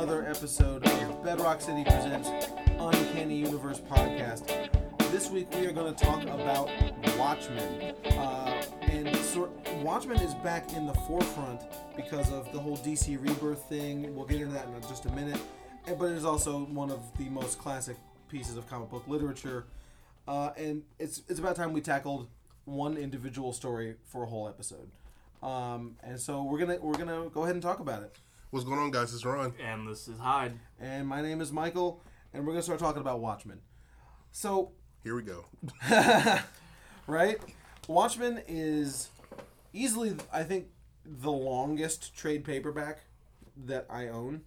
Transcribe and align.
another 0.00 0.24
episode 0.26 0.82
of 0.86 1.22
Bedrock 1.22 1.60
City 1.60 1.84
Presents 1.84 2.30
Uncanny 2.78 3.36
Universe 3.36 3.80
podcast. 3.80 4.46
This 5.10 5.28
week 5.28 5.46
we 5.52 5.66
are 5.66 5.72
going 5.72 5.94
to 5.94 6.04
talk 6.04 6.22
about 6.22 6.70
Watchmen. 7.18 7.94
Uh, 8.06 8.62
and 8.80 9.14
Watchmen 9.84 10.18
is 10.20 10.32
back 10.36 10.72
in 10.72 10.86
the 10.86 10.94
forefront 10.94 11.60
because 11.96 12.32
of 12.32 12.50
the 12.50 12.58
whole 12.58 12.78
DC 12.78 13.22
Rebirth 13.22 13.68
thing. 13.68 14.16
We'll 14.16 14.24
get 14.24 14.40
into 14.40 14.54
that 14.54 14.68
in 14.68 14.80
just 14.88 15.04
a 15.04 15.10
minute. 15.10 15.38
But 15.84 16.06
it 16.06 16.16
is 16.16 16.24
also 16.24 16.60
one 16.60 16.90
of 16.90 17.02
the 17.18 17.28
most 17.28 17.58
classic 17.58 17.98
pieces 18.30 18.56
of 18.56 18.66
comic 18.70 18.88
book 18.88 19.06
literature. 19.06 19.66
Uh, 20.26 20.52
and 20.56 20.82
it's 20.98 21.20
it's 21.28 21.40
about 21.40 21.56
time 21.56 21.74
we 21.74 21.82
tackled 21.82 22.26
one 22.64 22.96
individual 22.96 23.52
story 23.52 23.96
for 24.06 24.22
a 24.22 24.26
whole 24.26 24.48
episode. 24.48 24.88
Um, 25.42 25.96
and 26.02 26.18
so 26.18 26.42
we're 26.42 26.58
gonna 26.58 26.78
we're 26.80 26.94
gonna 26.94 27.28
go 27.28 27.42
ahead 27.42 27.54
and 27.54 27.62
talk 27.62 27.80
about 27.80 28.02
it. 28.02 28.16
What's 28.50 28.64
going 28.64 28.80
on, 28.80 28.90
guys? 28.90 29.14
It's 29.14 29.24
Ron. 29.24 29.54
And 29.64 29.86
this 29.86 30.08
is 30.08 30.18
Hyde. 30.18 30.58
And 30.80 31.06
my 31.06 31.22
name 31.22 31.40
is 31.40 31.52
Michael, 31.52 32.02
and 32.34 32.44
we're 32.44 32.52
gonna 32.52 32.62
start 32.62 32.80
talking 32.80 33.00
about 33.00 33.20
Watchmen. 33.20 33.60
So, 34.32 34.72
Here 35.04 35.14
we 35.14 35.22
go. 35.22 35.46
right, 37.06 37.38
Watchmen 37.86 38.42
is 38.48 39.08
easily, 39.72 40.16
I 40.32 40.42
think, 40.42 40.66
the 41.04 41.30
longest 41.30 42.16
trade 42.16 42.44
paperback 42.44 43.00
that 43.66 43.86
I 43.88 44.08
own. 44.08 44.42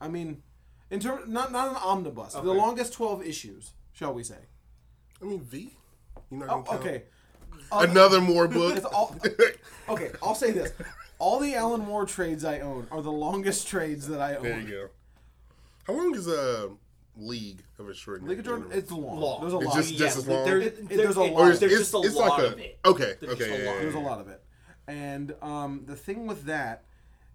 I 0.00 0.08
mean, 0.08 0.42
in 0.90 1.00
terms 1.00 1.28
not 1.28 1.50
not 1.50 1.70
an 1.70 1.76
omnibus, 1.76 2.34
the 2.34 2.42
longest 2.42 2.92
twelve 2.92 3.24
issues, 3.24 3.72
shall 3.92 4.14
we 4.14 4.22
say? 4.22 4.38
I 5.20 5.24
mean, 5.24 5.40
V. 5.42 5.76
You're 6.30 6.40
not 6.46 6.48
Oh, 6.50 6.62
gonna 6.62 6.64
count 6.68 6.80
okay. 6.82 7.02
Another 7.72 8.20
more 8.20 8.46
book. 8.48 8.82
All, 8.94 9.16
okay, 9.88 10.10
I'll 10.22 10.34
say 10.36 10.52
this: 10.52 10.72
all 11.20 11.38
the 11.38 11.54
Alan 11.54 11.80
Moore 11.82 12.06
trades 12.06 12.44
I 12.44 12.58
own 12.60 12.88
are 12.90 13.02
the 13.02 13.12
longest 13.12 13.68
trades 13.68 14.08
that 14.08 14.20
I 14.20 14.34
own. 14.36 14.42
there 14.42 14.60
you 14.60 14.68
go. 14.68 14.88
How 15.86 15.92
long 15.94 16.14
is 16.14 16.26
a 16.26 16.70
League 17.16 17.62
of 17.78 17.88
Extraordinary? 17.88 18.30
League 18.36 18.40
of 18.40 18.44
Jordan, 18.46 18.68
it's 18.72 18.90
long. 18.90 19.20
Long. 19.20 19.40
There's 19.40 19.52
a 19.52 19.56
It's 19.58 19.66
lot. 19.66 19.76
just- 19.76 19.90
of 19.92 19.96
just 19.98 20.16
as 20.18 20.26
long? 20.28 20.44
There, 20.44 20.58
It- 20.60 20.66
it- 20.66 20.88
there- 20.88 20.96
there's 20.98 21.16
a 21.16 21.22
lot. 21.22 21.44
There's 21.44 21.62
it's- 21.62 21.78
just 21.78 21.94
a 21.94 21.98
it's 21.98 22.16
like 22.16 22.28
lot 22.30 22.40
a- 22.40 22.46
of 22.52 22.58
it. 22.58 22.78
Okay, 22.84 23.14
There's 23.20 23.32
okay, 23.34 23.38
just 23.48 23.50
a 23.50 23.62
yeah, 23.62 23.68
lot. 23.70 23.74
yeah, 23.76 23.82
There's 23.82 23.94
a 23.94 23.98
lot 23.98 24.20
of 24.20 24.28
it, 24.28 24.42
and 24.88 25.34
um, 25.42 25.84
the 25.86 25.96
thing 25.96 26.26
with 26.26 26.44
that 26.44 26.84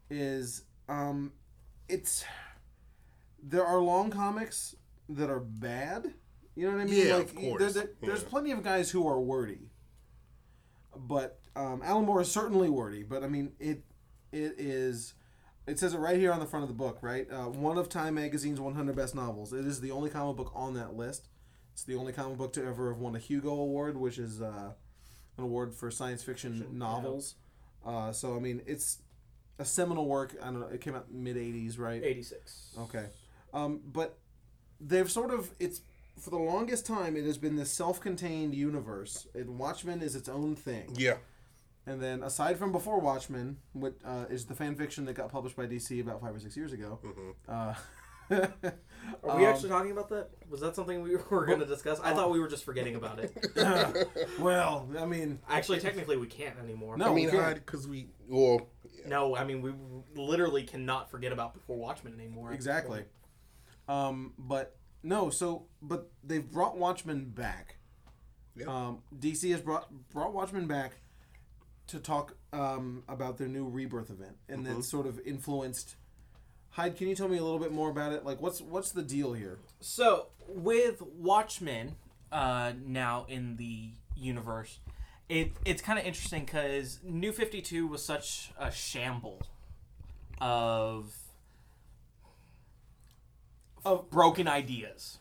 is 0.10 0.64
um, 0.90 1.34
it's 1.88 2.24
there 3.42 3.66
are 3.66 3.80
long 3.80 4.10
comics 4.10 4.76
that 5.10 5.30
are 5.30 5.40
bad. 5.40 6.14
You 6.56 6.68
know 6.68 6.78
what 6.78 6.82
I 6.82 6.86
mean? 6.86 7.08
Yeah, 7.08 7.16
like, 7.18 7.26
of 7.26 7.36
course. 7.36 7.60
there- 7.74 7.84
there- 7.84 7.94
there's 8.02 8.22
Yeah. 8.24 8.30
plenty 8.30 8.52
of 8.52 8.64
guys 8.64 8.90
who 8.92 9.08
are 9.08 9.20
wordy, 9.20 9.70
but 10.96 11.40
um, 11.56 11.82
Alan 11.84 12.06
Moore 12.06 12.22
is 12.22 12.32
certainly 12.32 12.70
wordy. 12.70 13.04
But 13.04 13.24
I 13.24 13.28
mean, 13.28 13.54
it 13.60 13.84
it 14.32 14.56
is. 14.58 15.14
It 15.68 15.80
says 15.80 15.96
it 15.96 15.98
right 15.98 16.18
here 16.18 16.32
on 16.32 16.40
the 16.40 16.46
front 16.46 16.64
of 16.64 16.70
the 16.70 16.76
book, 16.76 17.00
right? 17.02 17.28
Uh, 17.32 17.46
one 17.46 17.80
of 17.80 17.90
Time 17.90 18.16
Magazine's 18.16 18.60
100 18.60 18.96
best 18.96 19.16
novels. 19.16 19.52
It 19.52 19.66
is 19.66 19.82
the 19.82 19.90
only 19.90 20.12
comic 20.12 20.38
book 20.38 20.52
on 20.54 20.76
that 20.76 20.96
list. 20.96 21.28
It's 21.74 21.84
the 21.84 21.96
only 21.96 22.14
comic 22.14 22.38
book 22.38 22.54
to 22.54 22.64
ever 22.64 22.90
have 22.92 23.00
won 23.00 23.16
a 23.16 23.20
Hugo 23.20 23.50
Award, 23.50 23.98
which 23.98 24.20
is 24.20 24.42
uh, 24.42 24.74
an 25.38 25.44
award 25.44 25.74
for 25.74 25.90
science 25.90 26.22
fiction 26.22 26.68
novels. 26.72 27.36
Uh, 27.84 28.12
so 28.12 28.36
I 28.36 28.40
mean, 28.40 28.62
it's 28.68 29.00
a 29.58 29.66
seminal 29.66 30.06
work. 30.06 30.36
I 30.42 30.46
don't 30.46 30.60
know. 30.60 30.68
It 30.68 30.82
came 30.82 30.96
out 30.96 31.12
mid 31.12 31.36
'80s, 31.36 31.80
right? 31.80 32.04
86. 32.04 32.76
Okay. 32.82 33.06
Um, 33.54 33.82
but 33.86 34.20
they've 34.80 35.10
sort 35.10 35.32
of 35.32 35.52
it's 35.60 35.82
for 36.20 36.30
the 36.30 36.38
longest 36.38 36.86
time 36.86 37.16
it 37.16 37.26
has 37.26 37.38
been 37.38 37.56
this 37.56 37.72
self-contained 37.72 38.54
universe. 38.54 39.28
And 39.34 39.58
Watchmen 39.58 40.02
is 40.02 40.16
its 40.16 40.30
own 40.30 40.56
thing. 40.56 40.94
Yeah. 40.96 41.16
And 41.88 42.02
then 42.02 42.24
aside 42.24 42.58
from 42.58 42.72
before 42.72 43.00
Watchmen, 43.00 43.58
what 43.74 43.94
uh, 44.04 44.26
is 44.30 44.46
the 44.46 44.56
fan 44.56 44.76
fiction 44.76 45.06
that 45.06 45.14
got 45.14 45.32
published 45.32 45.56
by 45.56 45.68
DC 45.68 46.02
about 46.02 46.20
five 46.22 46.36
or 46.36 46.40
six 46.40 46.58
years 46.58 46.74
ago? 46.74 47.00
Uh, 47.48 47.76
Are 48.32 48.52
we 49.24 49.30
um, 49.30 49.44
actually 49.44 49.70
talking 49.70 49.92
about 49.92 50.10
that? 50.10 50.30
Was 50.50 50.62
that 50.62 50.76
something 50.76 51.04
we 51.04 51.16
were 51.30 51.46
going 51.46 51.60
to 51.60 51.66
discuss? 51.66 52.00
I 52.00 52.14
thought 52.14 52.32
we 52.32 52.40
were 52.40 52.48
just 52.48 52.66
forgetting 52.66 52.96
about 52.96 53.20
it. 53.20 54.10
well, 54.40 54.90
I 54.98 55.06
mean, 55.06 55.40
Actually, 55.48 55.80
technically, 55.80 56.18
we 56.18 56.26
can't 56.28 56.58
anymore. 56.58 56.98
No. 56.98 57.12
I 57.12 57.14
mean, 57.14 57.26
we 57.26 57.32
can't. 57.32 57.56
because 57.64 57.88
we 57.88 58.08
well, 58.28 58.68
No, 59.06 59.36
I 59.36 59.44
mean, 59.44 59.62
we 59.62 59.74
literally 60.16 60.64
cannot 60.64 61.12
forget 61.12 61.32
about 61.32 61.54
Before 61.54 61.78
Watchmen 61.78 62.16
anymore. 62.16 62.52
exactly. 62.52 63.04
Um, 63.88 64.34
but 64.40 64.76
no, 65.04 65.30
so 65.30 65.68
but 65.84 66.10
they've 66.24 66.50
brought 66.50 66.78
Watchmen 66.78 67.26
back. 67.26 67.78
Yeah. 68.56 68.66
Um, 68.66 69.04
DC 69.16 69.52
has 69.52 69.62
brought 69.62 69.88
brought 70.10 70.34
Watchmen 70.34 70.66
back 70.66 70.94
to 71.88 72.00
talk 72.00 72.36
um, 72.52 73.04
about 73.08 73.38
their 73.38 73.48
new 73.48 73.68
rebirth 73.68 74.10
event, 74.10 74.38
and 74.50 74.66
that 74.66 74.84
sort 74.84 75.08
of 75.08 75.20
influenced. 75.26 75.96
Hyde, 76.72 76.98
can 76.98 77.08
you 77.08 77.16
tell 77.16 77.28
me 77.28 77.38
a 77.38 77.44
little 77.44 77.60
bit 77.60 77.72
more 77.72 77.90
about 77.90 78.12
it? 78.12 78.26
Like, 78.26 78.42
what's 78.42 78.62
what's 78.62 78.92
the 78.92 79.04
deal 79.04 79.34
here? 79.34 79.60
So, 79.80 80.28
with 80.48 81.02
Watchmen 81.02 81.96
uh, 82.32 82.74
now 82.86 83.26
in 83.30 83.56
the 83.58 83.92
universe, 84.16 84.80
it 85.30 85.54
it's 85.64 85.82
kind 85.82 85.98
of 86.00 86.06
interesting 86.06 86.46
because 86.46 87.00
New 87.04 87.32
52 87.32 87.88
was 87.88 88.04
such 88.04 88.52
a 88.60 88.72
shamble 88.72 89.42
of 90.42 91.14
of 93.86 94.10
broken 94.10 94.48
ideas. 94.48 95.20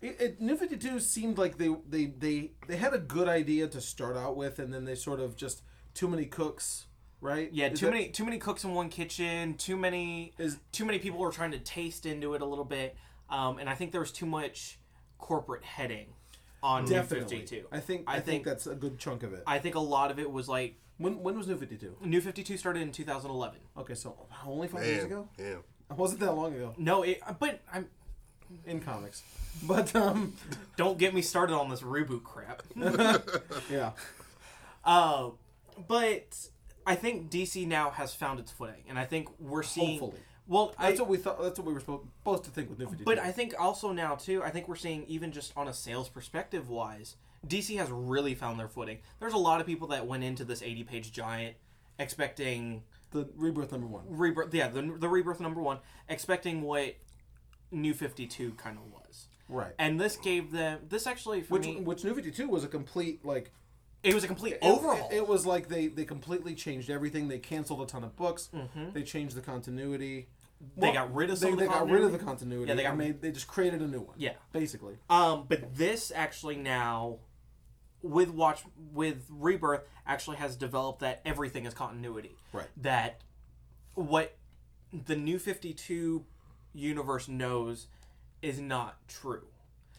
It, 0.00 0.20
it, 0.20 0.40
New 0.40 0.56
Fifty 0.56 0.76
Two 0.76 1.00
seemed 1.00 1.38
like 1.38 1.58
they, 1.58 1.74
they 1.88 2.06
they 2.06 2.50
they 2.66 2.76
had 2.76 2.92
a 2.92 2.98
good 2.98 3.28
idea 3.28 3.66
to 3.68 3.80
start 3.80 4.16
out 4.16 4.36
with, 4.36 4.58
and 4.58 4.72
then 4.72 4.84
they 4.84 4.94
sort 4.94 5.20
of 5.20 5.36
just 5.36 5.62
too 5.96 6.06
many 6.08 6.26
cooks, 6.26 6.86
right? 7.20 7.50
Yeah, 7.52 7.68
Is 7.68 7.80
too 7.80 7.86
that- 7.86 7.92
many 7.92 8.08
too 8.10 8.24
many 8.24 8.38
cooks 8.38 8.62
in 8.64 8.74
one 8.74 8.88
kitchen. 8.88 9.54
Too 9.54 9.76
many 9.76 10.32
Is- 10.38 10.58
too 10.70 10.84
many 10.84 10.98
people 10.98 11.18
were 11.18 11.32
trying 11.32 11.50
to 11.52 11.58
taste 11.58 12.06
into 12.06 12.34
it 12.34 12.42
a 12.42 12.46
little 12.46 12.64
bit, 12.64 12.96
um, 13.30 13.58
and 13.58 13.68
I 13.68 13.74
think 13.74 13.90
there 13.92 14.00
was 14.00 14.12
too 14.12 14.26
much 14.26 14.78
corporate 15.18 15.64
heading 15.64 16.14
on 16.62 16.84
New 16.84 17.02
52. 17.02 17.66
I 17.72 17.80
think 17.80 18.04
I 18.06 18.12
I, 18.12 18.14
think, 18.16 18.24
think- 18.26 18.44
that's 18.44 18.66
a 18.66 18.74
good 18.74 18.98
chunk 18.98 19.22
of 19.22 19.32
it. 19.32 19.42
I 19.46 19.58
think 19.58 19.74
a 19.74 19.80
lot 19.80 20.10
of 20.10 20.18
it 20.18 20.30
was 20.30 20.48
like 20.48 20.76
when 20.98 21.22
when 21.22 21.36
was 21.36 21.46
New 21.48 21.56
Fifty 21.56 21.76
Two? 21.76 21.96
New 22.02 22.20
52 22.20 22.56
started 22.56 22.82
in 22.82 22.92
2011. 22.92 23.58
Okay, 23.78 23.94
so 23.94 24.26
only 24.46 24.68
five 24.68 24.84
years 24.84 25.04
ago. 25.04 25.28
yeah. 25.38 25.56
It 25.88 25.96
wasn't 25.96 26.18
that 26.20 26.32
long 26.32 26.52
ago 26.52 26.74
No, 26.78 27.02
it, 27.04 27.20
but 27.38 27.60
I'm 27.72 27.88
in 28.64 28.80
comics, 28.80 29.22
but 29.62 29.94
um, 29.94 30.34
don't 30.76 30.98
get 30.98 31.14
me 31.14 31.22
started 31.22 31.54
on 31.54 31.68
this 31.68 31.80
reboot 31.82 32.24
crap. 32.24 32.62
yeah, 33.70 33.92
uh, 34.84 35.30
but 35.88 36.48
I 36.86 36.94
think 36.94 37.30
DC 37.30 37.66
now 37.66 37.90
has 37.90 38.14
found 38.14 38.40
its 38.40 38.52
footing, 38.52 38.84
and 38.88 38.98
I 38.98 39.04
think 39.04 39.28
we're 39.38 39.62
seeing. 39.62 39.98
Hopefully. 39.98 40.22
Well, 40.48 40.74
I, 40.78 40.88
that's 40.88 41.00
what 41.00 41.08
we 41.08 41.16
thought. 41.16 41.42
That's 41.42 41.58
what 41.58 41.66
we 41.66 41.74
were 41.74 41.80
supposed, 41.80 42.44
to 42.44 42.50
think 42.50 42.70
with 42.70 42.78
New 42.78 42.86
Fifty 42.86 42.98
Two. 42.98 43.04
But 43.04 43.18
I 43.18 43.32
think 43.32 43.54
also 43.58 43.92
now 43.92 44.14
too, 44.14 44.42
I 44.44 44.50
think 44.50 44.68
we're 44.68 44.76
seeing 44.76 45.04
even 45.06 45.32
just 45.32 45.52
on 45.56 45.66
a 45.66 45.72
sales 45.72 46.08
perspective 46.08 46.68
wise, 46.68 47.16
DC 47.46 47.76
has 47.78 47.90
really 47.90 48.34
found 48.34 48.60
their 48.60 48.68
footing. 48.68 48.98
There's 49.18 49.32
a 49.32 49.38
lot 49.38 49.60
of 49.60 49.66
people 49.66 49.88
that 49.88 50.06
went 50.06 50.22
into 50.22 50.44
this 50.44 50.62
80 50.62 50.84
page 50.84 51.12
giant 51.12 51.56
expecting 51.98 52.82
the 53.10 53.28
rebirth 53.36 53.72
number 53.72 53.86
one. 53.86 54.04
rebirth. 54.06 54.54
Yeah, 54.54 54.68
the, 54.68 54.82
the 54.98 55.08
rebirth 55.08 55.40
number 55.40 55.60
one, 55.60 55.78
expecting 56.08 56.62
what 56.62 56.94
New 57.70 57.94
52 57.94 58.52
kind 58.52 58.78
of 58.78 58.92
was. 58.92 59.28
Right. 59.48 59.72
And 59.78 60.00
this 60.00 60.16
gave 60.16 60.50
them 60.52 60.80
this 60.88 61.06
actually 61.06 61.42
for 61.42 61.54
which 61.54 61.66
me. 61.66 61.80
which 61.80 62.04
New 62.04 62.14
Fifty 62.14 62.30
Two 62.30 62.48
was 62.48 62.64
a 62.64 62.68
complete 62.68 63.24
like 63.24 63.52
It 64.06 64.14
was 64.14 64.24
a 64.24 64.26
complete 64.26 64.54
it- 64.54 64.58
overhaul. 64.62 65.08
It, 65.10 65.16
it 65.16 65.28
was 65.28 65.44
like 65.46 65.68
they 65.68 65.88
they 65.88 66.04
completely 66.04 66.54
changed 66.54 66.90
everything. 66.90 67.28
They 67.28 67.38
canceled 67.38 67.82
a 67.82 67.86
ton 67.86 68.04
of 68.04 68.16
books. 68.16 68.48
Mm-hmm. 68.54 68.92
They 68.92 69.02
changed 69.02 69.36
the 69.36 69.40
continuity. 69.40 70.28
They 70.76 70.90
got 70.92 71.14
rid 71.14 71.28
of 71.30 71.36
some 71.38 71.48
They, 71.48 71.52
of 71.52 71.58
the 71.58 71.64
they 71.66 71.68
got 71.68 71.90
rid 71.90 72.02
of 72.02 72.10
continuity. 72.12 72.18
the 72.18 72.24
continuity. 72.24 72.68
Yeah, 72.70 72.74
they 72.76 72.82
got 72.82 72.96
made, 72.96 73.20
they 73.20 73.30
just 73.30 73.46
created 73.46 73.82
a 73.82 73.86
new 73.86 74.00
one. 74.00 74.14
Yeah. 74.16 74.32
basically. 74.52 74.94
Um, 75.10 75.44
but 75.48 75.74
this 75.76 76.10
actually 76.14 76.56
now, 76.56 77.18
with 78.00 78.30
watch 78.30 78.62
with 78.92 79.26
rebirth, 79.30 79.82
actually 80.06 80.38
has 80.38 80.56
developed 80.56 81.00
that 81.00 81.20
everything 81.26 81.66
is 81.66 81.74
continuity. 81.74 82.36
Right. 82.54 82.68
That 82.78 83.20
what 83.94 84.36
the 84.92 85.16
new 85.16 85.38
Fifty 85.38 85.74
Two 85.74 86.24
universe 86.72 87.28
knows 87.28 87.86
is 88.40 88.58
not 88.58 88.96
true. 89.08 89.46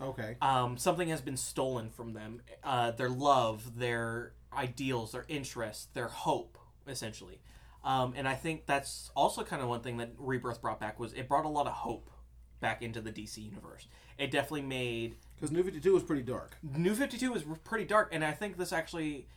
Okay. 0.02 0.36
Um, 0.42 0.78
something 0.78 1.10
has 1.10 1.22
been 1.22 1.38
stolen 1.38 1.90
from 1.90 2.14
them. 2.14 2.42
Uh, 2.64 2.92
their 2.92 3.10
love, 3.10 3.78
their 3.78 4.34
ideals, 4.54 5.12
their 5.12 5.26
interests, 5.28 5.88
their 5.94 6.08
hope, 6.08 6.58
essentially. 6.88 7.42
Um, 7.84 8.14
and 8.16 8.28
I 8.28 8.36
think 8.36 8.66
that's 8.66 9.12
also 9.16 9.44
kind 9.44 9.62
of 9.62 9.70
one 9.70 9.82
thing 9.82 9.98
that 9.98 10.12
Rebirth 10.18 10.62
brought 10.62 10.80
back 10.80 11.00
was 11.00 11.14
it 11.14 11.28
brought 11.28 11.46
a 11.46 11.50
lot 11.50 11.68
of 11.68 11.74
hope 11.74 12.12
back 12.60 12.82
into 12.82 13.02
the 13.02 13.12
DC 13.12 13.38
universe. 13.38 13.88
It 14.18 14.32
definitely 14.32 14.64
made 14.64 15.16
Because 15.36 15.52
New 15.52 15.64
Fifty 15.64 15.80
Two 15.80 15.94
was 15.94 16.04
pretty 16.04 16.24
dark. 16.24 16.58
New 16.64 16.96
52 16.96 17.36
is 17.36 17.44
pretty 17.64 17.86
dark, 17.86 18.10
and 18.12 18.26
I 18.26 18.32
think 18.32 18.58
this 18.58 18.74
actually 18.74 19.28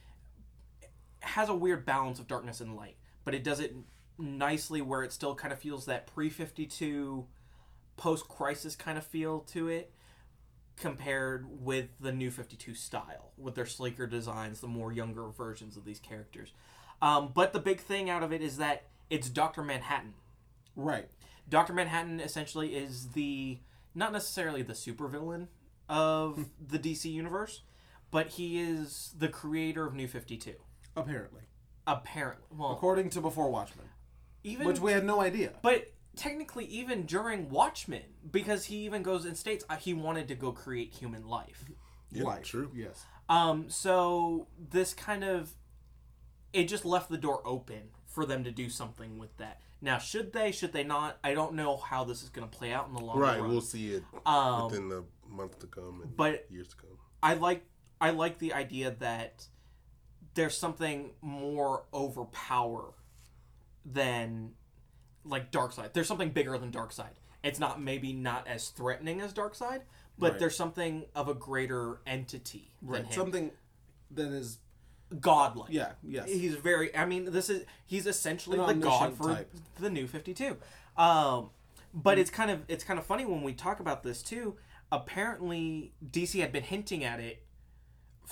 has 1.21 1.49
a 1.49 1.55
weird 1.55 1.85
balance 1.85 2.19
of 2.19 2.27
darkness 2.27 2.61
and 2.61 2.75
light, 2.75 2.97
but 3.25 3.35
it 3.35 3.45
does 3.45 3.61
it 3.61 3.75
nicely 4.19 4.81
where 4.81 5.03
it 5.03 5.13
still 5.13 5.35
kind 5.35 5.53
of 5.53 5.59
feels 5.59 5.87
that 5.87 6.07
pre 6.07 6.31
52 6.31 7.27
post 7.97 8.27
crisis 8.29 8.75
kind 8.75 8.97
of 8.97 9.07
feel 9.07 9.41
to 9.41 9.69
it 9.69 9.93
compared 10.81 11.47
with 11.49 11.89
the 12.01 12.13
new 12.13 12.31
52 12.31 12.75
style 12.75 13.33
with 13.37 13.55
their 13.55 13.67
sleeker 13.67 14.07
designs 14.07 14.61
the 14.61 14.67
more 14.67 14.93
younger 14.93 15.29
versions 15.29 15.77
of 15.77 15.85
these 15.85 16.01
characters 16.01 16.53
um, 17.03 17.31
but 17.35 17.53
the 17.53 17.61
big 17.61 17.81
thing 17.81 18.11
out 18.11 18.23
of 18.23 18.33
it 18.33 18.43
is 18.43 18.57
that 18.57 18.87
it's 19.09 19.29
dr 19.29 19.63
manhattan 19.63 20.15
Right. 20.77 21.09
Doctor 21.49 21.73
Manhattan 21.73 22.21
essentially 22.21 22.75
is 22.75 23.11
the 23.11 23.59
not 23.95 24.13
necessarily 24.13 24.63
the 24.63 24.73
supervillain 24.73 25.49
of 25.89 26.47
the 26.65 26.79
DC 26.79 27.11
universe, 27.11 27.63
but 28.11 28.29
he 28.29 28.61
is 28.61 29.15
the 29.19 29.29
creator 29.29 29.87
of 29.87 29.95
New 29.95 30.09
Fifty 30.09 30.37
Two. 30.37 30.55
Apparently, 30.97 31.43
Apparently, 31.87 32.47
well, 32.57 32.73
according 32.73 33.11
to 33.11 33.21
Before 33.21 33.51
Watchmen, 33.51 33.87
even 34.45 34.67
which 34.67 34.81
we 34.81 34.93
had 34.93 35.05
no 35.05 35.21
idea. 35.21 35.53
But 35.63 35.93
technically, 36.17 36.65
even 36.67 37.07
during 37.07 37.49
Watchmen, 37.51 38.03
because 38.31 38.67
he 38.67 38.77
even 38.85 39.03
goes 39.03 39.25
and 39.25 39.37
states 39.37 39.65
uh, 39.71 39.77
he 39.77 39.95
wanted 39.95 40.29
to 40.29 40.35
go 40.35 40.53
create 40.53 40.93
human 40.95 41.27
life. 41.27 41.65
Yeah, 42.13 42.25
Life, 42.25 42.45
true. 42.45 42.71
Yes. 42.75 43.05
Um, 43.29 43.71
so 43.71 44.49
this 44.59 44.93
kind 44.95 45.23
of 45.23 45.51
it 46.53 46.65
just 46.65 46.85
left 46.85 47.09
the 47.09 47.17
door 47.19 47.41
open 47.45 47.91
for 48.07 48.27
them 48.27 48.43
to 48.45 48.51
do 48.51 48.69
something 48.69 49.19
with 49.19 49.37
that. 49.37 49.61
Now, 49.81 49.99
should 49.99 50.33
they? 50.33 50.51
Should 50.53 50.73
they 50.73 50.83
not? 50.85 51.19
I 51.23 51.33
don't 51.35 51.55
know 51.55 51.77
how 51.77 52.03
this 52.05 52.23
is 52.23 52.29
going 52.29 52.49
to 52.49 52.55
play 52.59 52.73
out 52.73 52.89
in 52.89 52.95
the 52.95 53.01
long 53.01 53.17
Right, 53.19 53.41
run. 53.41 53.49
we'll 53.49 53.61
see 53.61 53.95
it 53.95 54.03
Um, 54.27 54.65
within 54.67 54.89
the 54.89 55.05
month 55.29 55.59
to 55.61 55.67
come 55.69 56.01
and 56.03 56.17
but- 56.17 56.47
years 56.51 56.69
to 56.69 56.77
come. 56.77 56.99
I 57.23 57.35
like 57.35 57.65
I 58.01 58.11
like 58.11 58.39
the 58.39 58.53
idea 58.55 58.91
that 58.99 59.47
there's 60.35 60.57
something 60.57 61.13
more 61.23 61.85
overpower 61.95 62.95
than 63.85 64.53
like 65.25 65.51
Darkseid. 65.51 65.93
There's 65.93 66.09
something 66.09 66.31
bigger 66.31 66.57
than 66.59 66.71
Darkseid. 66.73 67.15
It's 67.43 67.59
not 67.59 67.81
maybe 67.81 68.13
not 68.13 68.47
as 68.47 68.69
threatening 68.69 69.21
as 69.21 69.33
Darkseid, 69.33 69.83
but 70.19 70.33
Right. 70.33 70.41
there's 70.41 70.57
something 70.57 71.07
of 71.15 71.29
a 71.29 71.35
greater 71.35 72.01
entity 72.07 72.71
than 72.83 72.91
Right. 72.91 73.05
him. 73.07 73.13
Something 73.13 73.51
that 74.11 74.29
is 74.33 74.59
godlike. 75.21 75.71
yeah 75.73 75.93
yes. 76.03 76.29
He's 76.29 76.55
very. 76.57 76.95
I 76.97 77.05
mean, 77.07 77.33
this 77.33 77.49
is 77.51 77.65
he's 77.87 78.07
essentially 78.07 78.59
An 78.59 78.67
the 78.67 78.75
god 78.87 78.93
omniscient 79.13 79.17
for 79.19 79.35
type. 79.35 79.53
the 79.79 79.91
new 79.91 80.07
Fifty 80.07 80.35
Two. 80.35 80.57
Um, 80.97 81.51
but 81.95 82.19
it's 82.19 82.31
kind 82.31 82.51
of 82.51 82.63
it's 82.69 82.85
kind 82.85 82.99
of 82.99 83.07
funny 83.07 83.25
when 83.25 83.43
we 83.43 83.53
talk 83.55 83.81
about 83.81 84.03
this 84.03 84.23
too. 84.23 84.57
Apparently, 84.93 85.93
DC 86.09 86.41
had 86.41 86.53
been 86.53 86.63
hinting 86.65 87.03
at 87.05 87.21
it 87.21 87.43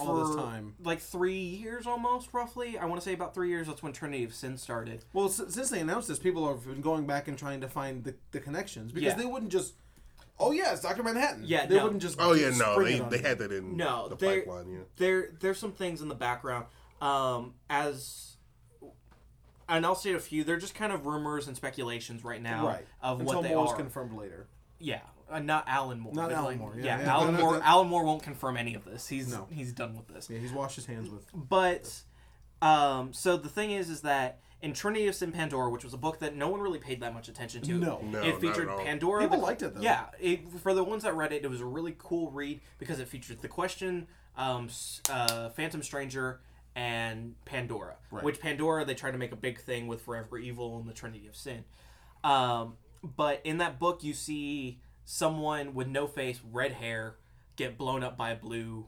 All 0.01 0.25
this 0.27 0.37
time. 0.37 0.75
like 0.83 1.01
three 1.01 1.39
years 1.39 1.87
almost, 1.87 2.29
roughly. 2.33 2.79
I 2.79 2.85
want 2.87 3.01
to 3.01 3.05
say 3.05 3.13
about 3.15 3.35
three 3.35 3.49
years. 3.49 3.67
That's 3.67 3.83
when 3.83 3.93
Trinity 3.93 4.25
of 4.25 4.35
Sin 4.35 4.57
started. 4.59 5.05
Well, 5.13 5.27
s- 5.27 5.43
since 5.49 5.71
they 5.71 5.81
announced 5.81 6.09
this, 6.09 6.19
people 6.19 6.49
have 6.49 6.65
been 6.67 6.81
going 6.81 7.07
back 7.07 7.29
and 7.29 7.37
trying 7.39 7.61
to 7.63 7.69
find 7.69 8.05
the, 8.05 8.15
the 8.31 8.41
connections 8.41 8.93
because 8.93 9.13
Yeah. 9.13 9.19
they 9.19 9.27
wouldn't 9.27 9.51
just. 9.53 9.75
Oh 10.41 10.53
yeah, 10.53 10.73
it's 10.73 10.83
Doctor 10.83 11.03
Manhattan. 11.03 11.43
Yeah, 11.45 11.67
they 11.67 11.77
no. 11.77 11.83
wouldn't 11.85 12.03
just. 12.03 12.17
Oh 12.21 12.33
yeah, 12.33 12.51
no, 12.51 12.73
spring 12.75 12.87
they, 12.87 12.95
it 12.95 13.01
on 13.03 13.11
they 13.11 13.17
you. 13.19 13.23
had 13.25 13.39
that 13.39 13.51
in 13.53 13.77
No, 13.77 14.09
the 14.09 14.17
there- 14.17 14.41
pipeline. 14.43 14.71
Yeah, 14.71 14.79
There, 14.97 15.31
there's 15.41 15.59
some 15.59 15.73
things 15.73 16.01
in 16.01 16.09
the 16.09 16.15
background. 16.15 16.67
Um, 17.03 17.55
as 17.69 18.37
and 19.69 19.85
I'll 19.85 19.95
say 19.95 20.13
a 20.15 20.21
few. 20.21 20.45
They're 20.45 20.57
just 20.57 20.75
kind 20.75 20.93
of 20.93 21.07
rumors 21.07 21.47
and 21.47 21.57
speculations 21.57 22.25
right 22.25 22.41
now 22.41 22.67
right 22.67 22.87
of 23.03 23.21
until 23.21 23.37
what 23.37 23.43
they 23.43 23.55
more 23.55 23.67
is 23.67 23.73
are. 23.73 23.77
confirmed 23.77 24.17
later. 24.17 24.47
Yeah, 24.79 25.01
uh, 25.31 25.39
not 25.41 25.65
Alan 25.67 25.99
Moore. 26.01 26.15
Not 26.15 26.31
Alan 26.33 26.45
like, 26.45 26.59
Moore, 26.59 26.75
Yeah, 26.77 26.85
yeah, 26.99 27.01
yeah. 27.03 27.13
Alan 27.13 27.33
No, 27.35 27.39
no, 27.39 27.45
Moore. 27.45 27.57
no. 27.59 27.63
Alan 27.65 27.89
Moore 27.89 28.05
won't 28.05 28.23
confirm 28.23 28.57
any 28.57 28.75
of 28.75 28.85
this. 28.85 29.09
He's 29.09 29.33
No. 29.33 29.47
he's 29.51 29.73
done 29.73 29.97
with 29.97 30.09
this. 30.09 30.29
Yeah, 30.31 30.39
he's 30.39 30.53
washed 30.53 30.77
his 30.77 30.87
hands 30.87 31.09
with. 31.11 31.25
But 31.35 32.03
um, 32.63 33.13
so 33.13 33.37
the 33.37 33.49
thing 33.49 33.71
is, 33.73 33.89
is 33.91 34.03
that 34.03 34.41
in 34.61 34.73
Trinity 34.73 35.07
of 35.07 35.15
Sin 35.15 35.31
Pandora, 35.33 35.71
which 35.71 35.85
was 35.85 35.95
a 35.95 35.99
book 35.99 36.19
that 36.19 36.35
no 36.35 36.49
one 36.49 36.61
really 36.61 36.79
paid 36.81 37.01
that 37.01 37.15
much 37.15 37.29
attention 37.29 37.63
to. 37.63 37.73
No. 37.75 38.01
No, 38.03 38.21
it 38.21 38.33
not 38.33 38.41
featured 38.41 38.69
at 38.69 38.75
all. 38.75 38.85
Pandora. 38.85 39.23
People 39.23 39.37
the- 39.39 39.43
liked 39.45 39.63
it, 39.63 39.75
though. 39.75 39.81
Yeah, 39.81 40.07
it, 40.21 40.49
for 40.61 40.75
the 40.75 40.83
ones 40.83 41.05
that 41.05 41.15
read 41.15 41.33
it, 41.33 41.45
it 41.45 41.49
was 41.51 41.61
a 41.61 41.67
really 41.67 41.95
cool 41.99 42.31
read 42.31 42.61
because 42.79 42.99
it 42.99 43.07
featured 43.09 43.41
the 43.41 43.49
question, 43.49 44.09
um, 44.37 44.69
uh, 45.11 45.51
Phantom 45.51 45.83
Stranger, 45.83 46.41
and 46.75 47.35
Pandora. 47.45 47.97
Right. 48.11 48.25
Which 48.25 48.41
Pandora 48.41 48.85
they 48.85 48.95
tried 48.95 49.13
to 49.13 49.19
make 49.19 49.33
a 49.33 49.37
big 49.37 49.61
thing 49.61 49.87
with 49.87 50.03
Forever 50.03 50.39
Evil 50.39 50.79
and 50.79 50.89
the 50.89 50.93
Trinity 50.93 51.27
of 51.29 51.37
Sin. 51.37 51.65
Um, 52.25 52.75
but 53.03 53.41
in 53.45 53.59
that 53.59 53.79
book, 53.79 54.03
you 54.03 54.15
see 54.15 54.81
someone 55.05 55.75
with 55.75 55.89
no 55.89 56.07
face, 56.07 56.41
red 56.53 56.73
hair, 56.73 57.17
get 57.57 57.79
blown 57.79 58.03
up 58.03 58.17
by 58.17 58.31
a 58.31 58.37
blue 58.37 58.87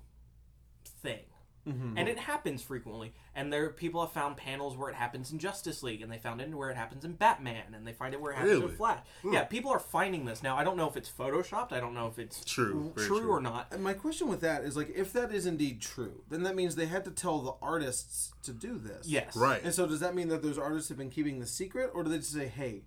thing. 1.02 1.20
Mm-hmm. 1.68 1.98
And 1.98 2.08
it 2.08 2.18
happens 2.18 2.62
frequently. 2.62 3.12
And 3.34 3.52
there 3.52 3.68
people 3.70 4.00
have 4.00 4.12
found 4.12 4.38
panels 4.38 4.76
where 4.76 4.88
it 4.88 4.94
happens 4.96 5.30
in 5.30 5.38
Justice 5.38 5.82
League, 5.82 6.00
and 6.00 6.10
they 6.10 6.16
found 6.18 6.40
it 6.40 6.52
where 6.54 6.70
it 6.70 6.76
happens 6.76 7.04
in 7.04 7.12
Batman, 7.12 7.74
and 7.74 7.86
they 7.86 7.92
find 7.92 8.14
it 8.14 8.20
where 8.20 8.32
it 8.32 8.36
happens 8.36 8.54
in 8.56 8.60
Really? 8.62 8.74
Flash. 8.74 9.00
Yeah, 9.30 9.44
people 9.44 9.70
are 9.70 9.78
finding 9.78 10.24
this 10.24 10.42
now. 10.42 10.56
I 10.56 10.64
don't 10.64 10.76
know 10.78 10.88
if 10.88 10.96
it's 10.96 11.10
photoshopped. 11.10 11.72
I 11.72 11.78
don't 11.78 11.92
know 11.94 12.06
if 12.06 12.18
it's 12.18 12.42
True, 12.44 12.92
true, 12.96 13.06
true. 13.20 13.30
or 13.30 13.40
not. 13.42 13.68
And 13.72 13.84
my 13.84 13.92
question 13.92 14.26
with 14.28 14.40
that 14.40 14.64
is 14.64 14.74
like, 14.76 14.90
if 14.96 15.12
that 15.12 15.32
is 15.32 15.44
indeed 15.44 15.82
true, 15.82 16.22
then 16.30 16.42
that 16.44 16.56
means 16.56 16.76
they 16.76 16.86
had 16.86 17.04
to 17.04 17.10
tell 17.10 17.40
the 17.40 17.52
artists 17.62 18.32
to 18.42 18.52
do 18.52 18.78
this. 18.78 19.06
Yes. 19.06 19.36
right. 19.36 19.62
And 19.62 19.72
so 19.74 19.86
does 19.86 20.00
that 20.00 20.14
mean 20.14 20.28
that 20.28 20.42
those 20.42 20.58
artists 20.58 20.88
have 20.88 20.98
been 20.98 21.10
keeping 21.10 21.40
the 21.40 21.46
secret, 21.46 21.90
or 21.94 22.02
do 22.02 22.10
they 22.10 22.18
just 22.18 22.32
say, 22.32 22.48
"Hey, 22.48 22.84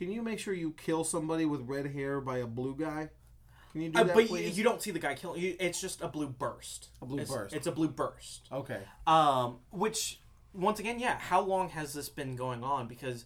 can 0.00 0.10
you 0.10 0.22
make 0.22 0.38
sure 0.40 0.54
you 0.54 0.72
kill 0.72 1.04
somebody 1.04 1.44
with 1.44 1.60
red 1.68 1.86
hair 1.92 2.20
by 2.20 2.38
a 2.38 2.46
blue 2.46 2.74
guy? 2.74 3.10
Can 3.72 3.82
you 3.82 3.90
do 3.90 3.98
Uh, 4.00 4.04
that, 4.04 4.14
but 4.14 4.22
you, 4.24 4.28
please?" 4.28 4.56
you 4.58 4.64
don't 4.64 4.80
see 4.82 4.90
the 4.90 4.98
guy 4.98 5.14
killing. 5.14 5.40
You, 5.40 5.54
it's 5.60 5.80
just 5.80 6.00
a 6.00 6.08
blue 6.08 6.28
burst. 6.28 6.88
A 7.02 7.06
blue 7.06 7.18
It's- 7.20 7.30
burst. 7.32 7.54
It's 7.54 7.66
a 7.68 7.72
blue 7.72 7.88
burst. 7.88 8.48
okay. 8.50 8.80
Um, 9.06 9.58
which 9.70 10.20
once 10.54 10.80
again, 10.80 10.98
yeah, 10.98 11.16
how 11.18 11.40
long 11.40 11.68
has 11.68 11.92
this 11.92 12.08
been 12.08 12.34
going 12.34 12.64
on? 12.64 12.88
Because 12.88 13.24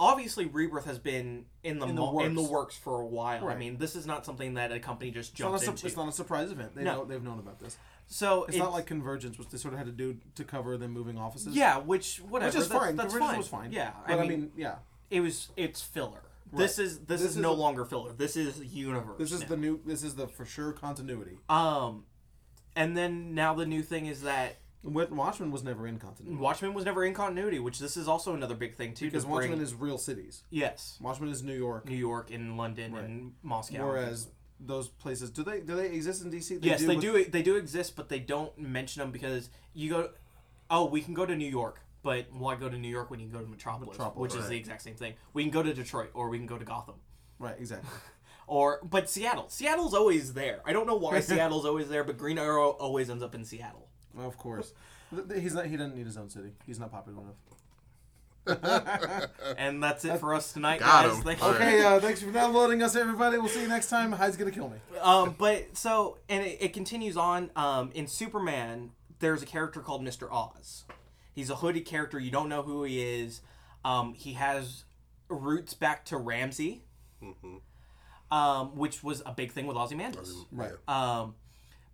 obviously, 0.00 0.46
Rebirth 0.46 0.84
has 0.86 0.98
been 0.98 1.46
in 1.64 1.78
the 1.78 1.86
In 1.86 1.96
the 1.96 2.00
mo- 2.00 2.20
in 2.20 2.34
the 2.34 2.40
works. 2.42 2.50
works 2.52 2.76
for 2.76 3.00
a 3.00 3.06
while. 3.06 3.48
I 3.48 3.56
mean, 3.56 3.76
this 3.78 3.94
is 3.96 4.06
not 4.06 4.24
something 4.24 4.54
that 4.54 4.72
a 4.72 4.78
company 4.80 5.10
just 5.10 5.32
It's 5.32 5.40
a, 5.40 5.42
jumps 5.42 5.64
su- 5.64 5.70
into. 5.70 5.86
it's 5.86 5.96
not 5.96 6.08
a 6.08 6.12
surprise 6.12 6.50
event. 6.52 6.74
They 6.74 6.84
No. 6.84 6.94
know 6.98 7.04
they've 7.04 7.22
known 7.22 7.38
about 7.40 7.58
this. 7.58 7.76
so 8.06 8.44
It's, 8.44 8.56
not 8.56 8.72
like 8.72 8.86
Convergence, 8.86 9.36
which 9.38 9.48
they 9.48 9.58
sort 9.58 9.74
of 9.74 9.78
had 9.78 9.86
to 9.86 9.92
do 9.92 10.16
to 10.36 10.44
cover 10.44 10.76
them 10.78 10.92
moving 10.92 11.18
offices. 11.18 11.56
yeah, 11.56 11.76
which 11.78 12.18
whatever. 12.20 12.50
which 12.50 12.62
is 12.62 12.68
that's, 12.68 12.80
fine. 12.84 12.94
That's 12.96 13.12
Convergence 13.12 13.30
fine. 13.30 13.38
was 13.38 13.48
fine. 13.48 13.72
Yeah, 13.72 13.92
but 14.06 14.20
I 14.20 14.26
mean, 14.28 14.52
yeah, 14.56 14.76
it 15.10 15.20
was 15.20 15.48
it's 15.56 15.82
filler. 15.82 16.22
This 16.52 16.78
is 16.78 16.98
this, 17.00 17.20
This 17.20 17.20
is, 17.22 17.30
is 17.36 17.36
no 17.42 17.52
a- 17.52 17.54
longer 17.54 17.84
filler. 17.84 18.12
This 18.12 18.36
is 18.36 18.60
universe. 18.64 19.18
this 19.18 19.32
is 19.32 19.40
now. 19.42 19.46
the 19.48 19.56
new. 19.56 19.80
This 19.84 20.02
is 20.02 20.14
the 20.14 20.28
for 20.28 20.44
sure 20.44 20.72
continuity. 20.72 21.38
um, 21.48 22.04
and 22.74 22.96
then 22.96 23.34
now 23.34 23.54
the 23.54 23.66
new 23.66 23.82
thing 23.82 24.06
is 24.06 24.22
that 24.22 24.56
Wa- 24.84 25.06
Watchmen 25.10 25.50
was 25.50 25.64
never 25.64 25.86
in 25.88 25.98
continuity 25.98 26.36
Watchmen 26.40 26.72
was 26.74 26.84
never 26.84 27.04
in 27.04 27.14
continuity, 27.14 27.58
which 27.58 27.78
this 27.78 27.96
is 27.96 28.06
also 28.06 28.34
another 28.34 28.54
big 28.54 28.76
thing 28.76 28.94
too. 28.94 29.06
because 29.06 29.24
to 29.24 29.28
bring, 29.30 29.50
Watchmen 29.50 29.60
is 29.60 29.74
real 29.74 29.98
cities. 29.98 30.44
yes, 30.50 30.96
Watchmen 31.00 31.30
is 31.30 31.42
New 31.42 31.56
York, 31.56 31.88
New 31.88 31.96
York 31.96 32.30
and 32.30 32.56
London 32.56 32.94
and 32.94 33.32
Moscow. 33.42 33.84
whereas 33.86 34.28
those 34.60 34.88
places 34.88 35.30
do 35.30 35.42
they 35.42 35.60
do 35.60 35.74
they 35.74 35.86
exist 35.90 36.22
in 36.22 36.30
DC? 36.30 36.60
They 36.60 36.68
yes, 36.68 36.80
they 36.84 36.94
with- 36.96 37.00
do. 37.02 37.24
They 37.24 37.42
do 37.42 37.56
exist, 37.56 37.96
but 37.96 38.08
they 38.08 38.20
don't 38.20 38.56
mention 38.58 39.00
them 39.00 39.10
because 39.10 39.50
you 39.74 39.90
go. 39.90 40.10
Oh, 40.70 40.86
we 40.86 41.00
can 41.00 41.14
go 41.14 41.24
to 41.26 41.34
New 41.36 41.48
York, 41.50 41.80
but 42.06 42.26
why 42.32 42.54
go 42.54 42.68
to 42.68 42.78
New 42.78 42.88
York 42.88 43.10
when 43.10 43.18
you 43.18 43.26
can 43.26 43.36
go 43.36 43.44
to 43.44 43.50
Metropolis, 43.50 43.98
Metropolis, 43.98 44.22
which 44.22 44.34
is 44.38 44.42
right. 44.42 44.50
the 44.50 44.56
exact 44.56 44.80
same 44.82 44.94
thing. 44.94 45.14
We 45.32 45.42
can 45.42 45.50
go 45.50 45.60
to 45.60 45.74
Detroit, 45.74 46.10
or 46.14 46.28
we 46.28 46.38
can 46.38 46.46
go 46.46 46.56
to 46.56 46.64
Gotham, 46.64 46.94
Right, 47.40 47.56
exactly. 47.58 47.90
or 48.46 48.78
but 48.84 49.10
Seattle. 49.10 49.46
Seattle's 49.48 49.92
always 49.92 50.32
there. 50.34 50.60
I 50.64 50.72
don't 50.72 50.86
know 50.86 50.94
why 50.94 51.18
Seattle's 51.32 51.66
always 51.66 51.88
there, 51.88 52.04
but 52.04 52.16
Green 52.16 52.38
Arrow 52.38 52.70
always 52.70 53.10
ends 53.10 53.24
up 53.24 53.34
in 53.34 53.44
Seattle. 53.44 53.88
of 54.16 54.38
course, 54.38 54.72
Th- 55.12 55.26
th- 55.28 55.42
he's 55.42 55.54
not. 55.54 55.66
He 55.66 55.76
doesn't 55.76 55.96
need 55.96 56.06
his 56.06 56.16
own 56.16 56.30
city. 56.30 56.52
He's 56.64 56.78
not 56.78 56.92
popular 56.92 57.18
enough. 57.22 57.34
And 59.58 59.82
that's 59.82 60.04
it 60.04 60.18
for 60.20 60.32
us 60.34 60.52
tonight, 60.52 60.78
Got 60.78 61.06
guys. 61.06 61.16
him. 61.16 61.24
Thank 61.24 61.40
you. 61.40 61.46
Okay, 61.48 61.82
uh, 61.84 61.98
thanks 61.98 62.22
for 62.22 62.30
downloading 62.30 62.80
us, 62.82 62.94
everybody. 62.94 63.38
We'll 63.38 63.48
see 63.48 63.62
you 63.62 63.68
next 63.68 63.88
time. 63.90 64.12
Hyde's 64.12 64.36
gonna 64.36 64.52
kill 64.52 64.68
me. 64.68 64.76
um, 65.00 65.34
but 65.36 65.76
so 65.76 66.18
and 66.28 66.44
it, 66.44 66.58
it 66.60 66.72
continues 66.72 67.16
on. 67.16 67.50
Um, 67.56 67.90
in 67.94 68.06
Superman, 68.06 68.92
there's 69.18 69.42
a 69.42 69.46
character 69.46 69.80
called 69.80 70.04
Mister 70.04 70.32
Oz. 70.32 70.84
He's 71.36 71.50
a 71.50 71.54
hooded 71.54 71.84
character. 71.84 72.18
You 72.18 72.32
don't 72.32 72.48
know 72.48 72.62
who 72.62 72.82
he 72.82 73.00
is. 73.20 73.42
Um, 73.84 74.14
he 74.14 74.32
has 74.32 74.82
roots 75.28 75.74
back 75.74 76.04
to 76.06 76.16
Ramses, 76.16 76.78
um, 78.32 78.76
which 78.76 79.04
was 79.04 79.22
a 79.24 79.32
big 79.32 79.52
thing 79.52 79.68
with 79.68 79.76
Ozymandias. 79.76 80.34
Right. 80.50 80.72
Um, 80.88 81.36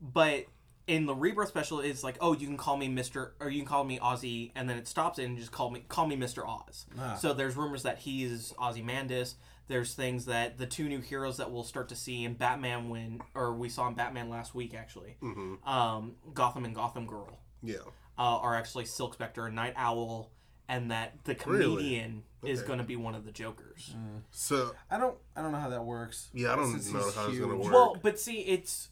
but 0.00 0.46
in 0.86 1.06
the 1.06 1.14
rebirth 1.14 1.48
special, 1.48 1.80
it's 1.80 2.02
like, 2.02 2.16
oh, 2.20 2.32
you 2.32 2.46
can 2.46 2.56
call 2.56 2.76
me 2.76 2.88
Mister, 2.88 3.34
or 3.40 3.50
you 3.50 3.60
can 3.60 3.68
call 3.68 3.84
me 3.84 3.98
Ozzy, 3.98 4.52
and 4.54 4.70
then 4.70 4.78
it 4.78 4.88
stops 4.88 5.18
it 5.18 5.24
and 5.24 5.36
just 5.36 5.52
call 5.52 5.70
me 5.70 5.84
call 5.88 6.06
me 6.06 6.16
Mister 6.16 6.46
Oz. 6.46 6.86
Ah. 6.98 7.14
So 7.14 7.34
there's 7.34 7.56
rumors 7.56 7.82
that 7.82 7.98
he's 7.98 8.54
Ozymandias. 8.58 9.34
There's 9.68 9.94
things 9.94 10.26
that 10.26 10.58
the 10.58 10.66
two 10.66 10.88
new 10.88 11.00
heroes 11.00 11.36
that 11.36 11.50
we'll 11.50 11.62
start 11.62 11.88
to 11.90 11.96
see 11.96 12.24
in 12.24 12.34
Batman 12.34 12.88
when, 12.88 13.20
or 13.34 13.54
we 13.54 13.68
saw 13.68 13.86
in 13.88 13.94
Batman 13.94 14.28
last 14.28 14.54
week 14.54 14.74
actually, 14.74 15.16
um, 15.64 16.16
Gotham 16.34 16.64
and 16.64 16.74
Gotham 16.74 17.06
Girl 17.06 17.38
Yeah. 17.62 17.76
Uh, 18.22 18.38
are 18.38 18.54
actually 18.54 18.84
Silk 18.84 19.14
Spectre 19.14 19.46
and 19.46 19.56
Nite 19.56 19.72
Owl, 19.74 20.30
and 20.68 20.92
that 20.92 21.24
the 21.24 21.34
Really? 21.44 21.74
comedian 21.74 22.22
is 22.44 22.60
Okay. 22.60 22.66
going 22.68 22.78
to 22.78 22.84
be 22.84 22.94
one 22.94 23.16
of 23.16 23.24
the 23.24 23.32
Jokers. 23.32 23.96
So 24.30 24.76
I 24.88 24.96
don't. 24.98 25.18
I 25.34 25.42
don't 25.42 25.50
know 25.50 25.58
how 25.58 25.70
that 25.70 25.84
works. 25.84 26.30
Yeah, 26.32 26.52
I 26.52 26.56
don't 26.56 26.70
Since 26.70 26.92
know 26.92 27.02
he's 27.04 27.14
how 27.16 27.26
it's 27.28 27.38
gonna 27.40 27.56
work. 27.56 27.72
Well, 27.72 27.96
but 28.00 28.20
see, 28.20 28.42
it's 28.42 28.90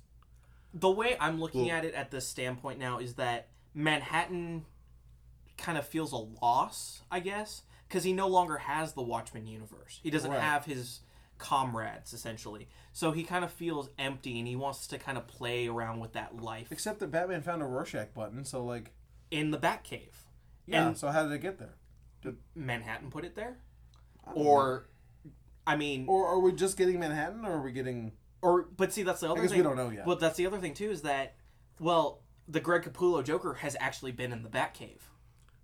the 0.75 0.91
way 0.91 1.17
I'm 1.21 1.39
looking 1.39 1.67
Well- 1.67 1.77
at 1.77 1.85
it 1.85 1.95
at 1.95 2.11
this 2.11 2.27
standpoint 2.27 2.81
now 2.81 2.99
is 2.99 3.15
that 3.15 3.51
Manhattan 3.73 4.67
kind 5.57 5.79
of 5.79 5.87
feels 5.87 6.11
a 6.11 6.17
loss, 6.17 7.03
I 7.09 7.21
guess, 7.21 7.63
because 7.87 8.03
he 8.03 8.13
no 8.13 8.27
longer 8.27 8.59
has 8.59 8.95
the 8.95 9.03
Watchmen 9.03 9.47
universe. 9.47 10.01
He 10.03 10.11
doesn't 10.11 10.31
Right. 10.33 10.41
have 10.41 10.65
his 10.65 11.03
comrades 11.39 12.13
essentially, 12.13 12.69
so 12.93 13.13
he 13.13 13.23
kind 13.23 13.45
of 13.45 13.53
feels 13.53 13.91
empty, 13.97 14.39
and 14.41 14.49
he 14.49 14.57
wants 14.57 14.87
to 14.89 14.99
kind 14.99 15.17
of 15.17 15.27
play 15.29 15.69
around 15.69 16.01
with 16.01 16.13
that 16.15 16.37
life 16.37 16.71
Except 16.73 16.99
that 16.99 17.13
Batman 17.13 17.43
found 17.43 17.63
a 17.63 17.67
Rorschach 17.67 18.13
button, 18.13 18.45
so 18.45 18.65
like, 18.65 18.93
in 19.31 19.51
the 19.51 19.59
Batcave. 19.59 20.15
yeah. 20.67 20.89
And 20.89 20.99
so 20.99 21.09
how 21.09 21.23
did 21.23 21.33
it 21.33 21.41
get 21.41 21.59
there? 21.59 21.75
Did... 22.23 22.37
Manhattan 22.55 23.11
put 23.11 23.25
it 23.25 23.35
there, 23.35 23.59
I 24.27 24.35
don't 24.35 24.47
or 24.47 24.89
I 25.67 25.77
mean, 25.77 26.07
Or 26.09 26.27
are 26.27 26.41
we 26.41 26.53
just 26.53 26.77
getting 26.77 26.99
Manhattan, 26.99 27.45
or 27.45 27.53
are 27.53 27.63
we 27.63 27.73
getting? 27.73 28.13
or 28.43 28.63
but 28.77 28.93
see, 28.93 29.03
that's 29.03 29.21
the 29.21 29.31
other 29.31 29.43
guess 29.43 29.53
we 29.53 29.63
don't 29.63 29.77
know 29.77 29.91
yet. 29.91 30.07
Well, 30.07 30.17
that's 30.17 30.37
the 30.37 30.47
other 30.47 30.59
thing 30.59 30.75
too 30.75 30.91
is 30.91 31.03
that 31.03 31.37
well, 31.79 32.23
the 32.49 32.61
Greg 32.61 32.83
Capullo 32.83 33.25
Joker 33.25 33.55
has 33.55 33.77
actually 33.81 34.13
been 34.13 34.33
in 34.33 34.43
the 34.43 34.49
Batcave. 34.49 35.01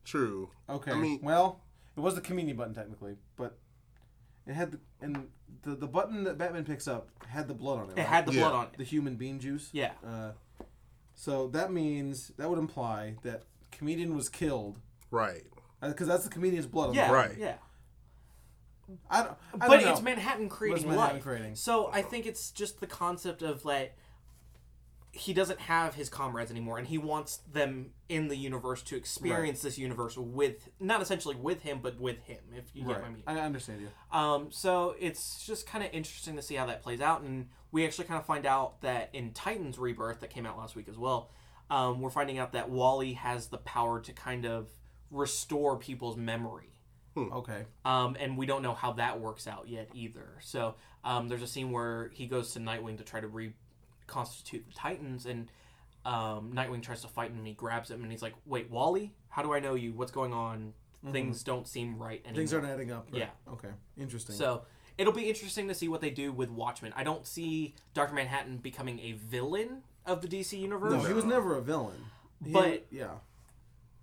True. 0.04 0.50
Okay. 0.68 0.92
I 0.92 0.94
mean, 0.94 1.20
well, 1.22 1.60
it 1.96 2.00
was 2.00 2.14
the 2.14 2.20
community 2.20 2.56
button 2.56 2.74
technically, 2.74 3.16
but 3.36 3.58
it 4.46 4.54
had 4.54 4.72
the 4.72 4.80
and 5.00 5.28
the 5.62 5.74
the 5.74 5.86
button 5.86 6.24
that 6.24 6.38
Batman 6.38 6.64
picks 6.64 6.86
up 6.86 7.08
had 7.26 7.48
the 7.48 7.54
blood 7.54 7.80
on 7.80 7.90
it. 7.90 7.92
It 7.92 7.96
right? 7.98 8.06
had 8.06 8.26
the 8.26 8.32
Yeah. 8.32 8.40
blood 8.40 8.54
on 8.54 8.64
it. 8.66 8.78
the 8.78 8.84
human 8.84 9.16
bean 9.16 9.40
juice. 9.40 9.70
Yeah. 9.72 9.92
Uh, 10.06 10.32
so 11.14 11.48
that 11.48 11.72
means 11.72 12.32
that 12.36 12.48
would 12.48 12.58
imply 12.58 13.16
that 13.22 13.44
comedian 13.76 14.14
was 14.14 14.28
killed 14.28 14.78
right. 15.10 15.44
because 15.80 16.08
that's 16.08 16.24
the 16.24 16.30
comedian's 16.30 16.66
blood. 16.66 16.94
Yeah. 16.94 17.12
Right. 17.12 17.36
Yeah. 17.38 17.54
I 19.10 19.22
don't. 19.22 19.36
I 19.60 19.68
but 19.68 19.80
don't 19.80 19.92
it's. 19.92 20.02
Manhattan 20.02 20.48
creating 20.48 20.88
Manhattan 20.88 21.16
life. 21.16 21.22
creating? 21.22 21.56
So 21.56 21.90
I 21.92 22.02
think 22.02 22.26
it's 22.26 22.50
just 22.50 22.80
the 22.80 22.86
concept 22.86 23.42
of 23.42 23.64
like 23.64 23.96
he 25.16 25.32
doesn't 25.32 25.60
have 25.60 25.94
his 25.94 26.08
comrades 26.08 26.50
anymore, 26.50 26.78
and 26.78 26.86
he 26.86 26.98
wants 26.98 27.38
them 27.50 27.90
in 28.08 28.28
the 28.28 28.36
universe 28.36 28.82
to 28.82 28.96
experience 28.96 29.62
this 29.62 29.78
universe 29.78 30.16
with 30.16 30.68
not 30.78 31.00
essentially 31.00 31.34
with 31.34 31.62
him, 31.62 31.80
but 31.82 31.98
with 31.98 32.22
him. 32.24 32.38
If 32.54 32.64
you 32.74 32.82
get 32.82 32.98
what 32.98 33.04
I 33.04 33.08
mean. 33.08 33.22
I 33.26 33.38
understand 33.40 33.80
you. 33.80 33.88
Um, 34.16 34.52
so 34.52 34.94
it's 35.00 35.44
just 35.44 35.66
kind 35.66 35.82
of 35.82 35.90
interesting 35.92 36.36
to 36.36 36.42
see 36.42 36.54
how 36.54 36.66
that 36.66 36.82
plays 36.82 37.00
out, 37.00 37.22
and 37.22 37.48
we 37.72 37.84
actually 37.84 38.04
kind 38.04 38.20
of 38.20 38.26
find 38.26 38.46
out 38.46 38.82
that 38.82 39.10
in 39.12 39.32
Titans 39.32 39.78
Rebirth 39.78 40.20
that 40.20 40.30
came 40.30 40.46
out 40.46 40.58
last 40.58 40.76
week 40.76 40.88
as 40.88 40.98
well, 40.98 41.30
um, 41.70 42.00
we're 42.00 42.10
finding 42.10 42.38
out 42.38 42.52
that 42.52 42.70
Wally 42.70 43.14
has 43.14 43.48
the 43.48 43.58
power 43.58 44.00
to 44.00 44.12
kind 44.12 44.44
of 44.46 44.68
restore 45.10 45.76
people's 45.76 46.16
memory. 46.16 46.72
Okay. 47.16 47.64
Um, 47.84 48.14
and 48.20 48.36
we 48.36 48.44
don't 48.44 48.62
know 48.62 48.74
how 48.74 48.92
that 48.92 49.20
works 49.20 49.46
out 49.46 49.68
yet 49.68 49.88
either. 49.94 50.36
So 50.40 50.74
um, 51.02 51.28
there's 51.28 51.40
a 51.42 51.46
scene 51.46 51.70
where 51.70 52.10
he 52.12 52.26
goes 52.26 52.52
to 52.52 52.58
Nightwing 52.60 52.98
to 52.98 53.04
try 53.04 53.20
to 53.20 53.26
reconstitute 53.28 54.66
the 54.68 54.74
Titans, 54.74 55.24
and 55.24 55.48
um, 56.04 56.52
Nightwing 56.54 56.82
tries 56.82 57.00
to 57.02 57.08
fight 57.08 57.30
him, 57.30 57.38
and 57.38 57.46
he 57.46 57.54
grabs 57.54 57.90
him, 57.90 58.02
and 58.02 58.12
he's 58.12 58.20
like, 58.22 58.34
"Wait, 58.44 58.70
Wally, 58.70 59.14
how 59.30 59.42
do 59.42 59.54
I 59.54 59.60
know 59.60 59.74
you? 59.74 59.92
What's 59.92 60.12
going 60.12 60.32
on? 60.34 60.74
Things 61.10 61.42
don't 61.42 61.66
seem 61.66 61.98
right 61.98 62.20
anymore." 62.24 62.36
Things 62.36 62.52
aren't 62.52 62.66
adding 62.66 62.90
up. 62.92 63.06
right? 63.12 63.20
Yeah. 63.20 63.52
Okay. 63.52 63.70
Interesting. 63.98 64.34
So 64.34 64.62
it'll 64.98 65.12
be 65.12 65.28
interesting 65.28 65.68
to 65.68 65.74
see 65.74 65.88
what 65.88 66.00
they 66.00 66.10
do 66.10 66.32
with 66.32 66.50
Watchmen. 66.50 66.92
I 66.96 67.02
don't 67.04 67.26
see 67.26 67.74
Doctor 67.94 68.14
Manhattan 68.14 68.58
becoming 68.58 68.98
a 69.00 69.12
villain 69.12 69.82
of 70.06 70.22
the 70.22 70.28
DC 70.28 70.58
universe. 70.58 70.92
no, 70.92 71.00
he 71.00 71.12
was 71.12 71.24
never 71.24 71.56
a 71.56 71.62
villain. 71.62 71.96
He- 72.44 72.52
But- 72.52 72.86
yeah, 72.90 73.14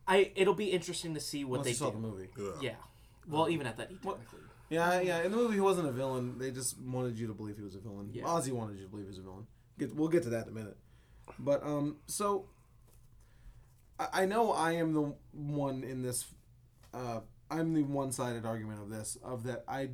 I 0.07 0.31
it'll 0.35 0.53
be 0.53 0.71
interesting 0.71 1.13
to 1.13 1.19
see 1.19 1.43
what 1.45 1.57
once 1.59 1.65
they 1.65 1.69
you 1.71 1.75
saw 1.75 1.89
do. 1.89 2.01
the 2.01 2.07
movie. 2.07 2.29
Yeah. 2.37 2.51
Yeah. 2.61 2.75
Well, 3.27 3.49
even 3.49 3.67
at 3.67 3.77
that, 3.77 3.89
he 3.89 3.95
technically. 3.95 4.39
Yeah, 4.69 4.99
yeah. 5.01 5.23
In 5.23 5.31
the 5.31 5.37
movie, 5.37 5.53
he 5.55 5.59
wasn't 5.61 5.87
a 5.87 5.91
villain. 5.91 6.37
They 6.39 6.51
just 6.51 6.79
wanted 6.79 7.17
you 7.17 7.27
to 7.27 7.33
believe 7.33 7.57
he 7.57 7.63
was 7.63 7.75
a 7.75 7.79
villain. 7.79 8.09
Yeah. 8.11 8.23
Ozzy 8.23 8.51
wanted 8.51 8.77
you 8.77 8.83
to 8.85 8.89
believe 8.89 9.05
he 9.05 9.09
was 9.09 9.19
a 9.19 9.21
villain. 9.21 9.45
Get, 9.77 9.95
we'll 9.95 10.07
get 10.09 10.23
to 10.23 10.29
that 10.29 10.43
in 10.47 10.49
a 10.49 10.55
minute. 10.55 10.77
But 11.39 11.63
um, 11.63 11.97
so 12.07 12.47
I, 13.99 14.23
I 14.23 14.25
know 14.25 14.51
I 14.51 14.73
am 14.73 14.93
the 14.93 15.13
one 15.31 15.83
in 15.83 16.01
this. 16.01 16.25
Uh, 16.93 17.21
I'm 17.49 17.73
the 17.73 17.83
one-sided 17.83 18.45
argument 18.45 18.81
of 18.81 18.89
this. 18.89 19.17
Of 19.23 19.43
that, 19.43 19.63
I, 19.67 19.89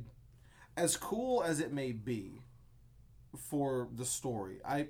as 0.76 0.96
cool 0.96 1.42
as 1.42 1.60
it 1.60 1.72
may 1.72 1.92
be, 1.92 2.40
for 3.36 3.88
the 3.94 4.04
story, 4.04 4.60
I, 4.64 4.88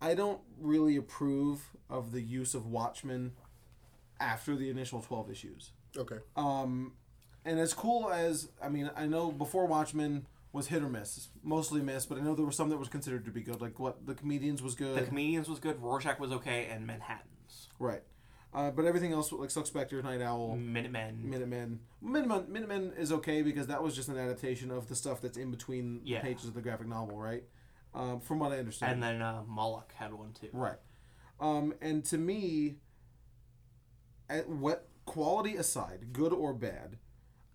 I 0.00 0.14
don't 0.14 0.40
really 0.60 0.96
approve 0.96 1.70
of 1.88 2.12
the 2.12 2.20
use 2.20 2.54
of 2.54 2.66
Watchmen 2.66 3.32
after 4.20 4.56
the 4.56 4.70
initial 4.70 5.00
twelve 5.02 5.30
issues. 5.30 5.72
Okay. 5.96 6.18
Um, 6.36 6.92
and 7.44 7.58
as 7.58 7.74
cool 7.74 8.10
as 8.10 8.48
I 8.62 8.68
mean, 8.68 8.90
I 8.96 9.06
know 9.06 9.30
before 9.32 9.66
Watchmen 9.66 10.26
was 10.52 10.68
hit 10.68 10.82
or 10.82 10.88
miss, 10.88 11.28
mostly 11.42 11.80
miss, 11.82 12.06
but 12.06 12.16
I 12.18 12.20
know 12.20 12.34
there 12.34 12.46
was 12.46 12.56
some 12.56 12.68
that 12.70 12.76
was 12.78 12.88
considered 12.88 13.24
to 13.24 13.30
be 13.30 13.42
good. 13.42 13.60
Like 13.60 13.78
what 13.80 14.06
the 14.06 14.14
comedians 14.14 14.62
was 14.62 14.74
good, 14.74 14.96
The 14.96 15.06
comedians 15.06 15.48
was 15.48 15.58
good. 15.58 15.80
Rorschach 15.82 16.20
was 16.20 16.30
okay, 16.32 16.66
and 16.70 16.86
Manhattan's 16.86 17.68
right? 17.78 18.02
Uh, 18.52 18.70
but 18.70 18.84
everything 18.84 19.12
else, 19.12 19.32
like 19.32 19.50
Silk 19.50 19.66
Spectre, 19.66 20.00
Nite 20.00 20.22
Owl, 20.22 20.56
Minutemen. 20.56 21.18
Minutemen, 21.28 21.80
Minutemen, 22.00 22.44
Minutemen 22.48 22.92
is 22.96 23.10
okay 23.10 23.42
because 23.42 23.66
that 23.66 23.82
was 23.82 23.96
just 23.96 24.08
an 24.08 24.16
adaptation 24.16 24.70
of 24.70 24.88
the 24.88 24.94
stuff 24.94 25.20
that's 25.20 25.36
in 25.36 25.50
between 25.50 26.00
Yeah. 26.04 26.20
the 26.20 26.28
pages 26.28 26.46
of 26.46 26.54
the 26.54 26.60
graphic 26.60 26.86
novel, 26.86 27.18
right? 27.18 27.42
Um, 27.94 28.20
from 28.20 28.40
what 28.40 28.50
I 28.52 28.58
understand, 28.58 28.94
and 28.94 29.02
then 29.02 29.22
uh, 29.22 29.42
Moloch 29.46 29.92
had 29.94 30.12
one 30.12 30.32
too. 30.32 30.48
Right. 30.52 30.78
Um, 31.40 31.74
and 31.80 32.04
to 32.06 32.18
me, 32.18 32.76
at 34.28 34.48
what 34.48 34.88
quality 35.06 35.56
aside, 35.56 36.12
good 36.12 36.32
or 36.32 36.52
bad, 36.52 36.98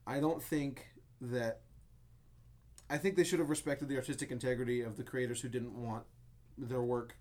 I 0.07 0.19
don't 0.19 0.41
think 0.41 0.87
that. 1.21 1.61
I 2.91 2.97
think 2.97 3.15
they 3.17 3.23
should 3.23 3.39
have 3.39 3.49
respected 3.51 3.87
the 3.87 3.97
artistic 3.97 4.31
integrity 4.31 4.81
of 4.81 4.97
the 4.97 5.03
creators 5.03 5.41
who 5.41 5.47
didn't 5.49 5.73
want 5.75 6.05
their 6.57 6.81
work 6.81 7.15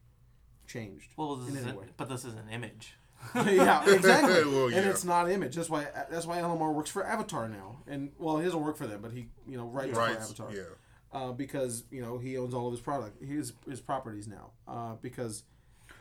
changed. 0.67 1.09
Well, 1.17 1.37
this 1.37 1.51
in 1.51 1.57
is 1.57 1.63
any 1.63 1.71
an, 1.73 1.77
way. 1.79 1.87
but 1.97 2.09
this 2.09 2.25
is 2.25 2.35
an 2.35 2.49
image. 2.51 2.95
yeah, 3.35 3.85
exactly. 3.91 4.45
Well, 4.51 4.67
And 4.67 4.87
it's 4.87 5.05
not 5.05 5.31
image. 5.31 5.57
That's 5.57 5.69
why. 5.69 5.89
That's 6.11 6.25
why 6.25 6.39
Alan 6.39 6.59
Moore 6.59 6.73
works 6.73 6.89
for 6.91 7.05
Avatar 7.05 7.49
now. 7.49 7.79
And 7.87 8.13
well, 8.19 8.39
he 8.39 8.45
doesn't 8.45 8.61
work 8.63 8.77
for 8.77 8.87
them, 8.87 9.03
but 9.03 9.11
he 9.13 9.27
you 9.47 9.57
know 9.59 9.67
writes 9.67 9.97
Right. 9.97 10.15
for 10.17 10.23
Avatar 10.23 10.53
Yeah. 10.55 10.63
Uh, 11.13 11.33
because 11.33 11.85
you 11.91 12.01
know 12.03 12.19
he 12.19 12.37
owns 12.37 12.55
all 12.55 12.67
of 12.67 12.73
his 12.73 12.81
product, 12.81 13.23
his 13.23 13.53
his 13.69 13.81
properties 13.81 14.29
now. 14.29 14.51
Uh, 14.67 14.95
because 15.01 15.45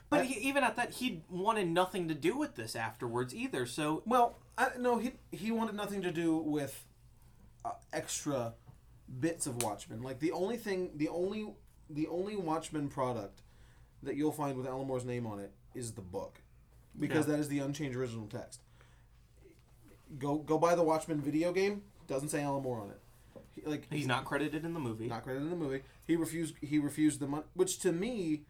But 0.09 0.25
he, 0.25 0.39
even 0.47 0.63
at 0.63 0.75
that, 0.75 0.91
he 0.91 1.23
wanted 1.29 1.67
nothing 1.67 2.07
to 2.07 2.13
do 2.13 2.37
with 2.37 2.55
this 2.55 2.75
afterwards 2.75 3.33
either. 3.35 3.65
So 3.65 4.03
Well, 4.05 4.37
I, 4.57 4.69
no, 4.79 4.97
he 4.97 5.13
he 5.31 5.51
wanted 5.51 5.75
nothing 5.75 6.01
to 6.03 6.11
do 6.11 6.37
with 6.37 6.85
uh, 7.65 7.71
extra 7.93 8.53
bits 9.19 9.47
of 9.47 9.63
Watchmen. 9.63 10.01
Like 10.03 10.19
the 10.19 10.31
only 10.31 10.57
thing, 10.57 10.91
the 10.95 11.09
only 11.09 11.53
the 11.89 12.07
only 12.07 12.35
Watchmen 12.35 12.89
product 12.89 13.41
that 14.03 14.15
you'll 14.15 14.31
find 14.31 14.57
with 14.57 14.67
Alan 14.67 14.87
Moore's 14.87 15.05
name 15.05 15.25
on 15.25 15.39
it 15.39 15.51
is 15.73 15.93
the 15.93 16.01
book, 16.01 16.41
because 16.99 17.25
Yeah. 17.27 17.33
that 17.33 17.39
is 17.39 17.47
the 17.47 17.59
unchanged 17.59 17.97
original 17.97 18.27
text. 18.27 18.59
Go 20.19 20.37
go 20.37 20.57
buy 20.57 20.75
the 20.75 20.83
Watchmen 20.83 21.21
video 21.21 21.51
game. 21.51 21.83
Doesn't 22.07 22.29
say 22.29 22.41
Alan 22.41 22.63
Moore 22.63 22.79
on 22.79 22.89
it. 22.89 22.99
He, 23.63 23.69
like 23.69 23.87
he's 23.91 24.07
not 24.07 24.25
credited 24.25 24.65
in 24.65 24.73
the 24.73 24.79
movie. 24.79 25.07
not 25.07 25.23
credited 25.23 25.51
in 25.51 25.59
the 25.59 25.63
movie. 25.65 25.81
He 26.05 26.15
refused. 26.15 26.55
He 26.61 26.79
refused 26.79 27.19
the 27.19 27.27
money, 27.27 27.43
which 27.53 27.79
to 27.79 27.91
me 27.91 28.43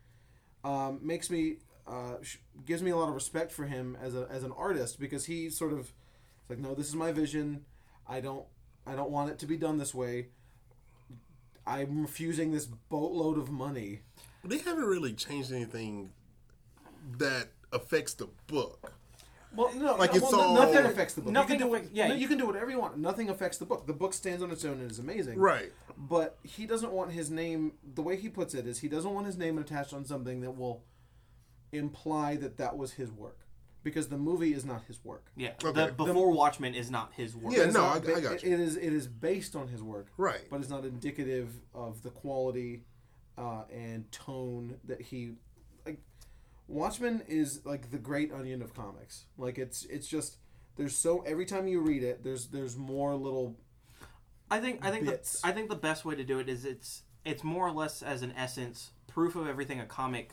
um, 0.64 1.00
makes 1.02 1.30
me 1.30 1.58
uh, 1.88 2.16
sh- 2.22 2.38
gives 2.66 2.82
me 2.82 2.92
a 2.92 2.98
lot 2.98 3.10
of 3.10 3.16
respect 3.16 3.52
for 3.52 3.66
him 3.66 3.98
as 4.02 4.16
a 4.16 4.28
as 4.30 4.44
an 4.44 4.52
artist 4.52 5.00
because 5.00 5.26
he 5.26 5.50
sort 5.50 5.74
of 5.74 5.80
it's 5.80 6.50
like, 6.50 6.60
no, 6.60 6.74
this 6.74 6.88
is 6.88 6.96
my 6.96 7.12
vision. 7.12 7.66
I 8.08 8.20
don't 8.20 8.46
I 8.86 8.96
don't 8.96 9.10
want 9.10 9.32
it 9.32 9.40
to 9.40 9.46
be 9.46 9.58
done 9.58 9.78
this 9.78 9.94
way. 9.94 10.28
I'm 11.66 12.02
refusing 12.02 12.52
this 12.54 12.66
boatload 12.66 13.38
of 13.38 13.52
money. 13.52 14.00
They 14.44 14.60
haven't 14.60 14.86
really 14.86 15.14
changed 15.14 15.52
anything 15.52 16.12
that 17.18 17.50
affects 17.74 18.14
the 18.14 18.30
book. 18.48 18.94
Well, 19.56 19.74
no, 19.76 19.96
Like 19.96 20.12
no, 20.12 20.18
it's 20.18 20.32
well, 20.32 20.42
all- 20.42 20.54
nothing 20.56 20.86
affects 20.86 21.14
the 21.16 21.22
book. 21.22 21.32
Nothing 21.34 21.54
you 21.54 21.60
can 21.60 21.68
do 21.70 21.76
affects- 21.76 21.94
yeah. 21.96 22.08
no, 22.10 22.14
you 22.16 22.28
can 22.28 22.38
do 22.38 22.46
whatever 22.46 22.70
you 22.70 22.80
want. 22.80 22.98
Nothing 22.98 23.30
affects 23.30 23.58
the 23.58 23.66
book. 23.66 23.88
The 23.88 23.94
book 23.94 24.14
stands 24.14 24.44
on 24.44 24.52
its 24.52 24.64
own 24.66 24.80
and 24.82 24.92
is 24.92 25.00
amazing. 25.00 25.40
Right. 25.40 25.72
But 25.98 26.38
he 26.44 26.66
doesn't 26.66 26.92
want 26.92 27.12
his 27.12 27.32
name. 27.32 27.74
The 27.96 28.02
way 28.02 28.18
he 28.18 28.30
puts 28.30 28.54
it 28.54 28.68
is, 28.68 28.80
he 28.80 28.88
doesn't 28.90 29.12
want 29.14 29.26
his 29.26 29.38
name 29.38 29.58
attached 29.58 29.94
on 29.94 30.06
something 30.06 30.42
that 30.42 30.52
will 30.52 30.84
imply 31.72 32.36
that 32.38 32.58
that 32.58 32.78
was 32.78 32.94
his 32.94 33.12
work, 33.12 33.40
because 33.84 34.08
the 34.10 34.18
movie 34.18 34.54
is 34.54 34.64
not 34.66 34.84
his 34.84 35.04
work. 35.04 35.32
Yeah, 35.36 35.54
Okay. 35.64 35.88
the 35.88 35.92
before 35.92 36.32
Watchmen 36.32 36.74
is 36.76 36.90
not 36.92 37.14
his 37.14 37.36
work. 37.36 37.54
Yeah, 37.56 37.64
It's 37.64 37.74
no, 37.74 37.82
not 37.82 38.08
I- 38.08 38.16
I 38.16 38.22
got 38.22 38.34
it- 38.36 38.44
you. 38.44 38.54
It 38.54 38.60
is. 38.60 38.76
It 38.78 38.94
is 38.94 39.08
based 39.08 39.56
on 39.56 39.68
his 39.70 39.82
work, 39.82 40.08
Right. 40.18 40.48
but 40.50 40.60
it's 40.62 40.70
not 40.70 40.86
indicative 40.86 41.62
of 41.74 42.04
the 42.04 42.10
quality 42.10 42.84
uh, 43.38 43.64
and 43.72 44.12
tone 44.12 44.80
that 44.86 45.00
he 45.00 45.28
like. 45.28 45.36
Watchmen 46.68 47.24
is 47.28 47.62
like 47.66 47.92
the 47.92 47.98
great 47.98 48.32
onion 48.32 48.62
of 48.62 48.74
comics. 48.74 49.26
Like 49.38 49.58
it's 49.58 49.86
it's 49.86 50.08
just 50.08 50.38
there's 50.76 50.96
so 50.96 51.24
every 51.26 51.46
time 51.46 51.68
you 51.68 51.82
read 51.82 52.04
it, 52.04 52.24
there's 52.24 52.48
there's 52.48 52.76
more 52.78 53.16
little 53.16 53.56
I 54.50 54.60
think 54.60 54.86
I 54.86 54.92
think 54.92 55.06
Bits. 55.06 55.42
the, 55.42 55.48
I 55.48 55.52
think 55.52 55.70
the 55.70 55.76
best 55.76 56.06
way 56.06 56.16
to 56.16 56.24
do 56.24 56.40
it 56.40 56.50
is 56.50 56.66
it's 56.66 57.04
it's 57.26 57.44
more 57.44 57.68
or 57.68 57.72
less 57.72 58.02
as 58.02 58.22
an 58.22 58.34
essence 58.38 58.92
proof 59.08 59.36
of 59.36 59.48
everything 59.48 59.80
a 59.80 59.86
comic 59.86 60.32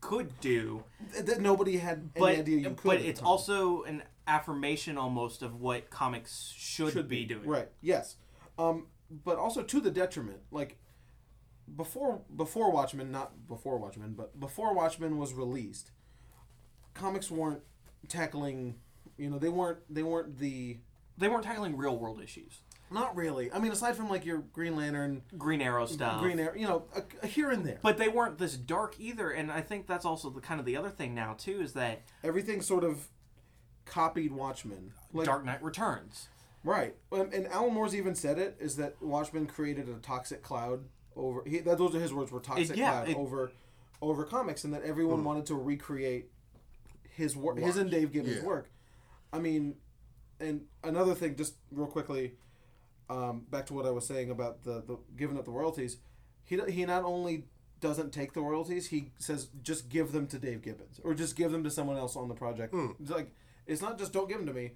could 0.00 0.40
do, 0.40 0.82
that 1.18 1.40
nobody 1.40 1.78
had 1.78 2.10
any 2.16 2.20
but 2.20 2.38
idea 2.38 2.58
you 2.58 2.70
could. 2.70 2.82
but 2.82 3.00
it's 3.00 3.20
time. 3.20 3.26
also 3.26 3.84
an 3.84 4.02
affirmation 4.26 4.98
almost 4.98 5.42
of 5.42 5.60
what 5.60 5.90
comics 5.90 6.52
should, 6.56 7.08
be, 7.08 7.24
doing. 7.24 7.46
Right. 7.46 7.68
Yes. 7.80 8.16
Um, 8.58 8.88
but 9.24 9.38
also 9.38 9.62
to 9.62 9.80
the 9.80 9.90
detriment. 9.90 10.40
Like 10.50 10.76
before 11.74 12.22
before 12.34 12.70
Watchmen, 12.70 13.10
not 13.10 13.48
before 13.48 13.78
Watchmen, 13.78 14.14
but 14.16 14.38
before 14.38 14.74
Watchmen 14.74 15.18
was 15.18 15.32
released, 15.34 15.90
comics 16.94 17.30
weren't 17.30 17.62
tackling. 18.08 18.76
You 19.16 19.30
know, 19.30 19.38
they 19.38 19.48
weren't 19.48 19.78
they 19.88 20.02
weren't 20.02 20.38
the 20.38 20.78
They 21.18 21.28
weren't 21.28 21.44
tackling 21.44 21.76
real 21.76 21.96
world 21.96 22.20
issues, 22.22 22.62
not 22.90 23.14
really. 23.14 23.52
I 23.52 23.58
mean, 23.58 23.72
aside 23.72 23.96
from 23.96 24.08
like 24.08 24.24
your 24.24 24.38
Green 24.38 24.74
Lantern, 24.76 25.22
Green 25.36 25.60
Arrow 25.60 25.86
stuff. 25.86 26.20
Green 26.20 26.40
Arrow, 26.40 26.54
you 26.54 26.66
know, 26.66 26.84
a, 26.94 27.02
a 27.22 27.26
here 27.26 27.50
and 27.50 27.64
there. 27.64 27.78
but 27.82 27.98
they 27.98 28.08
weren't 28.08 28.38
this 28.38 28.56
dark 28.56 28.96
either, 28.98 29.30
and 29.30 29.52
I 29.52 29.60
think 29.60 29.86
that's 29.86 30.04
also 30.04 30.30
the 30.30 30.40
kind 30.40 30.58
of 30.60 30.66
the 30.66 30.76
other 30.76 30.90
thing 30.90 31.14
now 31.14 31.34
too 31.34 31.60
is 31.60 31.74
that 31.74 32.02
Everything 32.24 32.60
sort 32.62 32.84
of 32.84 33.08
copied 33.84 34.32
Watchmen. 34.32 34.92
Like 35.12 35.26
Dark 35.26 35.44
Knight 35.44 35.62
Returns. 35.62 36.28
Right, 36.64 36.94
and 37.10 37.48
Alan 37.48 37.74
Moore's 37.74 37.94
even 37.94 38.14
said 38.14 38.38
it 38.38 38.56
is 38.60 38.76
that 38.76 39.02
Watchmen 39.02 39.46
created 39.46 39.88
a 39.88 39.94
toxic 39.94 40.42
cloud 40.44 40.84
over. 41.16 41.42
He, 41.46 41.58
that 41.60 41.78
those 41.78 41.94
are 41.94 42.00
his 42.00 42.12
words. 42.12 42.30
Were 42.32 42.40
toxic 42.40 42.76
yeah, 42.76 42.90
cloud 42.90 43.08
it- 43.08 43.16
over 43.16 43.52
over 44.00 44.24
comics, 44.24 44.64
and 44.64 44.74
that 44.74 44.82
everyone 44.82 45.22
wanted 45.24 45.46
to 45.46 45.54
recreate 45.54 46.30
his 47.10 47.36
work, 47.36 47.58
his 47.58 47.76
and 47.76 47.90
Dave 47.90 48.12
Gibbons' 48.12 48.36
Yeah. 48.38 48.44
work. 48.44 48.70
I 49.32 49.38
mean, 49.38 49.76
and 50.40 50.62
another 50.82 51.14
thing, 51.14 51.36
just 51.36 51.54
real 51.70 51.86
quickly, 51.86 52.34
um, 53.08 53.46
back 53.50 53.66
to 53.66 53.74
what 53.74 53.86
I 53.86 53.90
was 53.90 54.06
saying 54.06 54.30
about 54.30 54.64
the, 54.64 54.82
the 54.86 54.98
giving 55.16 55.38
up 55.38 55.44
the 55.44 55.50
royalties. 55.52 55.98
He 56.44 56.58
he 56.68 56.84
not 56.84 57.04
only 57.04 57.44
doesn't 57.80 58.12
take 58.12 58.32
the 58.32 58.40
royalties, 58.40 58.88
he 58.88 59.10
says 59.18 59.48
just 59.62 59.88
give 59.88 60.12
them 60.12 60.26
to 60.28 60.38
Dave 60.38 60.62
Gibbons 60.62 61.00
or 61.04 61.14
just 61.14 61.36
give 61.36 61.52
them 61.52 61.62
to 61.64 61.70
someone 61.70 61.96
else 61.96 62.16
on 62.16 62.28
the 62.28 62.34
project. 62.34 62.74
It's 63.00 63.10
like 63.10 63.30
it's 63.66 63.80
not 63.82 63.98
just 63.98 64.12
don't 64.12 64.28
give 64.28 64.38
them 64.38 64.46
to 64.46 64.52
me. 64.52 64.72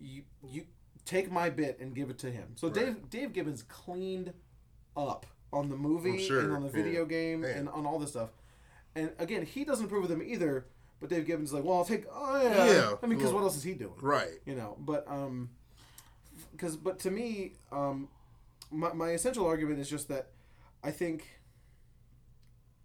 You 0.00 0.22
you 0.46 0.66
take 1.04 1.30
my 1.30 1.50
bit 1.50 1.78
and 1.80 1.94
give 1.94 2.10
it 2.10 2.18
to 2.18 2.30
him. 2.30 2.48
So 2.56 2.68
Dave 2.70 3.08
Dave 3.10 3.32
Gibbons 3.32 3.62
cleaned 3.62 4.32
up 4.96 5.26
on 5.52 5.68
the 5.68 5.76
movie 5.76 6.26
sure, 6.26 6.40
and 6.40 6.52
on 6.52 6.62
the 6.62 6.68
video 6.68 7.02
yeah. 7.02 7.08
game 7.08 7.42
Yeah. 7.42 7.50
and 7.50 7.68
on 7.68 7.86
all 7.86 7.98
this 7.98 8.10
stuff. 8.10 8.30
And 8.96 9.10
again, 9.18 9.44
he 9.44 9.64
doesn't 9.64 9.86
approve 9.86 10.04
of 10.04 10.08
them 10.10 10.22
either. 10.22 10.66
But 11.00 11.10
Dave 11.10 11.26
Gibbons 11.26 11.50
is 11.50 11.52
like, 11.52 11.64
well, 11.64 11.78
I'll 11.78 11.84
take. 11.84 12.04
Oh 12.10 12.40
yeah, 12.42 12.66
Yeah, 12.66 12.94
I 13.02 13.06
mean, 13.06 13.18
because 13.18 13.32
well- 13.32 13.42
what 13.42 13.46
else 13.48 13.56
is 13.56 13.62
he 13.64 13.74
doing? 13.74 13.94
Right. 14.00 14.38
you 14.46 14.54
know 14.54 14.76
but 14.78 15.06
um 15.08 15.50
because 16.52 16.76
but 16.76 16.98
to 17.00 17.10
me 17.10 17.52
um 17.72 18.08
my, 18.70 18.92
my 18.92 19.10
essential 19.10 19.46
argument 19.46 19.78
is 19.80 19.88
just 19.90 20.08
that 20.08 20.30
i 20.82 20.90
think 20.90 21.28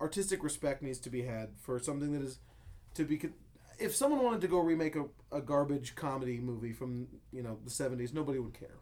artistic 0.02 0.44
respect 0.44 0.82
needs 0.82 1.00
to 1.00 1.10
be 1.10 1.24
had 1.24 1.50
for 1.60 1.80
something 1.80 2.12
that 2.14 2.22
is 2.22 2.40
to 2.94 3.04
be 3.04 3.20
if 3.78 3.96
someone 3.96 4.24
wanted 4.24 4.42
to 4.42 4.48
go 4.48 4.60
remake 4.60 4.96
a, 4.96 5.06
a 5.32 5.42
garbage 5.42 5.96
comedy 5.96 6.40
movie 6.40 6.74
from 6.74 7.08
you 7.32 7.44
know 7.44 7.58
the 7.64 7.70
70s 7.70 8.14
nobody 8.14 8.40
would 8.40 8.54
care 8.54 8.78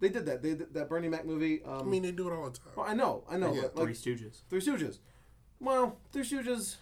they 0.00 0.08
did 0.08 0.26
that 0.26 0.42
they 0.42 0.54
did 0.54 0.72
that 0.74 0.88
bernie 0.88 1.08
mac 1.08 1.24
movie 1.26 1.62
um 1.64 1.80
I 1.80 1.82
mean, 1.84 2.02
they 2.02 2.10
do 2.12 2.28
it 2.28 2.32
all 2.32 2.44
the 2.50 2.56
time. 2.58 2.68
well, 2.76 2.86
i 2.88 2.94
know 2.94 3.24
i 3.30 3.36
know 3.36 3.52
Yeah, 3.54 3.62
but, 3.74 3.76
Three 3.76 3.86
like 3.86 3.94
Stooges. 3.96 4.42
Three 4.50 4.60
Stooges. 4.60 4.98
Well, 5.60 5.98
Three 6.12 6.22
Stooges, 6.24 6.76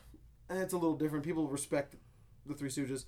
it's 0.50 0.72
a 0.72 0.78
little 0.78 0.96
different. 0.96 1.24
People 1.24 1.48
respect 1.48 1.96
the 2.46 2.54
Three 2.54 2.68
Stooges. 2.70 3.04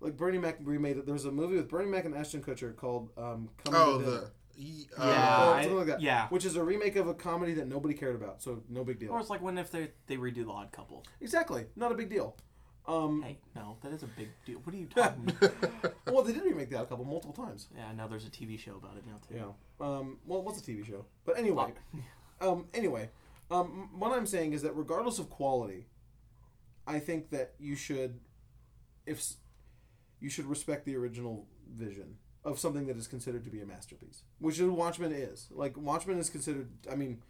Like 0.00 0.16
Bernie 0.16 0.38
Mac 0.38 0.56
remade 0.64 0.96
it. 0.96 1.06
There's 1.06 1.26
a 1.26 1.30
movie 1.30 1.56
with 1.56 1.68
Bernie 1.68 1.90
Mac 1.90 2.04
and 2.06 2.14
Ashton 2.14 2.42
Kutcher 2.42 2.74
called 2.74 3.10
um, 3.16 3.50
Coming 3.64 3.80
Oh, 3.80 3.98
to 3.98 4.04
Dinner. 4.04 4.16
the 4.20 4.30
ye- 4.62 4.88
Yeah, 4.98 5.04
uh, 5.04 5.46
Or 5.50 5.54
I- 5.54 5.60
something 5.62 5.76
like 5.78 5.86
that. 5.88 6.00
yeah. 6.00 6.28
Which 6.28 6.44
is 6.44 6.56
a 6.56 6.64
remake 6.64 6.96
of 6.96 7.06
a 7.08 7.14
comedy 7.14 7.52
that 7.54 7.68
nobody 7.68 7.94
cared 7.94 8.16
about, 8.16 8.42
so 8.42 8.62
no 8.68 8.82
big 8.84 8.98
deal. 8.98 9.12
Or 9.12 9.20
it's 9.20 9.30
like 9.30 9.42
when 9.42 9.58
if 9.58 9.70
they 9.70 9.90
they 10.06 10.16
redo 10.16 10.44
the 10.46 10.50
Odd 10.50 10.72
Couple. 10.72 11.04
Exactly, 11.20 11.66
not 11.76 11.92
a 11.92 11.94
big 11.94 12.08
deal. 12.08 12.36
Um, 12.86 13.22
Hey, 13.22 13.38
no, 13.54 13.76
that 13.82 13.92
is 13.92 14.02
a 14.02 14.06
big 14.06 14.28
deal. 14.44 14.58
What 14.64 14.74
are 14.74 14.78
you 14.78 14.86
talking? 14.94 15.28
about? 15.40 15.94
well, 16.06 16.22
they 16.22 16.32
did 16.32 16.42
remake 16.42 16.70
that 16.70 16.82
a 16.82 16.86
couple 16.86 17.04
multiple 17.04 17.32
times. 17.44 17.68
yeah, 17.76 17.92
now 17.92 18.06
there's 18.08 18.26
a 18.26 18.30
TV 18.30 18.58
show 18.58 18.76
about 18.76 18.96
it 18.96 19.04
now 19.06 19.18
too. 19.28 19.34
Yeah. 19.36 19.86
Um, 19.86 20.18
well, 20.26 20.40
it 20.40 20.44
was 20.44 20.58
a 20.58 20.62
TV 20.62 20.84
show, 20.86 21.04
but 21.24 21.38
anyway. 21.38 21.72
Um, 22.40 22.66
anyway, 22.74 23.08
um, 23.52 23.88
what 23.96 24.10
I'm 24.10 24.26
saying 24.26 24.52
is 24.52 24.62
that 24.62 24.72
regardless 24.72 25.20
of 25.20 25.30
quality, 25.30 25.86
I 26.88 26.98
think 26.98 27.30
that 27.30 27.52
you 27.60 27.76
should, 27.76 28.18
if 29.06 29.22
you 30.18 30.28
should 30.28 30.46
respect 30.46 30.84
the 30.84 30.96
original 30.96 31.46
vision 31.72 32.16
of 32.44 32.58
something 32.58 32.88
that 32.88 32.96
is 32.96 33.06
considered 33.06 33.44
to 33.44 33.50
be 33.50 33.60
a 33.60 33.64
masterpiece, 33.66 34.24
which 34.40 34.58
is 34.58 34.68
Watchmen 34.68 35.12
is. 35.12 35.46
Like 35.52 35.76
Watchmen 35.76 36.18
is 36.18 36.30
considered. 36.30 36.68
I 36.90 36.96
mean, 36.96 37.22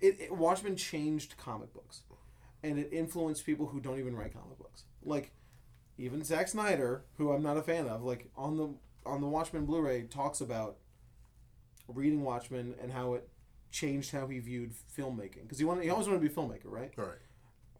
it, 0.00 0.18
it 0.18 0.32
Watchmen 0.34 0.74
changed 0.76 1.36
comic 1.36 1.74
books, 1.74 2.00
and 2.62 2.78
it 2.78 2.88
influenced 2.92 3.44
people 3.46 3.66
who 3.66 3.80
don't 3.80 3.98
even 3.98 4.14
write 4.16 4.32
comic 4.34 4.58
books. 4.58 4.84
Like 5.04 5.32
even 5.98 6.22
Zack 6.24 6.48
Snyder, 6.48 7.04
who 7.18 7.32
I'm 7.32 7.42
not 7.42 7.56
a 7.56 7.62
fan 7.62 7.86
of, 7.88 8.02
like 8.02 8.30
on 8.36 8.56
the 8.56 8.68
on 9.04 9.20
the 9.20 9.26
Watchmen 9.26 9.64
Blu-ray 9.66 10.02
talks 10.02 10.40
about 10.40 10.76
reading 11.88 12.22
Watchmen 12.22 12.74
and 12.80 12.92
how 12.92 13.14
it 13.14 13.28
changed 13.70 14.12
how 14.12 14.26
he 14.26 14.38
viewed 14.38 14.72
filmmaking 14.96 15.42
because 15.42 15.58
he 15.58 15.64
wanted 15.64 15.84
he 15.84 15.90
always 15.90 16.06
wanted 16.06 16.22
to 16.22 16.28
be 16.28 16.32
a 16.32 16.36
filmmaker, 16.36 16.66
right? 16.66 16.92
All 16.98 17.04
right. 17.04 17.14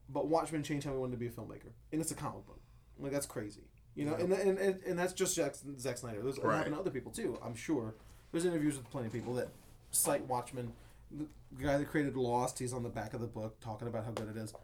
But 0.08 0.26
Watchmen 0.28 0.62
changed 0.62 0.86
how 0.86 0.92
he 0.92 0.98
wanted 0.98 1.12
to 1.12 1.18
be 1.18 1.26
a 1.26 1.30
filmmaker, 1.30 1.72
and 1.92 2.00
it's 2.00 2.10
a 2.10 2.14
comic 2.14 2.46
book. 2.46 2.60
Like 2.98 3.12
that's 3.12 3.26
crazy, 3.26 3.62
you 3.94 4.04
know. 4.04 4.14
And, 4.14 4.32
and 4.32 4.58
and 4.58 4.80
and 4.86 4.98
that's 4.98 5.12
just 5.12 5.34
Zack, 5.34 5.54
Zack 5.78 5.98
Snyder. 5.98 6.22
There's 6.22 6.38
Right. 6.38 6.56
happened 6.58 6.74
to 6.74 6.80
other 6.80 6.90
people 6.90 7.12
too. 7.12 7.38
I'm 7.42 7.54
sure. 7.54 7.94
There's 8.32 8.44
interviews 8.44 8.76
with 8.76 8.90
plenty 8.90 9.06
of 9.08 9.12
people 9.12 9.34
that 9.34 9.48
cite 9.90 10.26
Watchmen. 10.26 10.72
The 11.10 11.26
guy 11.62 11.76
that 11.76 11.88
created 11.88 12.16
Lost, 12.16 12.58
he's 12.58 12.72
on 12.72 12.82
the 12.82 12.88
back 12.88 13.12
of 13.12 13.20
the 13.20 13.26
book 13.26 13.60
talking 13.60 13.86
about 13.88 14.04
how 14.06 14.10
good 14.12 14.28
it 14.34 14.36
is. 14.38 14.54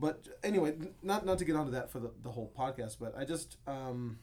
But 0.00 0.28
anyway, 0.42 0.74
not 1.02 1.26
not 1.26 1.38
to 1.38 1.44
get 1.44 1.56
onto 1.56 1.72
that 1.72 1.90
for 1.90 2.00
the, 2.00 2.10
the 2.22 2.30
whole 2.30 2.50
podcast, 2.58 2.96
but 2.98 3.14
I 3.16 3.24
just 3.24 3.58
um, 3.66 4.18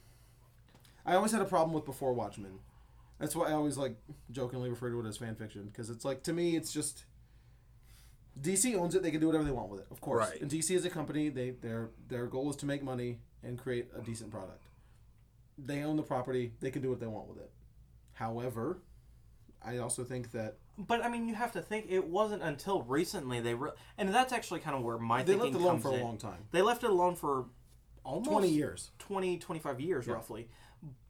I 1.05 1.13
always 1.15 1.31
had 1.31 1.41
a 1.41 1.45
problem 1.45 1.73
with 1.73 1.85
before 1.85 2.13
Watchmen. 2.13 2.59
That's 3.19 3.35
why 3.35 3.49
I 3.49 3.53
always 3.53 3.77
like 3.77 3.95
jokingly 4.31 4.69
refer 4.69 4.89
to 4.89 4.99
it 4.99 5.05
as 5.05 5.17
fan 5.17 5.35
fiction 5.35 5.65
because 5.65 5.91
it's 5.91 6.03
like 6.03 6.23
to 6.23 6.33
me 6.33 6.55
it's 6.55 6.73
just 6.73 7.05
DC 8.41 8.75
owns 8.75 8.95
it. 8.95 9.03
They 9.03 9.11
can 9.11 9.19
do 9.21 9.27
whatever 9.27 9.43
they 9.43 9.51
want 9.51 9.69
with 9.69 9.81
it, 9.81 9.87
of 9.91 10.01
course. 10.01 10.27
Right. 10.27 10.41
And 10.41 10.49
DC 10.49 10.71
is 10.71 10.83
a 10.83 10.89
company. 10.89 11.29
They 11.29 11.51
their 11.51 11.91
their 12.07 12.25
goal 12.25 12.49
is 12.49 12.55
to 12.57 12.65
make 12.65 12.83
money 12.83 13.19
and 13.43 13.57
create 13.59 13.89
a 13.95 14.01
decent 14.01 14.31
product. 14.31 14.63
They 15.59 15.83
own 15.83 15.95
the 15.95 16.03
property. 16.03 16.53
They 16.59 16.71
can 16.71 16.81
do 16.81 16.89
what 16.89 16.99
they 16.99 17.07
want 17.07 17.27
with 17.27 17.37
it. 17.37 17.51
However, 18.13 18.79
I 19.65 19.77
also 19.79 20.03
think 20.03 20.31
that 20.31 20.57
But 20.77 21.03
I 21.03 21.09
mean, 21.09 21.27
you 21.27 21.35
have 21.35 21.51
to 21.53 21.61
think 21.61 21.87
it 21.89 22.07
wasn't 22.07 22.43
until 22.43 22.81
recently 22.83 23.39
they 23.41 23.53
re- 23.53 23.71
and 23.97 24.13
that's 24.13 24.31
actually 24.33 24.59
kind 24.61 24.75
of 24.75 24.83
where 24.83 24.97
my 24.97 25.23
thinking 25.23 25.51
they 25.53 25.59
left 25.59 25.61
it 25.61 25.61
alone 25.65 25.79
for 25.81 25.89
a 25.89 25.93
in. 25.95 26.01
long 26.03 26.17
time. 26.17 26.45
They 26.51 26.61
left 26.61 26.83
it 26.83 26.89
alone 26.89 27.15
for 27.15 27.45
almost 28.03 28.29
20 28.29 28.47
years. 28.49 28.91
20 28.99 29.37
25 29.39 29.79
years 29.81 30.07
roughly. 30.07 30.49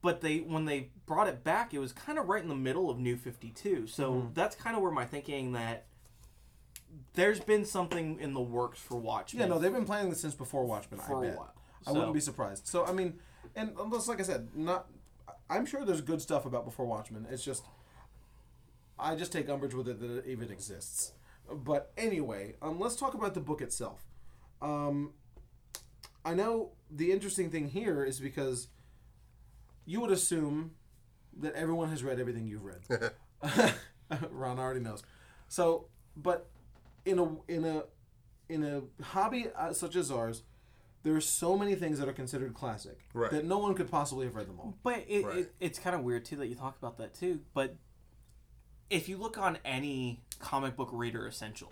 But 0.01 0.21
they 0.21 0.39
when 0.39 0.65
they 0.65 0.89
brought 1.05 1.27
it 1.27 1.43
back, 1.43 1.73
it 1.73 1.79
was 1.79 1.91
kind 1.91 2.17
of 2.17 2.27
right 2.27 2.41
in 2.41 2.47
the 2.49 2.55
middle 2.55 2.89
of 2.89 2.97
New 2.97 3.17
52. 3.17 3.87
So 3.87 4.11
Mm-hmm. 4.13 4.27
that's 4.33 4.55
kind 4.55 4.75
of 4.75 4.81
where 4.81 4.91
my 4.91 5.05
thinking 5.05 5.51
that 5.53 5.85
there's 7.13 7.39
been 7.39 7.65
something 7.65 8.19
in 8.19 8.33
the 8.33 8.39
works 8.41 8.79
for 8.79 8.97
Watchmen. 8.97 9.41
Yeah, 9.41 9.47
no, 9.47 9.59
they've 9.59 9.73
been 9.73 9.85
planning 9.85 10.09
this 10.09 10.21
since 10.21 10.33
before 10.33 10.65
Watchmen. 10.65 10.99
For 10.99 11.23
I 11.23 11.27
a 11.27 11.29
bet. 11.29 11.37
while. 11.37 11.53
I 11.85 11.91
wouldn't 11.91 12.13
be 12.13 12.19
surprised. 12.19 12.67
So 12.67 12.85
I 12.85 12.91
mean, 12.93 13.19
and 13.55 13.71
just 13.91 14.07
like 14.07 14.19
I 14.19 14.23
said, 14.23 14.49
not. 14.55 14.87
I'm 15.49 15.65
sure 15.65 15.85
there's 15.85 16.01
good 16.01 16.21
stuff 16.21 16.45
about 16.45 16.65
before 16.65 16.85
Watchmen. 16.85 17.25
It's 17.29 17.43
just, 17.43 17.63
I 18.99 19.15
just 19.15 19.31
take 19.31 19.49
umbrage 19.49 19.73
with 19.73 19.87
it 19.87 19.99
that 19.99 20.11
it 20.19 20.25
even 20.27 20.51
exists. 20.51 21.13
But 21.51 21.91
anyway, 21.97 22.55
um, 22.61 22.79
let's 22.79 22.95
talk 22.95 23.13
about 23.13 23.33
the 23.33 23.39
book 23.39 23.61
itself. 23.61 24.05
Um, 24.61 25.13
I 26.25 26.33
know 26.33 26.71
the 26.91 27.11
interesting 27.11 27.49
thing 27.49 27.69
here 27.69 28.03
is 28.03 28.19
because 28.19 28.67
you 29.85 30.01
would 30.01 30.11
assume 30.11 30.71
that 31.39 31.53
everyone 31.53 31.89
has 31.89 32.03
read 32.03 32.19
everything 32.19 32.47
you've 32.47 32.63
read. 32.65 32.81
Ron 34.31 34.59
already 34.59 34.79
knows. 34.79 35.03
So, 35.47 35.85
but 36.15 36.49
in 37.05 37.19
a 37.19 37.35
in 37.47 37.63
a 37.65 37.83
in 38.49 38.63
a 38.63 39.03
hobby 39.03 39.47
uh, 39.55 39.73
such 39.73 39.95
as 39.95 40.11
ours, 40.11 40.43
there 41.03 41.15
are 41.15 41.21
so 41.21 41.57
many 41.57 41.75
things 41.75 41.99
that 41.99 42.09
are 42.09 42.13
considered 42.13 42.53
classic 42.53 42.97
Right. 43.13 43.31
that 43.31 43.45
no 43.45 43.59
one 43.59 43.73
could 43.75 43.89
possibly 43.89 44.25
have 44.25 44.35
read 44.35 44.47
them 44.47 44.59
all. 44.59 44.75
But 44.83 45.05
it, 45.07 45.23
Right. 45.25 45.37
it, 45.39 45.53
it's 45.59 45.79
kind 45.79 45.95
of 45.95 46.01
weird 46.03 46.25
too 46.25 46.37
that 46.37 46.47
you 46.47 46.55
talk 46.55 46.77
about 46.77 46.97
that 46.97 47.13
too. 47.13 47.41
But 47.53 47.75
if 48.89 49.07
you 49.09 49.17
look 49.17 49.37
on 49.37 49.57
any 49.65 50.21
comic 50.39 50.75
book 50.75 50.89
reader 50.91 51.27
essential, 51.27 51.71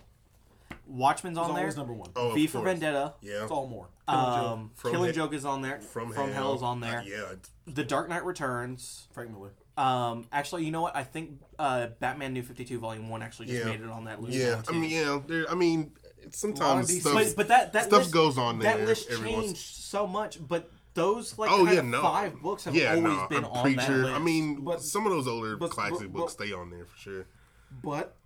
Watchmen's 0.86 1.38
on 1.38 1.48
there. 1.54 1.60
always 1.64 1.76
number 1.76 1.92
one. 1.92 2.10
Oh, 2.16 2.28
of 2.28 2.34
V 2.34 2.46
for 2.46 2.58
course. 2.58 2.66
Vendetta. 2.70 3.14
Yeah. 3.20 3.42
It's 3.42 3.50
all 3.50 3.66
more. 3.68 3.88
Um, 4.08 4.70
From 4.76 4.92
Killing 4.92 5.08
He- 5.08 5.16
Joke 5.16 5.32
is 5.34 5.44
on 5.44 5.62
there. 5.62 5.80
From, 5.80 6.12
From 6.12 6.30
Hell 6.30 6.54
is 6.54 6.62
on 6.62 6.80
there. 6.80 7.00
Uh, 7.00 7.04
yeah. 7.04 7.16
it's- 7.32 7.50
The 7.66 7.84
Dark 7.84 8.08
Knight 8.08 8.24
Returns. 8.24 9.08
Frank 9.12 9.30
Miller. 9.32 9.52
Um, 9.76 10.26
actually, 10.32 10.64
you 10.64 10.70
know 10.70 10.80
what? 10.82 10.96
I 10.96 11.02
think 11.04 11.40
uh, 11.58 11.88
Batman 12.00 12.32
New 12.32 12.42
Fifty 12.42 12.64
Two 12.64 12.78
Volume 12.78 13.08
One 13.08 13.20
actually 13.22 13.46
just 13.46 13.58
Yeah. 13.64 13.70
made 13.70 13.80
it 13.80 13.88
on 13.90 14.04
that 14.04 14.22
list. 14.22 14.36
Yeah. 14.38 14.50
now, 14.54 14.58
I 14.58 14.62
too. 14.62 14.72
mean, 14.80 14.90
yeah. 14.90 15.20
There, 15.26 15.50
I 15.50 15.54
mean, 15.54 15.92
it's 16.22 16.38
sometimes 16.38 17.00
stuff, 17.00 17.12
but 17.14 17.34
but 17.36 17.48
that 17.48 17.72
that 17.74 17.86
stuff 17.86 17.98
list, 18.00 18.12
goes 18.12 18.38
on 18.38 18.58
there. 18.58 18.74
That 18.76 18.86
list 18.86 19.08
every 19.10 19.28
changed 19.30 19.46
once. 19.48 19.60
so 19.60 20.06
much, 20.06 20.38
but 20.46 20.70
those 20.96 21.38
like 21.38 21.50
Oh 21.50 21.58
kind 21.64 21.72
yeah, 21.74 21.78
of 21.80 21.84
no. 21.86 22.02
five 22.02 22.42
books 22.42 22.64
have 22.64 22.74
yeah, 22.74 22.90
always 22.90 23.04
no, 23.04 23.26
been 23.30 23.44
I'm 23.44 23.50
on 23.52 23.62
Preacher. 23.62 23.80
that 23.98 24.04
list. 24.06 24.14
I 24.14 24.18
mean, 24.18 24.64
But- 24.64 24.82
some 24.82 25.06
of 25.06 25.12
those 25.12 25.28
older 25.28 25.56
but- 25.56 25.70
classic 25.70 25.98
but- 26.00 26.12
books 26.12 26.34
but- 26.34 26.44
stay 26.44 26.52
on 26.52 26.70
there 26.70 26.84
for 26.86 26.96
sure. 26.98 27.26
But 27.82 28.16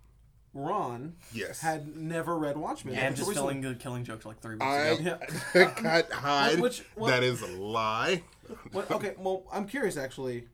Ron 0.53 1.15
Yes. 1.33 1.61
had 1.61 1.95
never 1.95 2.37
read 2.37 2.57
Watchmen. 2.57 2.95
yeah, 2.95 3.07
I'm 3.07 3.15
just 3.15 3.29
recently. 3.29 3.53
filling 3.53 3.61
the 3.73 3.75
Killing 3.75 4.03
Joke 4.03 4.25
like 4.25 4.41
three 4.41 4.55
weeks 4.55 4.65
I 4.65 4.77
ago. 4.87 5.19
got 5.81 6.11
hide. 6.11 6.59
Which- 6.59 6.83
what- 6.95 7.09
that 7.09 7.23
is 7.23 7.41
a 7.41 7.47
lie. 7.47 8.23
Well, 8.73 8.85
okay, 8.91 9.13
well, 9.17 9.43
I'm 9.49 9.65
curious 9.65 9.95
actually. 9.95 10.47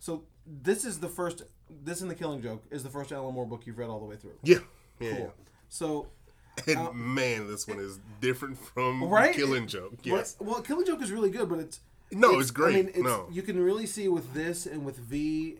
So 0.00 0.24
this 0.46 0.84
is 0.84 0.98
the 0.98 1.08
first. 1.08 1.42
This 1.70 2.00
in 2.00 2.08
the 2.08 2.14
Killing 2.16 2.42
Joke 2.42 2.64
is 2.72 2.82
the 2.82 2.88
first 2.90 3.12
Alan 3.12 3.32
Moore 3.34 3.46
book 3.46 3.66
you've 3.66 3.78
read 3.78 3.88
all 3.88 4.00
the 4.00 4.04
way 4.06 4.16
through. 4.16 4.34
Yeah. 4.42 4.58
Yeah. 4.98 5.16
Cool. 5.16 5.34
So 5.68 6.08
And 6.66 6.94
man, 6.94 7.46
this 7.48 7.66
one 7.68 7.78
is 7.78 7.98
different 8.20 8.58
from 8.58 9.04
Right? 9.04 9.34
Killing 9.34 9.66
Joke. 9.66 9.94
Yes. 10.02 10.36
Well, 10.40 10.62
Killing 10.62 10.86
Joke 10.86 11.02
is 11.02 11.12
really 11.12 11.30
good, 11.30 11.48
but 11.48 11.58
it's 11.58 11.80
No, 12.10 12.38
it's 12.38 12.50
great. 12.50 12.74
I 12.74 12.78
mean, 12.78 12.88
it's, 12.88 12.98
No. 12.98 13.28
you 13.30 13.42
can 13.42 13.60
really 13.62 13.86
see 13.86 14.08
with 14.08 14.32
this 14.34 14.66
and 14.66 14.84
with 14.84 14.96
V 14.96 15.58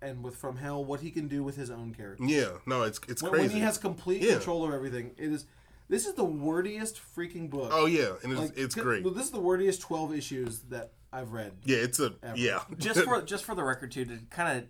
and 0.00 0.22
with 0.22 0.36
From 0.36 0.56
Hell 0.56 0.84
what 0.84 1.00
he 1.00 1.10
can 1.10 1.26
do 1.26 1.42
with 1.42 1.56
his 1.56 1.70
own 1.70 1.94
character. 1.94 2.24
Yeah. 2.24 2.58
No, 2.66 2.82
it's 2.82 3.00
it's 3.08 3.22
When, 3.22 3.32
crazy. 3.32 3.48
when 3.48 3.56
he 3.56 3.60
has 3.62 3.76
complete 3.78 4.22
Yeah. 4.22 4.34
control 4.34 4.64
of 4.66 4.72
everything, 4.72 5.12
it 5.16 5.32
is. 5.32 5.46
This 5.88 6.06
is 6.06 6.14
the 6.14 6.24
wordiest 6.24 7.00
freaking 7.16 7.48
book. 7.48 7.70
oh 7.72 7.86
yeah, 7.86 8.14
and 8.22 8.32
it's 8.32 8.40
Like, 8.40 8.52
it's 8.58 8.74
c- 8.74 8.80
great. 8.80 9.04
This 9.14 9.24
is 9.24 9.30
the 9.30 9.40
wordiest 9.40 9.80
twelve 9.80 10.12
issues 10.14 10.60
that 10.70 10.92
I've 11.12 11.32
read. 11.32 11.52
Yeah, 11.64 11.78
it's 11.78 11.98
a 12.00 12.14
yeah. 12.34 12.60
just 12.76 13.00
for 13.04 13.22
just 13.22 13.44
for 13.44 13.54
the 13.54 13.62
record 13.64 13.90
too, 13.92 14.04
to 14.04 14.18
kind 14.30 14.58
of 14.58 14.64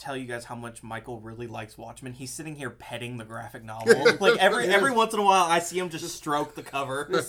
tell 0.00 0.16
you 0.16 0.24
guys 0.24 0.44
how 0.44 0.54
much 0.54 0.82
Michael 0.82 1.20
really 1.20 1.46
likes 1.46 1.76
Watchmen. 1.76 2.14
He's 2.14 2.32
sitting 2.32 2.56
here 2.56 2.70
petting 2.70 3.18
the 3.18 3.24
graphic 3.24 3.62
novel. 3.62 3.94
like 4.20 4.38
every 4.38 4.66
every 4.66 4.90
once 4.90 5.12
in 5.12 5.20
a 5.20 5.22
while, 5.22 5.44
I 5.44 5.58
see 5.60 5.78
him 5.78 5.90
just 5.90 6.08
stroke 6.16 6.54
the 6.54 6.62
cover. 6.62 7.08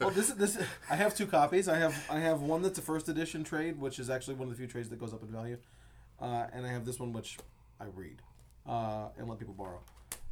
Well, 0.00 0.10
this 0.10 0.30
this 0.30 0.58
I 0.90 0.96
have 0.96 1.14
two 1.14 1.26
copies. 1.26 1.68
I 1.68 1.78
have 1.78 1.94
I 2.10 2.18
have 2.18 2.40
one 2.40 2.62
that's 2.62 2.78
a 2.78 2.82
first 2.82 3.08
edition 3.08 3.44
trade, 3.44 3.80
which 3.80 3.98
is 3.98 4.10
actually 4.10 4.34
one 4.34 4.48
of 4.48 4.50
the 4.50 4.56
few 4.56 4.66
trades 4.66 4.88
that 4.90 4.98
goes 4.98 5.12
up 5.14 5.22
in 5.22 5.28
value, 5.28 5.58
uh, 6.20 6.46
and 6.52 6.66
I 6.66 6.70
have 6.70 6.84
this 6.84 6.98
one 6.98 7.12
which 7.12 7.38
I 7.78 7.84
read 7.94 8.20
uh, 8.66 9.08
and 9.18 9.28
let 9.28 9.38
people 9.38 9.54
borrow 9.54 9.80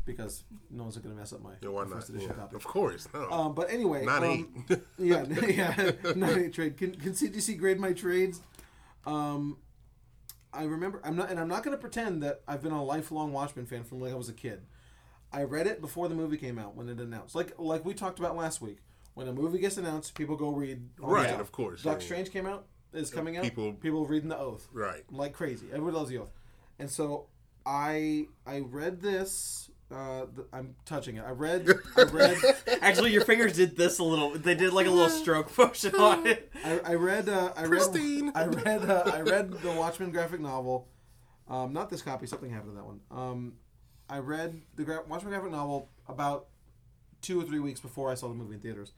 because 0.05 0.45
no 0.71 0.85
one's 0.85 0.97
going 0.97 1.15
to 1.15 1.19
mess 1.19 1.33
up 1.33 1.43
my 1.43 1.51
Yeah, 1.61 1.69
why 1.69 1.83
not? 1.83 1.93
first 1.93 2.09
edition 2.09 2.31
Yeah, 2.31 2.35
copy. 2.37 2.57
Of 2.57 2.65
course, 2.65 3.09
no. 3.13 3.31
Um, 3.31 3.55
but 3.55 3.71
anyway, 3.71 4.05
not 4.05 4.25
um, 4.25 4.49
eight. 4.71 4.79
yeah, 4.99 5.25
yeah, 5.47 5.93
not 6.17 6.31
eight 6.37 6.55
trade. 6.55 6.77
Can, 6.77 6.95
can 6.95 7.13
CGC 7.13 7.59
grade 7.59 7.79
my 7.79 7.93
trades? 7.93 8.41
Um, 9.07 9.59
I 10.59 10.65
remember. 10.65 11.01
I'm 11.05 11.15
not, 11.15 11.31
and 11.31 11.39
I'm 11.39 11.47
not 11.49 11.63
going 11.63 11.77
to 11.77 11.81
pretend 11.81 12.23
that 12.25 12.43
I've 12.49 12.63
been 12.63 12.73
a 12.73 12.85
lifelong 12.85 13.33
Watchmen 13.33 13.65
fan 13.65 13.85
from 13.85 14.01
like 14.01 14.13
I 14.13 14.17
was 14.17 14.29
a 14.29 14.33
kid. 14.33 14.63
I 15.33 15.45
read 15.45 15.69
it 15.69 15.81
before 15.81 16.09
the 16.09 16.17
movie 16.17 16.37
came 16.37 16.59
out 16.59 16.75
when 16.75 16.89
it 16.89 16.99
announced. 16.99 17.35
Like 17.37 17.53
like 17.59 17.85
we 17.85 17.95
talked 17.95 18.19
about 18.19 18.37
last 18.37 18.61
week. 18.61 18.79
When 19.15 19.29
a 19.29 19.33
movie 19.33 19.59
gets 19.59 19.77
announced, 19.77 20.15
people 20.15 20.37
go 20.37 20.51
read. 20.51 20.89
Right, 20.99 21.31
of 21.41 21.53
course, 21.53 21.83
Doctor 21.83 22.01
yeah, 22.01 22.07
Strange 22.07 22.33
came 22.33 22.47
out. 22.47 22.67
Is 22.93 23.11
coming 23.11 23.37
out. 23.37 23.45
People- 23.45 23.75
people 23.75 24.07
reading 24.07 24.31
the 24.31 24.39
Oath 24.39 24.67
right. 24.73 25.05
like 25.13 25.35
crazy. 25.35 25.67
Everybody 25.71 25.97
loves 25.97 26.11
the 26.11 26.19
Oath, 26.19 26.33
and 26.79 26.91
so 26.91 27.27
I 27.65 28.27
I 28.47 28.61
read 28.61 29.01
this. 29.01 29.71
Uh, 29.91 30.27
th- 30.35 30.47
I'm 30.53 30.75
touching 30.85 31.17
it. 31.17 31.25
I 31.27 31.31
read. 31.31 31.67
I 31.97 32.03
read. 32.03 32.37
Actually, 32.83 33.13
your 33.13 33.25
fingers 33.25 33.55
did 33.55 33.77
this 33.77 33.99
a 33.99 34.05
little. 34.05 34.31
They 34.33 34.55
did 34.55 34.73
like 34.75 34.87
a 34.87 34.91
little 34.91 35.09
stroke 35.09 35.57
motion 35.57 35.95
on 35.95 36.27
it. 36.27 36.53
I, 36.65 36.81
I 36.85 36.95
read. 36.95 37.29
Uh, 37.29 37.53
I 37.57 37.65
Pristine. 37.65 38.27
read. 38.27 38.37
I 38.37 38.45
read. 38.47 38.91
Uh, 38.91 39.03
I 39.15 39.21
read 39.23 39.51
the 39.63 39.73
Watchmen 39.73 40.11
graphic 40.11 40.41
novel. 40.41 40.89
Um, 41.49 41.73
not 41.73 41.89
this 41.89 42.03
copy. 42.03 42.27
Something 42.27 42.51
happened 42.51 42.73
to 42.73 42.77
that 42.77 42.85
one. 42.85 43.01
Um, 43.11 43.55
I 44.11 44.19
read 44.19 44.61
the 44.77 44.85
gra- 44.85 45.05
Watchmen 45.09 45.33
graphic 45.33 45.51
novel 45.53 45.89
about 46.07 46.49
two 47.23 47.41
or 47.41 47.45
three 47.45 47.59
weeks 47.61 47.81
before 47.81 48.11
I 48.11 48.15
saw 48.15 48.29
the 48.29 48.35
movie 48.35 48.57
in 48.57 48.61
theaters, 48.61 48.93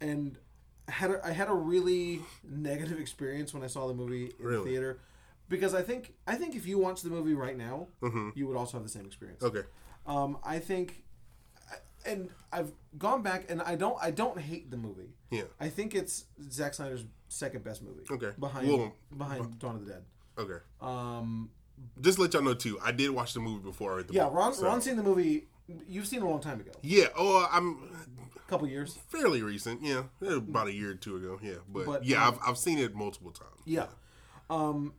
and 0.00 0.38
had 0.88 1.10
a, 1.10 1.26
I 1.26 1.32
had 1.32 1.48
a 1.48 1.54
really 1.54 2.22
negative 2.48 2.98
experience 2.98 3.52
when 3.52 3.62
I 3.62 3.66
saw 3.66 3.86
the 3.86 3.94
movie 3.94 4.32
in 4.38 4.46
Really? 4.46 4.70
theater, 4.70 4.98
because 5.50 5.74
I 5.74 5.82
think 5.82 6.14
I 6.26 6.36
think 6.36 6.54
if 6.56 6.66
you 6.66 6.78
watch 6.78 7.02
the 7.02 7.10
movie 7.10 7.34
right 7.34 7.56
now, 7.58 7.88
you 8.34 8.46
would 8.46 8.56
also 8.56 8.78
have 8.78 8.82
the 8.84 8.88
same 8.90 9.04
experience. 9.04 9.42
Okay. 9.42 9.62
Um, 10.06 10.38
I 10.44 10.58
think, 10.58 11.02
and 12.04 12.30
I've 12.52 12.72
gone 12.98 13.22
back 13.22 13.50
and 13.50 13.60
I 13.62 13.74
don't 13.74 13.96
I 14.00 14.10
don't 14.10 14.38
hate 14.40 14.70
the 14.70 14.76
movie. 14.76 15.10
Yeah. 15.30 15.42
I 15.60 15.68
think 15.68 15.94
it's 15.94 16.24
Zack 16.50 16.74
Snyder's 16.74 17.04
second 17.28 17.64
best 17.64 17.82
movie. 17.82 18.04
Okay. 18.10 18.30
Behind 18.38 18.68
Well, 18.68 18.92
behind 19.16 19.58
Dawn 19.58 19.76
of 19.76 19.86
the 19.86 19.92
Dead. 19.92 20.04
Okay. 20.38 20.58
Um, 20.80 21.50
Just 22.00 22.16
to 22.16 22.22
let 22.22 22.34
y'all 22.34 22.42
know 22.42 22.54
too. 22.54 22.78
I 22.82 22.92
did 22.92 23.10
watch 23.10 23.34
the 23.34 23.40
movie 23.40 23.62
before 23.64 23.92
I 23.92 23.96
read 23.96 24.08
the 24.08 24.14
yeah, 24.14 24.24
book, 24.24 24.34
Ron 24.34 24.54
so- 24.54 24.66
Ron 24.66 24.80
seen 24.80 24.96
the 24.96 25.02
movie. 25.02 25.48
You've 25.88 26.06
seen 26.06 26.20
it 26.20 26.24
a 26.24 26.28
long 26.28 26.38
time 26.40 26.60
ago, 26.60 26.70
Yeah. 26.82 27.06
Oh, 27.16 27.48
I'm 27.50 27.90
a 28.36 28.48
couple 28.48 28.68
years. 28.68 28.96
fairly 29.08 29.42
recent. 29.42 29.82
Yeah, 29.82 30.04
about 30.22 30.68
a 30.68 30.72
year 30.72 30.92
or 30.92 30.94
two 30.94 31.16
ago. 31.16 31.40
Yeah, 31.42 31.54
but, 31.68 31.86
But, 31.86 32.04
yeah, 32.04 32.24
um, 32.24 32.34
I've 32.40 32.50
I've 32.50 32.58
seen 32.58 32.78
it 32.78 32.94
multiple 32.94 33.32
times. 33.32 33.60
Yeah. 33.64 33.86
Um, 34.48 34.94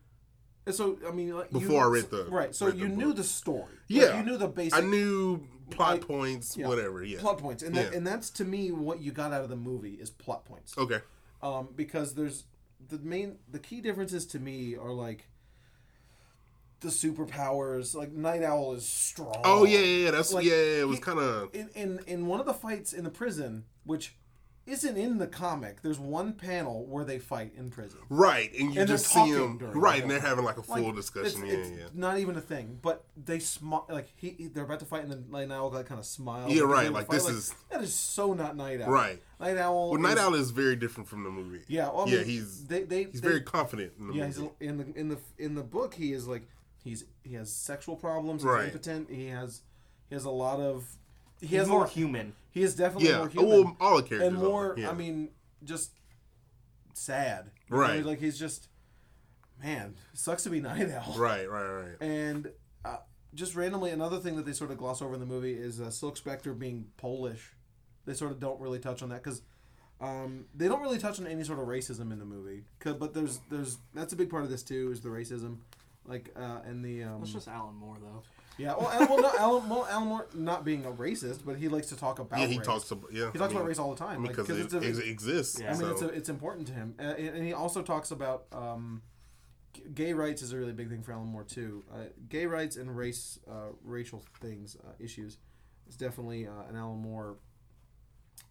and 0.68 0.76
so 0.76 0.98
I 1.08 1.12
mean, 1.12 1.34
like, 1.36 1.52
Before 1.52 1.84
I 1.84 1.88
read 1.88 2.10
the- 2.12 2.26
right, 2.26 2.54
so 2.54 2.68
read 2.68 2.76
the 2.76 2.80
you 2.80 2.88
book. 2.90 2.98
knew 2.98 3.14
the 3.14 3.24
story. 3.24 3.62
Like, 3.62 3.72
Yeah. 3.88 4.18
you 4.20 4.24
knew 4.26 4.38
the 4.38 4.48
basic 4.48 4.78
I 4.78 4.82
knew 4.86 5.48
plot 5.72 5.94
like- 6.00 6.08
points, 6.08 6.56
yeah, 6.56 6.68
whatever. 6.68 7.04
Yeah. 7.04 7.20
plot 7.20 7.40
points, 7.40 7.64
and 7.64 7.76
that, 7.76 7.92
Yeah. 7.92 7.98
and 7.98 8.06
that's 8.06 8.30
to 8.32 8.46
me 8.46 8.72
what 8.72 9.00
you 9.02 9.12
got 9.12 9.34
out 9.34 9.42
of 9.44 9.50
the 9.50 9.56
movie 9.56 9.94
is 9.96 10.10
plot 10.10 10.46
points. 10.46 10.78
Okay. 10.78 11.02
um, 11.42 11.70
because 11.76 12.14
there's 12.16 12.44
the 12.90 12.98
main 13.00 13.38
the 13.50 13.60
key 13.60 13.80
differences 13.82 14.26
to 14.28 14.40
me 14.40 14.76
are 14.76 14.92
like 14.92 15.28
the 16.80 16.90
superpowers. 16.90 17.96
Like 17.96 18.12
Nite 18.12 18.44
Owl 18.44 18.74
is 18.74 18.88
strong. 18.88 19.42
Oh 19.44 19.64
yeah, 19.66 19.80
yeah, 19.80 20.06
yeah. 20.06 20.12
That's 20.12 20.32
Like, 20.34 20.46
yeah. 20.46 20.54
It 20.82 20.88
was 20.88 21.00
kind 21.00 21.20
of 21.20 21.54
In, 21.54 21.70
in 21.76 22.00
in 22.08 22.26
one 22.28 22.40
of 22.40 22.46
the 22.46 22.54
fights 22.54 22.94
in 22.94 23.04
the 23.04 23.10
prison, 23.10 23.66
which 23.84 24.16
isn't 24.68 24.98
in 24.98 25.18
the 25.18 25.28
comic, 25.28 25.82
there's 25.82 25.98
one 26.00 26.34
panel 26.34 26.86
where 26.86 27.04
they 27.06 27.18
fight 27.20 27.54
in 27.58 27.70
prison. 27.70 28.00
right, 28.10 28.52
and 28.60 28.74
you 28.74 28.82
And 28.82 28.88
just 28.90 29.08
see 29.08 29.32
them 29.32 29.58
the 29.58 29.68
right, 29.68 30.02
and 30.02 30.12
they're 30.12 30.20
having 30.20 30.44
like 30.46 30.58
a 30.58 30.70
Like, 30.70 30.84
full 30.84 30.92
discussion. 30.92 31.44
It's, 31.44 31.52
yeah, 31.54 31.60
it's 31.60 31.70
yeah. 31.70 31.86
not 31.94 32.20
even 32.20 32.36
a 32.36 32.42
thing, 32.42 32.78
but 32.82 33.06
they 33.16 33.40
smile 33.40 33.86
like 33.90 34.08
he 34.16 34.32
he- 34.38 34.48
they're 34.48 34.66
about 34.66 34.80
to 34.80 34.86
fight, 34.86 35.04
and 35.04 35.12
then 35.12 35.26
Nite 35.32 35.52
Owl 35.52 35.72
like 35.72 35.86
kind 35.88 36.00
of 36.00 36.06
smiles. 36.06 36.52
Yeah, 36.54 36.64
right, 36.64 36.86
end 36.86 36.88
of 36.88 36.94
the 36.94 37.00
like, 37.00 37.10
this 37.10 37.28
is- 37.30 37.56
that 37.72 37.82
is 37.82 37.94
so 37.96 38.34
not 38.34 38.56
Nite 38.58 38.82
Owl. 38.82 38.90
Right. 38.92 39.22
Nite 39.40 39.58
Owl. 39.58 39.92
Well, 39.92 40.02
Nite 40.02 40.18
Owl 40.18 40.36
is 40.36 40.52
very 40.52 40.76
different 40.76 41.08
from 41.08 41.24
the 41.24 41.30
movie. 41.30 41.62
Yeah, 41.68 41.90
well, 41.90 42.08
I 42.08 42.12
yeah, 42.12 42.24
he's 42.24 42.66
they 42.66 42.84
they 42.84 43.06
he's 43.06 43.22
they- 43.22 43.28
very 43.28 43.42
confident 43.42 43.94
in 43.98 44.08
the 44.08 44.14
Yeah, 44.14 44.26
he's 44.26 44.38
in 44.60 44.78
the 44.78 45.00
in 45.00 45.10
the 45.10 45.18
in 45.38 45.56
the 45.56 45.64
book. 45.64 45.94
He 45.94 46.12
is 46.14 46.28
like 46.28 46.48
he's 46.84 47.06
he 47.24 47.36
has 47.36 47.52
sexual 47.52 47.96
problems. 47.96 48.42
He's 48.42 48.50
Right. 48.50 48.66
impotent. 48.66 49.10
He 49.10 49.28
has 49.28 49.62
he 50.10 50.16
has 50.16 50.26
a 50.26 50.30
lot 50.30 50.60
of 50.60 50.98
he 51.40 51.48
He's 51.48 51.60
has 51.60 51.68
more 51.68 51.80
more. 51.80 51.88
human. 51.88 52.34
He 52.52 52.64
is 52.64 52.76
definitely 52.76 53.10
yeah, 53.10 53.18
more 53.18 53.26
oh, 53.26 53.30
human 53.30 53.50
well, 53.50 53.78
all 53.80 53.96
the 53.98 54.04
characters 54.04 54.28
and 54.34 54.38
more. 54.38 54.72
Are, 54.74 54.80
yeah. 54.80 54.90
I 54.90 54.94
mean, 54.94 55.30
just 55.64 55.92
sad. 56.94 57.52
Right. 57.70 57.92
I 57.92 57.96
mean, 57.98 58.06
like 58.06 58.20
he's 58.20 58.40
just 58.40 58.68
man. 59.64 59.96
Sucks 60.14 60.44
to 60.44 60.50
be 60.50 60.60
Nite 60.62 60.92
Owl. 60.92 61.16
right, 61.18 61.50
right, 61.50 61.68
right. 61.70 61.96
And 62.02 62.52
uh, 62.86 62.98
just 63.34 63.56
randomly, 63.56 63.92
another 63.92 64.18
thing 64.20 64.36
that 64.38 64.46
they 64.46 64.54
sort 64.54 64.72
of 64.72 64.78
gloss 64.78 65.02
over 65.02 65.14
in 65.14 65.20
the 65.20 65.26
movie 65.26 65.54
is 65.54 65.80
uh, 65.82 65.90
Silk 65.90 66.18
Spectre 66.18 66.54
being 66.54 66.86
Polish. 66.98 67.54
They 68.06 68.14
sort 68.14 68.32
of 68.32 68.40
don't 68.40 68.60
really 68.62 68.80
touch 68.80 69.04
on 69.04 69.10
that 69.10 69.22
because 69.24 69.42
um, 70.00 70.46
they 70.56 70.68
don't 70.68 70.82
really 70.82 70.98
touch 71.00 71.20
on 71.20 71.28
any 71.28 71.44
sort 71.44 71.60
of 71.60 71.68
racism 71.68 72.12
in 72.12 72.20
the 72.20 72.26
movie. 72.26 72.64
'Cause- 72.80 72.96
but 72.96 73.14
there's 73.14 73.40
there's 73.50 73.78
that's 73.94 74.14
a 74.14 74.16
big 74.16 74.30
part 74.30 74.44
of 74.44 74.50
this 74.50 74.64
too 74.64 74.90
is 74.92 75.02
the 75.02 75.10
racism, 75.10 75.58
like 76.06 76.32
uh, 76.36 76.60
and 76.66 76.84
the 76.86 77.04
um, 77.04 77.20
That's 77.20 77.34
just 77.34 77.48
Alan 77.48 77.76
Moore 77.76 77.98
though. 78.02 78.24
Yeah. 78.58 78.76
Well, 78.78 78.90
Alan, 78.90 79.08
well, 79.10 79.22
not, 79.22 79.40
Alan, 79.40 79.70
well, 79.70 79.88
Alan 79.90 80.08
Moore 80.08 80.28
not 80.34 80.64
being 80.66 80.86
a 80.86 80.92
racist, 80.92 81.46
but 81.46 81.58
he 81.58 81.68
likes 81.68 81.88
to 81.88 81.96
talk 81.98 82.20
about. 82.20 82.40
Yeah, 82.40 82.48
he 82.48 82.58
race. 82.58 82.66
talks 82.68 82.92
about 82.92 83.12
yeah. 83.14 83.32
He 83.32 83.38
talks 83.40 83.52
about 83.54 83.66
race 83.66 83.80
all 83.80 83.92
the 83.94 83.98
time, 84.00 84.24
like, 84.24 84.38
it, 84.38 84.50
a- 84.50 84.78
ex- 84.86 84.98
exists. 85.00 85.60
Yeah. 85.60 85.68
I 85.68 85.72
mean, 85.72 85.80
so. 85.82 85.90
it's 85.92 86.02
a, 86.02 86.08
it's 86.10 86.30
important 86.30 86.68
to 86.68 86.74
him, 86.74 86.96
uh, 87.00 87.04
and, 87.04 87.46
he 87.46 87.54
also 87.54 87.82
talks 87.82 88.12
about 88.12 88.46
um, 88.52 89.02
gay 89.94 90.14
rights 90.14 90.42
is 90.42 90.52
a 90.54 90.58
really 90.58 90.74
big 90.74 90.90
thing 90.90 91.04
for 91.04 91.12
Alan 91.14 91.28
Moore 91.28 91.44
too. 91.44 91.84
Uh, 91.94 91.98
gay 92.30 92.46
rights 92.46 92.76
and 92.78 92.96
race, 92.96 93.40
uh, 93.50 93.70
racial 93.84 94.24
things, 94.42 94.76
uh, 94.86 94.92
issues, 95.00 95.38
is 95.88 95.96
definitely 95.96 96.48
uh, 96.48 96.52
an 96.70 96.76
Alan 96.76 96.98
Moore. 97.00 97.38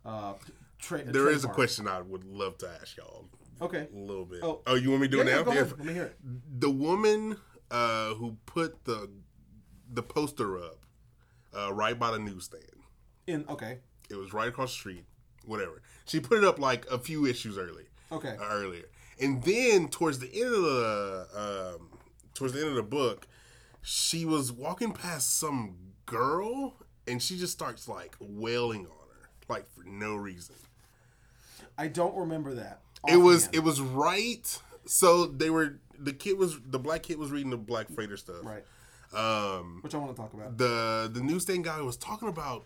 Uh, 0.05 0.35
tra- 0.79 1.03
there 1.05 1.29
is 1.31 1.45
a 1.45 1.49
question 1.49 1.88
I 1.88 2.01
would 2.01 2.25
love 2.25 2.59
to 2.59 2.69
ask 2.81 2.97
y'all 2.97 3.29
Okay. 3.61 3.88
a 3.92 3.97
little 3.99 4.25
bit. 4.25 4.40
Oh. 4.42 4.61
Oh, 4.66 4.75
you 4.75 4.90
want 4.90 5.03
me 5.03 5.09
to 5.09 5.12
do 5.12 5.16
Yeah, 5.19 5.23
it 5.23 5.37
now? 5.37 5.42
go 5.42 5.53
Yeah. 5.53 5.61
ahead. 5.62 5.79
Let 5.79 5.87
me 5.87 5.92
hear 5.95 6.05
it. 6.05 6.16
The 6.61 6.71
woman 6.71 7.37
uh, 7.71 8.14
who 8.14 8.37
put 8.47 8.85
the 8.85 9.11
the 9.92 10.03
poster 10.03 10.59
up 10.59 10.79
uh, 11.57 11.72
right 11.72 11.99
by 11.99 12.11
the 12.11 12.18
newsstand. 12.18 12.64
In 13.27 13.44
okay, 13.49 13.79
It 14.11 14.16
was 14.16 14.33
right 14.33 14.49
across 14.49 14.70
the 14.72 14.79
street. 14.79 15.05
Whatever. 15.44 15.83
She 16.07 16.20
put 16.20 16.38
it 16.38 16.44
up 16.44 16.59
like 16.59 16.87
a 16.90 16.99
few 16.99 17.27
issues 17.27 17.57
early. 17.59 17.85
okay, 18.12 18.37
uh, 18.40 18.44
earlier, 18.51 18.87
and 19.20 19.42
then 19.42 19.88
towards 19.88 20.18
the 20.18 20.29
end 20.33 20.55
of 20.55 20.62
the 20.62 21.77
um, 21.79 21.88
towards 22.35 22.53
the 22.53 22.61
end 22.61 22.70
of 22.70 22.77
the 22.77 22.83
book, 22.83 23.27
she 23.83 24.25
was 24.25 24.53
walking 24.53 24.92
past 24.92 25.38
some 25.38 25.77
girl, 26.05 26.75
and 27.07 27.22
she 27.22 27.37
just 27.38 27.53
starts 27.53 27.88
like 27.88 28.16
wailing 28.20 28.87
on 28.87 28.92
her, 29.20 29.29
like 29.49 29.66
for 29.68 29.85
no 29.85 30.14
reason. 30.16 30.57
I 31.79 31.88
don't 31.88 32.16
remember 32.16 32.55
that. 32.55 32.81
It 33.09 33.16
was 33.16 33.49
it 33.53 33.61
was 33.61 33.81
right. 33.81 34.59
So 34.87 35.27
they 35.27 35.51
were 35.51 35.79
the 35.99 36.12
kid 36.12 36.38
was 36.38 36.59
the 36.64 36.79
black 36.79 37.03
kid 37.03 37.18
was 37.18 37.31
reading 37.31 37.51
the 37.51 37.57
Black 37.57 37.88
Freighter 37.90 38.16
stuff. 38.16 38.44
right, 38.44 38.64
Um, 39.14 39.81
which 39.83 39.95
I 39.95 39.99
want 39.99 40.14
to 40.14 40.21
talk 40.21 40.33
about. 40.35 40.59
the 40.59 41.11
the 41.12 41.21
newsstand 41.21 41.64
guy 41.64 41.81
was 41.81 41.97
talking 41.97 42.29
about 42.29 42.64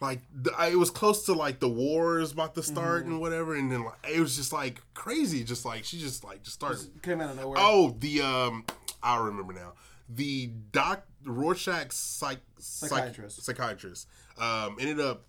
like 0.00 0.20
the, 0.34 0.52
I- 0.58 0.68
it 0.68 0.78
was 0.78 0.90
close 0.90 1.24
to 1.26 1.32
like 1.32 1.60
the 1.60 1.68
wars 1.68 2.32
about 2.32 2.54
to 2.56 2.62
start 2.62 3.06
and 3.06 3.20
whatever, 3.20 3.54
and 3.54 3.70
then 3.70 3.84
like, 3.84 3.94
it 4.12 4.20
was 4.20 4.36
just 4.36 4.52
like 4.52 4.80
crazy, 4.92 5.44
just 5.44 5.64
like 5.64 5.84
she 5.84 5.98
just 5.98 6.24
like 6.24 6.42
just 6.42 6.54
started. 6.54 7.02
Came 7.02 7.20
out 7.20 7.30
of 7.30 7.36
nowhere. 7.36 7.58
Oh, 7.60 7.96
the 7.98 8.20
um, 8.20 8.64
I 9.02 9.18
remember 9.18 9.52
now. 9.52 9.72
The 10.08 10.48
doc 10.72 11.04
Rorschach's 11.24 11.96
psych, 11.96 12.40
psych 12.58 12.90
Psychiatrist. 12.90 13.42
psychiatrist 13.42 14.06
um 14.36 14.76
ended 14.78 15.00
up 15.00 15.24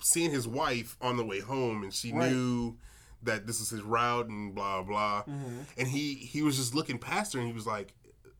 seeing 0.00 0.30
his 0.30 0.46
wife 0.46 0.96
on 1.00 1.16
the 1.16 1.24
way 1.24 1.40
home, 1.40 1.82
and 1.82 1.92
she 1.92 2.12
Right. 2.12 2.30
knew 2.30 2.76
that 3.24 3.46
this 3.46 3.60
is 3.60 3.70
his 3.70 3.82
route 3.82 4.28
and 4.28 4.54
blah 4.54 4.82
blah. 4.82 5.22
Mm-hmm. 5.22 5.58
And 5.78 5.88
he 5.88 6.14
he 6.14 6.42
was 6.42 6.56
just 6.56 6.74
looking 6.74 6.98
past 6.98 7.32
her, 7.32 7.40
and 7.40 7.48
he 7.48 7.54
was 7.54 7.66
like, 7.66 7.92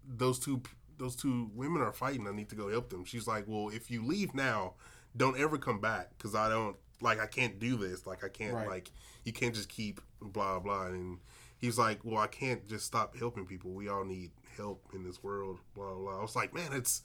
"Those 0.07 0.39
two 0.39 0.61
those 0.99 1.17
two 1.17 1.51
women 1.55 1.83
are 1.83 1.93
fighting. 1.93 2.27
I 2.27 2.33
need 2.33 2.49
to 2.51 2.55
go 2.57 2.69
help 2.71 2.91
them." 2.91 3.05
She's 3.05 3.27
like, 3.27 3.45
"Well, 3.47 3.69
if 3.69 3.91
you 3.91 4.05
leave 4.05 4.35
now, 4.35 4.75
don't 5.17 5.39
ever 5.39 5.59
come 5.59 5.81
back 5.81 6.11
because 6.17 6.35
I 6.35 6.49
don't 6.49 6.77
like 7.01 7.19
I 7.21 7.27
can't 7.27 7.59
do 7.59 7.77
this. 7.77 8.07
Like 8.07 8.23
I 8.25 8.29
can't 8.29 8.55
Right. 8.55 8.69
like 8.69 8.91
you 9.25 9.33
can't 9.33 9.55
just 9.55 9.69
keep 9.69 10.01
blah 10.21 10.59
blah." 10.61 10.87
And 10.87 11.19
he's 11.59 11.79
like, 11.79 12.01
"Well, 12.05 12.19
I 12.19 12.27
can't 12.29 12.67
just 12.69 12.87
stop 12.87 13.17
helping 13.17 13.47
people. 13.47 13.71
We 13.73 13.89
all 13.89 14.05
need 14.05 14.31
help 14.57 14.89
in 14.95 15.03
this 15.05 15.23
world." 15.23 15.59
Blah 15.75 15.95
blah. 15.95 16.19
I 16.19 16.23
was 16.23 16.37
like, 16.37 16.55
"Man, 16.55 16.73
it's." 16.73 17.03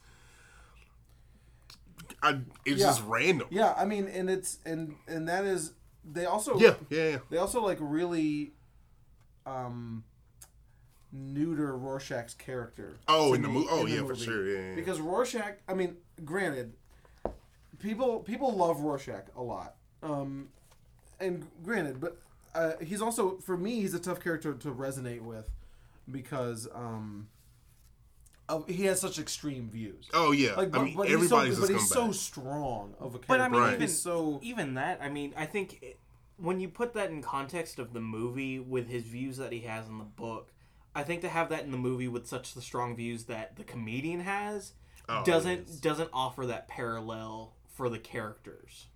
I, 2.22 2.40
it's 2.66 2.80
Yeah. 2.80 2.88
just 2.88 3.04
random. 3.06 3.48
Yeah, 3.52 3.74
I 3.76 3.86
mean, 3.86 4.08
and 4.08 4.30
it's 4.30 4.60
and 4.66 4.96
and 5.08 5.28
that 5.28 5.46
is 5.46 5.74
they 6.06 6.26
also 6.26 6.58
Yeah, 6.60 6.76
yeah, 6.90 7.10
yeah. 7.10 7.18
they 7.30 7.38
also 7.38 7.62
like 7.64 7.78
really 7.82 8.54
um, 9.46 10.04
neuter 11.12 11.76
Rorschach's 11.76 12.34
character. 12.34 12.98
Oh, 13.08 13.34
in 13.34 13.42
the 13.42 13.48
me, 13.48 13.54
movie. 13.56 13.68
Oh, 13.70 13.80
in 13.82 13.86
the 13.86 13.96
yeah, 13.96 14.04
for 14.04 14.16
sure. 14.16 14.48
Yeah, 14.48 14.70
yeah. 14.70 14.76
Because 14.76 15.00
Rorschach, 15.00 15.58
I 15.68 15.74
mean, 15.74 15.98
granted, 16.26 16.74
people 17.80 18.20
people 18.20 18.56
love 18.56 18.82
Rorschach 18.82 19.26
a 19.36 19.42
lot, 19.42 19.76
um, 20.04 20.50
and 21.20 21.48
granted, 21.64 22.00
but 22.00 22.18
uh, 22.56 22.74
he's 22.82 23.02
also 23.02 23.38
for 23.38 23.58
me 23.58 23.82
he's 23.82 23.94
a 23.94 24.00
tough 24.00 24.20
character 24.20 24.54
to 24.54 24.72
resonate 24.72 25.22
with 25.22 25.50
because 26.10 26.68
um, 26.74 27.28
of, 28.50 28.68
he 28.68 28.86
has 28.86 29.00
such 29.00 29.20
extreme 29.20 29.70
views. 29.70 30.10
oh 30.14 30.32
yeah. 30.32 30.56
Like, 30.56 30.72
but, 30.72 30.80
I 30.80 30.84
mean, 30.84 30.98
but 30.98 31.10
everybody's 31.10 31.58
he's 31.58 31.58
so, 31.58 31.64
a 31.64 31.68
but 31.68 31.80
he's 31.80 31.90
so 31.90 32.12
strong 32.12 32.94
of 33.00 33.16
a 33.16 33.20
character. 33.20 33.26
But 33.28 33.42
I 33.42 33.50
mean, 33.50 33.62
Right. 33.62 33.74
even 33.76 33.88
so 33.88 34.40
even 34.42 34.74
that, 34.76 35.00
I 35.02 35.10
mean, 35.10 35.34
I 35.38 35.46
think 35.46 35.80
it, 35.82 36.00
when 36.38 36.60
you 36.60 36.70
put 36.70 36.94
that 36.94 37.10
in 37.10 37.22
context 37.22 37.80
of 37.80 37.94
the 37.94 38.00
movie 38.02 38.60
with 38.60 38.88
his 38.90 39.04
views 39.04 39.38
that 39.38 39.52
he 39.52 39.62
has 39.62 39.88
in 39.88 39.98
the 39.98 40.04
book, 40.04 40.52
I 40.98 41.04
think 41.04 41.22
to 41.22 41.30
have 41.30 41.50
that 41.50 41.64
in 41.64 41.70
the 41.72 41.78
movie 41.78 42.08
with 42.08 42.26
such 42.26 42.56
the 42.56 42.62
strong 42.62 42.96
views 42.96 43.26
that 43.26 43.56
the 43.56 43.64
comedian 43.64 44.22
has 44.22 44.74
Oh, 45.08 45.24
doesn't 45.24 45.80
doesn't 45.82 46.10
offer 46.12 46.48
that 46.48 46.68
parallel 46.68 47.54
for 47.70 47.88
the 47.88 48.00
characters. 48.00 48.88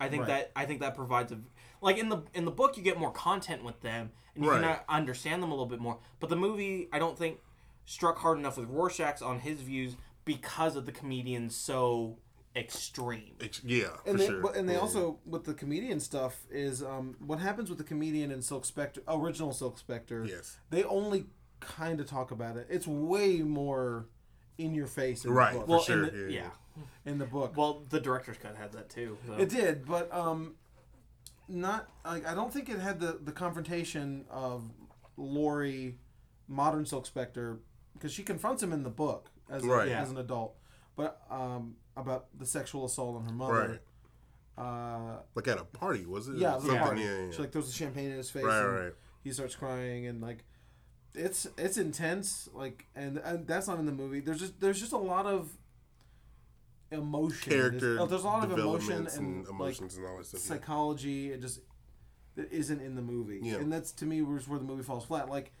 I 0.00 0.08
think 0.08 0.22
Right. 0.22 0.28
that 0.28 0.52
I 0.56 0.64
think 0.64 0.80
that 0.80 0.94
provides 0.96 1.30
a 1.30 1.38
like 1.82 1.98
in 1.98 2.08
the 2.08 2.22
in 2.32 2.46
the 2.46 2.50
book 2.50 2.76
you 2.78 2.82
get 2.82 2.98
more 2.98 3.12
content 3.12 3.62
with 3.62 3.80
them 3.82 4.12
and 4.34 4.42
you 4.44 4.50
Right. 4.50 4.62
can 4.62 4.80
understand 4.88 5.42
them 5.42 5.50
a 5.50 5.54
little 5.54 5.66
bit 5.66 5.78
more. 5.78 5.98
But 6.20 6.30
the 6.30 6.36
movie 6.36 6.88
I 6.90 6.98
don't 6.98 7.18
think 7.18 7.40
struck 7.84 8.18
hard 8.18 8.38
enough 8.38 8.56
with 8.56 8.68
Rorschach's 8.70 9.20
on 9.22 9.40
his 9.40 9.60
views 9.60 9.96
because 10.24 10.74
of 10.74 10.86
the 10.86 10.92
comedian 10.92 11.50
so 11.50 12.16
extreme. 12.56 13.34
Ex- 13.40 13.62
Yeah, 13.64 13.88
for 14.04 14.10
and 14.10 14.18
they, 14.20 14.26
sure. 14.26 14.40
but- 14.40 14.56
and 14.56 14.68
they 14.68 14.74
Yeah. 14.74 14.80
also 14.80 15.18
with 15.24 15.44
the 15.44 15.54
comedian 15.54 16.00
stuff 16.00 16.46
is 16.50 16.82
um, 16.82 17.16
what 17.20 17.38
happens 17.38 17.68
with 17.68 17.78
the 17.78 17.84
comedian 17.84 18.30
in 18.30 18.42
Silk 18.42 18.64
Spectre, 18.64 19.02
original 19.08 19.52
Silk 19.52 19.78
Spectre. 19.78 20.24
Yes. 20.24 20.58
they 20.70 20.82
only 20.84 21.26
kind 21.60 22.00
of 22.00 22.06
talk 22.06 22.30
about 22.30 22.56
it. 22.56 22.66
It's 22.70 22.86
way 22.86 23.38
more 23.42 24.06
in 24.58 24.74
your 24.74 24.86
face. 24.86 25.24
In 25.24 25.30
Right. 25.32 25.52
The 25.52 25.58
book. 25.60 25.68
Well, 25.68 25.80
sure, 25.82 26.04
in 26.06 26.26
the, 26.26 26.32
yeah, 26.32 26.50
yeah. 26.76 26.82
in 27.12 27.18
the 27.18 27.26
book, 27.26 27.56
Well, 27.56 27.84
the 27.88 28.00
director's 28.00 28.36
cut 28.38 28.56
had 28.56 28.72
that 28.72 28.88
too. 28.90 29.16
so. 29.26 29.34
it 29.34 29.48
did, 29.48 29.86
but 29.86 30.12
um, 30.12 30.56
not 31.48 31.88
like 32.04 32.26
I 32.26 32.34
don't 32.34 32.52
think 32.52 32.68
it 32.68 32.78
had 32.78 33.00
the 33.00 33.18
the 33.22 33.32
confrontation 33.32 34.24
of 34.30 34.70
Laurie, 35.16 35.98
modern 36.48 36.84
Silk 36.86 37.06
Spectre, 37.06 37.60
because 37.92 38.12
she 38.12 38.22
confronts 38.22 38.62
him 38.62 38.72
in 38.72 38.82
the 38.82 38.90
book 38.90 39.30
as 39.48 39.62
Right. 39.64 39.88
a, 39.88 39.90
Yeah. 39.90 40.02
as 40.02 40.10
an 40.10 40.16
adult, 40.18 40.56
but 40.96 41.20
um, 41.30 41.76
about 42.00 42.26
the 42.38 42.46
sexual 42.46 42.84
assault 42.84 43.16
on 43.16 43.24
her 43.24 43.32
mother. 43.32 43.80
Uh, 44.58 45.18
Like 45.34 45.48
at 45.48 45.58
a 45.58 45.64
party, 45.64 46.04
was 46.04 46.28
it? 46.28 46.36
Yeah, 46.36 46.52
it 46.52 46.54
was 46.56 46.64
Something, 46.64 46.82
party. 46.82 47.02
Yeah, 47.02 47.24
yeah. 47.26 47.30
She 47.30 47.38
like 47.38 47.52
throws 47.52 47.66
the 47.66 47.72
champagne 47.72 48.10
in 48.10 48.16
his 48.16 48.30
face. 48.30 48.42
Right, 48.44 48.60
and 48.64 48.74
right. 48.78 48.92
He 49.24 49.32
starts 49.32 49.54
crying 49.54 50.06
and 50.06 50.20
like, 50.20 50.44
it's 51.14 51.46
it's 51.56 51.76
intense. 51.76 52.48
Like, 52.52 52.86
and, 52.94 53.18
and 53.18 53.46
that's 53.46 53.68
not 53.68 53.78
in 53.78 53.86
the 53.86 53.92
movie. 53.92 54.20
There's 54.20 54.38
just 54.38 54.60
there's 54.60 54.78
just 54.78 54.92
a 54.92 54.98
lot 54.98 55.26
of 55.26 55.50
emotion. 56.90 57.52
Character 57.52 57.94
There's, 57.94 58.00
oh, 58.00 58.06
there's 58.06 58.22
a 58.22 58.26
lot 58.26 58.44
of 58.44 58.58
emotion 58.58 58.92
and, 58.92 59.08
and, 59.08 59.38
like 59.44 59.48
emotions 59.48 59.96
and 59.96 60.06
all 60.06 60.18
that 60.18 60.26
stuff. 60.26 60.40
yeah. 60.44 60.48
psychology. 60.48 61.32
It 61.32 61.40
just 61.40 61.60
that 62.36 62.52
isn't 62.52 62.80
in 62.80 62.94
the 62.96 63.02
movie. 63.02 63.40
Yeah. 63.42 63.56
And 63.56 63.72
that's 63.72 63.92
to 63.92 64.04
me 64.04 64.22
where's 64.22 64.46
where 64.46 64.58
the 64.58 64.64
movie 64.64 64.82
falls 64.82 65.04
flat. 65.04 65.28
Like. 65.28 65.52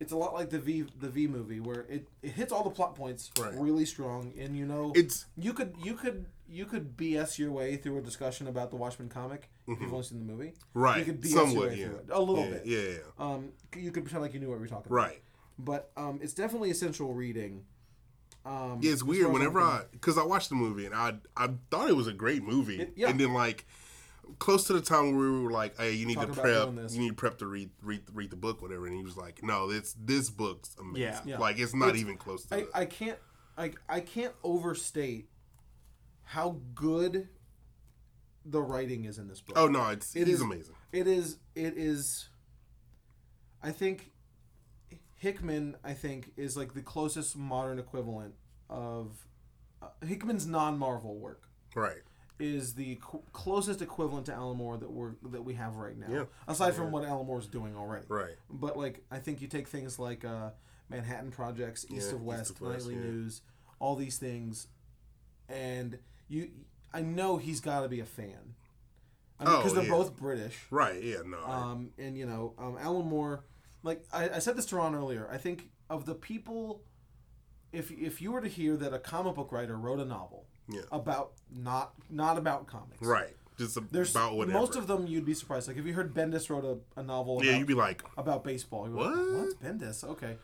It's 0.00 0.12
a 0.12 0.16
lot 0.16 0.32
like 0.34 0.50
the 0.50 0.58
V 0.60 0.84
the 1.00 1.08
V 1.08 1.26
movie 1.26 1.58
where 1.60 1.80
it, 1.88 2.06
it 2.22 2.30
hits 2.30 2.52
all 2.52 2.62
the 2.62 2.70
plot 2.70 2.94
points 2.94 3.30
Right. 3.38 3.52
really 3.54 3.84
strong 3.84 4.32
and 4.38 4.56
you 4.56 4.64
know 4.64 4.92
It's 4.94 5.26
you 5.36 5.52
could 5.52 5.74
you 5.82 5.94
could 5.94 6.26
you 6.48 6.64
could 6.66 6.96
BS 6.96 7.38
your 7.38 7.50
way 7.50 7.76
through 7.76 7.98
a 7.98 8.00
discussion 8.00 8.46
about 8.46 8.70
the 8.70 8.76
Watchmen 8.76 9.08
comic 9.08 9.50
if 9.66 9.80
you've 9.80 9.92
only 9.92 10.04
seen 10.04 10.18
the 10.24 10.32
movie. 10.32 10.52
Mm-hmm. 10.52 10.78
right. 10.80 10.98
You 10.98 11.04
could 11.04 11.20
BS 11.20 11.52
your 11.52 11.68
way 11.68 11.74
yeah. 11.76 11.86
through 11.86 11.96
it 11.96 12.06
a 12.10 12.20
little 12.20 12.44
yeah, 12.44 12.50
bit. 12.50 12.62
Yeah, 12.66 12.78
yeah. 12.80 12.98
Um, 13.18 13.48
you 13.76 13.90
could 13.90 14.04
pretend 14.04 14.22
like 14.22 14.32
you 14.34 14.40
knew 14.40 14.48
what 14.48 14.56
we 14.58 14.62
were 14.62 14.68
talking 14.68 14.86
about. 14.86 14.94
Right. 14.94 15.22
But 15.58 15.90
um, 15.96 16.20
it's 16.22 16.32
definitely 16.32 16.70
essential 16.70 17.12
reading. 17.12 17.64
Um, 18.46 18.78
Yeah, 18.80 18.92
it's 18.92 19.02
weird 19.02 19.30
whenever 19.32 19.60
I 19.60 19.82
because 19.90 20.16
I 20.16 20.22
watched 20.24 20.48
the 20.48 20.54
movie 20.54 20.86
and 20.86 20.94
I 20.94 21.14
I 21.36 21.48
thought 21.70 21.88
it 21.90 21.96
was 21.96 22.06
a 22.06 22.12
great 22.12 22.42
movie, 22.42 22.80
It- 22.80 22.92
yeah. 22.96 23.08
and 23.08 23.18
then 23.20 23.34
like 23.34 23.66
close 24.38 24.64
to 24.68 24.72
the 24.72 24.80
time 24.80 25.16
where 25.16 25.30
we 25.30 25.40
were 25.40 25.50
like, 25.50 25.76
hey, 25.78 25.92
you 25.92 26.06
need 26.06 26.14
Talk 26.16 26.32
to 26.32 26.40
prep, 26.40 26.68
you 26.90 26.98
need 27.00 27.08
to 27.08 27.14
prep 27.14 27.38
to 27.38 27.46
read 27.46 27.70
read 27.82 28.02
read 28.12 28.30
the 28.30 28.36
book, 28.36 28.60
whatever, 28.62 28.86
and 28.86 28.96
he 28.96 29.02
was 29.02 29.16
like, 29.16 29.42
no, 29.42 29.70
it's 29.70 29.94
this 29.94 30.30
book's 30.30 30.76
amazing, 30.78 31.02
Yeah. 31.02 31.20
Yeah. 31.24 31.38
like 31.38 31.58
it's 31.58 31.74
not 31.74 31.88
It's- 31.90 32.00
even 32.02 32.16
close 32.16 32.44
to 32.46 32.56
I. 32.56 32.66
I 32.82 32.84
can't 32.84 33.18
I, 33.56 33.72
I 33.88 34.00
can't 34.00 34.34
overstate 34.44 35.28
how 36.22 36.60
good 36.74 37.28
the 38.44 38.60
writing 38.62 39.04
is 39.04 39.18
in 39.18 39.28
this 39.28 39.40
book. 39.40 39.58
oh 39.58 39.66
no, 39.68 39.88
it's 39.88 40.14
It 40.14 40.26
he's 40.26 40.36
is- 40.36 40.42
amazing. 40.42 40.74
It 40.92 41.06
is. 41.06 41.38
It 41.54 41.76
is. 41.76 42.28
I 43.62 43.72
think 43.72 44.12
Hickman. 45.16 45.76
I 45.84 45.92
think 45.94 46.32
is 46.36 46.56
like 46.56 46.74
the 46.74 46.80
closest 46.82 47.36
modern 47.36 47.78
equivalent 47.78 48.34
of 48.70 49.26
uh, 49.82 49.88
Hickman's 50.06 50.46
non-Marvel 50.46 51.18
work. 51.18 51.42
Right. 51.74 52.02
Is 52.40 52.74
the 52.74 53.00
closest 53.32 53.82
equivalent 53.82 54.26
to 54.26 54.32
Alan 54.32 54.56
Moore 54.56 54.76
that 54.76 54.90
we're 54.90 55.12
that 55.30 55.42
we 55.42 55.54
have 55.54 55.74
right 55.76 55.98
now. 55.98 56.06
Yeah. 56.08 56.24
Aside 56.46 56.74
from 56.74 56.92
what 56.92 57.04
Alan 57.04 57.26
Moore's 57.26 57.48
doing 57.48 57.74
already. 57.76 58.06
Right. 58.08 58.36
But 58.48 58.76
like 58.76 59.02
I 59.10 59.18
think 59.18 59.40
you 59.40 59.48
take 59.48 59.66
things 59.66 59.98
like 59.98 60.24
uh, 60.24 60.50
Manhattan 60.88 61.32
Projects, 61.32 61.84
East 61.90 62.10
Yeah, 62.10 62.14
of 62.16 62.20
East 62.20 62.22
West, 62.22 62.50
of 62.52 62.60
West, 62.60 62.86
Nightly. 62.86 62.94
News, 63.02 63.42
all 63.80 63.96
these 63.96 64.18
things, 64.18 64.68
and 65.48 65.98
you. 66.28 66.50
I 66.92 67.02
know 67.02 67.36
he's 67.36 67.60
got 67.60 67.82
to 67.82 67.88
be 67.88 68.00
a 68.00 68.06
fan. 68.06 68.54
I 69.38 69.44
mean, 69.44 69.54
Oh, 69.54 69.56
because 69.58 69.74
they're 69.74 69.84
yeah. 69.84 69.90
both 69.90 70.16
British. 70.16 70.56
Right. 70.70 71.02
Yeah. 71.02 71.18
No. 71.26 71.38
Um, 71.44 71.90
and 71.98 72.16
you 72.16 72.24
know, 72.26 72.54
um, 72.58 72.76
Alan 72.80 73.06
Moore, 73.06 73.44
like 73.82 74.04
I, 74.12 74.30
I 74.30 74.38
said 74.38 74.56
this 74.56 74.66
to 74.66 74.76
Ron 74.76 74.94
earlier. 74.94 75.28
I 75.30 75.36
think 75.38 75.70
of 75.90 76.06
the 76.06 76.14
people, 76.14 76.82
if 77.72 77.90
if 77.90 78.22
you 78.22 78.32
were 78.32 78.40
to 78.40 78.48
hear 78.48 78.76
that 78.76 78.94
a 78.94 78.98
comic 78.98 79.34
book 79.34 79.52
writer 79.52 79.76
wrote 79.76 80.00
a 80.00 80.04
novel 80.04 80.46
Yeah. 80.68 80.82
about 80.92 81.32
not 81.54 81.94
not 82.10 82.38
about 82.38 82.66
comics, 82.66 83.00
right. 83.02 83.34
Just 83.58 83.76
There's 83.90 84.12
about 84.12 84.36
whatever. 84.36 84.56
most 84.58 84.76
of 84.76 84.86
them 84.86 85.06
you'd 85.08 85.24
be 85.24 85.34
surprised. 85.34 85.66
Like 85.66 85.76
if 85.78 85.84
you 85.84 85.92
heard 85.92 86.14
Bendis 86.14 86.48
wrote 86.48 86.64
a, 86.64 87.00
a 87.00 87.02
novel 87.02 87.38
about, 87.38 87.46
yeah, 87.46 87.56
you'd 87.58 87.66
be 87.66 87.74
like, 87.74 88.02
about 88.16 88.44
baseball, 88.44 88.86
you'd 88.86 88.92
be 88.94 88.98
What? 88.98 89.16
Like, 89.16 89.40
What's 89.42 89.54
Bendis? 89.54 90.04
Okay, 90.04 90.36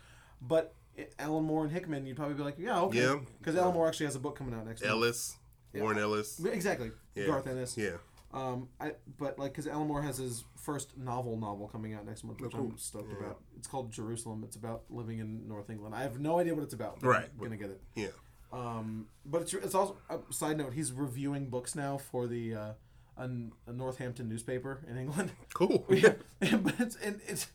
but 0.42 0.74
Alan 1.18 1.44
Moore 1.44 1.62
and 1.64 1.72
Hickman, 1.72 2.06
you'd 2.06 2.16
probably 2.16 2.34
be 2.34 2.42
like, 2.42 2.56
yeah, 2.58 2.80
okay, 2.82 3.02
Yeah. 3.02 3.18
because 3.38 3.54
Alan 3.56 3.72
Moore 3.74 3.86
actually 3.86 4.06
has 4.06 4.16
a 4.16 4.20
book 4.20 4.36
coming 4.36 4.52
out 4.54 4.66
next 4.66 4.80
month. 4.80 4.90
Ellis, 4.90 5.36
Warren 5.74 5.98
Ellis. 5.98 6.44
Exactly, 6.44 6.90
Yeah. 7.14 7.26
Garth 7.26 7.46
Ennis. 7.46 7.76
Yeah. 7.76 7.96
Um, 8.32 8.68
I 8.80 8.94
but 9.16 9.38
like 9.38 9.52
because 9.52 9.68
Alan 9.68 9.86
Moore 9.86 10.02
has 10.02 10.16
his 10.18 10.42
first 10.56 10.98
novel 10.98 11.36
novel 11.36 11.68
coming 11.68 11.94
out 11.94 12.04
next 12.04 12.24
month, 12.24 12.40
which 12.40 12.50
cool. 12.50 12.70
I'm 12.72 12.78
stoked 12.78 13.12
about. 13.12 13.38
It's 13.56 13.68
called 13.68 13.92
Jerusalem. 13.92 14.42
It's 14.44 14.56
about 14.56 14.82
living 14.90 15.20
in 15.20 15.46
North 15.46 15.70
England. 15.70 15.94
I 15.94 16.02
have 16.02 16.18
no 16.18 16.40
idea 16.40 16.52
what 16.52 16.64
it's 16.64 16.74
about. 16.74 16.98
But 17.00 17.06
Right. 17.06 17.28
I'm 17.32 17.40
gonna 17.44 17.56
get 17.56 17.70
it. 17.70 17.80
Yeah. 17.94 18.08
Um, 18.54 19.08
but 19.26 19.42
it's 19.42 19.52
it's 19.52 19.74
also 19.74 19.96
a 20.08 20.18
side 20.32 20.58
note. 20.58 20.74
He's 20.74 20.92
reviewing 20.92 21.50
books 21.50 21.74
now 21.74 21.98
for 21.98 22.28
the 22.28 22.54
uh, 22.54 22.72
a, 23.16 23.28
a 23.66 23.72
Northampton 23.72 24.28
newspaper 24.28 24.80
in 24.88 24.96
England. 24.96 25.32
Cool. 25.54 25.84
yeah, 25.90 26.14
but 26.40 26.74
it's 26.80 26.96
and 26.96 27.20
it's 27.26 27.48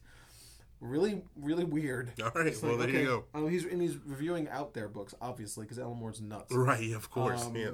really 0.79 1.21
really 1.35 1.65
weird. 1.65 2.13
All 2.21 2.31
right. 2.33 2.47
It's 2.47 2.61
well, 2.61 2.75
like, 2.75 2.91
there 2.91 3.01
you 3.01 3.05
go. 3.05 3.25
um, 3.33 3.49
he's 3.49 3.65
and 3.65 3.81
he's 3.81 3.97
reviewing 4.05 4.47
out 4.49 4.73
there 4.73 4.87
books, 4.87 5.13
obviously, 5.21 5.65
because 5.65 5.79
Alan 5.79 5.97
Moore's 5.97 6.21
nuts. 6.21 6.53
Right. 6.53 6.91
Of 6.91 7.09
course. 7.09 7.45
Um, 7.45 7.55
yeah. 7.55 7.71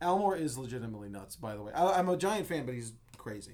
Alan 0.00 0.20
Moore 0.20 0.36
is 0.36 0.58
legitimately 0.58 1.08
nuts, 1.08 1.36
by 1.36 1.54
the 1.54 1.62
way. 1.62 1.72
I, 1.72 1.98
I'm 1.98 2.08
a 2.08 2.16
giant 2.16 2.46
fan, 2.46 2.66
but 2.66 2.74
he's 2.74 2.92
crazy. 3.26 3.52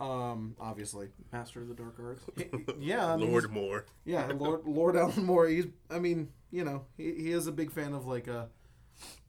Um, 0.00 0.54
obviously. 0.60 1.08
Master 1.32 1.62
of 1.62 1.68
the 1.68 1.74
Dark 1.74 1.96
Arts. 2.02 2.22
Yeah, 2.78 3.12
I 3.12 3.16
mean, 3.16 3.30
Lord 3.30 3.44
he's- 3.44 3.54
Moore. 3.54 3.84
Yeah, 4.04 4.26
Lord 4.36 4.60
Lord 4.66 4.96
Alan 4.96 5.24
Moore. 5.24 5.46
He's. 5.48 5.66
I 5.90 5.98
mean, 5.98 6.28
you 6.50 6.64
know, 6.64 6.84
he, 6.96 7.12
he 7.14 7.32
is 7.32 7.46
a 7.46 7.52
big 7.52 7.70
fan 7.72 7.94
of 7.94 8.06
like 8.06 8.28
uh, 8.28 8.44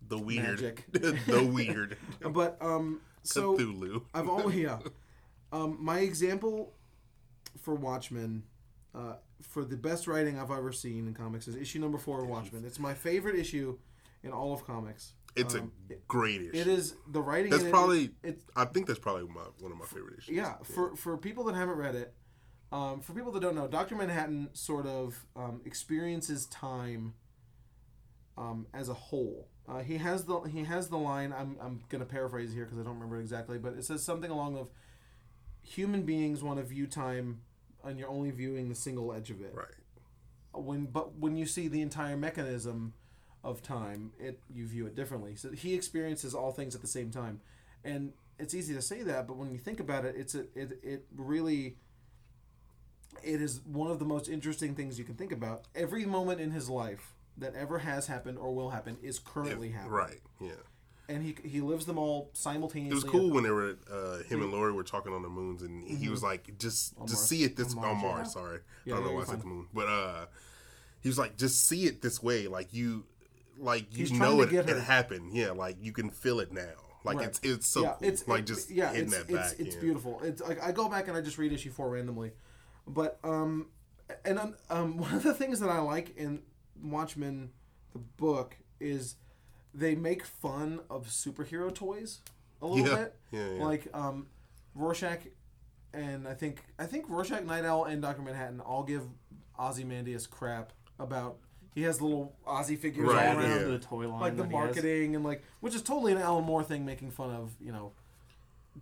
The 0.07 0.17
weird. 0.17 0.43
Magic. 0.61 0.83
the 0.91 1.49
weird. 1.51 1.97
but 2.21 2.57
um, 2.61 2.99
so 3.23 3.57
Cthulhu. 3.57 4.03
I've 4.13 4.27
always 4.29 4.55
yeah. 4.57 4.79
Um, 5.51 5.77
my 5.79 5.99
example 5.99 6.73
for 7.61 7.73
Watchmen, 7.75 8.43
uh, 8.93 9.13
for 9.41 9.63
the 9.63 9.77
best 9.77 10.07
writing 10.07 10.37
I've 10.39 10.51
ever 10.51 10.71
seen 10.73 11.07
in 11.07 11.13
comics 11.13 11.47
is 11.47 11.55
issue 11.55 11.79
number 11.79 11.97
four 11.97 12.21
of 12.21 12.27
Watchmen. 12.27 12.65
It's 12.65 12.79
my 12.79 12.93
favorite 12.93 13.35
issue 13.37 13.77
in 14.23 14.31
all 14.31 14.53
of 14.53 14.65
comics. 14.65 15.13
It's 15.35 15.53
Um, 15.55 15.71
a 15.89 15.95
great 16.07 16.41
issue. 16.41 16.51
It 16.53 16.67
is 16.67 16.95
the 17.07 17.21
writing. 17.21 17.51
That's 17.51 17.63
it- 17.63 17.69
probably. 17.71 18.11
it's 18.23 18.43
I 18.55 18.65
think 18.65 18.87
that's 18.87 18.99
probably 18.99 19.27
my 19.27 19.41
one 19.59 19.71
of 19.71 19.77
my 19.77 19.85
favorite 19.85 20.19
issues. 20.19 20.35
yeah 20.35 20.55
for 20.63 20.95
for 20.95 21.17
people 21.17 21.43
that 21.45 21.55
haven't 21.55 21.77
read 21.77 21.95
it 21.95 22.13
um, 22.71 23.01
for 23.01 23.13
people 23.13 23.31
that 23.33 23.41
don't 23.41 23.55
know 23.55 23.67
dr 23.67 23.93
manhattan 23.95 24.49
sort 24.53 24.85
of 24.87 25.25
um, 25.35 25.61
experiences 25.65 26.45
time 26.47 27.13
um, 28.37 28.67
as 28.73 28.89
a 28.89 28.93
whole 28.93 29.47
uh, 29.67 29.79
he 29.79 29.97
has 29.97 30.25
the 30.25 30.39
he 30.41 30.63
has 30.63 30.89
the 30.89 30.97
line 30.97 31.33
i'm, 31.33 31.57
I'm 31.61 31.81
gonna 31.89 32.05
paraphrase 32.05 32.53
here 32.53 32.65
because 32.65 32.79
i 32.79 32.83
don't 32.83 32.95
remember 32.95 33.17
it 33.17 33.21
exactly 33.21 33.57
but 33.57 33.73
it 33.73 33.85
says 33.85 34.03
something 34.03 34.29
along 34.31 34.57
of 34.57 34.69
human 35.61 36.03
beings 36.03 36.43
want 36.43 36.59
to 36.59 36.63
view 36.65 36.85
time 36.87 37.41
and 37.83 37.97
you're 37.99 38.09
only 38.09 38.31
viewing 38.31 38.67
the 38.69 38.75
single 38.75 39.13
edge 39.13 39.29
of 39.31 39.41
it 39.41 39.53
Right. 39.53 39.67
when 40.53 40.85
but 40.87 41.15
when 41.17 41.37
you 41.37 41.45
see 41.45 41.67
the 41.67 41.81
entire 41.81 42.17
mechanism 42.17 42.93
of 43.45 43.61
time 43.61 44.11
it 44.19 44.39
you 44.53 44.67
view 44.67 44.85
it 44.85 44.95
differently 44.95 45.35
so 45.35 45.51
he 45.51 45.73
experiences 45.73 46.33
all 46.33 46.51
things 46.51 46.75
at 46.75 46.81
the 46.81 46.87
same 46.87 47.09
time 47.11 47.39
and 47.83 48.11
it's 48.37 48.53
easy 48.53 48.73
to 48.73 48.81
say 48.81 49.03
that 49.03 49.27
but 49.27 49.37
when 49.37 49.51
you 49.51 49.57
think 49.57 49.79
about 49.79 50.03
it 50.03 50.15
it's 50.17 50.35
a, 50.35 50.41
it, 50.55 50.79
it 50.83 51.05
really 51.15 51.77
it 53.23 53.41
is 53.41 53.61
one 53.65 53.89
of 53.91 53.99
the 53.99 54.05
most 54.05 54.29
interesting 54.29 54.75
things 54.75 54.99
you 54.99 55.05
can 55.05 55.15
think 55.15 55.31
about. 55.31 55.65
Every 55.75 56.05
moment 56.05 56.41
in 56.41 56.51
his 56.51 56.69
life 56.69 57.13
that 57.37 57.55
ever 57.55 57.79
has 57.79 58.07
happened 58.07 58.37
or 58.37 58.53
will 58.53 58.69
happen 58.69 58.97
is 59.01 59.19
currently 59.19 59.69
happening. 59.69 59.93
Right. 59.93 60.21
Yeah. 60.39 60.51
And 61.07 61.21
he 61.21 61.35
he 61.47 61.61
lives 61.61 61.85
them 61.85 61.99
all 61.99 62.31
simultaneously. 62.33 62.97
It 62.97 63.03
was 63.03 63.11
cool 63.11 63.29
when 63.29 63.43
they 63.43 63.51
were 63.51 63.77
uh, 63.91 64.23
him 64.23 64.41
and 64.41 64.51
Laurie 64.51 64.71
were 64.71 64.83
talking 64.83 65.13
on 65.13 65.21
the 65.21 65.29
moons, 65.29 65.61
and 65.61 65.87
he 65.87 66.09
was 66.09 66.23
like, 66.23 66.57
"Just, 66.57 66.95
just 66.97 66.97
Mars. 66.97 67.29
see 67.29 67.43
it 67.43 67.55
this 67.55 67.75
On 67.75 67.85
on 67.85 67.97
Mars, 67.97 68.01
Mars." 68.01 68.27
yeah. 68.27 68.33
Sorry, 68.33 68.59
Yeah, 68.85 68.93
I 68.95 68.97
don't 68.97 69.05
know 69.05 69.13
why 69.13 69.21
I 69.21 69.25
said 69.25 69.41
the 69.41 69.45
moon, 69.45 69.67
but 69.71 69.87
uh, 69.87 70.25
he 71.01 71.07
was 71.07 71.19
like, 71.19 71.37
"Just 71.37 71.67
see 71.67 71.83
it 71.85 72.01
this 72.01 72.23
way, 72.23 72.47
like 72.47 72.73
you, 72.73 73.05
like 73.57 73.91
you 73.91 74.05
He's 74.05 74.11
know 74.11 74.41
it, 74.41 74.51
it 74.53 74.67
happened. 74.83 75.33
Yeah, 75.33 75.51
like 75.51 75.77
you 75.81 75.91
can 75.91 76.09
feel 76.09 76.39
it 76.39 76.51
now. 76.51 76.61
Like 77.03 77.17
Right. 77.17 77.27
it's 77.27 77.39
it's 77.43 77.67
so 77.67 77.83
yeah, 77.83 77.95
cool. 77.99 78.07
it's 78.09 78.27
like 78.27 78.39
it- 78.41 78.47
just 78.47 78.71
yeah, 78.71 78.91
hitting 78.91 79.05
it's, 79.07 79.17
that 79.17 79.27
back. 79.31 79.53
It's, 79.59 79.75
beautiful. 79.75 80.21
It's 80.23 80.41
like 80.41 80.61
I 80.63 80.71
go 80.71 80.89
back 80.89 81.07
and 81.07 81.15
I 81.15 81.21
just 81.21 81.37
read 81.37 81.53
issue 81.53 81.69
four 81.71 81.89
randomly, 81.89 82.31
but 82.87 83.19
um, 83.23 83.67
and 84.23 84.39
um, 84.39 84.55
um, 84.69 84.97
one 85.05 85.13
of 85.13 85.23
the 85.23 85.33
things 85.33 85.59
that 85.59 85.69
I 85.69 85.79
like 85.79 86.17
in 86.17 86.41
Watchmen, 86.81 87.51
the 87.93 87.99
book, 87.99 88.57
is 88.79 89.15
they 89.73 89.93
make 89.95 90.25
fun 90.25 90.79
of 90.89 91.07
superhero 91.07 91.73
toys 91.73 92.21
a 92.61 92.65
little 92.65 92.87
Yeah. 92.87 92.95
bit. 93.03 93.15
Yeah, 93.31 93.49
yeah. 93.57 93.63
Like 93.63 93.87
um, 93.93 94.27
Rorschach, 94.73 95.19
and 95.93 96.27
I 96.27 96.33
think 96.33 96.63
I 96.79 96.85
think 96.87 97.07
Rorschach, 97.07 97.43
Nite 97.43 97.65
Owl, 97.65 97.85
and 97.85 98.01
Doctor 98.01 98.23
Manhattan 98.23 98.61
all 98.61 98.83
give 98.83 99.03
Ozymandias 99.59 100.25
crap 100.27 100.73
about. 100.99 101.37
He 101.75 101.83
has 101.83 102.01
little 102.01 102.33
Ozzy 102.47 102.79
figures 102.79 103.07
Right, 103.07 103.27
all 103.27 103.37
around 103.39 103.49
yeah. 103.59 103.67
the 103.67 103.79
toy 103.79 104.07
line. 104.09 104.19
like 104.21 104.35
the 104.37 104.43
that 104.43 104.49
he 104.49 104.55
has. 104.57 104.65
marketing 104.65 105.15
and 105.15 105.23
like 105.23 105.43
which 105.59 105.75
is 105.75 105.81
totally 105.83 106.13
an 106.13 106.17
Alan 106.17 106.43
Moore 106.45 106.63
thing 106.63 106.85
making 106.85 107.11
fun 107.11 107.29
of 107.29 107.51
you 107.61 107.71
know 107.71 107.91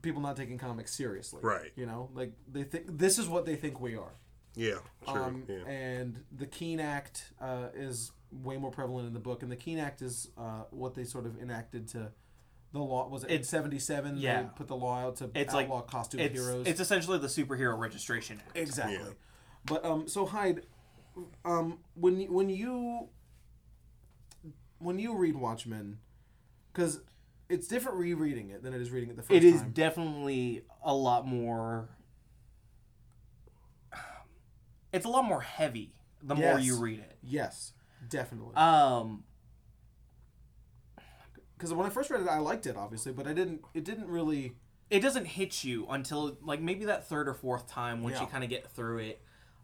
people 0.01 0.21
not 0.21 0.37
taking 0.37 0.57
comics 0.57 0.93
seriously 0.93 1.39
Right. 1.43 1.71
you 1.75 1.85
know 1.85 2.09
like 2.13 2.31
they 2.51 2.63
think 2.63 2.85
this 2.97 3.17
is 3.19 3.27
what 3.27 3.45
they 3.45 3.55
think 3.55 3.79
we 3.81 3.95
are 3.95 4.13
Yeah, 4.55 4.75
true. 5.07 5.21
um, 5.23 5.43
yeah. 5.47 5.65
and 5.67 6.19
the 6.31 6.45
Keene 6.45 6.79
Act 6.79 7.31
uh, 7.41 7.67
is 7.75 8.11
way 8.31 8.57
more 8.57 8.71
prevalent 8.71 9.07
in 9.07 9.13
the 9.13 9.19
book 9.19 9.43
and 9.43 9.51
the 9.51 9.55
Keene 9.55 9.77
Act 9.79 10.01
is 10.01 10.29
uh, 10.37 10.63
what 10.71 10.93
they 10.95 11.03
sort 11.03 11.25
of 11.25 11.39
enacted 11.41 11.87
to 11.89 12.11
the 12.73 12.79
law 12.79 13.07
was 13.07 13.23
it 13.23 13.27
in 13.29 13.33
It's- 13.35 13.49
77 13.49 14.17
yeah. 14.17 14.41
they 14.43 14.47
put 14.55 14.67
the 14.67 14.75
law 14.75 14.99
out 14.99 15.15
to 15.17 15.29
It's 15.35 15.53
outlaw 15.53 15.75
like 15.77 15.87
costume 15.87 16.21
It's, 16.21 16.33
heroes 16.39 16.65
it's 16.67 16.79
essentially 16.79 17.19
the 17.19 17.27
superhero 17.27 17.77
registration 17.77 18.39
act. 18.45 18.57
Exactly. 18.57 18.95
Yeah. 18.95 19.09
But 19.65 19.85
um, 19.85 20.07
so 20.07 20.25
Hyde, 20.25 20.65
um, 21.45 21.79
when 21.95 22.19
you, 22.19 22.31
when 22.31 22.49
you 22.49 23.07
when 24.79 24.99
you 24.99 25.15
read 25.15 25.35
Watchmen, 25.35 25.99
because 26.71 27.01
it's 27.49 27.67
different 27.67 27.97
rereading 27.99 28.49
it 28.49 28.63
than 28.63 28.73
it 28.73 28.81
is 28.81 28.91
reading 28.91 29.09
it 29.09 29.15
the 29.15 29.21
first 29.21 29.31
It 29.31 29.43
is 29.43 29.61
time. 29.61 29.71
definitely 29.71 30.63
a 30.83 30.93
lot 30.93 31.25
more. 31.27 31.89
It's 34.91 35.05
a 35.05 35.09
lot 35.09 35.25
more 35.25 35.41
heavy 35.41 35.93
the 36.21 36.35
more 36.35 36.59
you 36.59 36.77
read 36.79 36.99
it. 36.99 37.17
yes, 37.23 37.73
definitely. 38.09 38.55
Um, 38.55 39.23
Because 41.57 41.73
when 41.73 41.85
I 41.87 41.89
first 41.89 42.09
read 42.11 42.21
it, 42.21 42.27
I 42.27 42.37
liked 42.39 42.67
it 42.67 42.75
obviously, 42.77 43.11
but 43.11 43.25
I 43.25 43.33
didn't. 43.33 43.61
It 43.73 43.85
didn't 43.85 44.07
really. 44.07 44.55
it 44.89 44.99
doesn't 44.99 45.25
hit 45.25 45.63
you 45.63 45.87
until 45.89 46.37
like 46.43 46.61
maybe 46.61 46.85
that 46.85 47.07
third 47.07 47.27
or 47.27 47.33
fourth 47.33 47.67
time 47.67 48.03
once 48.03 48.19
you 48.19 48.27
kind 48.27 48.43
of 48.43 48.49
get 48.51 48.69
through 48.71 48.99
it. 48.99 49.21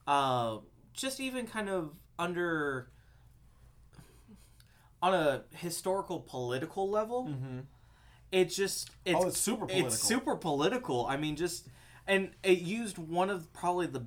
Uh, 0.07 0.57
just 0.99 1.19
even 1.19 1.47
kind 1.47 1.69
of 1.69 1.91
under 2.17 2.89
on 5.01 5.13
a 5.13 5.43
historical 5.55 6.19
political 6.19 6.89
level, 6.89 7.33
it 8.31 8.45
just 8.45 8.91
it's, 9.05 9.15
Mm-hmm. 9.15 9.23
Oh, 9.23 9.27
it's 9.27 9.39
super 9.39 9.65
political. 9.65 9.87
It's 9.87 9.99
super 10.03 10.35
political. 10.35 11.05
I 11.07 11.17
mean, 11.17 11.35
just 11.35 11.67
and 12.07 12.31
it 12.43 12.59
used 12.59 12.97
one 12.97 13.29
of 13.29 13.51
probably 13.53 13.87
the 13.87 14.05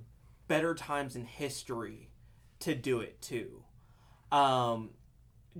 better 0.48 0.74
times 0.74 1.16
in 1.16 1.24
history 1.24 2.10
to 2.60 2.74
do 2.74 3.00
it 3.00 3.20
too. 3.22 3.62
Um, 4.30 4.90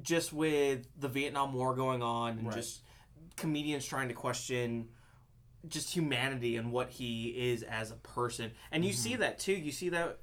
just 0.00 0.32
with 0.32 0.86
the 0.98 1.08
Vietnam 1.08 1.52
War 1.54 1.74
going 1.74 2.02
on 2.02 2.38
and 2.38 2.46
Right. 2.48 2.56
just 2.56 2.82
comedians 3.36 3.84
trying 3.86 4.08
to 4.08 4.14
question 4.14 4.88
just 5.68 5.94
humanity 5.94 6.56
and 6.56 6.72
what 6.72 6.90
he 6.90 7.28
is 7.28 7.62
as 7.62 7.90
a 7.90 7.96
person. 7.96 8.52
And 8.70 8.84
you 8.84 8.90
Mm-hmm. 8.92 8.98
see 9.02 9.16
that 9.16 9.38
too. 9.38 9.52
You 9.54 9.70
see 9.72 9.88
that 9.90 10.18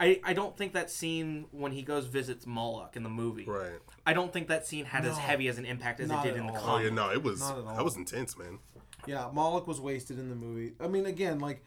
I, 0.00 0.20
I 0.24 0.32
don't 0.32 0.56
think 0.56 0.72
that 0.72 0.90
scene 0.90 1.46
when 1.52 1.70
he 1.72 1.82
goes 1.82 2.06
visits 2.06 2.46
Moloch 2.46 2.96
in 2.96 3.02
the 3.04 3.08
movie. 3.08 3.44
right. 3.46 3.78
I 4.06 4.12
don't 4.12 4.32
think 4.32 4.48
that 4.48 4.66
scene 4.66 4.84
had 4.84 5.04
as 5.04 5.16
heavy 5.16 5.48
as 5.48 5.56
an 5.56 5.64
impact 5.64 6.00
as 6.00 6.08
Not 6.08 6.26
it 6.26 6.30
did 6.30 6.34
at 6.38 6.40
in 6.40 6.46
the 6.52 6.60
all. 6.60 6.76
Oh 6.76 6.78
yeah, 6.78 6.90
no, 6.90 7.10
it 7.10 7.22
was 7.22 7.40
Not 7.40 7.58
at 7.58 7.64
all. 7.64 7.76
that 7.76 7.84
was 7.84 7.96
intense, 7.96 8.36
man. 8.36 8.58
Yeah, 9.06 9.30
Moloch 9.32 9.66
was 9.66 9.80
wasted 9.80 10.18
in 10.18 10.28
the 10.30 10.34
movie. 10.34 10.72
I 10.80 10.88
mean, 10.88 11.06
again, 11.06 11.38
like, 11.38 11.62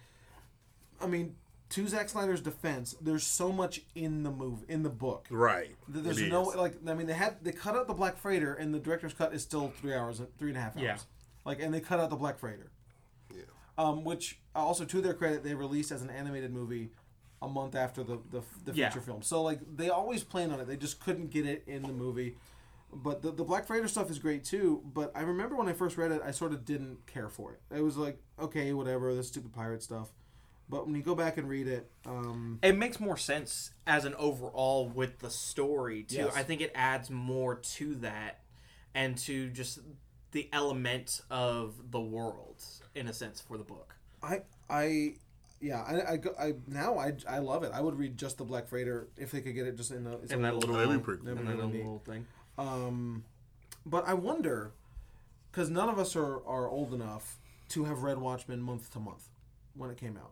I 1.02 1.08
mean, 1.08 1.36
to 1.70 1.88
Zack 1.88 2.10
Snyder's 2.10 2.42
defense, 2.42 2.96
there's 3.02 3.26
so 3.26 3.52
much 3.52 3.82
in 3.96 4.24
the 4.24 4.32
move 4.32 4.64
in 4.68 4.84
the 4.84 4.90
book. 4.90 5.28
Right. 5.30 5.76
Th- 5.92 6.04
There's 6.04 6.20
It 6.20 6.30
no 6.30 6.50
is. 6.52 6.56
like 6.58 6.76
I 6.88 6.94
mean 6.94 7.08
they 7.08 7.14
had 7.14 7.38
they 7.44 7.52
cut 7.52 7.76
out 7.76 7.88
the 7.88 7.94
Black 7.94 8.18
Freighter 8.18 8.54
and 8.54 8.74
the 8.74 8.80
director's 8.80 9.14
cut 9.14 9.34
is 9.34 9.42
still 9.42 9.72
three 9.82 9.94
hours 9.94 10.22
three 10.38 10.50
and 10.50 10.58
a 10.58 10.62
half 10.62 10.76
hours. 10.78 10.84
Yeah. 10.84 10.98
Like 11.46 11.62
and 11.62 11.74
they 11.74 11.80
cut 11.82 12.00
out 12.00 12.10
the 12.10 12.16
Black 12.16 12.40
Freighter. 12.40 12.72
Yeah. 13.36 13.42
Um, 13.78 14.04
which 14.04 14.40
also 14.56 14.86
to 14.86 15.02
their 15.02 15.14
credit 15.14 15.44
they 15.44 15.54
released 15.56 15.92
as 15.92 16.02
an 16.02 16.10
animated 16.10 16.54
movie 16.54 16.92
a 17.42 17.48
month 17.48 17.76
after 17.76 18.04
the 18.04 18.20
the, 18.32 18.42
the 18.66 18.74
Yeah. 18.74 18.90
feature 18.90 19.02
film. 19.02 19.22
So 19.22 19.42
like 19.44 19.60
they 19.76 19.90
always 19.90 20.24
planned 20.24 20.52
on 20.52 20.60
it. 20.60 20.68
They 20.68 20.78
just 20.78 21.00
couldn't 21.00 21.30
get 21.32 21.46
it 21.46 21.64
in 21.68 21.84
the 21.84 21.94
movie. 21.94 22.38
But 22.94 23.22
the, 23.22 23.32
the 23.32 23.44
Black 23.44 23.66
Freighter 23.68 23.88
stuff 23.90 24.10
is 24.10 24.18
great 24.18 24.44
too. 24.46 24.82
But 24.94 25.12
I 25.14 25.22
remember 25.22 25.56
when 25.58 25.68
I 25.68 25.74
first 25.74 25.98
read 25.98 26.12
it, 26.12 26.22
I 26.26 26.32
sort 26.32 26.54
of 26.54 26.64
didn't 26.64 27.06
care 27.06 27.28
for 27.30 27.52
it. 27.54 27.60
It 27.76 27.82
was 27.82 27.98
like, 27.98 28.18
okay, 28.40 28.72
whatever, 28.74 29.14
this 29.14 29.28
stupid 29.28 29.54
pirate 29.54 29.84
stuff. 29.84 30.10
But 30.70 30.86
when 30.86 30.96
you 30.96 31.02
go 31.02 31.14
back 31.16 31.38
and 31.38 31.48
read 31.50 31.68
it, 31.68 31.90
um, 32.06 32.60
It 32.62 32.78
makes 32.78 33.00
more 33.00 33.18
sense 33.18 33.72
as 33.86 34.04
an 34.06 34.16
overall 34.16 34.88
with 34.88 35.20
the 35.20 35.30
story 35.30 36.04
too. 36.04 36.16
Yes. 36.18 36.34
I 36.36 36.44
think 36.44 36.62
it 36.62 36.72
adds 36.76 37.10
more 37.10 37.56
to 37.56 37.96
that 37.96 38.40
and 38.96 39.18
to 39.20 39.50
just 39.50 39.80
the 40.32 40.50
element 40.52 41.22
of 41.30 41.92
the 41.92 42.02
world 42.02 42.64
in 42.96 43.08
a 43.08 43.14
sense 43.14 43.40
for 43.42 43.58
the 43.58 43.64
book. 43.64 43.96
I 44.24 44.42
I 44.70 45.16
yeah 45.60 45.82
I, 45.82 46.14
I, 46.14 46.18
go- 46.18 46.36
I 46.40 46.54
now 46.68 46.98
I, 46.98 47.14
I 47.28 47.40
love 47.40 47.64
it. 47.64 47.72
I 47.74 47.82
would 47.82 47.98
read 47.98 48.18
just 48.18 48.38
the 48.38 48.44
Black 48.44 48.68
Freighter 48.68 49.08
if 49.18 49.32
they 49.32 49.42
could 49.42 49.56
get 49.56 49.68
it 49.68 49.76
just 49.78 49.92
in 49.92 50.04
the 50.04 50.14
its 50.20 50.32
And 50.32 50.38
own 50.38 50.42
that 50.44 50.54
little- 50.56 50.70
little, 50.76 50.88
That'd 50.88 51.02
be 51.02 51.04
pretty 51.04 51.24
That'd 51.24 51.40
that 51.40 51.52
be 51.52 51.58
really 51.58 51.78
little 51.78 52.02
thing. 52.06 52.26
Um, 52.58 53.24
but 53.86 54.08
I 54.08 54.14
wonder 54.14 54.72
because 55.52 55.70
none 55.70 55.90
of 55.90 55.98
us 56.00 56.16
are, 56.16 56.46
are 56.46 56.68
old 56.70 56.94
enough 56.94 57.38
to 57.70 57.86
have 57.86 58.04
read 58.04 58.18
Watchmen 58.20 58.62
month 58.62 58.92
to 58.94 59.00
month 59.00 59.30
when 59.76 59.90
it 59.90 59.98
came 59.98 60.18
out. 60.18 60.32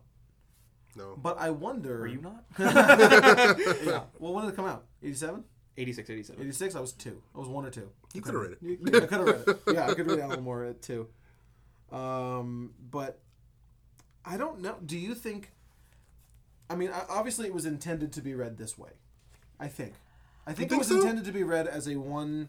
No. 0.96 1.14
But 1.22 1.38
I 1.38 1.50
wonder. 1.50 1.98
Were 2.00 2.06
you 2.06 2.20
not? 2.22 2.44
Yeah. 2.58 4.02
Well, 4.18 4.32
when 4.32 4.44
did 4.44 4.52
it 4.54 4.56
come 4.56 4.64
out? 4.66 4.84
87? 5.02 5.44
86, 5.76 6.08
87. 6.10 6.42
86? 6.42 6.74
I 6.74 6.80
was 6.80 6.92
two. 6.92 7.20
I 7.34 7.38
was 7.38 7.48
one 7.48 7.66
or 7.66 7.70
two. 7.70 7.90
You 8.14 8.22
could 8.22 8.32
have 8.34 8.42
read 8.42 8.52
it. 8.52 8.58
You- 8.62 8.78
I 8.96 9.00
could 9.00 9.10
have 9.12 9.26
read 9.26 9.42
it. 9.48 9.60
Yeah, 9.74 9.86
I 9.88 9.94
could 9.94 10.06
read 10.10 10.20
Alan 10.20 10.42
Moore 10.42 10.64
at 10.64 10.80
two. 10.80 11.06
Um, 11.92 12.72
but 12.90 13.18
I 14.26 14.36
don't 14.36 14.60
know. 14.60 14.76
Do 14.84 14.98
you 14.98 15.14
think? 15.14 15.52
I 16.68 16.74
mean, 16.74 16.90
obviously, 17.08 17.46
it 17.46 17.54
was 17.54 17.64
intended 17.64 18.12
to 18.14 18.20
be 18.20 18.34
read 18.34 18.58
this 18.58 18.76
way. 18.76 18.90
I 19.60 19.68
think. 19.68 19.94
I 20.46 20.52
think, 20.52 20.70
it 20.72 20.78
was 20.78 20.88
so? 20.88 20.96
intended 20.96 21.24
to 21.24 21.32
be 21.32 21.42
read 21.42 21.66
as 21.66 21.86
a 21.88 21.96
one. 21.96 22.48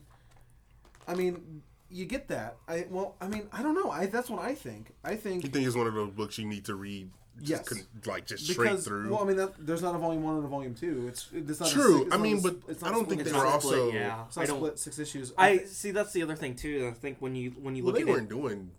I 1.08 1.14
mean, 1.16 1.62
you 1.90 2.06
get 2.06 2.28
that. 2.30 2.58
I 2.68 2.86
well, 2.90 3.16
I 3.22 3.28
mean, 3.28 3.48
I 3.54 3.62
don't 3.64 3.76
know. 3.76 3.90
I 3.92 4.08
that's 4.08 4.30
what 4.30 4.42
I 4.44 4.56
think. 4.56 4.94
I 5.04 5.16
think 5.16 5.44
You 5.44 5.50
think 5.50 5.66
it's 5.68 5.76
one 5.76 5.88
of 5.88 5.94
those 5.94 6.12
books 6.12 6.38
you 6.38 6.46
need 6.46 6.66
to 6.66 6.76
read? 6.76 7.10
Just 7.40 7.50
Yes. 7.50 7.68
con- 7.70 7.88
like 8.08 8.26
just 8.26 8.46
straight 8.48 8.70
because 8.72 8.84
through. 8.86 9.12
well, 9.12 9.22
I 9.22 9.26
mean, 9.26 9.38
that, 9.38 9.54
there's 9.60 9.84
not 9.84 9.94
a 9.94 10.00
volume 10.00 10.24
one 10.24 10.38
and 10.38 10.46
a 10.46 10.48
volume 10.48 10.74
two. 10.74 11.06
It's 11.08 11.30
it's 11.32 11.60
not 11.60 11.70
a 11.70 11.74
True. 11.74 11.98
six- 12.00 12.06
it's 12.08 12.14
I 12.14 12.18
not 12.18 12.24
mean, 12.24 12.38
a 12.40 12.42
but 12.42 12.54
s- 12.56 12.60
it's 12.70 12.84
I 12.84 12.90
don't 12.92 13.08
think 13.08 13.22
split 13.22 13.26
they 13.26 13.30
into 13.40 13.46
were 13.46 13.52
six- 13.52 13.66
also- 13.66 13.92
yeah. 13.92 14.26
It's 14.26 14.38
I 14.38 14.42
not 14.42 14.48
don't. 14.48 14.58
split 14.58 14.80
six 14.80 15.00
issues. 15.00 15.34
I 15.38 15.58
thi- 15.60 15.66
see. 15.68 15.92
That's 15.92 16.12
the 16.14 16.24
other 16.24 16.36
thing 16.36 16.56
too. 16.56 16.88
I 16.92 16.94
think 16.98 17.18
when 17.20 17.36
you 17.36 17.52
when 17.62 17.76
you 17.76 17.84
well, 17.84 17.94
look 17.94 18.04
they 18.04 18.10
at 18.10 18.16
weren't 18.16 18.32
it, 18.32 18.36
doing 18.36 18.72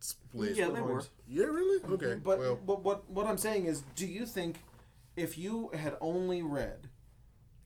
split. 0.00 0.56
yeah, 0.56 0.68
they 0.68 0.80
were. 0.80 1.02
Yeah, 1.28 1.46
really? 1.46 1.82
Okay. 1.92 2.14
But 2.22 2.38
well, 2.38 2.58
but 2.64 2.82
what 2.82 3.10
what 3.10 3.26
I'm 3.26 3.38
saying 3.38 3.66
is, 3.66 3.82
do 3.96 4.06
you 4.06 4.26
think 4.26 4.56
if 5.16 5.36
you 5.36 5.70
had 5.74 5.96
only 6.00 6.42
read 6.42 6.88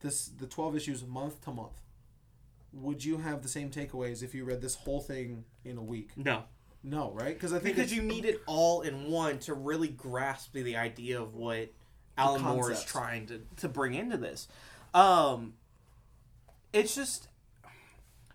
this 0.01 0.26
the 0.26 0.47
12 0.47 0.76
issues 0.76 1.05
month 1.05 1.43
to 1.45 1.51
month, 1.51 1.80
would 2.72 3.05
you 3.05 3.18
have 3.18 3.43
the 3.43 3.49
same 3.49 3.70
takeaways 3.70 4.22
if 4.22 4.35
you 4.35 4.45
read 4.45 4.61
this 4.61 4.74
whole 4.74 5.01
thing 5.01 5.45
in 5.64 5.76
a 5.78 5.83
week? 5.83 6.11
No, 6.16 6.45
No, 6.83 7.12
right? 7.12 7.35
Because 7.35 7.53
I 7.53 7.59
think 7.59 7.76
because 7.76 7.93
you 7.93 8.03
need 8.03 8.24
it 8.24 8.41
all 8.47 8.80
in 8.83 9.11
one 9.11 9.39
to 9.41 9.55
really 9.55 9.89
grasp 9.89 10.53
the 10.55 10.76
idea 10.76 11.20
of 11.20 11.35
what 11.35 11.72
Alan 12.18 12.43
Moore 12.43 12.72
is 12.72 12.83
trying 12.85 13.26
to 13.26 13.43
to 13.59 13.68
bring 13.68 13.95
into 13.95 14.16
this. 14.16 14.49
Um, 14.95 15.55
it's 16.72 16.95
just 16.95 17.28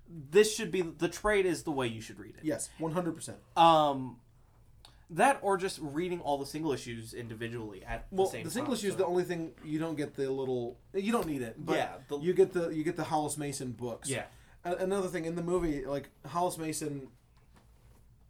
this 0.09 0.55
should 0.55 0.71
be 0.71 0.81
the 0.81 1.07
trade 1.09 1.45
is 1.45 1.63
the 1.63 1.71
way 1.71 1.87
you 1.87 2.01
should 2.01 2.19
read 2.19 2.35
it. 2.37 2.43
yes, 2.43 2.69
100. 2.79 3.13
percent 3.15 3.37
Um, 3.55 4.17
that 5.09 5.39
or 5.41 5.57
just 5.57 5.79
reading 5.81 6.19
all 6.21 6.37
the 6.37 6.45
single 6.45 6.73
issues 6.73 7.13
individually 7.13 7.83
at 7.85 8.07
Well, 8.11 8.25
the 8.27 8.31
same 8.31 8.39
time. 8.41 8.43
the 8.45 8.51
single 8.51 8.73
time, 8.73 8.77
issue 8.79 8.87
is 8.87 8.93
so- 8.93 8.97
the 8.99 9.05
only 9.05 9.23
thing 9.23 9.51
you 9.63 9.79
don't 9.79 9.95
get 9.95 10.15
the 10.15 10.29
little. 10.31 10.77
You 10.93 11.11
don't 11.11 11.27
need 11.27 11.41
it. 11.41 11.55
But 11.65 11.77
Yeah, 11.77 11.95
the- 12.09 12.19
you 12.19 12.33
get 12.33 12.51
the 12.53 12.69
you 12.69 12.83
get 12.83 12.95
the 12.97 13.05
Hollis 13.05 13.37
Mason 13.37 13.71
books. 13.71 14.09
Yeah. 14.09 14.25
A- 14.65 14.75
Another 14.77 15.07
thing 15.07 15.25
in 15.25 15.35
the 15.35 15.43
movie, 15.43 15.85
like 15.85 16.09
Hollis 16.25 16.57
Mason, 16.57 17.07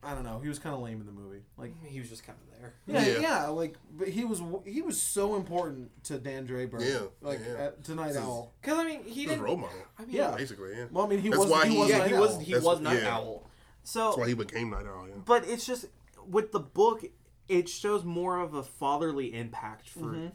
I 0.04 0.14
don't 0.14 0.24
know. 0.24 0.40
He 0.40 0.48
was 0.48 0.60
kind 0.60 0.76
of 0.76 0.82
lame 0.82 1.00
in 1.00 1.06
the 1.06 1.12
movie. 1.12 1.42
Like 1.58 1.72
mm-hmm. 1.72 1.88
He 1.88 2.00
was 2.00 2.10
just 2.10 2.26
kind 2.26 2.38
of 2.38 2.60
there. 2.60 2.74
yeah, 2.86 3.06
Yeah. 3.06 3.20
yeah, 3.20 3.48
like 3.48 3.76
but 3.98 4.08
he 4.08 4.26
was 4.26 4.42
he 4.66 4.82
was 4.82 5.02
so 5.02 5.36
important 5.36 5.92
to 6.06 6.18
Dan 6.18 6.46
Draper. 6.46 6.82
Yeah, 6.82 7.00
like 7.22 7.40
yeah. 7.46 7.66
At, 7.66 7.84
to 7.86 7.96
Nite 7.96 8.16
Owl. 8.16 8.54
Because 8.62 8.78
I 8.78 8.86
mean, 8.86 9.04
he 9.04 9.26
didn't. 9.26 9.42
role 9.42 9.58
model, 9.58 9.76
I 9.98 10.04
mean, 10.04 10.16
Yeah. 10.16 10.36
basically. 10.36 10.72
Yeah. 10.78 10.86
Well, 10.92 11.06
I 11.06 11.10
mean, 11.10 11.20
he 11.20 11.30
was 11.30 11.48
why 11.48 11.66
he 11.66 11.74
he- 11.74 11.80
was 11.80 11.90
yeah, 11.90 11.98
Night 12.00 12.08
he 12.10 12.14
Owl. 12.16 12.22
was 12.22 12.40
he 12.40 12.52
That's- 12.54 12.64
was 12.64 12.80
Night 12.80 13.02
yeah. 13.04 13.16
Owl. 13.16 13.50
So, 13.84 14.06
That's 14.08 14.18
why 14.18 14.28
he 14.28 14.34
became 14.34 14.70
Nite 14.70 14.86
Owl. 14.86 15.08
Yeah. 15.08 15.16
but 15.26 15.48
it's 15.48 15.66
just 15.66 15.86
with 16.28 16.52
the 16.52 16.60
book, 16.60 17.06
it 17.48 17.70
shows 17.70 18.04
more 18.04 18.40
of 18.40 18.54
a 18.54 18.62
fatherly 18.64 19.34
impact 19.34 19.90
for 19.90 20.00
mm-hmm. 20.00 20.28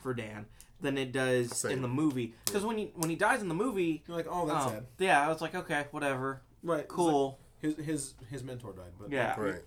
for 0.00 0.14
Dan 0.14 0.46
than 0.80 0.96
it 0.96 1.12
does 1.12 1.58
Same. 1.58 1.72
in 1.72 1.82
the 1.82 1.88
movie. 1.88 2.34
Because 2.46 2.64
when 2.64 2.78
he 2.78 2.92
when 2.94 3.10
he 3.10 3.16
dies 3.16 3.42
in 3.42 3.48
the 3.48 3.54
movie, 3.54 4.02
You're 4.06 4.16
like, 4.16 4.28
oh, 4.30 4.46
that's 4.46 4.66
oh, 4.66 4.70
sad. 4.70 4.86
yeah, 4.98 5.22
I 5.24 5.28
was 5.28 5.40
like, 5.42 5.54
okay, 5.54 5.86
whatever, 5.90 6.40
Right. 6.62 6.80
it's 6.80 6.92
cool. 6.92 7.38
Like 7.62 7.76
his 7.76 7.86
his 7.86 8.14
his 8.30 8.42
mentor 8.44 8.72
died, 8.72 8.92
but 8.98 9.10
Yeah. 9.10 9.38
Right. 9.38 9.62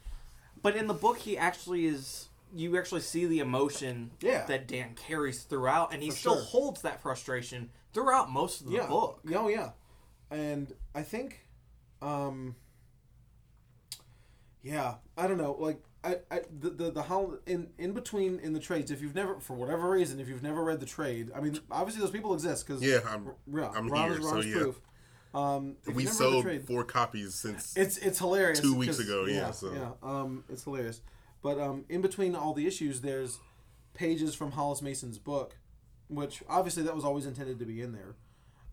But 0.61 0.75
in 0.75 0.87
the 0.87 0.93
book, 0.93 1.17
he 1.19 1.37
actually 1.37 1.85
is. 1.85 2.29
You 2.55 2.77
actually 2.77 3.01
see 3.01 3.25
the 3.25 3.39
emotion 3.39 4.11
Yeah. 4.21 4.45
that 4.45 4.67
Dan 4.67 4.93
carries 4.95 5.43
throughout, 5.43 5.91
and 5.91 6.03
he 6.03 6.11
For 6.11 6.15
still 6.17 6.35
sure. 6.35 6.43
holds 6.43 6.81
that 6.83 7.01
frustration 7.01 7.71
throughout 7.93 8.29
most 8.31 8.61
of 8.61 8.67
the 8.67 8.73
yeah. 8.73 8.87
book. 8.87 9.21
Yeah, 9.27 9.37
Oh 9.39 9.47
yeah, 9.47 9.71
and 10.29 10.71
I 10.93 11.01
think, 11.01 11.47
um, 12.01 12.55
yeah, 14.61 14.95
I 15.17 15.27
don't 15.27 15.37
know, 15.37 15.55
like. 15.59 15.81
I, 16.05 16.17
I 16.29 16.41
the 16.59 16.69
the, 16.69 16.91
the 16.91 17.03
how 17.03 17.35
in 17.45 17.69
in 17.77 17.93
between 17.93 18.37
in 18.39 18.51
the 18.51 18.59
trades 18.59 18.91
if 18.91 19.01
you've 19.01 19.15
never 19.15 19.39
for 19.39 19.53
whatever 19.53 19.89
reason 19.89 20.19
if 20.19 20.27
you've 20.27 20.43
never 20.43 20.61
read 20.61 20.81
the 20.81 20.85
trade 20.85 21.31
I 21.33 21.39
mean 21.39 21.57
obviously 21.71 22.01
those 22.01 22.11
people 22.11 22.33
exist 22.33 22.67
because 22.67 22.83
Yeah, 22.83 22.99
I'm, 23.07 23.29
yeah, 23.49 23.71
I'm 23.73 23.87
Ron 23.87 24.09
here, 24.11 24.19
is- 24.19 24.27
so 24.27 24.37
is 24.39 24.45
yeah. 24.47 24.57
proof. 24.57 24.81
Um, 25.33 25.77
We 25.87 25.93
you've 25.93 25.95
never 25.95 25.97
read 25.97 26.07
the 26.07 26.11
sold 26.11 26.43
trade- 26.43 26.67
four 26.67 26.83
copies 26.83 27.33
since. 27.35 27.75
It's 27.75 27.97
it's 27.97 28.19
hilarious. 28.19 28.59
two 28.59 28.75
weeks 28.75 28.99
ago, 28.99 29.25
yeah, 29.25 29.51
so. 29.51 29.73
yeah, 29.73 29.91
um, 30.03 30.43
it's 30.49 30.63
hilarious. 30.63 31.01
But 31.41 31.59
um, 31.59 31.85
in 31.89 32.01
between 32.01 32.35
all 32.35 32.53
the 32.53 32.67
issues, 32.67 33.01
there's 33.01 33.39
pages 33.93 34.33
from 34.35 34.51
Hollis 34.51 34.81
Mason's 34.81 35.17
book, 35.17 35.57
which 36.07 36.43
obviously 36.47 36.83
that 36.83 36.95
was 36.95 37.03
always 37.03 37.25
intended 37.25 37.59
to 37.59 37.65
be 37.65 37.81
in 37.81 37.91
there. 37.93 38.15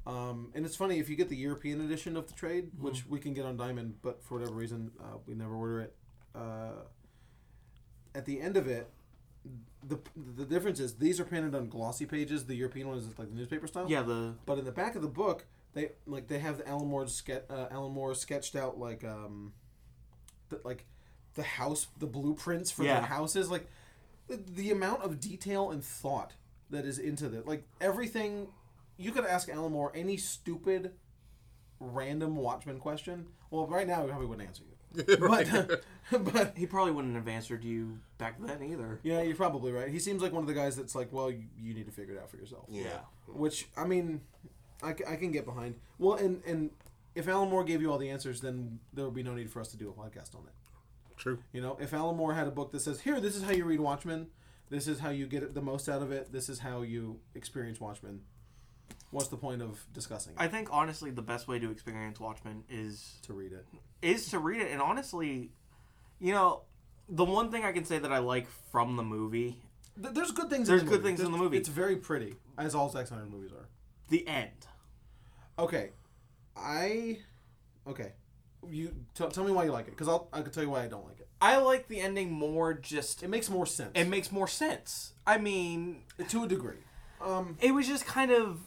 Um, 0.07 0.51
and 0.55 0.65
it's 0.65 0.77
funny 0.77 0.99
if 0.99 1.09
you 1.11 1.17
get 1.17 1.29
the 1.29 1.37
European 1.37 1.81
edition 1.81 2.17
of 2.17 2.27
the 2.27 2.33
trade, 2.35 2.67
Mm-hmm. 2.73 2.85
which 2.85 3.07
we 3.07 3.19
can 3.21 3.33
get 3.35 3.45
on 3.45 3.57
Diamond, 3.57 3.97
but 4.03 4.23
for 4.23 4.39
whatever 4.39 4.55
reason 4.55 4.91
uh, 5.01 5.19
we 5.27 5.35
never 5.35 5.55
order 5.55 5.81
it. 5.81 5.95
Uh, 6.35 6.85
at 8.15 8.25
the 8.25 8.41
end 8.41 8.57
of 8.57 8.67
it, 8.67 8.89
the 9.87 9.99
the 10.37 10.45
difference 10.45 10.79
is 10.81 10.95
these 10.97 11.19
are 11.21 11.25
printed 11.25 11.55
on 11.55 11.69
glossy 11.69 12.05
pages. 12.07 12.45
The 12.47 12.55
European 12.55 12.89
one 12.89 12.99
is 12.99 13.07
like 13.19 13.29
the 13.31 13.35
newspaper 13.35 13.67
style. 13.67 13.87
Yeah, 13.89 14.03
the 14.03 14.35
But 14.47 14.59
in 14.59 14.65
the 14.65 14.73
back 14.73 14.95
of 14.95 15.03
the 15.03 15.09
book, 15.09 15.47
they 15.75 15.91
like 16.07 16.27
they 16.29 16.39
have 16.39 16.59
the 16.59 16.69
Alan 16.69 16.89
Moore 16.89 17.07
ske- 17.07 17.45
uh, 17.51 17.67
Alan 17.71 17.93
Moore 17.93 18.15
sketched 18.15 18.57
out 18.57 18.79
like 18.79 19.05
um, 19.05 19.53
the, 20.49 20.61
like 20.65 20.85
the 21.35 21.43
house, 21.43 21.87
the 21.99 22.07
blueprints 22.07 22.71
for 22.71 22.85
Yeah. 22.85 22.95
their 23.01 23.07
houses, 23.09 23.51
like 23.51 23.67
the, 24.29 24.37
the 24.37 24.71
amount 24.71 25.03
of 25.03 25.21
detail 25.21 25.71
and 25.71 25.85
thought 25.85 26.33
that 26.71 26.85
is 26.85 26.99
into 26.99 27.29
that 27.31 27.47
like 27.47 27.65
everything. 27.81 28.49
You 28.97 29.13
could 29.13 29.25
ask 29.25 29.49
Alan 29.49 29.73
Moore 29.73 29.93
any 29.95 30.17
stupid, 30.19 30.93
random 31.79 32.37
Watchmen 32.37 32.79
question. 32.79 33.27
Well, 33.51 33.67
right 33.67 33.87
now 33.87 34.03
he 34.03 34.09
probably 34.09 34.27
wouldn't 34.27 34.47
answer 34.49 34.63
you. 34.65 34.67
But 35.21 35.83
but 36.35 36.55
he 36.57 36.67
probably 36.67 36.91
wouldn't 36.93 37.15
have 37.15 37.29
answered 37.29 37.63
you 37.63 37.99
back 38.19 38.35
then 38.41 38.61
either. 38.63 38.99
yeah, 39.05 39.23
you're 39.23 39.37
probably 39.37 39.71
right. 39.71 39.89
He 39.89 40.01
seems 40.01 40.21
like 40.21 40.33
one 40.33 40.43
of 40.43 40.49
the 40.49 40.55
guys 40.55 40.75
that's 40.77 40.97
like, 40.97 41.13
well, 41.13 41.31
you, 41.31 41.45
you 41.57 41.75
need 41.75 41.87
to 41.87 41.93
figure 41.93 42.15
it 42.15 42.21
out 42.21 42.29
for 42.29 42.37
yourself. 42.39 42.65
yeah. 42.69 42.99
Which 43.29 43.69
I 43.77 43.85
mean, 43.85 44.21
I, 44.83 44.91
I 45.09 45.17
can 45.17 45.31
get 45.31 45.45
behind. 45.45 45.77
Well, 45.99 46.15
and 46.17 46.43
and 46.47 46.71
if 47.15 47.29
Alan 47.29 47.51
Moore 47.51 47.65
gave 47.65 47.81
you 47.83 47.91
all 47.91 47.99
the 47.99 48.11
answers, 48.11 48.41
then 48.41 48.79
there 48.93 49.05
would 49.05 49.15
be 49.15 49.23
no 49.23 49.35
need 49.35 49.51
for 49.51 49.61
us 49.61 49.69
to 49.69 49.77
do 49.77 49.89
a 49.89 49.93
podcast 49.93 50.35
on 50.35 50.43
it. 50.47 50.55
True. 51.17 51.39
You 51.53 51.61
know, 51.61 51.77
if 51.81 51.93
Alan 51.93 52.17
Moore 52.17 52.35
had 52.35 52.47
a 52.47 52.51
book 52.51 52.73
that 52.73 52.81
says, 52.81 53.01
"Here, 53.01 53.21
this 53.21 53.37
is 53.37 53.43
how 53.43 53.53
you 53.53 53.65
read 53.65 53.81
Watchmen. 53.81 54.29
This 54.71 54.87
is 54.87 55.01
how 55.01 55.11
you 55.11 55.27
get 55.27 55.53
the 55.55 55.61
most 55.61 55.89
out 55.89 56.01
of 56.03 56.13
it. 56.13 56.33
This 56.33 56.49
is 56.49 56.61
how 56.61 56.83
you 56.83 57.21
experience 57.35 57.81
Watchmen." 57.81 58.21
What's 59.11 59.27
the 59.29 59.37
point 59.37 59.61
of 59.61 59.85
discussing 59.93 60.35
it? 60.35 60.39
I 60.41 60.47
think 60.47 60.69
honestly, 60.71 61.11
the 61.11 61.21
best 61.23 61.49
way 61.49 61.59
to 61.59 61.71
experience 61.73 62.21
Watchmen 62.21 62.63
is 62.71 63.17
to 63.23 63.33
read 63.33 63.53
it. 63.53 63.67
is 64.03 64.29
to 64.31 64.39
read 64.39 64.61
it, 64.61 64.71
and 64.71 64.81
honestly, 64.81 65.51
you 66.21 66.33
know, 66.33 66.63
the 67.09 67.25
one 67.25 67.51
thing 67.51 67.65
I 67.65 67.73
can 67.73 67.85
say 67.85 67.99
that 67.99 68.13
I 68.13 68.19
like 68.19 68.47
from 68.71 68.95
the 68.97 69.03
movie, 69.03 69.59
Th- 70.01 70.15
There's 70.15 70.31
good 70.31 70.49
things. 70.49 70.69
There's 70.69 70.83
in 70.83 70.87
the 70.87 70.91
good 70.93 71.01
movie. 71.03 71.09
things 71.17 71.27
in 71.27 71.33
the 71.33 71.39
movie. 71.39 71.57
It's 71.57 71.69
very 71.69 71.97
pretty, 71.97 72.37
as 72.57 72.75
all 72.77 72.89
Zack 72.89 73.09
Snyder 73.09 73.27
movies 73.27 73.51
are. 73.53 73.67
The 74.11 74.27
end. 74.29 74.67
Okay, 75.59 75.91
I 76.57 77.19
okay. 77.87 78.13
You 78.69 78.95
t- 79.15 79.27
tell 79.29 79.45
me 79.45 79.53
why 79.53 79.65
you 79.65 79.73
like 79.73 79.87
it, 79.89 79.93
because 79.93 80.09
I'll 80.09 80.29
I 80.33 80.43
can 80.43 80.53
tell 80.53 80.63
you 80.63 80.71
why 80.71 80.85
I 80.85 80.89
don't 80.89 81.07
like 81.07 81.19
it. 81.21 81.29
I 81.41 81.57
like 81.57 81.89
the 81.89 82.01
ending 82.01 82.31
more. 82.31 82.75
Just 82.75 83.23
It 83.23 83.29
makes 83.29 83.49
more 83.49 83.65
sense. 83.67 83.93
it 83.95 84.07
makes 84.09 84.31
more 84.31 84.47
sense. 84.47 85.15
I 85.27 85.39
mean, 85.39 86.03
to 86.29 86.45
a 86.45 86.49
degree. 86.49 86.77
Um, 87.25 87.57
it 87.61 87.73
was 87.73 87.87
just 87.87 88.05
kind 88.07 88.31
of 88.31 88.61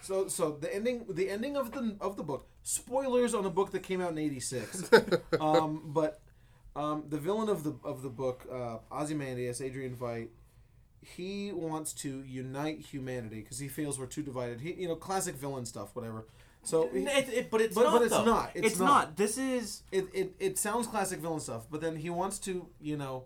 so 0.00 0.28
so 0.28 0.52
the 0.60 0.72
ending 0.72 1.06
the 1.08 1.28
ending 1.30 1.56
of 1.56 1.72
the 1.72 1.96
of 2.00 2.16
the 2.16 2.22
book. 2.22 2.46
Spoilers 2.62 3.34
on 3.34 3.44
a 3.44 3.50
book 3.50 3.72
that 3.72 3.82
came 3.82 4.00
out 4.00 4.12
in 4.12 4.18
'86. 4.18 4.90
um, 5.40 5.82
but 5.86 6.20
um, 6.76 7.04
the 7.08 7.18
villain 7.18 7.48
of 7.48 7.62
the 7.64 7.74
of 7.84 8.02
the 8.02 8.08
book, 8.08 8.46
uh, 8.50 8.78
Ozymandias, 8.92 9.60
Adrian 9.60 9.94
Veidt, 9.96 10.28
he 11.16 11.52
wants 11.52 11.92
to 11.94 12.22
unite 12.26 12.80
humanity 12.80 13.40
because 13.40 13.58
he 13.58 13.68
feels 13.68 13.98
we're 13.98 14.06
too 14.06 14.22
divided. 14.22 14.60
He 14.60 14.72
you 14.72 14.88
know 14.88 14.96
classic 14.96 15.34
villain 15.36 15.66
stuff, 15.66 15.94
whatever. 15.94 16.24
So 16.62 16.88
he- 16.92 17.00
it, 17.04 17.28
it- 17.28 17.50
but 17.50 17.60
it's 17.60 17.74
But- 17.74 17.84
not. 17.84 17.92
but 17.92 18.02
it's 18.02 18.10
though. 18.16 18.24
not. 18.24 18.50
It's 18.54 18.66
It's, 18.68 18.78
not. 18.78 18.86
not. 18.86 19.16
This 19.16 19.36
is 19.38 19.82
it, 19.92 20.06
it, 20.14 20.34
it 20.38 20.58
sounds 20.58 20.86
classic 20.86 21.18
villain 21.20 21.40
stuff, 21.40 21.66
but 21.70 21.80
then 21.80 21.96
he 21.96 22.08
wants 22.10 22.38
to, 22.40 22.66
you 22.80 22.96
know, 22.96 23.24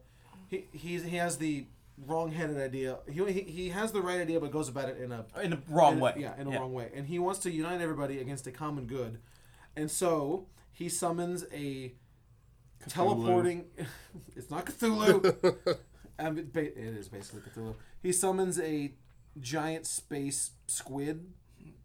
he 0.48 0.64
he's, 0.72 1.04
he 1.04 1.16
has 1.16 1.38
the 1.38 1.66
wrong-headed 2.06 2.56
idea. 2.58 2.98
He, 3.10 3.24
he, 3.32 3.40
he 3.42 3.68
has 3.70 3.92
the 3.92 4.00
right 4.00 4.20
idea, 4.20 4.40
but 4.40 4.50
goes 4.52 4.68
about 4.68 4.88
it 4.88 4.98
in 5.00 5.12
a 5.12 5.24
in 5.42 5.50
the 5.50 5.58
wrong 5.68 5.94
in 5.94 5.98
a- 5.98 6.02
way. 6.02 6.14
Yeah, 6.16 6.40
in 6.40 6.46
a 6.52 6.58
wrong 6.58 6.72
way, 6.72 6.90
and 6.94 7.06
he 7.06 7.18
wants 7.18 7.38
to 7.40 7.50
unite 7.50 7.80
everybody 7.80 8.20
against 8.20 8.46
a 8.46 8.50
common 8.52 8.86
good, 8.86 9.18
and 9.76 9.88
so 9.90 10.46
he 10.72 10.88
summons 10.88 11.44
a 11.52 11.92
teleporting. 12.88 13.66
it's 14.36 14.50
not 14.50 14.66
Cthulhu. 14.66 15.76
um, 16.18 16.38
it, 16.38 16.56
it 16.56 16.76
is 16.76 17.08
basically 17.08 17.40
Cthulhu. 17.42 17.74
He 18.02 18.12
summons 18.12 18.58
a 18.60 18.92
giant 19.40 19.86
space 19.86 20.50
squid. 20.66 21.26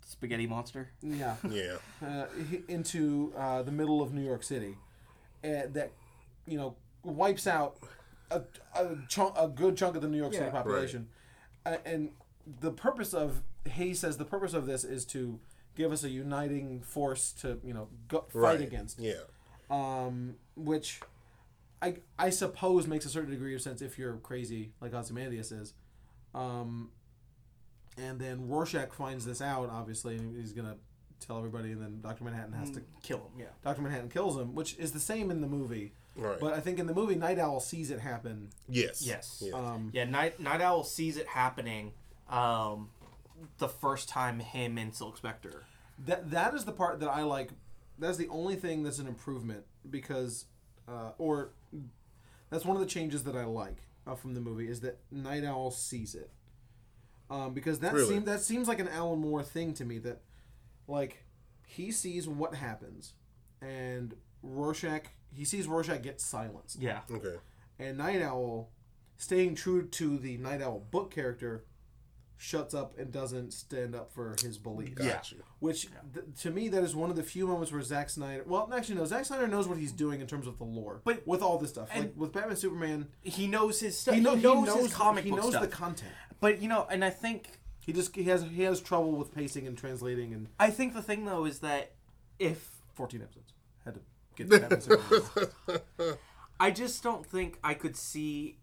Spaghetti 0.06 0.48
monster. 0.48 0.90
Yeah 1.02 1.36
Yeah. 1.50 1.78
uh, 2.06 2.26
into 2.68 3.34
uh, 3.38 3.64
the 3.64 3.72
middle 3.72 4.02
of 4.02 4.14
New 4.14 4.24
York 4.26 4.44
City, 4.44 4.78
uh, 5.44 5.68
that 5.72 5.92
you 6.46 6.58
know 6.58 6.76
wipes 7.04 7.48
out 7.48 7.78
a, 8.32 8.42
a, 8.76 8.96
chunk, 9.08 9.36
a 9.38 9.48
good 9.48 9.76
chunk 9.78 9.96
of 9.96 10.02
the 10.02 10.08
New 10.08 10.18
York 10.18 10.34
City 10.34 10.46
Yeah. 10.46 10.52
population, 10.52 11.08
uh, 11.66 11.78
and 11.86 12.12
the 12.60 12.72
purpose 12.72 13.14
of 13.14 13.42
he 13.66 13.94
says 13.94 14.18
the 14.18 14.26
purpose 14.26 14.54
of 14.54 14.66
this 14.66 14.84
is 14.84 15.06
to 15.06 15.40
give 15.76 15.92
us 15.92 16.04
a 16.04 16.10
uniting 16.10 16.82
force 16.82 17.32
to 17.42 17.60
you 17.64 17.74
know 17.74 17.88
go, 18.08 18.26
fight 18.32 18.40
Right. 18.42 18.62
against, 18.62 19.00
Yeah. 19.00 19.14
um, 19.70 20.36
which 20.56 21.00
I 21.84 21.96
I 22.18 22.30
suppose 22.30 22.88
makes 22.88 23.06
a 23.06 23.10
certain 23.10 23.32
degree 23.32 23.54
of 23.56 23.62
sense 23.62 23.82
if 23.82 23.98
you're 24.00 24.14
crazy 24.18 24.72
like 24.82 24.94
Ozymandias 24.94 25.52
is. 25.52 25.74
Um, 26.34 26.92
and 27.98 28.20
then 28.20 28.48
Rorschach 28.48 28.94
finds 28.94 29.26
this 29.26 29.42
out, 29.42 29.70
obviously, 29.70 30.16
and 30.18 30.36
he's 30.36 30.54
gonna 30.54 30.78
tell 31.20 31.38
everybody, 31.38 31.72
and 31.72 31.82
then 31.82 32.02
Doctor 32.02 32.24
Manhattan 32.24 32.54
has 32.54 32.72
to 32.72 32.82
kill 33.04 33.18
him. 33.20 33.40
Yeah. 33.40 33.46
Doctor 33.64 33.82
Manhattan 33.82 34.10
kills 34.10 34.36
him, 34.38 34.56
which 34.56 34.78
is 34.78 34.92
the 34.94 35.00
same 35.00 35.30
in 35.30 35.42
the 35.42 35.48
movie. 35.48 35.94
Right. 36.16 36.40
But 36.40 36.54
I 36.54 36.60
think 36.60 36.80
in 36.80 36.88
the 36.88 36.94
movie, 36.94 37.16
Nite 37.16 37.40
Owl 37.40 37.60
sees 37.60 37.92
it 37.92 38.00
happen. 38.00 38.50
yes. 38.70 39.02
Yes. 39.06 39.44
Yeah. 39.46 39.56
Um, 39.56 39.90
Yeah, 39.94 40.06
Night 40.06 40.40
Nite 40.40 40.62
Owl 40.62 40.84
sees 40.84 41.18
it 41.18 41.28
happening 41.28 41.94
um, 42.30 42.90
the 43.58 43.68
first 43.68 44.10
time 44.10 44.40
him 44.40 44.78
and 44.78 44.94
Silk 44.96 45.18
Spectre. 45.18 45.64
that 46.06 46.32
that 46.32 46.54
is 46.56 46.66
the 46.66 46.72
part 46.72 47.00
that 47.02 47.10
I 47.10 47.24
like. 47.24 47.52
That's 48.00 48.18
the 48.18 48.28
only 48.30 48.56
thing 48.56 48.82
that's 48.84 48.98
an 49.00 49.08
improvement 49.08 49.66
because, 49.90 50.46
uh, 50.88 51.12
or 51.20 51.52
that's 52.54 52.66
one 52.66 52.78
of 52.78 52.82
the 52.82 52.88
changes 52.88 53.24
that 53.24 53.36
I 53.36 53.46
like 53.46 53.78
uh, 54.08 54.16
from 54.16 54.34
the 54.36 54.40
movie 54.42 54.68
is 54.70 54.82
that 54.82 55.00
Nite 55.12 55.44
Owl 55.44 55.72
sees 55.72 56.14
it. 56.16 56.30
Um, 57.30 57.54
because 57.54 57.80
that 57.80 57.94
Really? 57.94 58.08
seems 58.08 58.26
that 58.26 58.42
seems 58.42 58.68
like 58.68 58.80
an 58.80 58.88
Alan 58.90 59.20
Moore 59.20 59.42
thing 59.44 59.74
to 59.76 59.86
me 59.86 59.98
that, 60.00 60.22
like, 60.88 61.24
he 61.66 61.92
sees 61.92 62.28
what 62.28 62.54
happens, 62.54 63.14
and 63.62 64.14
Rorschach 64.44 65.06
he 65.34 65.46
sees 65.46 65.68
Rorschach 65.68 66.04
get 66.04 66.22
silenced. 66.22 66.80
Yeah. 66.80 67.00
Okay. 67.12 67.36
And 67.80 67.98
Nite 67.98 68.22
Owl, 68.22 68.70
staying 69.18 69.56
true 69.56 69.88
to 69.88 70.18
the 70.20 70.38
Nite 70.38 70.62
Owl 70.62 70.86
book 70.92 71.10
character, 71.10 71.66
shuts 72.44 72.74
up 72.74 72.98
and 73.00 73.10
doesn't 73.10 73.54
stand 73.54 73.96
up 73.96 74.12
for 74.12 74.36
his 74.42 74.58
beliefs. 74.58 74.96
Got 74.96 75.32
you. 75.32 75.44
Which, 75.60 75.88
th- 76.14 76.26
to 76.42 76.52
me, 76.52 76.68
that 76.68 76.84
is 76.84 76.94
one 76.94 77.10
of 77.10 77.16
the 77.16 77.24
few 77.24 77.48
moments 77.48 77.72
where 77.72 77.82
Zack 77.82 78.10
Snyder. 78.10 78.44
Well, 78.46 78.70
actually, 78.76 78.96
no. 78.96 79.06
Zack 79.06 79.24
Snyder 79.26 79.48
knows 79.48 79.66
what 79.68 79.78
he's 79.78 79.94
doing 79.94 80.20
in 80.20 80.28
terms 80.28 80.46
of 80.46 80.58
the 80.58 80.66
lore. 80.66 81.00
But- 81.06 81.26
with 81.26 81.42
all 81.42 81.58
this 81.58 81.70
stuff, 81.70 81.90
like 81.96 82.12
with 82.18 82.34
Batman, 82.34 82.58
Superman, 82.58 83.08
He 83.22 83.48
knows 83.48 83.80
his 83.80 83.98
stuff. 83.98 84.16
he, 84.16 84.20
He, 84.20 84.26
know, 84.26 84.36
knows, 84.36 84.68
he 84.68 84.74
knows 84.76 84.84
his 84.88 84.94
comic 84.94 85.24
He 85.24 85.30
book 85.30 85.40
knows 85.40 85.50
stuff. 85.52 85.62
the 85.62 85.70
content. 85.70 86.12
but 86.42 86.62
you 86.62 86.68
know, 86.68 86.86
and 86.92 87.06
I 87.06 87.10
think 87.12 87.48
He 87.80 87.94
just 87.94 88.14
he 88.16 88.24
has 88.26 88.44
he 88.44 88.64
has 88.64 88.82
trouble 88.82 89.14
with 89.14 89.34
pacing 89.34 89.66
and 89.66 89.78
translating 89.78 90.34
and 90.34 90.48
I 90.60 90.70
think 90.70 90.94
the 90.94 91.02
thing 91.02 91.24
though 91.26 91.46
is 91.46 91.60
that 91.60 91.94
if 92.40 92.70
14 92.96 93.22
episodes 93.22 93.54
had 93.86 93.94
to 93.96 94.02
get 94.36 94.50
to 94.50 94.60
Batman, 94.60 94.82
Superman. 94.82 96.18
I 96.60 96.72
just 96.72 97.02
don't 97.04 97.26
think 97.26 97.58
I 97.64 97.74
could 97.74 97.96
see, 97.96 98.58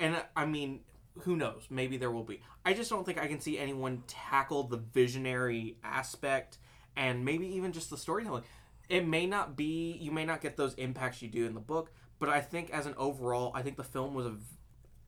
and 0.00 0.16
I 0.36 0.46
mean, 0.46 0.80
who 1.20 1.36
knows? 1.36 1.66
Maybe 1.70 1.96
there 1.96 2.10
will 2.10 2.24
be. 2.24 2.40
I 2.64 2.72
just 2.74 2.90
don't 2.90 3.04
think 3.04 3.18
I 3.20 3.26
can 3.26 3.40
see 3.40 3.58
anyone 3.58 4.02
tackle 4.06 4.64
the 4.64 4.78
visionary 4.78 5.76
aspect 5.84 6.58
and 6.96 7.24
maybe 7.24 7.46
even 7.56 7.72
just 7.72 7.90
the 7.90 7.96
storytelling. 7.96 8.42
It 8.88 9.06
may 9.06 9.26
not 9.26 9.56
be, 9.56 9.96
you 10.00 10.10
may 10.10 10.24
not 10.24 10.40
get 10.40 10.56
those 10.56 10.74
impacts 10.74 11.22
you 11.22 11.28
do 11.28 11.46
in 11.46 11.54
the 11.54 11.60
book, 11.60 11.90
but 12.18 12.28
I 12.28 12.40
think 12.40 12.70
as 12.70 12.86
an 12.86 12.94
overall, 12.96 13.52
I 13.54 13.62
think 13.62 13.76
the 13.76 13.84
film 13.84 14.14
was 14.14 14.26
a, 14.26 14.34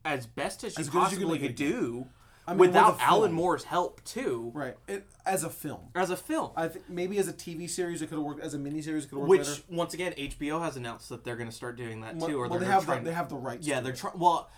as 0.05 0.25
best 0.25 0.63
as 0.63 0.77
you 0.77 0.81
As 0.81 0.89
good 0.89 1.03
as 1.03 1.11
you 1.11 1.17
could 1.19 1.25
possibly 1.27 1.47
could 1.47 1.55
do 1.55 2.07
I 2.47 2.51
mean, 2.51 2.59
without 2.59 2.97
Alan. 3.01 3.33
Moore's 3.33 3.65
help 3.65 4.01
too, 4.05 4.51
Right. 4.55 4.75
It, 4.87 5.05
as 5.25 5.43
a 5.43 5.49
film. 5.49 5.89
as 5.93 6.09
a 6.09 6.15
film. 6.15 6.51
I 6.55 6.69
think 6.69 6.89
maybe 6.89 7.17
as 7.19 7.27
a 7.27 7.33
TV 7.33 7.69
series 7.69 8.01
it 8.01 8.07
could 8.07 8.15
have 8.15 8.23
worked. 8.23 8.39
As 8.41 8.53
a 8.53 8.57
miniseries 8.57 9.03
it 9.03 9.09
could 9.09 9.19
have 9.19 9.27
worked 9.27 9.29
Which 9.29 9.47
better. 9.47 9.61
once 9.69 9.93
again, 9.93 10.13
HBO 10.13 10.61
has 10.61 10.77
announced 10.77 11.09
that 11.09 11.23
they're 11.25 11.35
going 11.35 11.49
to 11.49 11.55
start 11.55 11.75
doing 11.75 12.01
that 12.01 12.15
Well, 12.15 12.29
too. 12.29 12.39
Or 12.39 12.47
well, 12.47 12.59
they 12.59 12.65
have 12.65 12.85
the, 12.85 12.93
and- 12.93 13.05
they 13.05 13.11
have 13.11 13.27
the 13.29 13.35
rights. 13.35 13.67
Yeah, 13.67 13.81
they're 13.81 13.91
trying. 13.93 14.17
Well, 14.17 14.49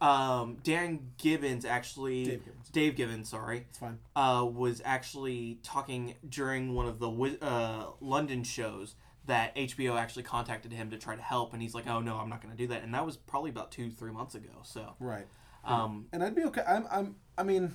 um, 0.00 0.56
Dan 0.62 1.10
Gibbons 1.18 1.64
actually, 1.64 2.24
Dave 2.24 2.44
Gibbons. 2.44 2.68
Dave 2.70 2.96
Gibbons, 2.96 3.28
sorry, 3.28 3.66
It's 3.68 3.78
fine. 3.78 3.98
uh, 4.16 4.44
was 4.50 4.80
actually 4.84 5.58
talking 5.62 6.14
during 6.28 6.74
one 6.74 6.86
of 6.86 6.98
the 6.98 7.10
uh, 7.42 7.86
London 8.00 8.42
shows 8.44 8.94
that 9.26 9.54
HBO 9.54 9.98
actually 9.98 10.22
contacted 10.22 10.72
him 10.72 10.90
to 10.90 10.98
try 10.98 11.14
to 11.14 11.22
help, 11.22 11.52
and 11.52 11.60
he's 11.62 11.74
like, 11.74 11.86
"Oh 11.86 12.00
no, 12.00 12.16
I'm 12.16 12.28
not 12.30 12.40
going 12.42 12.50
to 12.52 12.58
do 12.58 12.66
that." 12.68 12.82
And 12.82 12.94
that 12.94 13.04
was 13.04 13.16
probably 13.16 13.50
about 13.50 13.70
two, 13.70 13.90
three 13.90 14.10
months 14.12 14.34
ago. 14.34 14.48
So, 14.62 14.94
Right. 14.98 15.26
um, 15.64 16.06
and 16.12 16.22
I'd 16.24 16.34
be 16.34 16.44
okay. 16.44 16.62
I'm, 16.66 16.86
I'm, 16.90 17.16
I 17.36 17.42
mean, 17.42 17.74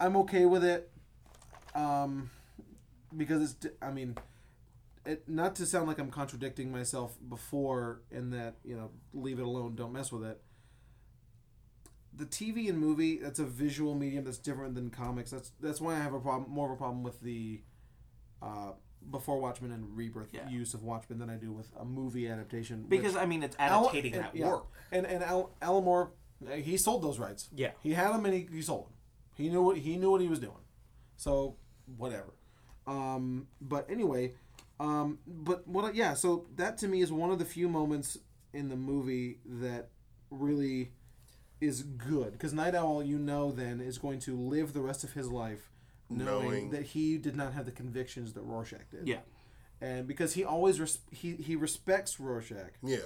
I'm 0.00 0.16
okay 0.18 0.46
with 0.46 0.64
it, 0.64 0.90
um, 1.74 2.30
because 3.16 3.52
it's. 3.52 3.66
I 3.82 3.90
mean, 3.90 4.16
it 5.04 5.28
not 5.28 5.54
to 5.56 5.66
sound 5.66 5.86
like 5.86 5.98
I'm 5.98 6.10
contradicting 6.10 6.72
myself 6.72 7.16
before 7.28 8.00
in 8.10 8.30
that 8.30 8.54
you 8.64 8.74
know 8.76 8.90
leave 9.12 9.38
it 9.38 9.44
alone, 9.44 9.74
don't 9.76 9.92
mess 9.92 10.10
with 10.10 10.24
it. 10.24 10.40
The 12.14 12.26
TV 12.26 12.68
and 12.68 12.78
movie 12.78 13.16
that's 13.18 13.38
a 13.38 13.44
visual 13.44 13.94
medium 13.94 14.24
that's 14.24 14.38
different 14.38 14.74
than 14.74 14.90
comics. 14.90 15.30
That's 15.30 15.50
that's 15.60 15.80
why 15.80 15.94
I 15.94 15.98
have 15.98 16.12
a 16.14 16.20
problem, 16.20 16.50
more 16.50 16.66
of 16.66 16.72
a 16.72 16.76
problem 16.76 17.02
with 17.02 17.20
the. 17.20 17.60
Uh, 18.40 18.72
before 19.10 19.40
Watchmen 19.40 19.72
and 19.72 19.96
Rebirth 19.96 20.28
Yeah. 20.32 20.48
use 20.48 20.74
of 20.74 20.84
Watchmen 20.84 21.18
than 21.18 21.28
I 21.28 21.34
do 21.36 21.50
with 21.52 21.68
a 21.78 21.84
movie 21.84 22.28
adaptation. 22.28 22.84
because 22.88 23.16
I 23.16 23.26
mean, 23.26 23.42
it's 23.42 23.56
Al- 23.58 23.88
adaptating 23.88 24.12
and- 24.14 24.24
that 24.24 24.36
yeah. 24.36 24.48
work. 24.48 24.66
And 24.92 25.04
and 25.06 25.24
Al, 25.24 25.50
Alan 25.60 25.84
Moore, 25.84 26.12
uh, 26.46 26.52
he 26.54 26.76
sold 26.76 27.02
those 27.02 27.18
rights. 27.18 27.48
Yeah. 27.54 27.72
he 27.82 27.94
had 27.94 28.12
them 28.14 28.24
and 28.26 28.34
he, 28.34 28.48
he 28.52 28.62
sold 28.62 28.86
them. 28.86 28.92
He 29.34 29.48
knew 29.48 29.62
what 29.62 29.78
he 29.78 29.96
knew 29.96 30.10
what 30.12 30.20
he 30.20 30.28
was 30.28 30.38
doing. 30.38 30.62
So 31.16 31.56
whatever. 31.96 32.32
Um, 32.86 33.48
but 33.60 33.88
anyway, 33.90 34.34
um, 34.78 35.18
but 35.26 35.66
what? 35.66 35.94
Yeah. 35.96 36.14
So 36.14 36.46
that 36.56 36.78
to 36.78 36.88
me 36.88 37.00
is 37.00 37.10
one 37.10 37.30
of 37.30 37.38
the 37.40 37.44
few 37.44 37.68
moments 37.68 38.18
in 38.52 38.68
the 38.68 38.76
movie 38.76 39.38
that 39.44 39.88
really 40.30 40.92
is 41.62 41.82
good 41.82 42.32
because 42.32 42.52
Nite 42.52 42.74
Owl, 42.74 43.02
you 43.02 43.18
know, 43.18 43.52
then 43.52 43.80
is 43.80 43.96
going 43.98 44.18
to 44.20 44.36
live 44.36 44.72
the 44.72 44.80
rest 44.80 45.04
of 45.04 45.12
his 45.12 45.30
life 45.30 45.70
knowing, 46.10 46.26
Knowing- 46.44 46.70
that 46.70 46.82
he 46.82 47.16
did 47.18 47.36
not 47.36 47.52
have 47.54 47.64
the 47.66 47.72
convictions 47.72 48.32
that 48.34 48.42
Rorschach 48.42 48.90
did. 48.90 49.06
Yeah, 49.08 49.20
And 49.80 50.06
because 50.06 50.34
he 50.34 50.44
always 50.44 50.80
res- 50.80 50.98
he 51.10 51.36
he 51.36 51.56
respects 51.56 52.18
Rorschach 52.20 52.72
Yeah. 52.82 52.98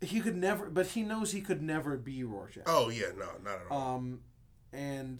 he 0.00 0.20
could 0.20 0.36
never 0.36 0.70
but 0.70 0.86
he 0.88 1.02
knows 1.02 1.32
he 1.32 1.40
could 1.42 1.62
never 1.62 1.96
be 1.96 2.24
Rorschach. 2.24 2.64
Oh 2.66 2.88
yeah, 2.88 3.12
no, 3.16 3.28
not 3.44 3.60
at 3.60 3.66
all. 3.70 3.96
Um 3.96 4.20
and 4.72 5.18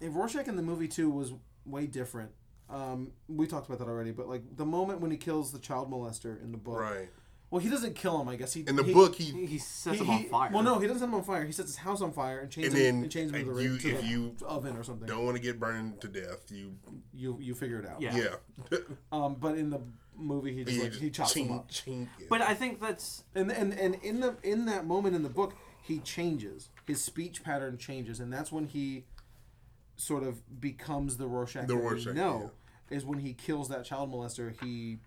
if 0.00 0.14
Rorschach 0.14 0.46
in 0.46 0.56
the 0.56 0.62
movie 0.62 0.88
too 0.88 1.10
was 1.10 1.32
way 1.64 1.86
different. 1.86 2.30
Um 2.70 3.12
we 3.28 3.46
talked 3.46 3.66
about 3.66 3.78
that 3.78 3.88
already, 3.88 4.12
but 4.12 4.28
like 4.28 4.42
the 4.56 4.66
moment 4.66 5.00
when 5.00 5.10
he 5.10 5.16
kills 5.16 5.52
the 5.52 5.58
child 5.58 5.90
molester 5.90 6.40
in 6.42 6.52
the 6.52 6.58
book. 6.58 6.80
right. 6.80 7.08
Well, 7.50 7.60
he 7.62 7.70
doesn't 7.70 7.94
kill 7.94 8.20
him, 8.20 8.28
I 8.28 8.36
guess. 8.36 8.52
He 8.52 8.60
In 8.66 8.76
the 8.76 8.82
he, 8.82 8.92
book, 8.92 9.14
he, 9.14 9.24
he 9.32 9.46
he 9.46 9.58
sets 9.58 9.98
he, 9.98 10.04
him 10.04 10.10
on 10.10 10.24
fire. 10.24 10.50
Well, 10.52 10.62
no, 10.62 10.78
he 10.78 10.86
doesn't 10.86 11.00
set 11.00 11.08
him 11.08 11.14
on 11.14 11.24
fire. 11.24 11.44
He 11.46 11.52
sets 11.52 11.68
his 11.70 11.76
house 11.78 12.02
on 12.02 12.12
fire 12.12 12.40
and 12.40 12.50
chains 12.50 12.68
And 12.68 12.76
him 12.76 12.82
then, 12.96 13.02
and 13.04 13.10
chains 13.12 13.32
him 13.32 13.44
to 13.46 13.52
the, 13.54 13.62
you- 13.62 13.78
to 13.78 13.88
if 13.88 14.00
the 14.02 14.06
you 14.06 14.36
oven 14.46 14.76
or 14.76 14.82
something. 14.82 15.08
don't 15.08 15.24
want 15.24 15.36
to 15.36 15.42
get 15.42 15.58
burned 15.58 15.98
to 16.02 16.08
death. 16.08 16.50
You 16.52 16.74
You 17.14 17.38
you 17.40 17.54
figure 17.54 17.78
it 17.78 17.86
out. 17.86 18.00
Yeah. 18.02 18.16
yeah. 18.70 18.78
Um, 19.12 19.36
but 19.40 19.56
in 19.56 19.70
the 19.70 19.80
movie, 20.14 20.52
he 20.54 20.64
just 20.64 20.76
You 20.76 20.82
like 20.82 20.90
just 20.90 21.02
he 21.02 21.10
chops 21.10 21.34
him 21.34 21.52
up. 21.52 21.70
chink, 21.70 22.08
yeah. 22.18 22.26
but 22.28 22.42
I 22.42 22.52
think 22.52 22.80
that's 22.82 23.24
and 23.34 23.50
and 23.50 23.72
and 23.72 23.94
in 24.02 24.20
the 24.20 24.36
in 24.42 24.66
that 24.66 24.84
moment 24.84 25.16
in 25.16 25.22
the 25.22 25.28
book 25.30 25.54
he 25.80 26.00
changes 26.00 26.68
his 26.86 27.02
speech 27.02 27.42
pattern 27.42 27.78
changes 27.78 28.20
and 28.20 28.30
that's 28.30 28.52
when 28.52 28.66
he 28.66 29.04
sort 29.96 30.22
of 30.22 30.60
becomes 30.60 31.16
the 31.16 31.26
Rorschach 31.26 31.66
The 31.66 31.74
that 31.74 31.80
Rorschach, 31.82 32.06
we 32.08 32.12
know 32.20 32.50
is 32.90 33.04
when 33.06 33.20
he 33.20 33.32
kills 33.32 33.68
that 33.70 33.84
child 33.86 34.12
molester 34.12 34.54
he 34.62 34.98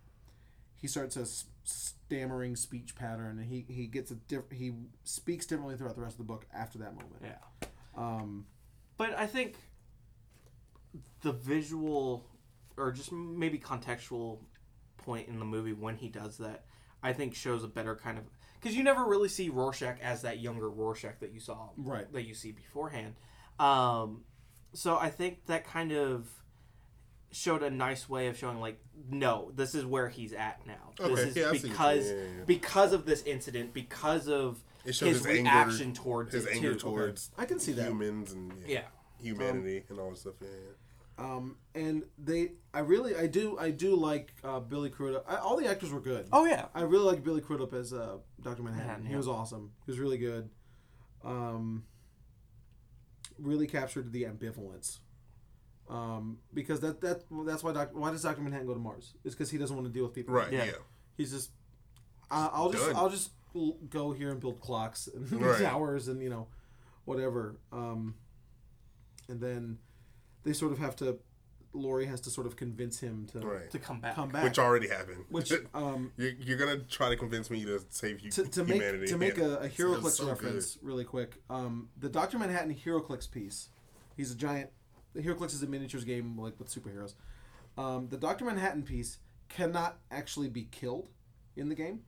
he 0.78 0.88
starts 0.88 1.16
a 1.18 1.22
s- 1.22 1.46
stammering 2.12 2.58
speech 2.58 2.94
pattern 2.94 3.40
and 3.40 3.48
he 3.50 3.66
he 3.70 3.88
gets 3.88 4.12
a 4.12 4.16
diff- 4.16 4.52
he 4.52 4.74
speaks 5.06 5.46
differently 5.46 5.78
throughout 5.78 5.96
the 5.96 6.02
rest 6.02 6.16
of 6.16 6.18
the 6.18 6.24
book 6.26 6.46
after 6.54 6.78
that 6.78 6.94
moment 6.94 7.22
yeah. 7.24 7.68
um 7.96 8.46
But 8.98 9.18
I 9.18 9.28
think 9.28 9.56
the 11.22 11.32
visual 11.32 12.26
or 12.76 12.92
just 12.92 13.14
maybe 13.14 13.58
contextual 13.58 14.40
point 14.98 15.30
in 15.30 15.40
the 15.40 15.46
movie 15.46 15.72
when 15.74 15.96
he 15.96 16.10
does 16.10 16.38
that, 16.38 16.66
I 17.02 17.14
think 17.14 17.34
shows 17.34 17.64
a 17.64 17.68
better 17.68 17.96
kind 17.96 18.18
of 18.18 18.26
because 18.60 18.76
you 18.76 18.84
never 18.84 19.06
really 19.06 19.30
see 19.30 19.50
Rorschach 19.50 19.98
as 20.02 20.22
that 20.24 20.40
younger 20.40 20.70
Rorschach 20.70 21.20
that 21.22 21.32
you 21.32 21.40
saw 21.40 21.70
Right. 21.78 22.12
that 22.12 22.24
you 22.24 22.34
see 22.34 22.52
beforehand. 22.52 23.16
Um, 23.58 24.26
so 24.74 24.98
I 24.98 25.10
think 25.10 25.46
that 25.46 25.64
kind 25.66 25.92
of 25.94 26.28
showed 27.32 27.64
a 27.64 27.70
nice 27.70 28.10
way 28.10 28.28
of 28.28 28.38
showing 28.38 28.60
like 28.60 28.78
no 29.10 29.52
this 29.56 29.74
is 29.74 29.86
where 29.86 30.10
he's 30.10 30.34
at 30.34 30.62
now 30.68 30.92
Okay, 31.00 31.16
this 31.16 31.26
is 31.30 31.36
yeah, 31.38 31.50
I 31.50 31.58
see 31.58 31.68
because. 31.70 32.08
Yeah, 32.10 32.16
yeah, 32.16 32.22
yeah. 32.40 32.44
because 32.46 32.94
of 32.94 33.06
this 33.06 33.24
incident 33.24 33.74
because 33.74 34.28
of 34.28 34.64
It 34.86 34.94
shows 34.96 35.10
his, 35.10 35.18
his 35.26 35.26
anger- 35.38 35.42
reaction 35.50 35.94
towards 35.94 36.34
his 36.34 36.46
it 36.46 36.56
anger 36.56 36.74
too. 36.74 36.80
towards 36.80 37.32
I 37.38 37.46
can 37.46 37.60
see 37.60 37.72
that. 37.74 37.88
humans 37.88 38.34
and 38.34 38.52
yeah 38.68 38.84
humanity 39.22 39.84
and 39.90 40.00
all 40.00 40.10
this 40.10 40.22
stuff. 40.22 40.34
Yeah, 40.42 40.48
yeah. 40.50 41.26
um 41.26 41.56
and 41.76 42.04
they 42.18 42.52
I 42.74 42.80
really 42.80 43.16
I 43.16 43.28
do 43.28 43.58
I 43.58 43.70
do 43.72 43.96
like 43.96 44.34
uh, 44.44 44.60
Billy 44.60 44.90
Crudup 44.90 45.24
I, 45.30 45.38
all 45.38 45.56
the 45.58 45.68
actors 45.68 45.92
were 45.92 46.02
good 46.02 46.28
oh 46.34 46.46
yeah 46.46 46.66
I 46.76 46.82
really 46.82 47.06
like 47.06 47.24
Billy 47.24 47.42
Crudup 47.42 47.74
as 47.74 47.94
uh, 47.94 48.18
Doctor 48.42 48.62
Manhattan. 48.64 48.88
Manhattan, 48.88 49.06
He 49.06 49.12
yeah. 49.12 49.18
was 49.18 49.28
awesome. 49.28 49.72
He 49.86 49.92
was 49.92 50.00
really 50.00 50.18
good. 50.18 50.50
Um, 51.24 51.84
really 53.38 53.68
captured 53.68 54.12
the 54.12 54.24
ambivalence. 54.24 55.00
Um, 55.92 56.38
because 56.54 56.80
that 56.80 57.02
that 57.02 57.24
that's 57.46 57.64
why 57.64 57.74
Doc, 57.74 57.90
why 57.92 58.12
does 58.12 58.22
Doctor 58.24 58.42
Manhattan 58.42 58.66
go 58.66 58.74
to 58.74 58.80
Mars? 58.80 59.14
It's 59.26 59.36
because 59.36 59.52
he 59.52 59.58
doesn't 59.58 59.76
want 59.76 59.88
to 59.88 59.94
deal 59.94 60.04
with 60.06 60.14
people. 60.14 60.34
Right. 60.34 60.52
Yeah. 60.52 60.64
Yeah. 60.64 60.72
He's 61.18 61.32
just 61.32 61.52
uh, 62.32 62.50
I'll 62.54 62.72
just 62.72 62.86
Done. 62.86 62.96
I'll 62.96 63.10
just 63.10 63.32
go 63.90 64.14
here 64.14 64.32
and 64.32 64.40
build 64.40 64.62
clocks 64.62 65.08
and 65.14 65.30
Right. 65.42 65.62
towers 65.62 66.08
and 66.08 66.22
you 66.22 66.30
know 66.30 66.48
whatever. 67.04 67.58
Um, 67.74 68.16
and 69.28 69.42
then 69.42 69.80
they 70.44 70.54
sort 70.54 70.72
of 70.72 70.80
have 70.80 70.96
to. 70.98 71.20
Laurie 71.74 72.06
has 72.06 72.20
to 72.22 72.30
sort 72.30 72.48
of 72.48 72.58
convince 72.58 73.00
him 73.00 73.28
to 73.32 73.40
Right. 73.40 73.70
to 73.72 73.80
come 73.80 74.00
back 74.02 74.16
come 74.16 74.30
back. 74.30 74.44
Which 74.46 74.60
already 74.60 74.88
happened. 74.88 75.26
Which 75.30 75.52
um, 75.74 76.14
you're, 76.16 76.32
you're 76.40 76.58
gonna 76.58 76.80
try 76.80 77.10
to 77.10 77.18
convince 77.18 77.50
me 77.50 77.66
to 77.66 77.82
save 77.90 78.22
you, 78.22 78.32
to, 78.32 78.44
to 78.44 78.64
make 78.64 78.74
humanity. 78.76 79.08
to 79.08 79.18
make 79.18 79.38
a, 79.38 79.58
a 79.58 79.70
HeroClix 79.70 80.12
so 80.12 80.28
reference 80.28 80.78
really 80.82 81.04
quick. 81.06 81.36
Um, 81.50 81.90
the 81.98 82.10
Doctor 82.10 82.40
Manhattan 82.40 82.74
HeroClix 82.76 83.30
piece. 83.30 83.70
He's 84.16 84.32
a 84.32 84.36
giant. 84.36 84.70
The 85.14 85.22
HeroClix 85.22 85.54
is 85.54 85.64
a 85.64 85.68
miniatures 85.68 86.04
game 86.06 86.38
like 86.40 86.54
with 86.60 86.70
superheroes. 86.74 87.14
Um, 87.78 88.08
the 88.10 88.18
Doctor 88.18 88.46
Manhattan 88.46 88.84
piece 88.84 89.18
cannot 89.50 89.98
actually 90.10 90.48
be 90.50 90.64
killed 90.72 91.10
in 91.56 91.70
the 91.70 91.76
game. 91.76 92.02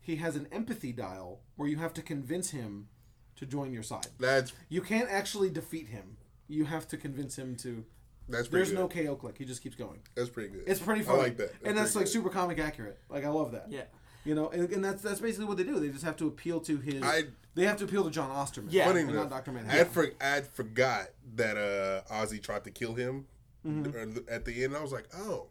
He 0.00 0.16
has 0.16 0.36
an 0.36 0.46
empathy 0.52 0.92
dial 0.92 1.40
where 1.56 1.68
you 1.68 1.76
have 1.78 1.92
to 1.94 2.02
convince 2.02 2.50
him 2.50 2.88
to 3.36 3.44
join 3.46 3.72
your 3.72 3.82
side. 3.82 4.06
That's 4.18 4.52
You 4.68 4.80
can't 4.80 5.10
actually 5.10 5.50
defeat 5.50 5.88
him. 5.88 6.16
You 6.48 6.64
have 6.64 6.86
to 6.88 6.96
convince 6.96 7.36
him 7.36 7.56
to. 7.56 7.84
that's 8.28 8.48
pretty 8.48 8.64
There's 8.64 8.70
good. 8.94 9.04
no 9.04 9.10
KO 9.10 9.16
click. 9.16 9.36
He 9.36 9.44
just 9.44 9.62
keeps 9.62 9.76
going. 9.76 9.98
That's 10.14 10.28
pretty 10.30 10.48
good. 10.50 10.62
It's 10.66 10.80
pretty 10.80 11.06
I 11.06 11.12
like 11.12 11.36
that. 11.38 11.52
and 11.64 11.76
that's 11.76 11.94
like 11.96 12.04
good. 12.04 12.12
super 12.12 12.30
comic 12.30 12.58
accurate. 12.58 12.98
Like 13.10 13.24
I 13.24 13.28
love 13.28 13.52
that. 13.52 13.66
yeah 13.68 13.82
You 14.24 14.34
know, 14.34 14.48
and, 14.50 14.70
and 14.70 14.84
that's 14.84 15.02
that's 15.02 15.20
basically 15.20 15.46
what 15.46 15.56
they 15.58 15.64
do. 15.64 15.80
They 15.80 15.88
just 15.88 16.04
have 16.04 16.16
to 16.18 16.26
appeal 16.28 16.60
to 16.60 16.78
his. 16.78 17.02
I- 17.02 17.24
they 17.56 17.64
have 17.66 17.76
to 17.78 17.84
appeal 17.84 18.04
to 18.04 18.10
Jon 18.10 18.30
Osterman. 18.30 18.70
Yeah. 18.70 18.86
Funny 18.86 19.00
and 19.00 19.08
not 19.08 19.14
enough, 19.16 19.30
Doctor 19.30 19.50
I 19.50 19.54
Manhattan. 19.54 19.86
for, 19.92 20.10
I 20.20 20.24
had 20.28 20.46
forgot 20.46 21.08
that 21.34 21.56
uh, 21.56 22.12
Ozzy 22.14 22.40
tried 22.40 22.62
to 22.64 22.70
kill 22.70 22.94
him 22.94 23.26
Mm-hmm. 23.66 24.18
at 24.30 24.44
the 24.44 24.62
end. 24.62 24.76
I 24.76 24.80
was 24.80 24.92
like, 24.92 25.08
oh, 25.16 25.46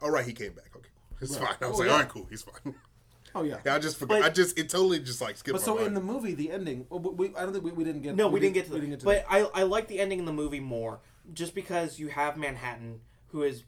all 0.00 0.10
right, 0.12 0.24
he 0.24 0.32
came 0.32 0.52
back. 0.52 0.70
Okay, 0.76 0.88
it's 1.20 1.36
Right. 1.36 1.48
fine. 1.48 1.56
I 1.62 1.66
was 1.66 1.74
Oh, 1.74 1.78
like, 1.80 1.86
yeah. 1.88 1.92
all 1.94 1.98
right, 1.98 2.08
cool, 2.08 2.26
he's 2.30 2.42
fine. 2.42 2.74
oh 3.34 3.42
yeah. 3.42 3.56
Yeah, 3.66 3.74
I 3.74 3.80
just 3.80 3.96
forgot. 3.96 4.20
But- 4.20 4.30
I 4.30 4.32
just 4.32 4.56
it 4.56 4.68
totally 4.68 5.00
just 5.00 5.20
like 5.20 5.36
skipped. 5.36 5.54
But 5.58 5.62
my 5.62 5.78
so 5.78 5.84
in 5.84 5.94
the 5.94 6.00
movie, 6.00 6.34
the 6.34 6.52
ending. 6.52 6.86
well, 6.88 7.00
We, 7.00 7.34
I 7.34 7.42
don't 7.42 7.52
think 7.52 7.64
we, 7.64 7.72
we 7.72 7.82
didn't 7.82 8.02
get. 8.02 8.14
No, 8.14 8.28
we, 8.28 8.38
didn't 8.38 8.54
get 8.54 8.66
to 8.66 8.72
we 8.74 8.78
didn't 8.80 8.90
get 8.90 9.00
to 9.00 9.04
but 9.06 9.24
I, 9.28 9.40
I 9.52 9.62
like 9.64 9.88
the 9.88 9.98
ending 9.98 10.20
in 10.20 10.26
the 10.26 10.32
movie 10.32 10.60
more, 10.60 11.00
just 11.32 11.56
because 11.56 11.98
you 11.98 12.06
have 12.08 12.36
Manhattan, 12.36 13.00
who 13.32 13.42
is 13.42 13.64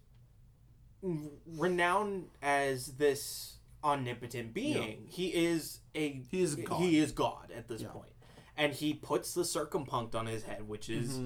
renowned 1.02 2.26
as 2.42 2.86
this 2.98 3.56
omnipotent 3.82 4.52
being. 4.54 5.06
He 5.08 5.28
is 5.28 5.80
a 5.94 6.22
He 6.30 6.42
is 6.42 6.54
God. 6.56 6.80
He 6.80 6.98
is 6.98 7.12
God 7.12 7.50
at 7.50 7.68
this 7.68 7.82
Yeah. 7.82 7.88
point. 7.88 8.12
and 8.56 8.74
he 8.74 8.92
puts 8.92 9.32
the 9.32 9.42
circumpunct 9.42 10.14
on 10.14 10.26
his 10.26 10.42
head, 10.42 10.68
which 10.68 10.90
is 10.90 11.18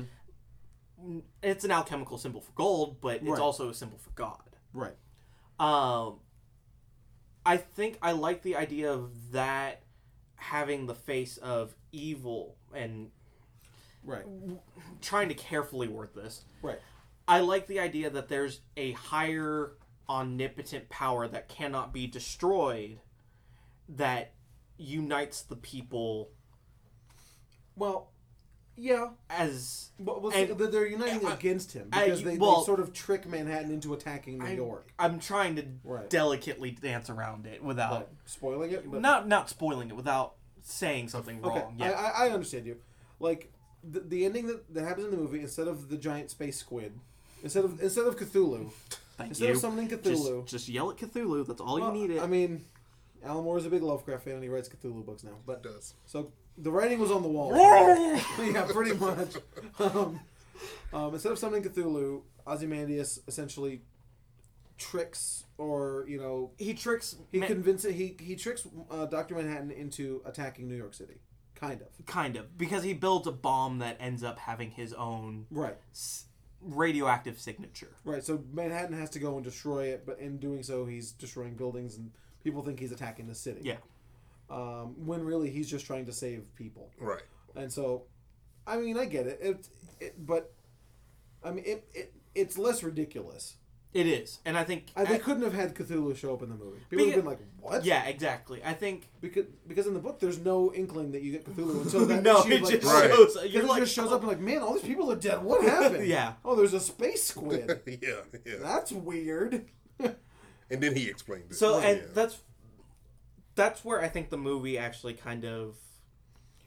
Mm-hmm. 1.01 1.19
it's 1.43 1.65
an 1.65 1.73
alchemical 1.73 2.17
symbol 2.17 2.41
for 2.41 2.53
gold, 2.53 3.01
but 3.01 3.17
it's 3.17 3.25
Right. 3.25 3.41
also 3.41 3.69
a 3.71 3.75
symbol 3.75 3.99
for 3.99 4.11
God. 4.11 4.57
Right. 4.73 4.97
Um, 5.59 6.21
I 7.45 7.57
think 7.57 7.99
I 8.03 8.13
like 8.13 8.43
the 8.43 8.57
idea 8.57 8.93
of 8.93 9.33
that 9.33 9.83
having 10.37 10.87
the 10.87 10.95
face 10.95 11.37
of 11.39 11.75
evil 11.93 12.57
and 12.73 13.11
Right. 14.05 14.25
trying 15.01 15.29
to 15.29 15.35
carefully 15.35 15.89
word 15.89 16.15
this. 16.15 16.45
Right. 16.63 16.79
I 17.27 17.41
like 17.41 17.67
the 17.67 17.81
idea 17.81 18.11
that 18.11 18.29
there's 18.29 18.61
a 18.77 18.93
higher 18.93 19.77
omnipotent 20.09 20.89
power 20.89 21.27
that 21.29 21.49
cannot 21.49 21.93
be 21.93 22.07
destroyed 22.07 22.99
that 23.89 24.33
unites 24.77 25.43
the 25.43 25.57
people 25.57 26.31
Well, 27.77 28.11
yeah. 28.77 29.11
as 29.31 29.91
well, 29.99 30.31
And- 30.35 30.59
they're 30.59 30.87
uniting 30.87 31.27
I- 31.27 31.35
against 31.35 31.73
him 31.73 31.89
because 31.91 32.23
they, 32.23 32.37
well- 32.39 32.61
they 32.61 32.65
sort 32.67 32.81
of 32.81 32.93
trick 32.93 33.27
Manhattan 33.27 33.71
into 33.71 33.95
attacking 33.95 34.39
New 34.39 34.47
I- 34.47 34.51
York. 34.53 34.93
I'm 34.99 35.19
trying 35.19 35.57
to 35.57 35.67
Right. 35.83 36.09
delicately 36.11 36.71
dance 36.73 37.09
around 37.11 37.47
it 37.47 37.63
without 37.63 38.11
spoiling 38.27 38.71
it. 38.73 38.91
But, 38.91 39.01
not 39.01 39.27
not 39.29 39.49
spoiling 39.49 39.89
it 39.91 39.97
without 39.97 40.35
saying 40.63 41.09
something 41.09 41.45
okay, 41.45 41.61
wrong. 41.61 41.77
I, 41.81 41.89
Yeah. 41.91 41.93
I, 42.17 42.27
I 42.27 42.31
understand 42.31 42.67
you. 42.67 42.81
Like 43.21 43.53
the, 43.83 44.01
the 44.01 44.25
ending 44.25 44.47
that, 44.47 44.73
that 44.75 44.85
happens 44.85 45.05
in 45.07 45.11
the 45.11 45.17
movie, 45.19 45.41
instead 45.41 45.69
of 45.69 45.89
the 45.89 45.97
giant 45.97 46.31
space 46.31 46.59
squid, 46.59 46.99
instead 47.43 47.65
of 47.65 47.81
instead 47.83 48.07
of 48.07 48.17
Cthulhu, 48.17 48.71
Thank 49.17 49.31
instead 49.31 49.47
you. 49.47 49.53
of 49.55 49.59
summoning 49.61 49.89
just, 49.89 50.03
Cthulhu, 50.03 50.47
just 50.47 50.69
yell 50.69 50.91
at 50.91 50.97
Cthulhu. 50.97 51.47
That's 51.47 51.61
all 51.61 51.81
well, 51.81 51.95
you 51.95 52.03
needed. 52.03 52.19
I 52.23 52.27
mean, 52.27 52.65
Alan 53.25 53.45
Moore 53.45 53.59
is 53.59 53.67
a 53.67 53.71
big 53.71 53.83
Lovecraft 53.83 54.25
fan 54.25 54.35
and 54.35 54.43
he 54.43 54.49
writes 54.49 54.69
Cthulhu 54.69 55.05
books 55.05 55.23
now. 55.25 55.37
But 55.47 55.63
does. 55.63 55.95
so 56.07 56.33
the 56.59 56.71
writing 56.71 56.99
was 56.99 57.11
on 57.11 57.23
the 57.23 57.29
wall. 57.29 57.55
yeah, 57.57 58.67
pretty 58.71 58.95
much. 58.95 59.35
Um, 59.79 60.21
um, 60.93 61.15
instead 61.15 61.33
of 61.33 61.39
summoning 61.39 61.63
Cthulhu, 61.69 62.23
Ozymandias 62.47 63.21
essentially 63.27 63.83
tricks 64.77 65.45
or 65.59 66.05
you 66.09 66.19
know 66.19 66.51
he 66.59 66.75
tricks. 66.75 67.17
he 67.33 67.39
Ma- 67.39 67.47
convinces 67.47 67.95
he 67.95 68.17
he 68.21 68.37
tricks 68.37 68.67
uh, 68.91 69.07
Doctor 69.07 69.35
Manhattan 69.37 69.71
into 69.71 70.21
attacking 70.25 70.69
New 70.69 70.75
York 70.77 70.95
City, 70.95 71.15
kind 71.55 71.81
of. 71.81 72.07
kind 72.07 72.37
of 72.37 72.57
because 72.59 72.83
he 72.83 72.93
builds 72.95 73.27
a 73.27 73.33
bomb 73.33 73.79
that 73.79 73.97
ends 74.01 74.23
up 74.25 74.39
having 74.39 74.71
his 74.73 74.93
own 74.93 75.47
Right, 75.51 75.77
s- 75.93 76.25
radioactive 76.65 77.39
signature. 77.39 77.95
right. 78.05 78.25
So 78.25 78.43
Manhattan 78.53 78.99
has 78.99 79.11
to 79.11 79.19
go 79.19 79.35
and 79.37 79.45
destroy 79.45 79.87
it, 79.87 80.05
but 80.07 80.19
in 80.19 80.39
doing 80.39 80.63
so, 80.63 80.87
he's 80.87 81.13
destroying 81.13 81.55
buildings, 81.55 81.97
and 81.97 82.11
people 82.43 82.63
think 82.63 82.81
he's 82.81 82.93
attacking 82.93 83.27
the 83.27 83.35
city. 83.35 83.61
Yeah. 83.63 83.77
Um, 84.51 84.95
when 85.07 85.25
really 85.25 85.51
he's 85.51 85.71
just 85.71 85.87
trying 85.87 86.07
to 86.07 86.13
save 86.13 86.55
people. 86.55 86.91
Right. 86.99 87.23
And 87.57 87.73
so, 87.73 88.05
I 88.67 88.77
mean, 88.77 88.99
I 88.99 89.07
get 89.07 89.27
it. 89.27 89.39
It, 89.41 89.69
it 90.01 90.27
but 90.27 90.53
I 91.45 91.51
mean, 91.51 91.65
it, 91.67 91.89
it 91.95 92.15
it's 92.35 92.59
less 92.59 92.83
ridiculous. 92.83 93.57
It 93.95 94.09
is, 94.09 94.41
and 94.45 94.59
I 94.59 94.65
think. 94.65 94.89
I, 94.97 95.05
they 95.05 95.15
I- 95.15 95.19
couldn't 95.19 95.45
have 95.45 95.55
had 95.55 95.73
Cthulhu 95.75 96.17
show 96.17 96.35
up 96.35 96.43
in 96.43 96.49
the 96.49 96.57
movie. 96.57 96.81
People 96.91 97.07
would 97.07 97.15
have 97.15 97.23
been 97.25 97.31
like, 97.31 97.39
"What?" 97.61 97.85
yeah, 97.85 98.05
exactly. 98.07 98.61
I 98.65 98.73
think. 98.75 99.09
Because 99.21 99.47
because 99.69 99.87
in 99.87 99.95
the 99.95 100.01
book, 100.01 100.19
there's 100.19 100.39
no 100.41 100.73
inkling 100.75 101.13
that 101.13 101.23
you 101.23 101.31
get 101.31 101.45
Cthulhu 101.45 101.83
until 101.85 102.05
that 102.07 102.25
no, 102.25 102.43
she, 102.43 102.55
it 102.55 102.63
like, 102.63 102.81
just 102.81 102.93
Right. 102.93 103.09
shows. 103.09 103.35
Because 103.35 103.53
You're 103.53 103.63
like, 103.67 103.83
just 103.83 103.95
shows 103.95 104.11
oh. 104.11 104.17
up 104.17 104.21
and 104.23 104.29
like, 104.29 104.41
man, 104.41 104.63
all 104.63 104.75
these 104.75 104.83
people 104.83 105.13
are 105.13 105.17
dead. 105.17 105.43
What 105.45 105.63
happened? 105.69 106.07
Yeah. 106.09 106.33
Oh, 106.45 106.57
there's 106.57 106.75
a 106.75 106.81
space 106.81 107.23
squid. 107.23 107.83
yeah, 107.87 108.23
yeah. 108.45 108.55
That's 108.61 108.91
weird. 108.91 109.67
And 110.01 110.83
then 110.83 110.97
he 110.97 111.09
explained 111.09 111.45
it. 111.51 111.55
So, 111.55 111.79
and 111.79 111.99
Yeah. 112.01 112.07
that's 112.15 112.39
that's 113.55 113.85
where 113.85 114.01
I 114.03 114.09
think 114.09 114.31
the 114.31 114.37
movie 114.39 114.77
actually 114.77 115.15
kind 115.15 115.45
of. 115.45 115.77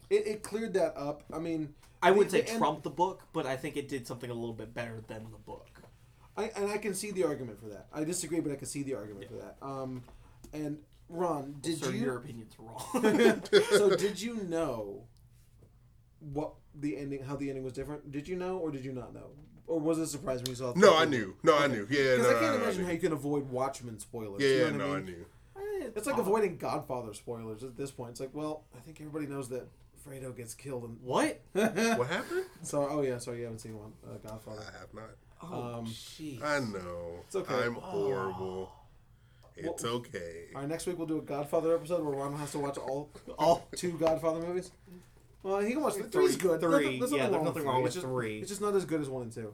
It, 0.10 0.26
it 0.28 0.44
cleared 0.44 0.74
that 0.76 0.96
up. 0.96 1.24
I 1.34 1.40
mean, 1.40 1.74
I 2.02 2.12
the- 2.12 2.18
wouldn't 2.18 2.32
say 2.32 2.42
the 2.42 2.52
end- 2.52 2.60
trump 2.60 2.84
the 2.84 2.90
book, 2.90 3.24
but 3.34 3.46
I 3.46 3.58
think 3.58 3.76
it 3.76 3.90
did 3.90 4.08
something 4.08 4.30
a 4.30 4.34
little 4.34 4.54
bit 4.54 4.74
better 4.74 5.04
than 5.08 5.24
the 5.32 5.38
book. 5.38 5.77
I, 6.38 6.52
and 6.56 6.72
I 6.72 6.78
can 6.78 6.94
see 6.94 7.12
the 7.12 7.24
argument 7.24 7.60
for 7.60 7.68
that. 7.70 7.88
I 7.94 8.04
disagree, 8.04 8.40
but 8.40 8.52
I 8.52 8.56
can 8.56 8.68
see 8.68 8.84
the 8.84 8.94
argument 8.94 9.28
for 9.28 9.36
that. 9.36 9.56
Um, 9.62 10.04
and 10.54 10.78
Ron, 11.10 11.56
did 11.62 11.80
Sir, 11.80 11.92
you? 11.92 12.06
your 12.06 12.18
opinion's 12.18 12.54
wrong. 12.60 13.42
so 13.72 13.96
did 13.96 14.22
you 14.22 14.36
know 14.44 15.04
what 16.20 16.54
the 16.76 16.98
ending? 16.98 17.24
How 17.24 17.36
the 17.36 17.50
ending 17.50 17.64
was 17.64 17.74
different? 17.74 18.12
Did 18.12 18.28
you 18.28 18.36
know, 18.36 18.58
or 18.58 18.72
did 18.72 18.86
you 18.86 18.92
not 18.92 19.14
know, 19.14 19.32
or 19.66 19.80
was 19.80 19.98
it 19.98 20.04
a 20.04 20.08
surprise 20.08 20.40
when 20.42 20.50
you 20.50 20.56
saw? 20.56 20.72
It? 20.72 20.78
No, 20.78 20.96
I 20.96 21.06
knew. 21.06 21.36
No, 21.44 21.58
I 21.58 21.68
knew. 21.68 21.88
Yeah, 21.90 22.18
Because 22.18 22.32
no, 22.32 22.38
I 22.38 22.40
can't 22.40 22.58
no, 22.58 22.64
imagine 22.64 22.84
I 22.84 22.88
how 22.88 22.94
you 22.94 23.00
can 23.00 23.14
avoid 23.14 23.50
Watchmen 23.50 24.00
spoilers. 24.00 24.42
Yeah, 24.42 24.48
you 24.48 24.56
yeah, 24.58 24.70
know 24.72 24.78
what 24.78 24.88
no, 24.88 24.94
I 24.94 24.98
I 24.98 25.02
knew. 25.02 25.26
It's 25.96 26.06
like 26.06 26.18
avoiding 26.18 26.58
Godfather 26.58 27.14
spoilers 27.14 27.64
at 27.64 27.76
this 27.78 27.92
point. 27.92 28.12
It's 28.12 28.20
like, 28.20 28.34
well, 28.34 28.64
I 28.76 28.80
think 28.80 29.00
everybody 29.00 29.26
knows 29.26 29.50
that 29.50 29.68
Fredo 30.08 30.36
gets 30.36 30.54
killed. 30.54 30.84
And 30.84 30.98
what? 31.02 31.42
What 31.54 32.08
happened? 32.08 32.46
so, 32.62 32.88
oh 32.90 33.02
yeah, 33.02 33.18
sorry, 33.18 33.40
you 33.40 33.44
haven't 33.46 33.60
seen 33.60 33.78
one, 33.78 33.94
uh, 34.06 34.18
Godfather. 34.28 34.62
I 34.62 34.80
have 34.80 34.94
not. 34.94 35.10
Oh, 35.42 35.78
Um, 35.80 35.86
jeez. 35.86 36.42
I 36.44 36.60
know. 36.60 37.20
It's 37.26 37.36
okay. 37.36 37.54
I'm 37.54 37.76
horrible. 37.76 38.72
It's 39.56 39.84
okay. 39.84 40.46
All 40.54 40.62
right, 40.62 40.70
next 40.70 40.86
week 40.86 40.98
we'll 40.98 41.08
do 41.08 41.18
a 41.18 41.22
Godfather 41.22 41.76
episode 41.76 42.04
where 42.04 42.14
Ron 42.16 42.36
has 42.38 42.52
to 42.52 42.60
watch 42.60 42.78
all 42.78 43.10
all 43.40 43.68
two 43.76 43.98
Godfather 43.98 44.40
movies. 44.46 44.72
Well, 45.44 45.60
he 45.60 45.72
can 45.74 45.82
watch 45.82 45.94
three. 45.96 46.04
Three's 46.04 46.36
good. 46.36 46.62
Three, 46.62 47.00
Nothing- 47.00 47.18
yeah, 47.18 47.30
there's 47.30 47.44
nothing 47.44 47.64
wrong 47.64 47.82
with 47.82 47.88
It's 47.90 47.96
just, 47.96 48.06
three. 48.06 48.40
It's 48.40 48.50
just 48.50 48.62
not 48.62 48.76
as 48.76 48.86
good 48.86 49.02
as 49.02 49.10
one 49.10 49.24
and 49.24 49.32
two. 49.32 49.54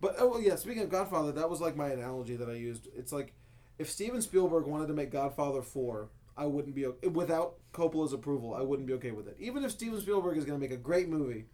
But 0.00 0.14
oh 0.18 0.28
well, 0.28 0.40
yeah. 0.40 0.54
Speaking 0.56 0.82
of 0.84 0.90
Godfather, 0.90 1.32
that 1.32 1.50
was 1.50 1.60
like 1.60 1.74
my 1.76 1.88
analogy 1.88 2.36
that 2.36 2.48
I 2.48 2.52
used. 2.54 2.86
It's 2.96 3.10
like 3.12 3.32
if 3.78 3.90
Steven 3.90 4.22
Spielberg 4.22 4.66
wanted 4.66 4.86
to 4.88 4.94
make 4.94 5.10
Godfather 5.10 5.62
four, 5.62 6.10
I 6.36 6.46
wouldn't 6.46 6.76
be 6.76 6.86
o- 6.86 6.94
without 7.12 7.54
Coppola's 7.72 8.12
approval. 8.12 8.54
I 8.54 8.62
wouldn't 8.62 8.86
be 8.86 8.94
okay 8.94 9.10
with 9.10 9.26
it. 9.26 9.36
Even 9.40 9.64
if 9.64 9.72
Steven 9.72 10.00
Spielberg 10.00 10.36
is 10.36 10.44
going 10.44 10.60
to 10.60 10.62
make 10.62 10.72
a 10.72 10.80
great 10.80 11.08
movie, 11.08 11.46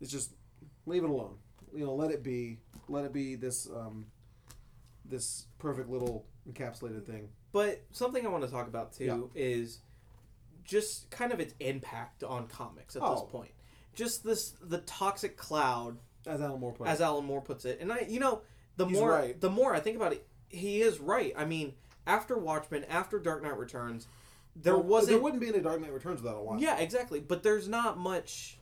it's 0.00 0.12
just 0.12 0.32
leave 0.86 1.02
it 1.02 1.10
alone. 1.10 1.34
You 1.74 1.86
know, 1.86 1.94
let 1.96 2.12
it 2.12 2.22
be. 2.22 2.58
Let 2.90 3.04
it 3.04 3.12
be 3.12 3.36
this 3.36 3.68
um, 3.68 4.06
this 5.04 5.46
perfect 5.58 5.88
little 5.88 6.26
encapsulated 6.50 7.06
thing. 7.06 7.28
But 7.52 7.82
something 7.92 8.24
I 8.26 8.28
want 8.30 8.44
to 8.44 8.50
talk 8.50 8.68
about 8.68 8.92
too 8.92 9.30
is 9.34 9.80
just 10.64 11.10
kind 11.10 11.32
of 11.32 11.40
its 11.40 11.54
impact 11.60 12.22
on 12.22 12.46
comics 12.46 12.96
at 12.96 13.02
this 13.02 13.10
Oh. 13.20 13.22
point. 13.22 13.50
Just 13.94 14.22
this 14.24 14.54
the 14.60 14.78
toxic 14.78 15.36
cloud, 15.36 15.98
As 16.26 16.40
Alan 16.40 16.60
Moore 16.60 16.72
put 16.72 16.86
it. 16.88 17.00
Alan 17.00 17.24
Moore 17.24 17.40
puts 17.40 17.64
it. 17.64 17.80
And 17.80 17.92
I 17.92 18.00
you 18.08 18.20
know, 18.20 18.42
the 18.76 18.86
He's 18.86 18.98
more 18.98 19.10
right. 19.10 19.40
the 19.40 19.50
more 19.50 19.74
I 19.74 19.80
think 19.80 19.96
about 19.96 20.12
it, 20.12 20.26
he 20.48 20.82
is 20.82 21.00
right. 21.00 21.32
I 21.36 21.44
mean, 21.44 21.74
after 22.06 22.36
Watchmen, 22.38 22.84
after 22.84 23.18
Dark 23.18 23.42
Knight 23.42 23.56
Returns, 23.58 24.06
there 24.56 24.74
Well, 24.76 24.82
wasn't 24.84 25.10
There 25.14 25.20
wouldn't 25.22 25.40
be 25.40 25.48
any 25.48 25.60
Dark 25.60 25.80
Knight 25.80 25.92
Returns 25.92 26.22
without 26.22 26.38
a 26.38 26.42
watch. 26.42 26.60
Yeah, 26.60 26.78
exactly. 26.78 27.20
But 27.20 27.42
there's 27.42 27.68
not 27.68 27.98
much. 27.98 28.58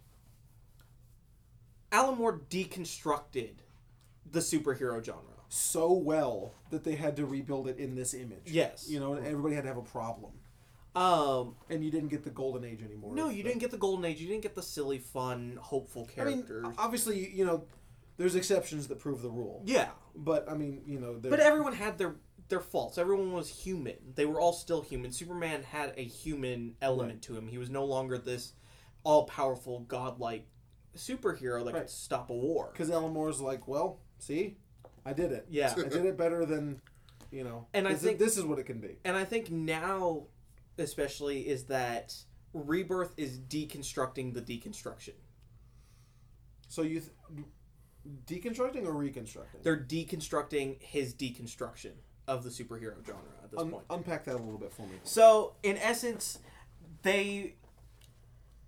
Alan 1.93 2.17
Moore 2.19 2.41
deconstructed 2.51 3.61
the 4.33 4.41
superhero 4.41 5.03
genre. 5.05 5.23
So 5.49 5.93
well 5.93 6.53
that 6.71 6.85
they 6.85 6.95
had 6.97 7.17
to 7.17 7.27
rebuild 7.27 7.69
it 7.69 7.79
in 7.79 7.95
this 7.95 8.13
image. 8.15 8.43
Yes. 8.47 8.89
You 8.89 9.01
know, 9.01 9.15
and 9.15 9.27
everybody 9.27 9.55
had 9.55 9.63
to 9.63 9.69
have 9.69 9.79
a 9.79 9.83
problem. 9.83 10.33
Um, 10.95 11.55
And 11.71 11.85
you 11.85 11.91
didn't 11.91 12.09
get 12.09 12.25
the 12.25 12.31
golden 12.31 12.65
age 12.65 12.83
anymore. 12.83 13.15
no, 13.15 13.29
you 13.29 13.43
the- 13.43 13.49
didn't 13.51 13.61
get 13.61 13.71
the 13.71 13.79
golden 13.79 14.05
age. 14.05 14.21
You 14.21 14.27
didn't 14.29 14.43
get 14.43 14.55
the 14.55 14.63
silly, 14.63 14.99
fun, 14.99 15.59
hopeful 15.61 16.09
I 16.19 16.25
mean, 16.25 16.43
characters. 16.43 16.75
obviously, 16.77 17.31
you 17.31 17.45
know, 17.47 17.65
there's 18.17 18.35
exceptions 18.35 18.89
that 18.89 18.99
prove 18.99 19.23
the 19.23 19.31
rule. 19.31 19.63
yeah, 19.65 19.91
But 20.17 20.51
I 20.51 20.55
mean, 20.55 20.83
you 20.87 20.99
know, 20.99 21.15
but 21.23 21.39
everyone 21.41 21.75
had 21.75 21.99
their 21.99 22.17
their 22.49 22.61
faults. 22.61 22.97
Everyone 22.97 23.33
was 23.33 23.49
human. 23.51 23.97
They 24.15 24.25
were 24.25 24.41
all 24.41 24.55
still 24.55 24.81
human. 24.81 25.13
Superman 25.13 25.63
had 25.65 25.93
a 25.99 26.03
human 26.03 26.77
element 26.81 27.17
Right. 27.17 27.23
to 27.23 27.37
him. 27.37 27.47
He 27.47 27.59
was 27.59 27.69
no 27.69 27.85
longer 27.85 28.17
this 28.17 28.55
all 29.05 29.25
powerful, 29.27 29.81
godlike 29.81 30.47
superhero 30.99 31.65
that 31.65 31.73
Right. 31.75 31.81
could 31.83 31.91
stop 31.91 32.31
a 32.31 32.35
war. 32.35 32.71
because 32.73 32.91
Alan 32.91 33.13
Moore's 33.13 33.41
like, 33.41 33.67
well, 33.69 34.01
see, 34.19 34.57
I 35.05 35.13
did 35.13 35.33
it. 35.33 35.47
Yeah. 35.49 35.73
I 35.77 35.83
did 35.89 36.05
it 36.05 36.17
better 36.17 36.45
than, 36.45 36.81
you 37.31 37.45
know. 37.45 37.67
And 37.73 37.87
I 37.87 37.93
this 37.93 38.01
is- 38.03 38.07
think- 38.07 38.19
this 38.19 38.37
is 38.37 38.45
what 38.45 38.59
it 38.59 38.65
can 38.65 38.81
be. 38.81 38.99
and 39.05 39.17
I 39.17 39.25
think 39.25 39.51
now, 39.51 40.27
especially, 40.77 41.49
is 41.49 41.65
that 41.67 42.15
Rebirth 42.53 43.15
is 43.17 43.39
deconstructing 43.39 44.35
the 44.35 44.43
deconstruction. 44.43 45.15
So 46.69 46.83
you, 46.83 47.01
th- 47.01 47.13
deconstructing 48.27 48.85
or 48.87 48.93
reconstructing? 48.93 49.61
They're 49.63 49.77
deconstructing 49.83 50.83
his 50.83 51.15
deconstruction 51.15 51.93
of 52.27 52.45
the 52.45 52.51
superhero 52.51 53.05
genre 53.05 53.23
at 53.43 53.51
this 53.51 53.61
Un- 53.61 53.71
point. 53.71 53.85
unpack 53.91 54.25
that 54.25 54.35
a 54.35 54.39
little 54.39 54.59
bit 54.59 54.73
for 54.73 54.83
me. 54.83 54.99
So, 55.05 55.55
in 55.63 55.77
essence, 55.79 56.39
they. 57.03 57.55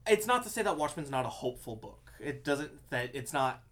It's 0.06 0.26
not 0.26 0.42
to 0.44 0.48
say 0.48 0.62
that 0.62 0.76
Watchmen's 0.78 1.10
not 1.10 1.26
a 1.26 1.28
hopeful 1.28 1.76
book. 1.76 1.99
It 2.22 2.44
doesn't 2.44 2.70
that 2.90 3.10
it's 3.14 3.32
not. 3.32 3.62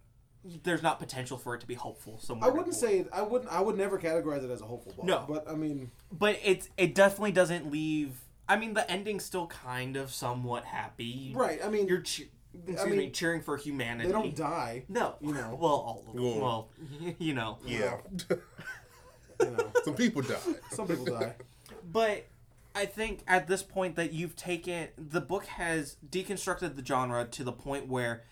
There's 0.63 0.81
not 0.81 0.99
potential 0.99 1.37
for 1.37 1.53
it 1.53 1.59
to 1.61 1.67
be 1.67 1.73
hopeful. 1.75 2.17
Somewhere 2.19 2.49
I 2.49 2.53
wouldn't 2.53 2.73
say 2.75 3.05
I 3.11 3.21
wouldn't. 3.21 3.51
I 3.51 3.61
would 3.61 3.77
never 3.77 3.99
categorize 3.99 4.43
it 4.43 4.49
as 4.49 4.61
a 4.61 4.65
hopeful 4.65 4.93
book. 4.93 5.05
No. 5.05 5.25
but 5.27 5.49
I 5.49 5.55
mean, 5.55 5.91
but 6.11 6.39
it's 6.43 6.69
it 6.77 6.95
definitely 6.95 7.33
doesn't 7.33 7.69
leave. 7.69 8.11
I 8.47 8.55
mean, 8.55 8.73
the 8.73 8.89
ending's 8.89 9.25
still 9.25 9.47
kind 9.47 9.95
of 9.97 10.11
somewhat 10.11 10.63
happy. 10.65 11.33
right? 11.35 11.59
I 11.63 11.69
mean, 11.69 11.87
You're 11.87 12.01
che- 12.01 12.29
excuse 12.67 12.85
mean, 12.89 12.97
me, 12.97 13.09
cheering 13.11 13.41
for 13.41 13.57
humanity. 13.57 14.07
they 14.07 14.13
don't 14.13 14.35
die. 14.35 14.85
No, 14.89 15.15
you 15.21 15.33
know. 15.33 15.55
Well, 15.59 15.71
all 15.71 16.03
of 16.07 16.13
them. 16.13 16.23
Whoa. 16.23 16.39
Well, 16.39 16.69
you 17.19 17.33
know. 17.33 17.57
Yeah. 17.65 17.97
You 19.41 19.51
know, 19.51 19.71
Some 19.85 19.93
people 19.95 20.21
die. 20.21 20.35
some 20.71 20.85
people 20.87 21.05
die. 21.05 21.33
But 21.89 22.27
I 22.75 22.85
think 22.85 23.21
at 23.25 23.47
this 23.47 23.63
point 23.63 23.95
that 23.95 24.11
you've 24.11 24.35
taken 24.35 24.89
the 24.97 25.21
book 25.21 25.45
has 25.45 25.95
deconstructed 26.09 26.75
the 26.75 26.85
genre 26.85 27.23
to 27.25 27.43
the 27.45 27.53
point 27.53 27.87
where 27.87 28.23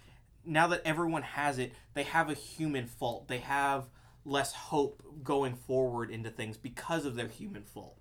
now 0.48 0.68
that 0.68 0.82
everyone 0.86 1.24
has 1.24 1.60
it, 1.60 1.74
they 1.93 2.04
have 2.04 2.30
a 2.30 2.34
human 2.34 2.88
fault. 2.88 3.28
They 3.28 3.39
have 3.39 3.86
less 4.26 4.54
hope 4.54 5.04
going 5.24 5.56
forward 5.56 6.10
into 6.10 6.30
things 6.30 6.58
because 6.58 7.06
of 7.06 7.16
their 7.16 7.28
human 7.28 7.64
fault. 7.64 7.98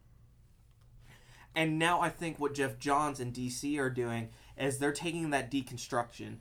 And 1.55 1.79
now 1.79 2.01
I 2.01 2.11
think 2.11 2.39
what 2.39 2.55
Geoff 2.55 2.79
Johns 2.79 3.19
and 3.21 3.33
DC 3.33 3.79
are 3.79 3.91
doing 3.91 4.29
is 4.59 4.79
they're 4.79 4.93
taking 4.93 5.31
that 5.31 5.51
deconstruction, 5.51 6.37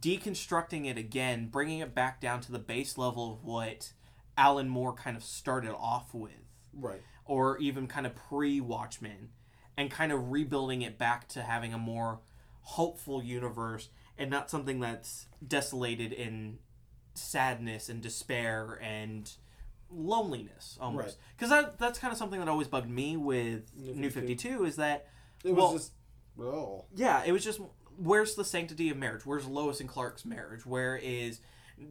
deconstructing 0.00 0.86
it 0.86 0.96
again, 0.96 1.48
bringing 1.48 1.80
it 1.80 1.94
back 1.94 2.20
down 2.20 2.40
to 2.42 2.52
the 2.52 2.58
base 2.58 2.96
level 2.96 3.32
of 3.34 3.44
what 3.44 3.92
Alan 4.38 4.68
Moore 4.68 4.94
kind 4.94 5.16
of 5.16 5.22
started 5.22 5.74
off 5.74 6.14
with, 6.14 6.32
Right. 6.72 7.02
or 7.24 7.58
even 7.58 7.86
kind 7.86 8.06
of 8.06 8.14
pre 8.14 8.60
Watchmen, 8.60 9.30
and 9.76 9.90
kind 9.90 10.10
of 10.10 10.30
rebuilding 10.30 10.82
it 10.82 10.96
back 10.96 11.28
to 11.28 11.42
having 11.42 11.74
a 11.74 11.78
more 11.78 12.20
hopeful 12.62 13.22
universe 13.22 13.90
and 14.18 14.30
not 14.30 14.50
something 14.50 14.80
that's 14.80 15.26
desolated 15.46 16.12
in 16.12 16.58
sadness 17.14 17.88
and 17.88 18.02
despair 18.02 18.78
and 18.82 19.32
loneliness 19.90 20.76
almost 20.80 21.04
Right. 21.06 21.16
because 21.36 21.50
that, 21.50 21.78
that's 21.78 21.98
kind 21.98 22.12
of 22.12 22.18
something 22.18 22.40
that 22.40 22.48
always 22.48 22.68
bugged 22.68 22.90
me 22.90 23.16
with 23.16 23.70
New 23.76 23.94
new 23.94 24.10
52 24.10 24.64
is 24.64 24.76
that 24.76 25.06
It 25.44 25.52
was 25.52 25.56
Well- 25.56 25.72
just 25.74 25.92
oh 26.38 26.84
yeah 26.94 27.22
it 27.24 27.32
was 27.32 27.42
just 27.42 27.60
where's 27.96 28.34
the 28.34 28.44
sanctity 28.44 28.90
of 28.90 28.96
marriage 28.98 29.24
where's 29.24 29.46
lois 29.46 29.80
and 29.80 29.88
clark's 29.88 30.24
marriage 30.26 30.66
where 30.66 30.96
is 30.96 31.40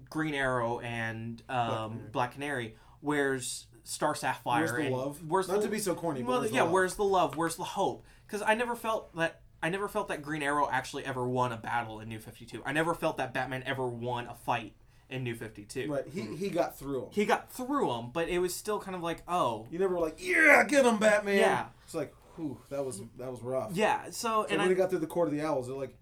green 0.09 0.36
arrow 0.36 0.80
and 0.82 1.41
um, 1.49 2.01
black, 2.11 2.34
canary. 2.34 2.76
where's 3.01 3.65
star 3.84 4.13
sapphire 4.13 4.61
Where's 4.65 4.71
the 4.73 4.82
and 4.84 4.95
love? 4.95 5.19
where's 5.28 5.47
Not 5.47 5.57
the, 5.61 5.63
to 5.63 5.69
be 5.71 5.80
so 5.80 5.95
corny, 5.95 6.21
but 6.21 6.30
well, 6.41 6.45
yeah 6.47 6.63
love? 6.63 6.71
where's 6.71 6.95
the 6.95 7.03
love 7.03 7.38
where's 7.38 7.55
the 7.55 7.63
hope 7.63 8.05
because 8.28 8.41
i 8.43 8.53
never 8.53 8.76
felt 8.76 9.15
that 9.15 9.41
i 9.64 9.70
never 9.70 9.88
felt 9.88 10.08
that 10.08 10.22
green 10.22 10.43
arrow 10.43 10.68
actually 10.72 11.06
ever 11.06 11.28
won 11.28 11.51
a 11.51 11.58
battle 11.58 11.99
in 11.99 12.10
new 12.10 12.20
52 12.20 12.62
i 12.66 12.72
never 12.72 12.93
felt 12.93 13.18
that 13.18 13.34
batman 13.34 13.64
ever 13.66 13.88
won 13.88 14.28
a 14.28 14.36
fight 14.36 14.74
in 15.10 15.24
new 15.24 15.36
52 15.36 15.91
right. 15.91 16.03
He 16.12 16.22
hmm. 16.22 16.36
he 16.36 16.49
got 16.49 16.78
through 16.78 17.03
him. 17.03 17.10
he 17.12 17.26
got 17.26 17.51
through 17.51 17.88
them 17.88 18.10
but 18.12 18.28
it 18.28 18.39
was 18.39 18.56
still 18.56 18.80
kind 18.80 18.95
of 18.95 19.03
like 19.03 19.22
oh 19.28 19.68
You 19.70 19.80
never 19.80 19.93
were 19.95 20.01
like, 20.01 20.18
yeah, 20.18 20.64
get 20.68 20.86
him, 20.86 20.97
Batman. 20.97 21.38
Yeah. 21.38 21.66
It's 21.84 21.93
like, 21.93 22.14
whew, 22.36 22.60
that 22.70 22.84
was 22.84 23.01
that 23.18 23.30
was 23.30 23.41
rough. 23.41 23.72
yeah 23.74 24.10
so 24.10 24.43
And 24.43 24.53
and 24.53 24.60
when 24.62 24.68
i 24.68 24.72
he 24.72 24.76
got 24.76 24.89
through 24.89 24.99
the 24.99 25.08
court 25.08 25.28
of 25.28 25.34
the 25.34 25.41
owls, 25.41 25.68
they're 25.68 25.76
like, 25.76 25.95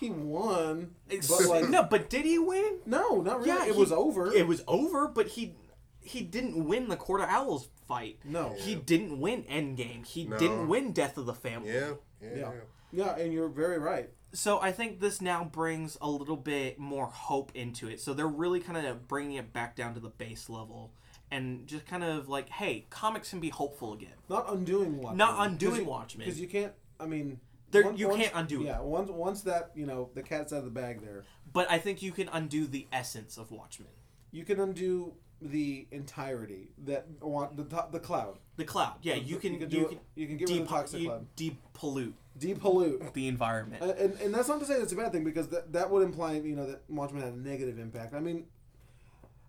he 0.00 0.10
won, 0.10 0.94
It's- 1.08 1.28
but 1.28 1.48
like, 1.48 1.68
no, 1.68 1.82
but 1.82 2.08
did 2.10 2.24
he 2.24 2.38
win? 2.38 2.78
no, 2.86 3.20
not 3.20 3.38
really. 3.40 3.48
Yeah, 3.50 3.66
it 3.66 3.74
he- 3.74 3.80
was 3.80 3.92
over. 3.92 4.32
It 4.32 4.46
was 4.46 4.62
over, 4.66 5.08
but 5.08 5.28
he 5.28 5.54
he 6.00 6.22
didn't 6.22 6.64
win 6.66 6.88
the 6.88 6.96
Court 6.96 7.20
of 7.20 7.28
Owls 7.28 7.68
fight. 7.88 8.18
No. 8.24 8.54
he 8.58 8.74
didn't 8.76 9.20
win 9.20 9.42
Endgame. 9.44 10.06
He 10.06 10.24
No. 10.24 10.38
didn't 10.38 10.68
win 10.68 10.92
Death 10.92 11.18
of 11.18 11.26
the 11.26 11.34
Family. 11.34 11.72
Yeah, 11.72 11.94
yeah. 12.22 12.36
yeah, 12.36 12.50
yeah, 12.92 13.16
and 13.16 13.32
you're 13.32 13.48
very 13.48 13.78
right. 13.78 14.10
So 14.32 14.60
I 14.60 14.72
think 14.72 15.00
this 15.00 15.20
now 15.20 15.44
brings 15.44 15.96
a 16.00 16.10
little 16.10 16.36
bit 16.36 16.78
more 16.78 17.06
hope 17.06 17.52
into 17.54 17.88
it. 17.88 18.00
So 18.00 18.12
they're 18.12 18.26
really 18.26 18.60
kind 18.60 18.84
of 18.86 19.08
bringing 19.08 19.36
it 19.36 19.52
back 19.52 19.76
down 19.76 19.94
to 19.94 20.00
the 20.00 20.10
base 20.10 20.48
level 20.50 20.92
and 21.30 21.66
just 21.66 21.86
kind 21.86 22.04
of 22.04 22.28
like, 22.28 22.48
hey, 22.50 22.86
comics 22.90 23.30
can 23.30 23.40
be 23.40 23.48
hopeful 23.48 23.92
again. 23.94 24.12
Not 24.28 24.52
undoing 24.52 24.98
Watchmen. 24.98 25.16
Not 25.18 25.46
undoing 25.46 25.86
Watchmen. 25.86 26.26
because 26.26 26.40
you 26.40 26.48
can't. 26.48 26.72
I 27.00 27.06
mean, 27.06 27.40
There- 27.70 27.84
once- 27.84 27.98
you 27.98 28.08
can't 28.08 28.32
undo 28.34 28.60
it. 28.62 28.66
Yeah, 28.66 28.80
once 28.80 29.10
once 29.10 29.42
that 29.42 29.70
you 29.74 29.86
know 29.86 30.10
the 30.14 30.22
cat's 30.22 30.52
out 30.52 30.58
of 30.60 30.64
the 30.64 30.70
bag, 30.70 31.00
there, 31.02 31.24
But 31.52 31.70
I 31.70 31.78
think 31.78 32.02
you 32.02 32.12
can 32.12 32.28
undo 32.28 32.66
the 32.66 32.86
essence 32.92 33.38
of 33.38 33.50
Watchmen. 33.50 33.88
you 34.32 34.44
can 34.44 34.60
undo 34.60 35.14
the 35.40 35.86
entirety 35.90 36.72
that 36.84 37.06
want 37.20 37.56
the 37.56 37.64
top, 37.64 37.92
the 37.92 38.00
cloud. 38.00 38.38
The 38.56 38.64
cloud, 38.64 38.96
yeah, 39.02 39.14
you 39.14 39.36
can 39.36 39.52
you 39.54 39.58
can 39.60 39.70
you, 39.70 39.84
can 39.86 39.96
it- 39.96 40.02
you 40.14 40.26
can 40.26 40.36
get 40.36 40.48
rid 40.48 40.60
of 40.62 40.68
the 40.68 40.74
toxic 40.74 41.04
cloud. 41.04 41.26
depollute 41.36 42.14
Depollute. 42.38 43.12
the 43.14 43.28
environment. 43.28 43.82
Uh, 43.82 43.92
and, 43.98 44.20
and 44.20 44.34
that's 44.34 44.48
not 44.48 44.60
to 44.60 44.66
say 44.66 44.78
that's 44.78 44.92
a 44.92 44.96
bad 44.96 45.12
thing 45.12 45.24
because 45.24 45.48
that, 45.48 45.72
that 45.72 45.90
would 45.90 46.02
imply 46.02 46.34
you 46.34 46.54
know 46.56 46.66
that 46.66 46.82
Watchmen 46.88 47.22
had 47.22 47.32
a 47.32 47.38
negative 47.38 47.78
impact. 47.78 48.14
I 48.14 48.20
mean, 48.20 48.44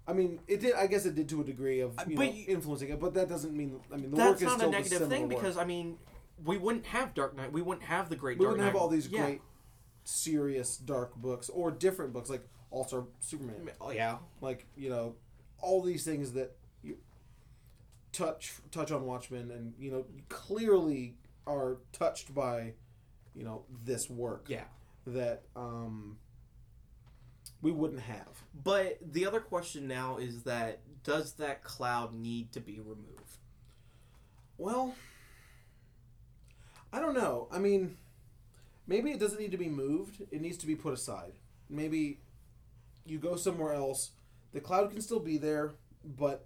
I 0.07 0.13
mean 0.13 0.39
it 0.47 0.61
did. 0.61 0.73
I 0.75 0.87
guess 0.87 1.05
it 1.05 1.15
did 1.15 1.27
to 1.29 1.41
a 1.41 1.43
degree 1.43 1.81
of 1.81 1.93
you 2.07 2.15
know, 2.15 2.21
you- 2.23 2.45
influencing 2.47 2.89
it, 2.89 2.99
but 2.99 3.13
that 3.15 3.27
doesn't 3.29 3.53
mean. 3.55 3.79
I 3.93 3.97
mean, 3.97 4.11
the 4.11 4.17
That's 4.17 4.29
work 4.29 4.35
is 4.41 4.43
not 4.43 4.57
still 4.59 4.69
a 4.69 4.71
negative 4.71 5.09
thing 5.09 5.21
work. 5.27 5.29
because 5.41 5.57
I 5.57 5.65
mean, 5.65 5.97
we 6.45 6.57
wouldn't 6.57 6.85
have 6.87 7.13
Dark 7.13 7.35
Knight. 7.35 7.51
We 7.51 7.61
wouldn't 7.61 7.85
have 7.85 8.09
the 8.09 8.15
great. 8.15 8.37
we 8.39 8.45
Dark 8.45 8.57
wouldn't 8.57 8.73
have 8.73 8.81
all 8.81 8.87
these 8.89 9.07
Yeah. 9.07 9.23
great, 9.25 9.41
serious, 10.03 10.77
dark 10.77 11.15
books 11.15 11.49
or 11.49 11.71
different 11.71 12.13
books 12.13 12.29
like 12.29 12.47
All 12.71 12.85
Star 12.85 13.03
Superman. 13.19 13.69
Oh 13.81 13.91
yeah. 13.91 14.17
Like 14.39 14.65
you 14.77 14.89
know, 14.89 15.15
all 15.59 15.81
these 15.81 16.05
things 16.05 16.33
that 16.33 16.55
you 16.83 16.97
touch 18.13 18.53
touch 18.71 18.91
on 18.91 19.05
Watchmen 19.05 19.51
and 19.51 19.73
you 19.79 19.91
know 19.91 20.05
clearly 20.29 21.15
are 21.47 21.77
touched 21.93 22.33
by 22.33 22.73
you 23.35 23.43
know 23.43 23.63
this 23.83 24.09
work. 24.09 24.45
Yeah. 24.47 24.65
That 25.05 25.43
um 25.55 26.17
we 27.61 27.71
wouldn't 27.71 28.01
have. 28.01 28.43
But 28.63 28.99
the 29.01 29.25
other 29.25 29.39
question 29.39 29.87
now 29.87 30.17
is 30.17 30.43
that 30.43 30.79
does 31.03 31.33
that 31.33 31.63
cloud 31.63 32.13
need 32.13 32.51
to 32.53 32.59
be 32.59 32.79
removed? 32.79 33.37
Well, 34.57 34.95
I 36.91 36.99
don't 36.99 37.13
know. 37.13 37.47
I 37.51 37.59
mean, 37.59 37.97
maybe 38.87 39.11
it 39.11 39.19
doesn't 39.19 39.39
need 39.39 39.51
to 39.51 39.57
be 39.57 39.69
moved. 39.69 40.21
It 40.31 40.41
needs 40.41 40.57
to 40.57 40.67
be 40.67 40.75
put 40.75 40.93
aside. 40.93 41.33
Maybe 41.69 42.19
you 43.05 43.19
go 43.19 43.35
somewhere 43.35 43.73
else. 43.73 44.11
The 44.53 44.59
cloud 44.59 44.91
can 44.91 45.01
still 45.01 45.19
be 45.19 45.37
there, 45.37 45.73
but 46.03 46.45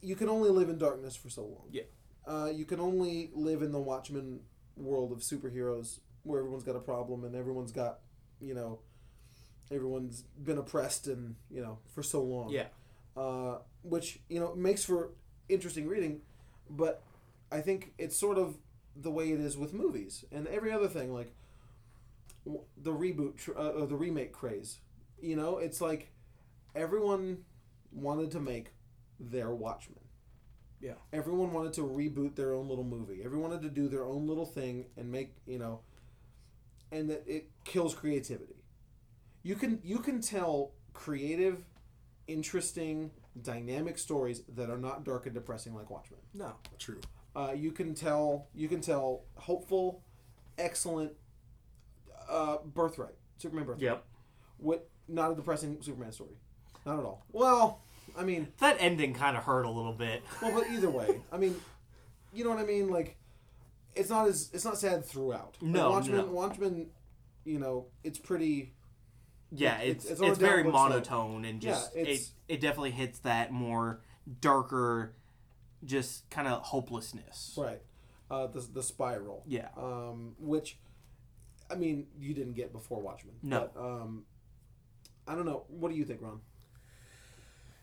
you 0.00 0.16
can 0.16 0.28
only 0.28 0.50
live 0.50 0.68
in 0.68 0.78
darkness 0.78 1.14
for 1.14 1.28
so 1.28 1.42
long. 1.42 1.68
Yeah. 1.70 1.82
Uh, 2.26 2.50
you 2.52 2.64
can 2.64 2.78
only 2.80 3.30
live 3.34 3.62
in 3.62 3.72
the 3.72 3.80
Watchmen 3.80 4.40
world 4.76 5.12
of 5.12 5.18
superheroes 5.18 5.98
where 6.22 6.38
everyone's 6.40 6.62
got 6.64 6.76
a 6.76 6.80
problem 6.80 7.24
and 7.24 7.34
everyone's 7.34 7.72
got, 7.72 7.98
you 8.40 8.54
know, 8.54 8.78
everyone's 9.70 10.22
been 10.44 10.58
oppressed 10.58 11.06
and, 11.08 11.34
you 11.50 11.60
know, 11.62 11.78
for 11.94 12.02
so 12.02 12.22
long 12.22 12.50
Yeah. 12.50 12.66
uh, 13.16 13.58
which 13.82 14.20
you 14.28 14.38
know 14.40 14.54
makes 14.54 14.84
for 14.84 15.10
interesting 15.48 15.88
reading. 15.88 16.20
But 16.70 17.02
I 17.50 17.60
think 17.60 17.92
it's 17.98 18.16
sort 18.16 18.38
of 18.38 18.56
the 18.94 19.10
way 19.10 19.32
it 19.32 19.40
is 19.40 19.56
with 19.56 19.72
movies 19.74 20.24
and 20.30 20.46
every 20.48 20.70
other 20.72 20.88
thing, 20.88 21.12
like 21.12 21.34
w- 22.44 22.64
the 22.76 22.92
reboot, 22.92 23.36
tr- 23.36 23.56
uh, 23.58 23.70
or 23.70 23.86
the 23.86 23.96
remake 23.96 24.32
craze. 24.32 24.78
You 25.20 25.36
know, 25.36 25.58
it's 25.58 25.80
like 25.80 26.12
everyone 26.74 27.44
wanted 27.92 28.30
to 28.32 28.40
make 28.40 28.72
their 29.20 29.50
Watchmen. 29.54 29.98
Yeah. 30.82 30.94
Everyone 31.12 31.52
wanted 31.52 31.72
to 31.74 31.82
reboot 31.82 32.34
their 32.34 32.52
own 32.52 32.68
little 32.68 32.84
movie. 32.84 33.22
Everyone 33.24 33.50
wanted 33.50 33.62
to 33.62 33.70
do 33.70 33.88
their 33.88 34.04
own 34.04 34.26
little 34.26 34.44
thing 34.44 34.86
and 34.96 35.10
make 35.10 35.32
you 35.46 35.58
know, 35.58 35.80
and 36.90 37.08
that 37.08 37.22
it 37.26 37.48
kills 37.64 37.94
creativity. 37.94 38.56
You 39.44 39.54
can 39.54 39.78
you 39.84 40.00
can 40.00 40.20
tell 40.20 40.72
creative, 40.92 41.64
interesting, 42.26 43.12
dynamic 43.40 43.96
stories 43.96 44.42
that 44.56 44.68
are 44.70 44.78
not 44.78 45.04
dark 45.04 45.26
and 45.26 45.34
depressing 45.34 45.74
like 45.74 45.88
Watchmen. 45.88 46.20
No. 46.34 46.54
True. 46.78 47.00
Uh, 47.34 47.52
you 47.54 47.70
can 47.70 47.94
tell 47.94 48.48
you 48.52 48.68
can 48.68 48.80
tell 48.80 49.22
hopeful, 49.36 50.02
excellent, 50.58 51.12
uh, 52.28 52.58
Birthright, 52.64 53.14
Superman 53.38 53.66
Birthright. 53.66 53.82
Yep. 53.82 54.04
What 54.58 54.88
not 55.08 55.30
a 55.30 55.34
depressing 55.36 55.78
Superman 55.80 56.12
story, 56.12 56.36
not 56.84 56.98
at 56.98 57.04
all. 57.04 57.24
Well, 57.32 57.80
I 58.16 58.24
mean, 58.24 58.48
That 58.58 58.76
ending 58.80 59.14
kind 59.14 59.36
of 59.36 59.44
hurt 59.44 59.64
a 59.64 59.70
little 59.70 59.92
bit. 59.92 60.22
well, 60.42 60.52
but 60.52 60.70
either 60.70 60.90
way, 60.90 61.20
I 61.32 61.36
mean, 61.38 61.54
you 62.32 62.44
know 62.44 62.50
what 62.50 62.58
I 62.58 62.64
mean. 62.64 62.88
Like, 62.90 63.16
it's 63.94 64.10
not 64.10 64.28
as 64.28 64.50
it's 64.52 64.64
not 64.64 64.78
sad 64.78 65.04
throughout. 65.04 65.56
Like, 65.60 65.70
No, 65.72 65.90
Watchmen, 65.90 66.16
no. 66.16 66.24
Watchmen, 66.26 66.86
you 67.44 67.58
know, 67.58 67.86
it's 68.04 68.18
pretty. 68.18 68.72
Yeah, 69.50 69.78
It- 69.80 69.90
it's 69.96 70.04
it's- 70.06 70.20
it's, 70.20 70.38
very 70.38 70.64
monotone 70.64 71.44
and 71.44 71.60
just 71.60 71.94
it's- 71.96 72.32
it 72.48 72.54
it 72.54 72.60
definitely 72.60 72.92
hits 72.92 73.18
that 73.20 73.52
more 73.52 74.00
darker, 74.40 75.14
just 75.84 76.28
kind 76.30 76.48
of 76.48 76.62
hopelessness. 76.62 77.54
Right. 77.58 77.82
Uh, 78.30 78.46
the 78.46 78.60
the 78.60 78.82
spiral. 78.82 79.42
Yeah. 79.46 79.68
Um, 79.76 80.36
which, 80.38 80.78
I 81.70 81.74
mean, 81.74 82.06
you 82.18 82.32
didn't 82.34 82.54
get 82.54 82.72
before 82.72 83.00
Watchmen. 83.00 83.34
No. 83.42 83.70
But, 83.74 83.80
um, 83.80 84.24
I 85.28 85.34
don't 85.34 85.44
know. 85.44 85.64
What 85.68 85.90
do 85.90 85.96
you 85.98 86.04
think, 86.06 86.22
Ron? 86.22 86.40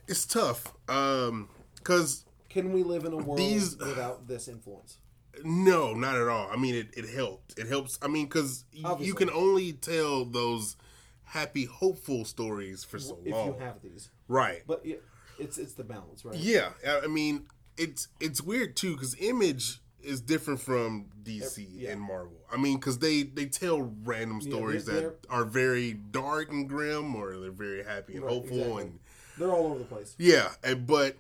It's 0.10 0.26
tough. 0.26 0.74
Um, 0.90 1.50
cause 1.84 2.26
Can 2.50 2.74
we 2.74 2.84
live 2.84 3.06
in 3.06 3.14
a 3.14 3.18
world 3.18 3.38
These- 3.38 3.78
without 3.80 4.28
this 4.28 4.48
influence? 4.48 4.98
no, 5.44 5.94
not 5.94 6.16
at 6.18 6.28
all. 6.28 6.50
I 6.52 6.58
mean, 6.58 6.76
it, 6.76 6.88
it 6.98 7.08
helped. 7.08 7.58
It 7.58 7.68
helps. 7.68 7.98
I 8.02 8.08
mean, 8.08 8.28
cause 8.28 8.66
you 8.74 9.14
can 9.14 9.30
only 9.30 9.72
tell 9.74 10.26
those 10.26 10.76
happy, 11.24 11.66
hopeful 11.66 12.26
stories 12.26 12.84
for 12.84 13.00
so 13.00 13.20
If 13.24 13.32
long. 13.34 13.50
If 13.50 13.56
you 13.56 13.60
have 13.62 13.82
these, 13.82 14.10
right. 14.28 14.64
but 14.68 14.86
yeah, 14.86 14.96
it's 15.38 15.58
it's 15.58 15.74
the 15.74 15.84
balance, 15.86 16.26
right? 16.26 16.36
Yeah, 16.36 16.72
I 16.86 17.08
mean, 17.08 17.46
it's 17.78 18.08
it's 18.20 18.42
weird 18.42 18.76
too 18.76 18.94
because 18.96 19.16
Image 19.22 19.80
is 20.02 20.20
different 20.20 20.60
from 20.60 21.06
DC 21.24 21.66
yeah. 21.72 21.92
and 21.92 22.02
Marvel. 22.02 22.40
I 22.52 22.58
mean, 22.58 22.78
because 22.78 22.98
they 23.00 23.24
they 23.24 23.46
tell 23.46 23.94
random 24.04 24.40
Yeah, 24.42 24.50
stories 24.50 24.86
they're- 24.86 25.02
that 25.22 25.28
are 25.30 25.46
very 25.46 25.94
dark 25.94 26.52
and 26.52 26.68
grim, 26.68 27.16
or 27.16 27.38
they're 27.38 27.52
very 27.52 27.84
happy 27.84 28.16
and 28.16 28.24
Right, 28.26 28.34
hopeful, 28.34 28.58
exactly. 28.58 28.82
and 28.84 29.00
They're 29.40 29.52
all 29.52 29.66
over 29.68 29.80
the 29.80 29.86
place. 29.86 30.16
yeah. 30.20 30.50
And, 30.64 30.86
but 30.86 31.16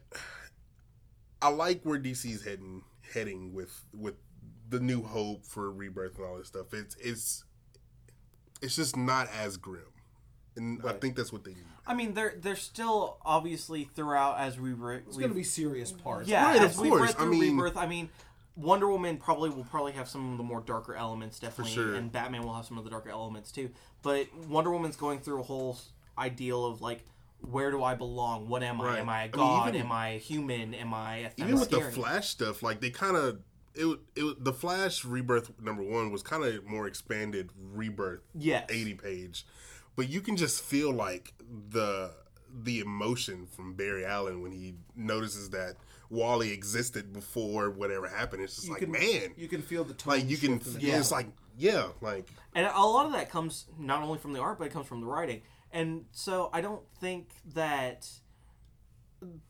I 1.41 1.49
like 1.49 1.81
where 1.83 1.99
DC's 1.99 2.43
heading 2.43 2.83
heading 3.13 3.53
with 3.53 3.85
with 3.97 4.15
the 4.69 4.79
New 4.79 5.01
Hope 5.01 5.45
for 5.45 5.71
Rebirth 5.71 6.17
and 6.17 6.25
all 6.27 6.37
this 6.37 6.47
stuff. 6.47 6.73
It's 6.73 6.95
it's 6.97 7.43
it's 8.61 8.75
just 8.75 8.97
not 8.97 9.27
as 9.35 9.55
grim, 9.57 9.81
and 10.57 10.81
I 10.85 10.93
think 10.93 11.15
that's 11.15 11.31
what 11.31 11.43
they 11.45 11.51
need. 11.51 11.63
I 11.87 11.93
mean, 11.93 12.13
they're 12.13 12.35
they're 12.39 12.55
still 12.57 13.17
obviously 13.25 13.85
throughout 13.85 14.37
as 14.39 14.59
we 14.59 14.73
re- 14.73 14.97
It's 15.07 15.17
going 15.17 15.29
to 15.29 15.35
be 15.35 15.43
serious 15.43 15.91
parts. 15.91 16.27
yeah 16.29 16.43
Right, 16.43 16.61
as 16.61 16.75
of 16.75 16.81
we've 16.81 16.91
course. 16.91 17.15
read 17.15 17.15
I 17.17 17.25
mean- 17.25 17.55
Rebirth. 17.57 17.77
I 17.77 17.87
mean, 17.87 18.09
Wonder 18.55 18.87
Woman 18.89 19.17
probably 19.17 19.49
will 19.49 19.63
probably 19.63 19.93
have 19.93 20.07
some 20.09 20.33
of 20.33 20.37
the 20.37 20.43
more 20.43 20.59
darker 20.61 20.93
elements, 20.93 21.39
definitely, 21.39 21.73
sure. 21.73 21.95
and 21.95 22.11
Batman 22.11 22.43
will 22.43 22.53
have 22.53 22.65
some 22.65 22.77
of 22.77 22.83
the 22.83 22.89
darker 22.91 23.09
elements 23.09 23.51
too. 23.51 23.71
But 24.03 24.27
Wonder 24.47 24.71
Woman's 24.71 24.97
going 24.97 25.19
through 25.21 25.39
a 25.39 25.43
whole 25.43 25.77
ideal 26.17 26.65
of 26.65 26.81
like, 26.81 27.05
where 27.41 27.71
do 27.71 27.83
I 27.83 27.95
belong? 27.95 28.47
What 28.49 28.63
am 28.63 28.81
I? 28.81 28.85
Right. 28.85 28.99
Am 28.99 29.09
I 29.09 29.13
I 29.13 29.23
a 29.23 29.25
mean, 29.25 29.31
god? 29.31 29.69
even- 29.69 29.81
am 29.81 29.91
I 29.91 30.07
a 30.09 30.17
human? 30.19 30.73
Am 30.73 30.93
I 30.93 31.15
a 31.17 31.29
even 31.37 31.59
with 31.59 31.69
the 31.69 31.81
Flash 31.81 32.29
stuff, 32.29 32.61
like 32.63 32.81
they 32.81 32.89
kind 32.89 33.15
of 33.15 33.39
it, 33.75 33.99
it 34.15 34.43
the 34.43 34.53
Flash 34.53 35.05
rebirth 35.05 35.51
number 35.61 35.83
one 35.83 36.11
was 36.11 36.21
kind 36.23 36.43
of 36.43 36.65
more 36.65 36.87
expanded 36.87 37.49
rebirth 37.55 38.21
Yes. 38.35 38.65
eighty 38.69 38.93
page, 38.93 39.45
but 39.95 40.09
you 40.09 40.21
can 40.21 40.35
just 40.37 40.63
feel 40.63 40.91
like 40.91 41.33
the 41.69 42.11
the 42.63 42.79
emotion 42.79 43.45
from 43.45 43.75
Barry 43.75 44.03
Allen 44.05 44.41
when 44.41 44.51
he 44.51 44.73
notices 44.95 45.51
that 45.51 45.75
Wally 46.09 46.51
existed 46.51 47.13
before 47.13 47.69
whatever 47.69 48.07
happened. 48.07 48.41
It's 48.41 48.55
just 48.55 48.67
You 48.67 48.73
like 48.73 48.81
can, 48.81 48.91
man, 48.91 49.33
you 49.37 49.47
can 49.47 49.61
feel 49.61 49.83
the 49.83 49.93
tone. 49.93 50.15
like 50.15 50.27
you 50.29 50.35
can, 50.37 50.57
shift 50.59 50.67
in 50.67 50.73
the 50.81 50.87
yeah. 50.87 50.97
it's 50.99 51.11
like 51.11 51.27
yeah, 51.57 51.89
like 52.01 52.27
And 52.55 52.65
a 52.65 52.79
lot 52.81 53.05
of 53.05 53.11
that 53.11 53.29
comes 53.29 53.65
not 53.77 54.01
only 54.01 54.17
from 54.17 54.33
the 54.33 54.39
art, 54.41 54.57
but 54.57 54.65
it 54.67 54.73
comes 54.73 54.87
from 54.87 55.01
the 55.01 55.07
writing. 55.07 55.41
And 55.71 56.05
so 56.11 56.49
I 56.53 56.61
don't 56.61 56.81
think 56.99 57.29
that 57.53 58.07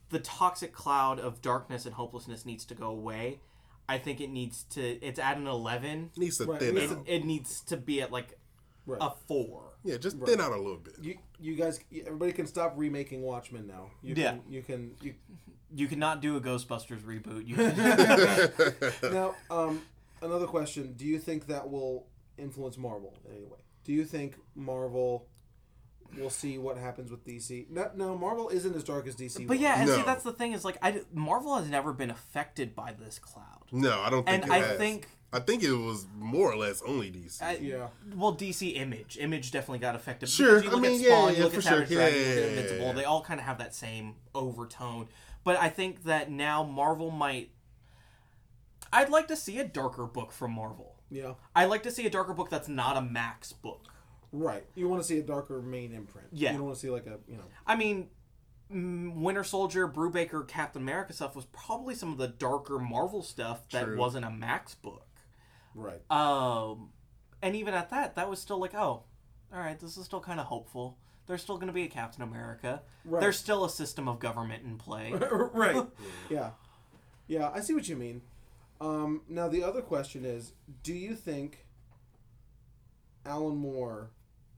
the 0.10 0.20
toxic 0.20 0.74
cloud 0.74 1.20
of 1.20 1.42
darkness 1.42 1.86
and 1.86 1.94
hopelessness 1.96 2.46
needs 2.46 2.66
to 2.66 2.76
go 2.76 2.88
away. 2.88 3.40
I 3.88 3.98
think 3.98 4.22
it 4.22 4.30
needs 4.30 4.64
to. 4.72 4.82
It's 4.82 5.20
at 5.20 5.38
an 5.38 5.48
eleven. 5.48 6.12
it 6.16 6.20
needs 6.20 6.38
to 6.38 6.46
Right, 6.46 6.60
thin 6.60 6.78
it 6.78 6.84
It, 6.84 6.92
out. 6.92 7.04
it 7.08 7.26
needs 7.26 7.62
to 7.62 7.78
be 7.78 8.02
at 8.02 8.12
like 8.12 8.38
Right. 8.86 8.98
a 9.02 9.12
four. 9.28 9.74
yeah, 9.84 9.98
just 9.98 10.18
thin 10.20 10.42
out 10.42 10.52
a 10.52 10.58
little 10.58 10.78
bit. 10.78 10.96
You, 11.00 11.18
you 11.40 11.56
guys, 11.56 11.80
everybody 12.06 12.32
can 12.32 12.48
stop 12.48 12.74
remaking 12.76 13.22
Watchmen 13.22 13.68
now. 13.68 13.92
You 14.02 14.16
Yeah. 14.18 14.32
Can, 14.32 14.42
you 14.52 14.62
can. 14.64 14.96
You, 15.02 15.14
You 15.72 15.88
cannot 15.88 16.22
do 16.22 16.36
a 16.36 16.42
Ghostbusters 16.42 17.02
reboot. 17.04 17.46
You 17.48 17.56
can, 19.02 19.14
now, 19.14 19.36
um, 19.52 19.84
another 20.24 20.48
question: 20.48 20.94
Do 20.94 21.06
you 21.06 21.20
think 21.20 21.46
that 21.48 21.70
will 21.70 22.08
influence 22.40 22.78
Marvel 22.78 23.14
in 23.26 23.36
any 23.36 23.46
way? 23.46 23.60
Do 23.84 23.94
you 23.94 24.04
think 24.06 24.36
Marvel 24.56 25.28
will 26.18 26.30
see 26.30 26.58
what 26.58 26.78
happens 26.78 27.12
with 27.12 27.26
DC? 27.26 27.70
No, 27.70 27.90
no, 27.96 28.18
Marvel 28.18 28.50
isn't 28.50 28.76
as 28.76 28.84
dark 28.84 29.08
as 29.08 29.16
DC. 29.16 29.40
but 29.48 29.56
was. 29.56 29.60
yeah, 29.60 29.80
and 29.82 29.90
see 29.90 30.02
that's 30.04 30.24
the 30.24 30.34
thing 30.34 30.54
is 30.54 30.64
like 30.66 30.78
I 30.82 31.02
Marvel 31.14 31.56
has 31.58 31.68
never 31.70 31.94
been 31.94 32.10
affected 32.10 32.76
by 32.76 32.94
this 32.94 33.20
cloud. 33.20 33.66
No, 33.72 34.00
I 34.02 34.10
don't 34.10 34.26
think. 34.26 34.44
And 34.44 34.52
it 34.52 34.56
I 34.56 34.60
has. 34.60 34.78
think 34.78 35.08
I 35.32 35.40
think 35.40 35.62
it 35.64 35.72
was 35.72 36.08
more 36.18 36.52
or 36.52 36.56
less 36.58 36.82
only 36.82 37.12
DC. 37.12 37.42
I- 37.42 37.58
yeah. 37.62 37.88
Well, 38.16 38.36
DC 38.36 38.76
Image, 38.76 39.18
Image 39.20 39.52
definitely 39.52 39.80
got 39.80 39.96
affected. 39.96 40.28
Sure, 40.30 40.60
because 40.60 40.72
you 40.72 40.78
I 40.78 40.82
mean, 40.82 40.96
at 40.96 41.02
yeah, 41.02 41.08
Spawn, 41.10 41.32
yeah, 41.32 41.38
you 41.38 41.44
look 41.44 41.54
for 41.54 41.58
at 41.60 41.64
sure. 41.66 41.86
Dragon, 41.86 41.92
you 41.92 42.00
look 42.00 42.14
Yeah, 42.14 42.42
yeah, 42.42 42.48
Invincible. 42.48 42.86
yeah. 42.88 42.92
They 42.94 43.04
all 43.06 43.22
kind 43.22 43.40
of 43.40 43.46
have 43.46 43.58
that 43.60 43.76
same 43.76 44.16
overtone. 44.34 45.08
But 45.44 45.58
I 45.58 45.70
think 45.70 46.04
that 46.06 46.32
now 46.32 46.64
Marvel 46.64 47.12
might. 47.12 47.52
I'd 48.92 49.10
like 49.10 49.28
to 49.28 49.36
see 49.36 49.60
a 49.60 49.64
darker 49.64 50.06
book 50.06 50.32
from 50.32 50.52
Marvel. 50.54 50.96
Yeah. 51.12 51.34
I'd 51.56 51.66
like 51.70 51.84
to 51.84 51.92
see 51.92 52.06
a 52.06 52.10
darker 52.10 52.34
book 52.34 52.50
that's 52.50 52.68
not 52.68 52.98
a 52.98 53.02
Max 53.02 53.54
book. 53.54 53.89
Right. 54.32 54.64
You 54.76 54.88
want 54.88 55.02
to 55.02 55.08
see 55.08 55.20
a 55.20 55.24
darker 55.24 55.62
main 55.62 55.94
imprint. 55.94 56.28
Yeah. 56.32 56.52
You 56.52 56.58
don't 56.58 56.68
want 56.68 56.78
to 56.78 56.82
see 56.82 56.90
like 56.90 57.08
a 57.08 57.20
you 57.28 57.38
know. 57.38 57.44
I 57.66 57.76
mean, 57.76 58.10
mm, 58.72 59.16
Winter 59.16 59.44
Soldier, 59.44 59.88
Brubaker, 59.88 60.48
Captain 60.48 60.82
America 60.82 61.14
stuff 61.14 61.36
was 61.36 61.46
probably 61.46 61.96
some 61.96 62.12
of 62.12 62.18
the 62.18 62.28
darker 62.28 62.80
Marvel 62.80 63.24
stuff 63.24 63.68
that 63.72 63.86
True. 63.86 63.98
wasn't 63.98 64.26
a 64.26 64.30
Max 64.30 64.76
book. 64.76 65.08
Right. 65.76 66.02
Um, 66.12 66.90
and 67.42 67.56
even 67.56 67.74
at 67.74 67.90
that, 67.90 68.16
that 68.16 68.30
was 68.30 68.40
still 68.40 68.60
like, 68.60 68.74
oh, 68.76 69.04
all 69.54 69.60
right, 69.60 69.80
this 69.80 69.98
is 69.98 70.06
still 70.06 70.20
kind 70.20 70.40
of 70.40 70.48
hopeful. 70.48 70.98
There's 71.28 71.42
still 71.42 71.56
going 71.56 71.68
to 71.68 71.74
be 71.74 71.84
a 71.84 71.88
Captain 71.88 72.24
America. 72.24 72.82
Right. 73.06 73.22
There's 73.22 73.38
still 73.38 73.64
a 73.64 73.70
system 73.70 74.08
of 74.08 74.20
government 74.20 74.64
in 74.64 74.78
play. 74.78 75.14
right. 75.32 75.86
Yeah. 76.30 76.52
Yeah, 77.28 77.52
I 77.54 77.60
see 77.62 77.76
what 77.76 77.88
you 77.88 77.96
mean. 77.96 78.24
Um, 78.82 79.22
now 79.30 79.48
the 79.48 79.64
other 79.64 79.82
question 79.82 80.26
is, 80.26 80.54
do 80.82 80.94
you 80.94 81.14
think 81.14 81.68
Alan 83.24 83.58
Moore 83.58 84.10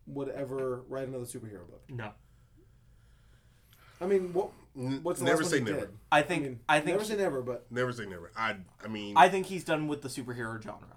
would 0.07 0.29
ever 0.29 0.81
write 0.89 1.07
another 1.07 1.25
superhero 1.25 1.67
book? 1.69 1.83
no, 1.89 2.11
I 3.99 4.05
mean, 4.07 4.33
what? 4.33 4.49
What's 4.73 5.19
the 5.19 5.25
never 5.25 5.41
last 5.43 5.51
say 5.51 5.57
one 5.59 5.67
he 5.67 5.73
never. 5.73 5.85
did? 5.87 5.95
I 6.11 6.21
think 6.21 6.43
I, 6.69 6.75
mean, 6.75 6.83
think 6.85 6.95
never 6.95 7.03
say 7.03 7.15
never, 7.17 7.41
but 7.41 7.65
Never 7.69 7.91
say 7.91 8.05
never. 8.05 8.31
I 8.37 8.55
I 8.83 8.87
mean 8.87 9.17
I 9.17 9.27
think 9.27 9.45
he's 9.47 9.65
done 9.65 9.87
with 9.89 10.01
the 10.01 10.07
superhero 10.07 10.61
genre. 10.63 10.87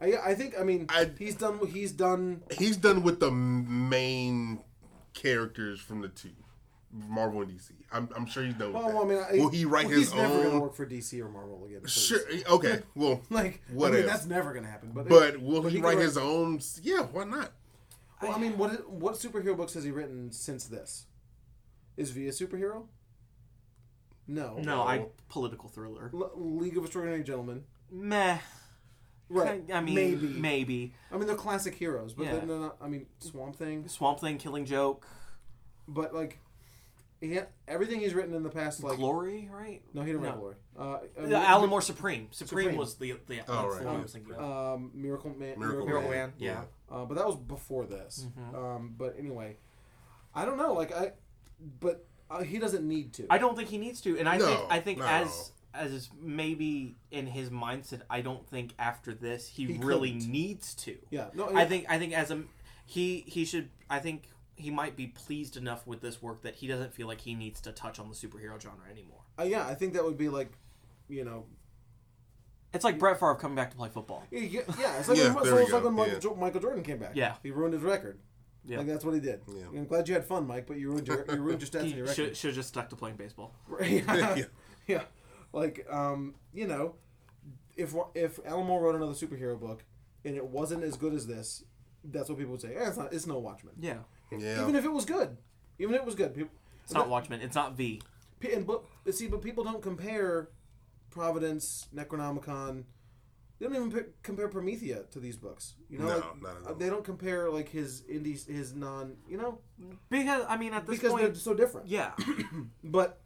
I, 0.00 0.12
I 0.30 0.34
think 0.34 0.54
I 0.60 0.62
mean 0.62 0.86
I- 0.90 1.10
he's 1.18 1.34
done 1.34 1.58
he's 1.66 1.92
done 1.92 2.42
he's 2.56 2.76
done 2.76 3.02
with 3.02 3.18
the 3.20 3.30
main 3.30 4.60
characters 5.14 5.80
from 5.80 6.02
the 6.02 6.08
two, 6.08 6.28
Marvel 6.92 7.40
and 7.42 7.50
DC. 7.50 7.70
I'm, 7.90 8.10
I'm 8.14 8.26
sure 8.26 8.44
he's 8.44 8.54
done 8.54 8.74
with 8.74 8.84
well, 8.84 8.92
that. 8.92 8.98
I 9.00 9.04
mean, 9.08 9.40
I, 9.40 9.42
Will 9.42 9.48
he 9.48 9.64
write 9.64 9.86
well, 9.86 9.94
his 9.96 10.12
he's 10.12 10.14
never 10.14 10.42
gonna 10.42 10.48
own? 10.50 10.60
work 10.60 10.74
for 10.74 10.84
DC 10.86 11.18
or 11.20 11.30
Marvel 11.30 11.64
again. 11.64 11.80
please. 11.80 11.92
Sure. 11.94 12.20
Eh, 12.30 12.42
okay. 12.50 12.80
Well, 12.94 13.22
Like 13.30 13.62
What 13.72 13.88
I 13.88 13.94
mean, 13.94 14.00
if? 14.02 14.06
that's 14.06 14.26
never 14.26 14.52
gonna 14.52 14.68
happen. 14.68 14.92
But 14.94 15.08
but 15.08 15.40
will 15.40 15.62
but 15.62 15.72
he 15.72 15.78
could 15.80 15.86
write 15.86 15.98
his 15.98 16.18
own? 16.18 16.60
Yeah. 16.82 17.04
Why 17.10 17.24
not? 17.24 17.52
Well, 18.22 18.32
I 18.32 18.38
mean, 18.38 18.58
what 18.58 18.90
what 18.90 19.14
superhero 19.14 19.56
books 19.56 19.74
has 19.74 19.84
he 19.84 19.90
written 19.90 20.32
since 20.32 20.64
this? 20.64 21.06
Is 21.96 22.10
V 22.10 22.28
a 22.28 22.30
superhero? 22.30 22.86
No. 24.26 24.58
No, 24.58 24.82
I 24.82 25.06
political 25.28 25.68
thriller. 25.68 26.10
L- 26.12 26.32
League 26.36 26.76
of 26.76 26.84
Extraordinary 26.84 27.22
Gentlemen. 27.24 27.64
Meh. 27.90 28.38
Right. 29.30 29.62
I 29.72 29.80
mean, 29.80 29.94
maybe. 29.94 30.26
maybe 30.28 30.92
I 31.12 31.16
mean, 31.18 31.26
they're 31.26 31.36
classic 31.36 31.74
heroes, 31.74 32.14
but 32.14 32.24
Yeah. 32.26 32.38
they're 32.40 32.58
not. 32.58 32.76
I 32.80 32.88
mean, 32.88 33.06
Swamp 33.20 33.56
Thing. 33.56 33.86
Swamp 33.88 34.20
Thing, 34.20 34.38
Killing 34.38 34.64
Joke, 34.64 35.06
But 35.86 36.14
like, 36.14 36.38
he 37.20 37.34
had, 37.34 37.48
everything 37.66 38.00
he's 38.00 38.14
written 38.14 38.34
in 38.34 38.42
the 38.42 38.48
past, 38.50 38.82
like 38.82 38.96
Glory, 38.96 39.48
right? 39.52 39.82
no, 39.92 40.00
he 40.02 40.12
didn't 40.12 40.22
write 40.22 40.34
No. 40.34 40.40
Glory. 40.40 40.54
Uh, 40.78 40.98
Uh, 41.30 41.34
Alan 41.34 41.68
Moore 41.68 41.82
Supreme. 41.82 42.28
Supreme. 42.30 42.64
Supreme. 42.66 42.76
was 42.78 42.94
the 42.96 43.12
the, 43.26 43.36
that's 43.36 43.50
Oh, 43.50 43.62
the 43.62 43.68
right, 43.76 43.84
one 43.84 43.96
I 43.96 44.00
was 44.02 44.12
thinking 44.12 44.34
of. 44.34 44.74
Um, 44.74 44.90
Miracle 44.94 45.30
Man. 45.30 45.58
Miracle 45.58 45.86
Miracle 45.86 46.10
Man. 46.10 46.20
Man, 46.20 46.32
yeah. 46.38 46.64
Uh, 46.90 47.04
but 47.04 47.14
that 47.16 47.26
was 47.26 47.36
before 47.36 47.86
this. 47.86 48.26
Mm-hmm. 48.38 48.56
Um, 48.56 48.94
but 48.96 49.16
anyway, 49.18 49.56
I 50.34 50.44
don't 50.44 50.56
know. 50.58 50.72
Like 50.72 50.92
I, 50.94 51.12
but 51.80 52.06
uh, 52.30 52.42
he 52.42 52.58
doesn't 52.58 52.86
need 52.86 53.12
to. 53.14 53.26
I 53.30 53.38
don't 53.38 53.56
think 53.56 53.68
he 53.68 53.78
needs 53.78 54.00
to, 54.02 54.18
and 54.18 54.28
I 54.28 54.36
No, 54.38 54.46
think 54.46 54.60
I 54.70 54.80
think 54.80 54.98
not 54.98 55.08
at 55.08 55.22
as 55.26 55.52
as 55.74 56.10
maybe 56.20 56.96
in 57.10 57.26
his 57.26 57.50
mindset, 57.50 58.00
I 58.08 58.20
don't 58.22 58.46
think 58.48 58.72
after 58.78 59.12
this 59.14 59.46
he, 59.48 59.66
He 59.66 59.78
really 59.78 60.12
couldn't. 60.12 60.30
needs 60.32 60.74
to. 60.76 60.96
yeah. 61.10 61.26
No. 61.34 61.54
I 61.54 61.66
think 61.66 61.86
I 61.88 61.98
think 61.98 62.14
as 62.14 62.30
a 62.30 62.42
he 62.86 63.24
he 63.26 63.44
should 63.44 63.68
I 63.90 63.98
think 63.98 64.30
he 64.56 64.70
might 64.70 64.96
be 64.96 65.06
pleased 65.08 65.56
enough 65.56 65.86
with 65.86 66.00
this 66.00 66.20
work 66.22 66.42
that 66.42 66.56
he 66.56 66.66
doesn't 66.66 66.92
feel 66.94 67.06
like 67.06 67.20
he 67.20 67.34
needs 67.34 67.60
to 67.60 67.70
touch 67.70 67.98
on 68.00 68.08
the 68.08 68.14
superhero 68.14 68.60
genre 68.60 68.90
anymore. 68.90 69.20
Uh, 69.38 69.44
yeah, 69.44 69.64
I 69.66 69.74
think 69.74 69.92
that 69.92 70.02
would 70.04 70.18
be 70.18 70.28
like, 70.28 70.50
you 71.08 71.24
know, 71.24 71.44
It's 72.74 72.84
like 72.84 72.98
Brett 72.98 73.18
Favre 73.18 73.34
coming 73.34 73.56
back 73.56 73.70
to 73.70 73.76
play 73.76 73.88
football. 73.88 74.24
yeah, 74.30 74.40
yeah, 74.40 74.98
it's 74.98 75.08
like, 75.08 75.16
Yeah, 75.18 75.32
when, 75.34 75.44
so 75.44 75.56
we 75.56 75.62
it's 75.62 75.72
like 75.72 75.82
go, 75.82 75.88
when 75.88 75.94
Michael, 75.96 76.12
yeah. 76.14 76.18
Jo- 76.20 76.34
Michael 76.34 76.60
Jordan 76.60 76.82
came 76.84 76.98
back. 76.98 77.12
Yeah. 77.14 77.36
he 77.42 77.50
ruined 77.50 77.72
his 77.74 77.82
record. 77.82 78.18
Yeah. 78.64 78.78
Like 78.78 78.86
that's 78.88 79.04
what 79.04 79.14
he 79.14 79.20
did. 79.20 79.40
Yeah. 79.48 79.64
I'm 79.78 79.86
glad 79.86 80.06
you 80.08 80.14
had 80.14 80.24
fun, 80.26 80.46
Mike, 80.46 80.66
but 80.66 80.78
you 80.78 80.90
ruined 80.90 81.08
your 81.08 81.24
you 81.30 81.40
ruined 81.40 81.62
your 81.62 81.68
stats 81.70 81.82
and 81.84 81.92
your 81.94 82.06
He 82.08 82.12
should 82.14 82.22
record. 82.24 82.36
should 82.36 82.48
have 82.48 82.56
just 82.56 82.68
stuck 82.68 82.90
to 82.90 82.96
playing 82.96 83.16
baseball. 83.16 83.54
yeah. 83.80 84.34
Yeah. 84.36 84.44
yeah, 84.86 85.02
like 85.52 85.86
um, 85.90 86.34
you 86.52 86.66
know, 86.66 86.96
if 87.76 87.94
if 88.14 88.38
Alan 88.44 88.66
Moore 88.66 88.82
wrote 88.82 88.94
another 88.96 89.12
superhero 89.12 89.58
book 89.58 89.84
and 90.24 90.36
it 90.36 90.44
wasn't 90.46 90.84
as 90.84 90.96
good 90.96 91.14
as 91.14 91.26
this, 91.26 91.64
that's 92.04 92.28
what 92.28 92.36
people 92.36 92.52
would 92.52 92.60
say. 92.60 92.74
Eh, 92.74 92.88
it's 92.88 92.98
not. 92.98 93.12
It's 93.14 93.26
no 93.26 93.38
Watchmen. 93.38 93.72
Yeah, 93.80 93.98
Yeah. 94.30 94.60
Even 94.62 94.74
if 94.76 94.84
it 94.84 94.92
was 94.92 95.06
good, 95.06 95.38
even 95.78 95.94
if 95.94 96.00
it 96.02 96.06
was 96.06 96.14
good, 96.14 96.34
people. 96.34 96.50
it's 96.84 96.92
not 96.92 97.08
Watchmen. 97.08 97.40
It's 97.40 97.54
not 97.54 97.74
V. 97.76 98.02
P- 98.40 98.52
And 98.52 98.66
but 98.66 98.82
see, 99.12 99.28
but 99.28 99.40
people 99.40 99.64
don't 99.64 99.80
compare 99.82 100.50
Providence, 101.10 101.88
Neonomicon. 101.94 102.84
They 103.58 103.66
don't 103.66 103.74
even 103.74 103.90
p- 103.90 104.10
compare 104.22 104.48
Promethea 104.48 105.10
to 105.10 105.18
these 105.18 105.36
books. 105.36 105.74
You 105.90 105.98
know, 105.98 106.06
No, 106.06 106.14
like, 106.16 106.42
not 106.42 106.56
at 106.58 106.66
uh, 106.66 106.68
all. 106.68 106.74
they 106.76 106.88
don't 106.88 107.04
compare 107.04 107.50
like 107.50 107.68
his 107.68 108.02
indie, 108.02 108.46
his 108.46 108.72
non. 108.74 109.16
You 109.28 109.36
know, 109.38 109.58
Because 110.10 110.44
I 110.48 110.56
mean, 110.56 110.72
at 110.74 110.86
this 110.86 110.98
because 111.00 111.18
they're 111.18 111.34
so 111.34 111.54
different. 111.54 111.88
yeah, 111.88 112.12
But 112.84 113.20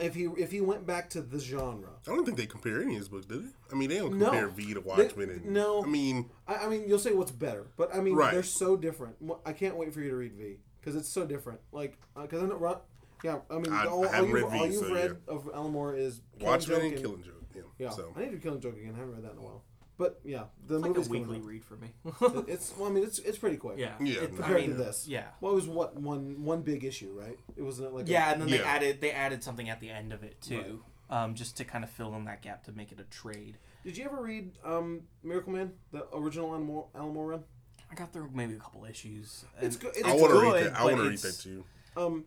if 0.00 0.14
he 0.14 0.24
if 0.36 0.50
he 0.52 0.60
went 0.60 0.86
back 0.86 1.10
to 1.10 1.20
the 1.20 1.38
genre, 1.40 1.90
I 2.06 2.10
don't 2.14 2.24
think 2.24 2.36
they 2.36 2.46
compare 2.46 2.80
any 2.82 2.92
of 2.94 2.98
his 2.98 3.08
books, 3.08 3.26
do 3.26 3.40
they? 3.40 3.48
I 3.72 3.74
mean, 3.76 3.88
they 3.90 3.98
don't 3.98 4.18
No. 4.18 4.26
compare 4.26 4.48
V 4.48 4.74
to 4.74 4.80
Watchmen. 4.80 5.30
and, 5.30 5.46
no. 5.46 5.82
I 5.82 5.86
mean, 5.86 6.30
I, 6.46 6.54
I 6.54 6.68
mean, 6.68 6.84
you'll 6.86 6.98
say 7.00 7.12
what's 7.12 7.30
better, 7.32 7.66
but 7.76 7.94
I 7.94 8.00
mean, 8.00 8.14
Right. 8.14 8.32
they're 8.32 8.42
so 8.44 8.76
different. 8.76 9.16
I 9.44 9.52
can't 9.52 9.76
wait 9.76 9.92
for 9.92 10.00
you 10.00 10.10
to 10.10 10.16
read 10.16 10.34
V 10.34 10.58
because 10.80 10.94
it's 10.94 11.08
so 11.08 11.24
different. 11.26 11.60
Like, 11.72 11.98
because 12.20 12.42
I 12.42 12.46
know, 12.46 12.56
Ron- 12.56 12.80
yeah, 13.24 13.38
I 13.50 13.54
mean, 13.54 13.72
I- 13.72 13.86
all, 13.86 14.06
I 14.06 14.18
all, 14.18 14.26
you've, 14.26 14.50
V, 14.52 14.58
all 14.58 14.66
you've 14.66 14.74
so, 14.86 14.94
read 14.94 15.16
of 15.26 15.50
Alan 15.54 15.72
Moore 15.72 15.96
is 15.96 16.20
Killing 16.38 16.50
Watchmen 16.52 16.80
Joke 16.80 16.92
and 16.92 17.00
Killing 17.02 17.22
Joke. 17.22 17.44
Yeah. 17.54 17.62
Yeah, 17.78 17.90
So 17.90 18.12
I 18.16 18.20
need 18.20 18.32
to 18.32 18.36
Killing 18.38 18.60
Joke 18.60 18.76
again. 18.76 18.92
I 18.94 18.98
haven't 18.98 19.14
read 19.14 19.24
that 19.24 19.32
in 19.32 19.38
a 19.38 19.42
while. 19.42 19.64
But 19.96 20.20
yeah, 20.24 20.44
the 20.66 20.76
it's 20.80 20.86
like 20.88 20.96
a 20.96 21.08
weekly 21.08 21.38
read 21.40 21.64
for 21.64 21.76
me. 21.76 21.88
It's 22.48 22.74
well, 22.76 22.90
I 22.90 22.92
mean, 22.92 23.04
it's 23.04 23.20
it's 23.20 23.38
pretty 23.38 23.56
quick. 23.56 23.78
yeah, 23.78 23.94
Yeah, 24.00 24.22
It- 24.22 24.32
no. 24.32 24.38
I 24.38 24.42
compared 24.42 24.60
mean, 24.60 24.70
to 24.70 24.76
this. 24.76 25.06
yeah, 25.08 25.26
Well, 25.40 25.52
it 25.52 25.54
was 25.54 25.68
what 25.68 25.96
one 25.96 26.42
one 26.44 26.62
big 26.62 26.84
issue, 26.84 27.16
right? 27.18 27.38
It 27.56 27.62
wasn't 27.62 27.94
like 27.94 28.06
a- 28.08 28.10
yeah, 28.10 28.32
and 28.32 28.42
then 28.42 28.50
they 28.50 28.60
added 28.60 29.00
they 29.00 29.12
added 29.12 29.42
something 29.44 29.70
at 29.70 29.80
the 29.80 29.90
end 29.90 30.12
of 30.12 30.22
it 30.24 30.40
too, 30.42 30.82
um, 31.10 31.34
just 31.36 31.56
to 31.58 31.64
kind 31.64 31.84
of 31.84 31.90
fill 31.90 32.14
in 32.16 32.24
that 32.24 32.42
gap 32.42 32.64
to 32.64 32.72
make 32.72 32.90
it 32.92 32.98
a 33.00 33.04
trade. 33.04 33.56
Did 33.84 33.96
you 33.96 34.04
ever 34.04 34.20
read 34.20 34.50
um, 34.64 35.02
Miracle 35.22 35.52
Man, 35.52 35.72
the 35.92 36.06
original 36.12 36.48
Alan 36.50 36.64
Moore, 36.64 36.88
Alan 36.94 37.14
Moore 37.14 37.28
run? 37.28 37.44
I 37.90 37.94
got 37.94 38.12
through 38.12 38.30
maybe 38.34 38.54
a 38.54 38.58
couple 38.58 38.84
issues. 38.86 39.44
It's 39.60 39.76
and 39.76 39.80
good- 39.80 39.96
it's 39.96 40.08
I 40.08 40.12
want 40.14 40.32
to 40.32 40.40
good, 40.40 40.52
read 40.54 40.64
that. 40.66 40.76
I 40.80 40.84
want 40.84 40.96
to 40.96 41.02
read 41.02 41.12
it's- 41.14 41.36
that 41.36 41.40
too. 41.42 41.64
Um, 41.96 42.24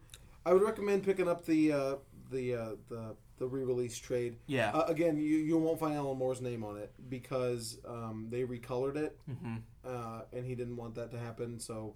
I 0.48 0.54
would 0.54 0.62
recommend 0.62 1.04
picking 1.04 1.28
up 1.28 1.46
the 1.46 1.74
uh, 1.74 1.96
the 2.32 2.56
uh, 2.56 2.70
the 2.88 3.16
the 3.38 3.46
re-release 3.46 3.98
trade. 3.98 4.38
Yeah. 4.48 4.72
Uh, 4.72 4.86
again, 4.88 5.18
you, 5.18 5.38
you 5.38 5.58
won't 5.58 5.80
find 5.80 5.94
Alan 5.94 6.18
Moore's 6.18 6.42
name 6.42 6.64
on 6.64 6.78
it 6.78 6.92
because 7.10 7.78
um, 7.86 8.28
they 8.32 8.44
recolored 8.44 8.96
it, 8.96 9.20
mm-hmm. 9.30 9.58
uh, 9.86 10.22
and 10.34 10.46
he 10.46 10.56
didn't 10.56 10.76
want 10.78 10.96
that 10.96 11.12
to 11.12 11.20
happen. 11.20 11.60
So, 11.60 11.96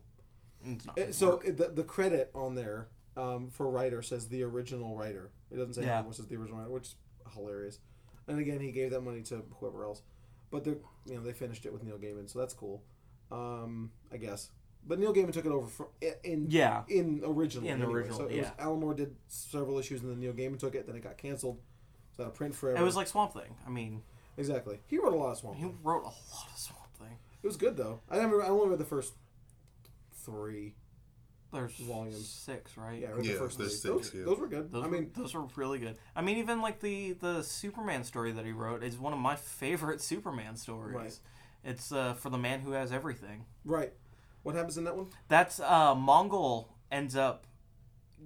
It's 0.64 0.86
not 0.86 1.00
Uh, 1.00 1.12
so 1.12 1.40
it- 1.40 1.58
the, 1.58 1.70
the 1.70 1.84
credit 1.84 2.30
on 2.36 2.54
there 2.54 2.90
um, 3.18 3.50
for 3.50 3.72
writer 3.72 4.04
says 4.04 4.28
the 4.28 4.44
original 4.44 4.96
writer. 4.96 5.32
It 5.50 5.56
doesn't 5.56 5.74
say 5.74 5.84
Yeah. 5.84 5.94
Alan 5.94 6.04
Moore, 6.04 6.14
says 6.14 6.28
the 6.28 6.36
original 6.36 6.60
writer, 6.60 6.72
which 6.72 6.84
is 6.90 6.96
hilarious. 7.34 7.80
And 8.28 8.38
again, 8.40 8.60
he 8.60 8.72
gave 8.72 8.92
that 8.92 9.02
money 9.02 9.24
to 9.24 9.44
whoever 9.60 9.84
else, 9.84 10.04
but 10.52 10.64
they 10.64 10.72
you 11.08 11.16
know 11.16 11.22
they 11.22 11.34
finished 11.34 11.66
it 11.66 11.74
with 11.74 11.84
Neil 11.84 11.98
Gaiman, 11.98 12.30
so 12.30 12.38
that's 12.38 12.54
cool. 12.54 12.84
Um, 13.32 13.92
I 14.14 14.18
guess, 14.18 14.52
but 14.86 15.00
Neil 15.00 15.14
Gaiman 15.14 15.32
took 15.34 15.46
it 15.46 15.52
over 15.52 15.68
for, 15.68 15.88
in 16.24 16.48
yeah. 16.50 16.84
in 16.88 17.22
original. 17.26 17.68
In 17.68 17.80
the 17.80 17.86
anyway. 17.86 18.00
original, 18.00 18.18
so 18.18 18.24
it 18.26 18.38
was, 18.38 18.48
yeah. 18.48 18.52
Alan 18.60 18.80
Moore 18.80 18.94
did 18.94 19.16
several 19.28 19.78
issues, 19.80 20.02
and 20.02 20.12
then 20.12 20.20
Neil 20.20 20.34
Gaiman 20.34 20.60
took 20.60 20.76
it. 20.76 20.88
Then 20.88 20.96
it 20.96 21.04
got 21.04 21.18
canceled. 21.18 21.58
It 21.58 22.18
was 22.18 22.26
out 22.26 22.32
of 22.32 22.36
print 22.36 22.56
forever. 22.56 22.80
It 22.80 22.84
was 22.84 22.96
like 22.96 23.08
Swamp 23.08 23.34
Thing. 23.34 23.56
I 23.66 23.70
mean, 23.70 24.02
exactly. 24.38 24.80
He 24.88 24.98
wrote 24.98 25.14
a 25.14 25.18
lot 25.18 25.32
of 25.32 25.38
Swamp. 25.38 25.58
Thing. 25.58 25.66
He 25.66 25.72
Thing. 25.72 25.80
wrote 25.84 26.04
a 26.04 26.06
lot 26.08 26.48
of 26.52 26.58
Swamp 26.58 26.94
Thing. 26.98 27.18
It 27.44 27.48
was 27.48 27.58
good 27.58 27.78
though. 27.78 28.02
I 28.10 28.18
never. 28.18 28.44
I 28.44 28.48
only 28.48 28.70
read 28.70 28.80
the 28.80 28.86
first 28.86 29.14
three. 30.26 30.76
There's 31.54 31.74
Volumes. 31.74 32.30
six, 32.30 32.78
right? 32.78 33.02
Yeah, 33.02 33.10
I 33.10 33.12
read 33.12 33.26
Yeah, 33.26 33.34
the 33.34 33.40
first 33.40 33.58
three. 33.58 33.66
there's 33.66 33.82
those, 33.82 34.14
yeah. 34.16 34.24
those 34.24 34.40
were 34.40 34.48
good. 34.48 34.72
Those 34.72 34.84
I 34.86 34.88
were, 34.88 34.94
mean, 34.94 35.12
those 35.18 35.34
were 35.34 35.46
really 35.58 35.80
good. 35.80 35.98
I 36.16 36.22
mean, 36.22 36.38
even 36.38 36.62
like 36.62 36.80
the 36.80 37.12
the 37.14 37.42
Superman 37.44 38.06
story 38.06 38.32
that 38.32 38.46
he 38.46 38.54
wrote 38.54 38.84
is 38.84 38.98
one 38.98 39.12
of 39.12 39.20
my 39.20 39.36
favorite 39.60 40.02
Superman 40.02 40.56
stories. 40.56 40.96
Right. 40.96 41.20
It's 41.64 41.92
uh, 41.92 42.14
for 42.14 42.30
the 42.30 42.38
man 42.38 42.62
who 42.62 42.72
has 42.72 42.92
everything. 42.92 43.46
right. 43.66 43.92
What 44.44 44.56
happens 44.56 44.78
in 44.78 44.84
that 44.86 44.96
one? 44.96 45.08
That's 45.28 45.60
uh, 45.60 45.96
Mongul 45.96 46.68
ends 46.92 47.16
up 47.16 47.46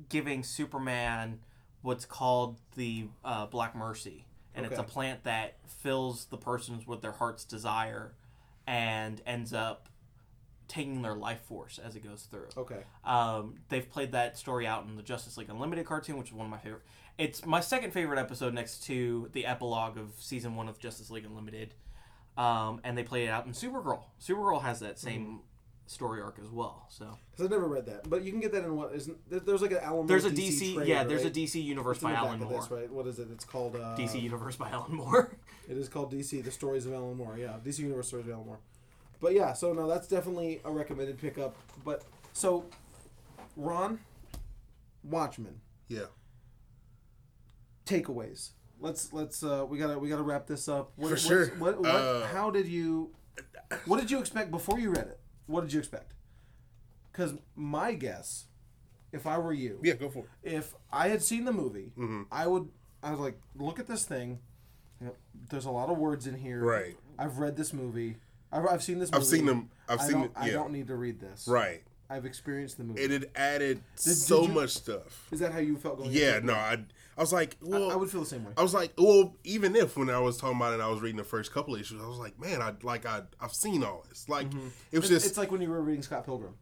giving 0.09 0.43
Superman 0.43 1.39
what's 1.81 2.05
called 2.05 2.57
the 2.75 3.07
uh, 3.23 3.45
Black 3.45 3.75
Mercy, 3.75 4.25
and 4.53 4.65
it's 4.65 4.79
a 4.79 4.83
plant 4.83 5.23
that 5.23 5.57
fills 5.67 6.25
the 6.25 6.37
persons 6.37 6.87
with 6.87 7.01
their 7.01 7.11
heart's 7.11 7.43
desire, 7.43 8.13
and 8.65 9.21
ends 9.25 9.53
up 9.53 9.89
taking 10.67 11.01
their 11.03 11.13
life 11.13 11.41
force 11.41 11.79
as 11.83 11.95
it 11.95 12.03
goes 12.03 12.27
through. 12.31 12.47
Okay. 12.57 12.79
Um, 13.03 13.55
they've 13.69 13.87
played 13.87 14.13
that 14.13 14.37
story 14.37 14.65
out 14.65 14.85
in 14.85 14.95
the 14.95 15.03
Justice 15.03 15.37
League 15.37 15.49
Unlimited 15.49 15.85
cartoon, 15.85 16.17
which 16.17 16.29
is 16.29 16.33
one 16.33 16.45
of 16.45 16.51
my 16.51 16.57
favorite. 16.57 16.81
It's 17.17 17.45
my 17.45 17.59
second 17.59 17.91
favorite 17.91 18.19
episode 18.19 18.53
next 18.53 18.83
to 18.85 19.29
the 19.33 19.45
epilogue 19.45 19.97
of 19.97 20.11
season 20.17 20.55
one 20.55 20.67
of 20.67 20.79
Justice 20.79 21.11
League 21.11 21.25
Unlimited. 21.25 21.75
Um, 22.35 22.81
and 22.83 22.97
they 22.97 23.03
played 23.03 23.27
it 23.27 23.31
out 23.31 23.45
in 23.45 23.53
Supergirl. 23.53 24.03
Supergirl 24.21 24.63
has 24.63 24.79
that 24.81 24.99
same 24.99 25.41
story 25.87 26.21
arc 26.21 26.39
as 26.43 26.49
well. 26.49 26.85
So 26.89 27.17
Because 27.31 27.45
I've 27.45 27.51
never 27.51 27.67
read 27.67 27.85
that, 27.85 28.09
but 28.09 28.23
you 28.23 28.31
can 28.31 28.39
get 28.39 28.51
that 28.53 28.63
in 28.63 28.75
what 28.75 28.93
isn't 28.93 29.17
there, 29.29 29.39
there's 29.39 29.61
like 29.61 29.71
an 29.71 29.77
Alan. 29.81 29.97
Moore 29.97 30.07
there's 30.07 30.25
a 30.25 30.31
DC, 30.31 30.47
DC, 30.49 30.73
trailer, 30.73 30.83
yeah, 30.85 31.03
there's 31.03 31.23
right? 31.23 31.37
a 31.37 31.39
DC 31.39 31.63
universe 31.63 31.99
by 31.99 32.13
Alan 32.13 32.39
Moore. 32.39 32.59
this, 32.61 32.71
right? 32.71 32.91
What 32.91 33.07
is 33.07 33.19
it? 33.19 33.27
It's 33.31 33.45
called 33.45 33.75
uh, 33.75 33.95
DC 33.97 34.21
universe 34.21 34.55
by 34.55 34.69
Alan 34.69 34.95
Moore. 34.95 35.37
It 35.67 35.77
is 35.77 35.89
called 35.89 36.11
DC: 36.13 36.43
The 36.43 36.51
Stories 36.51 36.85
of 36.85 36.93
Alan 36.93 37.17
Moore. 37.17 37.37
Yeah, 37.39 37.53
DC 37.65 37.79
Universe 37.79 38.07
Stories 38.07 38.27
of 38.27 38.33
Alan 38.33 38.45
Moore. 38.45 38.59
But 39.19 39.33
yeah, 39.33 39.53
so 39.53 39.73
no, 39.73 39.87
that's 39.87 40.07
definitely 40.07 40.61
a 40.63 40.71
recommended 40.71 41.17
pickup. 41.19 41.55
But 41.83 42.03
so, 42.33 42.65
Ron, 43.57 43.97
Watchmen 45.03 45.61
Yeah. 45.87 46.05
takeaways. 47.85 48.51
Let's 48.79 49.13
let's 49.13 49.41
uh 49.43 49.65
we 49.67 49.77
gotta 49.77 49.97
we 49.97 50.09
gotta 50.09 50.21
wrap 50.23 50.47
this 50.47 50.67
up. 50.67 50.91
What, 50.97 51.09
For 51.09 51.17
sure. 51.17 51.47
What, 51.57 51.79
what 51.79 51.89
Uh, 51.89 52.27
how 52.27 52.51
did 52.51 52.67
you? 52.67 53.11
What 53.85 53.99
did 53.99 54.11
you 54.11 54.19
expect 54.19 54.51
before 54.51 54.79
you 54.79 54.89
read 54.91 55.07
it? 55.07 55.19
What 55.47 55.61
did 55.61 55.73
you 55.73 55.79
expect? 55.79 56.13
Because 57.11 57.33
my 57.55 57.93
guess, 57.93 58.45
if 59.11 59.25
I 59.25 59.37
were 59.37 59.53
you, 59.53 59.79
Yeah, 59.83 59.93
go 59.93 60.09
for 60.09 60.19
it. 60.43 60.53
if 60.55 60.73
I 60.91 61.07
had 61.09 61.23
seen 61.23 61.45
the 61.45 61.53
movie, 61.53 61.91
Mm-hmm. 61.97 62.23
I 62.31 62.47
would. 62.47 62.67
I 63.03 63.11
was 63.11 63.19
like, 63.19 63.37
look 63.55 63.79
at 63.79 63.87
this 63.87 64.03
thing. 64.05 64.39
You 64.99 65.07
know, 65.07 65.15
there's 65.49 65.65
a 65.65 65.71
lot 65.71 65.89
of 65.89 65.97
words 65.97 66.25
in 66.27 66.35
here. 66.35 66.63
Right. 66.63 66.97
I've 67.19 67.37
read 67.37 67.55
this 67.55 67.71
movie. 67.73 68.15
I've, 68.51 68.65
I've 68.65 68.83
seen 68.83 68.97
this. 68.99 69.11
movie. 69.11 69.21
I've 69.21 69.27
seen 69.27 69.45
them. 69.45 69.69
I've 69.87 69.99
I 69.99 70.03
seen 70.03 70.13
don't, 70.13 70.25
it. 70.25 70.31
I 70.35 70.49
don't 70.49 70.71
need 70.71 70.87
to 70.87 70.95
read 70.95 71.19
this. 71.19 71.47
Right. 71.47 71.83
I've 72.09 72.25
experienced 72.25 72.77
the 72.77 72.83
movie. 72.83 73.03
And 73.03 73.13
It 73.13 73.21
had 73.21 73.29
added 73.35 73.81
did 73.95 74.15
so 74.15 74.43
you- 74.43 74.47
much 74.49 74.71
stuff. 74.71 75.27
Is 75.31 75.39
that 75.39 75.51
how 75.53 75.59
you 75.59 75.77
felt 75.77 75.97
going? 75.99 76.11
Yeah. 76.11 76.39
No. 76.41 76.53
I. 76.53 76.77
I 77.17 77.21
was 77.21 77.31
like, 77.31 77.55
well, 77.61 77.91
I 77.91 77.95
would 77.95 78.09
feel 78.09 78.19
the 78.21 78.25
same 78.25 78.43
way. 78.43 78.51
I 78.57 78.61
was 78.61 78.73
like, 78.73 78.91
well, 78.97 79.35
even 79.45 79.75
if 79.75 79.95
when 79.95 80.09
I 80.09 80.19
was 80.19 80.37
talking 80.37 80.57
about 80.57 80.73
it, 80.73 80.81
I 80.81 80.89
was 80.89 80.99
reading 81.01 81.17
the 81.17 81.23
first 81.23 81.53
couple 81.53 81.73
of 81.75 81.79
issues, 81.81 82.01
I 82.01 82.07
was 82.07 82.17
like, 82.17 82.37
man, 82.39 82.61
I 82.61 82.73
like 82.83 83.05
I 83.05 83.21
I've 83.39 83.53
seen 83.53 83.83
all 83.83 84.03
this. 84.09 84.27
Like 84.27 84.47
it 84.47 84.53
was 84.53 84.55
Mm-hmm. 84.55 84.97
It's, 84.97 85.07
just 85.09 85.25
it's 85.27 85.37
like 85.37 85.51
when 85.51 85.61
you 85.61 85.69
were 85.69 85.81
reading 85.81 86.01
Scott 86.01 86.25
Pilgrim. 86.25 86.55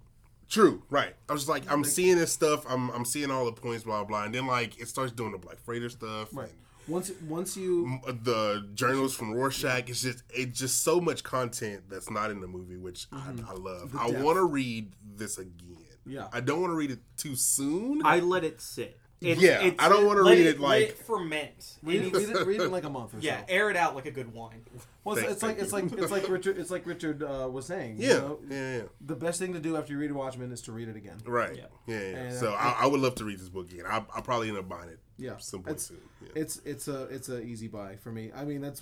true, 0.49 0.83
right? 0.91 1.15
I 1.27 1.33
was 1.33 1.41
just 1.43 1.49
like, 1.49 1.71
I'm 1.71 1.83
seeing 1.83 2.17
this 2.17 2.31
stuff. 2.31 2.65
I'm 2.69 2.89
I'm 2.91 3.05
seeing 3.05 3.31
all 3.31 3.45
the 3.45 3.51
points, 3.53 3.83
blah 3.83 4.03
blah, 4.03 4.25
and 4.25 4.35
then 4.35 4.45
like 4.45 4.79
it 4.79 4.87
starts 4.87 5.11
doing 5.11 5.31
the 5.31 5.37
Black 5.39 5.59
Freighter 5.59 5.89
stuff, 5.89 6.29
Right. 6.33 6.51
Once 6.87 7.11
once 7.27 7.55
you 7.55 7.99
the 8.23 8.69
journals 8.73 9.15
from 9.15 9.33
Rorschach. 9.33 9.89
It's 9.89 10.01
just 10.01 10.21
it's 10.29 10.59
just 10.59 10.83
so 10.83 10.99
much 10.99 11.23
content 11.23 11.83
that's 11.89 12.11
not 12.11 12.29
in 12.29 12.41
the 12.41 12.47
movie, 12.47 12.77
which 12.77 13.07
I, 13.11 13.31
I 13.47 13.53
love. 13.53 13.95
I 13.97 14.11
want 14.11 14.35
to 14.35 14.43
read 14.45 14.93
this 15.15 15.37
again. 15.37 15.77
Yeah. 16.05 16.27
I 16.33 16.41
don't 16.41 16.59
want 16.59 16.71
to 16.71 16.75
read 16.75 16.91
it 16.91 16.99
too 17.15 17.37
soon. 17.37 18.05
I 18.05 18.19
let 18.19 18.43
it 18.43 18.59
sit. 18.59 18.99
It's, 19.23 19.41
Yeah, 19.41 19.71
I 19.79 19.89
don't 19.89 20.05
wanna 20.05 20.23
read 20.23 20.39
it 20.39 20.59
let 20.59 20.69
like- 20.69 20.89
it 20.89 20.97
ferment. 20.99 21.77
read 21.81 22.01
It 22.01 22.07
it, 22.07 22.13
read 22.13 22.29
it, 22.29 22.45
read 22.47 22.61
it 22.61 22.65
in 22.65 22.71
like 22.71 22.83
a 22.83 22.89
month 22.89 23.13
or 23.13 23.19
yeah, 23.19 23.39
so. 23.39 23.45
air 23.49 23.69
it 23.69 23.75
out 23.77 23.95
like 23.95 24.05
a 24.05 24.11
good 24.11 24.33
wine. 24.33 24.61
Well, 25.03 25.15
it's, 25.17 25.23
Thank- 25.41 25.59
it's 25.59 25.71
like 25.73 25.87
it's 25.89 25.93
like 25.93 26.01
it's 26.03 26.11
like 26.11 26.29
Richard 26.29 26.57
it's 26.57 26.71
like 26.71 26.85
Richard 26.85 27.23
uh, 27.23 27.47
was 27.51 27.65
saying. 27.65 27.97
you 28.01 28.07
yeah, 28.07 28.13
know? 28.15 28.39
yeah, 28.49 28.75
yeah. 28.77 28.81
The 29.01 29.15
best 29.15 29.39
thing 29.39 29.53
to 29.53 29.59
do 29.59 29.75
after 29.77 29.93
you 29.93 29.99
read 29.99 30.11
Watchmen 30.11 30.51
is 30.51 30.61
to 30.63 30.71
read 30.71 30.87
it 30.89 30.95
again. 30.95 31.17
Right. 31.25 31.55
Yeah. 31.55 31.65
Yeah. 31.87 31.99
yeah, 32.11 32.37
So 32.37 32.53
I- 32.53 32.75
I, 32.79 32.83
I 32.83 32.85
would 32.87 32.99
love 33.01 33.15
to 33.15 33.23
read 33.25 33.39
this 33.39 33.49
book 33.49 33.71
again. 33.71 33.85
I, 33.87 34.03
I'll 34.15 34.21
probably 34.21 34.49
end 34.49 34.57
up 34.57 34.67
buying 34.69 34.89
it. 34.89 34.99
Yeah, 35.17 35.37
Some 35.37 35.61
point 35.63 35.75
it's 35.75 35.85
soon. 35.87 36.01
Yeah. 36.21 36.29
it's 36.35 36.57
it's 36.65 36.87
a 36.87 37.03
it's 37.05 37.29
a 37.29 37.41
easy 37.41 37.67
buy 37.67 37.95
for 37.97 38.11
me. 38.11 38.31
I 38.35 38.45
mean 38.45 38.61
that's 38.61 38.81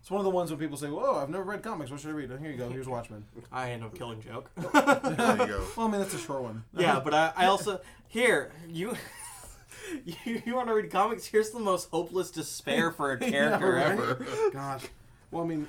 it's 0.00 0.10
one 0.10 0.18
of 0.20 0.24
the 0.24 0.30
ones 0.30 0.50
when 0.50 0.58
people 0.58 0.78
say, 0.78 0.88
"Whoa, 0.88 1.16
I've 1.18 1.28
never 1.28 1.44
read 1.44 1.62
comics. 1.62 1.90
What 1.90 2.00
should 2.00 2.08
I 2.08 2.12
read?" 2.14 2.30
Oh, 2.32 2.38
here 2.38 2.50
you 2.52 2.56
go. 2.56 2.70
Here's 2.70 2.88
Watchmen. 2.88 3.24
I 3.52 3.72
end 3.72 3.84
up 3.84 3.94
killing 3.94 4.22
joke. 4.22 4.50
there 4.56 4.66
you 4.66 5.46
go. 5.46 5.62
Well, 5.76 5.88
I 5.88 5.90
mean 5.90 6.00
that's 6.00 6.14
a 6.14 6.18
short 6.18 6.42
one. 6.42 6.64
yeah, 6.74 7.00
but 7.00 7.12
I, 7.12 7.32
I 7.36 7.46
also 7.46 7.80
here 8.08 8.50
you. 8.68 8.96
You, 10.04 10.42
you 10.44 10.54
want 10.54 10.68
to 10.68 10.74
read 10.74 10.90
comics? 10.90 11.26
Here's 11.26 11.50
the 11.50 11.60
most 11.60 11.90
hopeless 11.90 12.30
despair 12.30 12.90
for 12.90 13.12
a 13.12 13.18
character 13.18 13.76
Yeah, 13.76 13.88
right? 13.88 13.92
ever. 13.92 14.26
Gosh. 14.52 14.82
Well, 15.30 15.44
I 15.44 15.46
mean, 15.46 15.68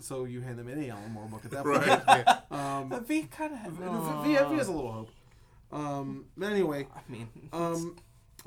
so 0.00 0.24
you 0.24 0.40
hand 0.40 0.58
them 0.58 0.68
any 0.68 0.90
Alan 0.90 1.10
Moore 1.12 1.26
book 1.26 1.44
at 1.44 1.50
that 1.52 1.64
point. 1.64 1.86
Right. 1.86 2.02
Yeah. 2.26 2.38
Um, 2.52 3.04
V 3.06 3.22
kind 3.24 3.54
of. 3.54 3.72
V, 3.72 4.28
v 4.28 4.34
has 4.56 4.68
a 4.68 4.72
little 4.72 4.92
hope. 4.92 5.10
Um, 5.72 6.26
but 6.36 6.52
anyway, 6.52 6.86
I 6.94 7.00
mean, 7.10 7.28
um, 7.52 7.96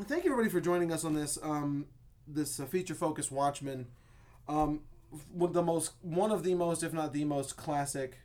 thank 0.04 0.24
you 0.24 0.32
everybody 0.32 0.52
for 0.52 0.62
joining 0.62 0.92
us 0.92 1.04
on 1.04 1.16
this 1.16 1.40
um, 1.42 1.86
this 2.28 2.60
uh, 2.60 2.66
feature 2.66 2.94
focused 2.94 3.32
Watchmen. 3.32 3.88
Um, 4.48 4.82
one 5.32 5.50
of 5.50 5.54
the 5.54 5.64
most 5.64 5.94
one 6.02 6.32
of 6.32 6.44
the 6.44 6.54
most, 6.54 6.84
if 6.84 6.94
not 6.94 7.14
the 7.14 7.26
most, 7.26 7.58
classic 7.58 8.20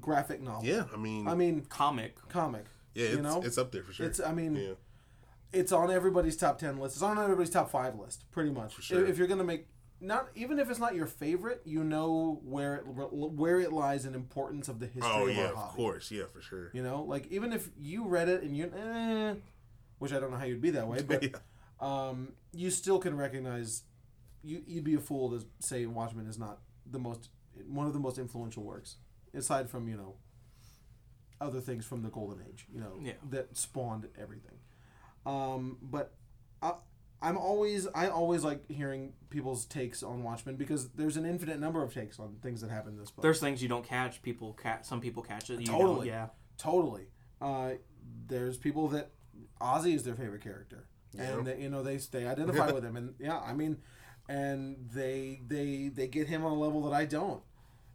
graphic 0.00 0.40
novel. 0.40 0.64
Yeah. 0.64 0.84
I 0.92 0.96
mean, 0.96 1.26
I 1.26 1.34
mean, 1.34 1.62
comic. 1.68 2.16
comic. 2.28 2.66
yeah, 2.94 3.06
it's, 3.06 3.16
you 3.16 3.22
know, 3.22 3.42
it's 3.42 3.58
up 3.58 3.72
there 3.72 3.82
for 3.82 3.92
sure. 3.92 4.06
it's. 4.06 4.20
I 4.20 4.32
mean, 4.32 4.54
yeah. 4.54 4.72
It's 5.52 5.72
on 5.72 5.90
everybody's 5.90 6.36
top 6.36 6.58
10 6.58 6.78
list. 6.78 6.96
It's 6.96 7.02
on 7.02 7.18
everybody's 7.18 7.50
top 7.50 7.70
5 7.70 7.96
list, 7.98 8.30
pretty 8.30 8.50
much. 8.50 8.80
sure. 8.82 9.02
If, 9.04 9.10
if 9.10 9.18
you're 9.18 9.26
going 9.28 9.38
to 9.38 9.44
make 9.44 9.66
not 10.00 10.28
even 10.36 10.58
if 10.60 10.70
it's 10.70 10.78
not 10.78 10.94
your 10.94 11.06
favorite, 11.06 11.60
you 11.64 11.82
know 11.82 12.40
where 12.44 12.76
it 12.76 12.82
where 12.86 13.58
it 13.58 13.72
lies 13.72 14.04
in 14.04 14.14
importance 14.14 14.68
of 14.68 14.78
the 14.78 14.86
history 14.86 15.10
Oh 15.12 15.26
of 15.26 15.34
yeah, 15.34 15.46
our 15.46 15.52
of 15.54 15.72
course. 15.74 16.10
Yeah, 16.10 16.24
for 16.32 16.40
sure. 16.40 16.70
You 16.72 16.82
know, 16.84 17.02
like 17.02 17.26
even 17.32 17.52
if 17.52 17.68
you 17.76 18.06
read 18.06 18.28
it 18.28 18.42
and 18.42 18.56
you 18.56 18.72
eh, 18.76 19.34
which 19.98 20.12
I 20.12 20.20
don't 20.20 20.30
know 20.30 20.36
how 20.36 20.44
you'd 20.44 20.60
be 20.60 20.70
that 20.70 20.86
way, 20.86 21.02
but 21.06 21.22
Yeah. 21.24 21.30
um, 21.80 22.34
you 22.52 22.70
still 22.70 23.00
can 23.00 23.16
recognize 23.16 23.82
you 24.44 24.62
you'd 24.68 24.84
be 24.84 24.94
a 24.94 25.00
fool 25.00 25.36
to 25.36 25.44
say 25.58 25.84
Watchmen 25.86 26.28
is 26.28 26.38
not 26.38 26.60
the 26.88 27.00
most 27.00 27.30
one 27.66 27.88
of 27.88 27.92
the 27.92 27.98
most 27.98 28.18
influential 28.18 28.62
works 28.62 28.96
aside 29.34 29.68
from, 29.68 29.88
you 29.88 29.96
know, 29.96 30.14
other 31.40 31.60
things 31.60 31.84
from 31.84 32.02
the 32.02 32.08
golden 32.08 32.38
age, 32.48 32.66
you 32.72 32.78
know, 32.80 32.92
Yeah. 33.02 33.12
that 33.30 33.56
spawned 33.56 34.08
everything. 34.16 34.57
Um, 35.26 35.78
but 35.82 36.14
I, 36.62 36.72
I'm 37.20 37.36
always 37.36 37.86
I 37.94 38.08
always 38.08 38.44
like 38.44 38.70
hearing 38.70 39.12
people's 39.30 39.64
takes 39.64 40.02
on 40.02 40.22
Watchmen 40.22 40.56
because 40.56 40.88
there's 40.90 41.16
an 41.16 41.26
infinite 41.26 41.58
number 41.58 41.82
of 41.82 41.92
takes 41.92 42.18
on 42.18 42.36
things 42.42 42.60
that 42.60 42.70
happen 42.70 42.92
in 42.92 42.98
this 42.98 43.10
book. 43.10 43.22
There's 43.22 43.40
things 43.40 43.62
you 43.62 43.68
don't 43.68 43.84
catch. 43.84 44.22
People 44.22 44.52
catch. 44.54 44.84
Some 44.84 45.00
people 45.00 45.22
catch 45.22 45.50
it. 45.50 45.60
You 45.60 45.66
Totally. 45.66 45.94
Don't, 45.94 46.06
yeah. 46.06 46.26
Totally. 46.56 47.06
Uh, 47.40 47.72
there's 48.26 48.56
people 48.56 48.88
that 48.88 49.10
Ozzy 49.60 49.94
is 49.94 50.04
their 50.04 50.14
favorite 50.14 50.42
character, 50.42 50.86
and 51.18 51.46
they, 51.46 51.60
you 51.60 51.68
know 51.68 51.82
they 51.82 51.96
they 51.96 52.26
identify 52.26 52.70
with 52.72 52.84
him, 52.84 52.96
and 52.96 53.14
yeah, 53.18 53.38
I 53.38 53.52
mean, 53.52 53.78
and 54.28 54.76
they 54.92 55.40
they 55.46 55.88
they 55.88 56.06
get 56.06 56.28
him 56.28 56.44
on 56.44 56.52
a 56.52 56.58
level 56.58 56.82
that 56.82 56.92
I 56.94 57.04
don't, 57.04 57.42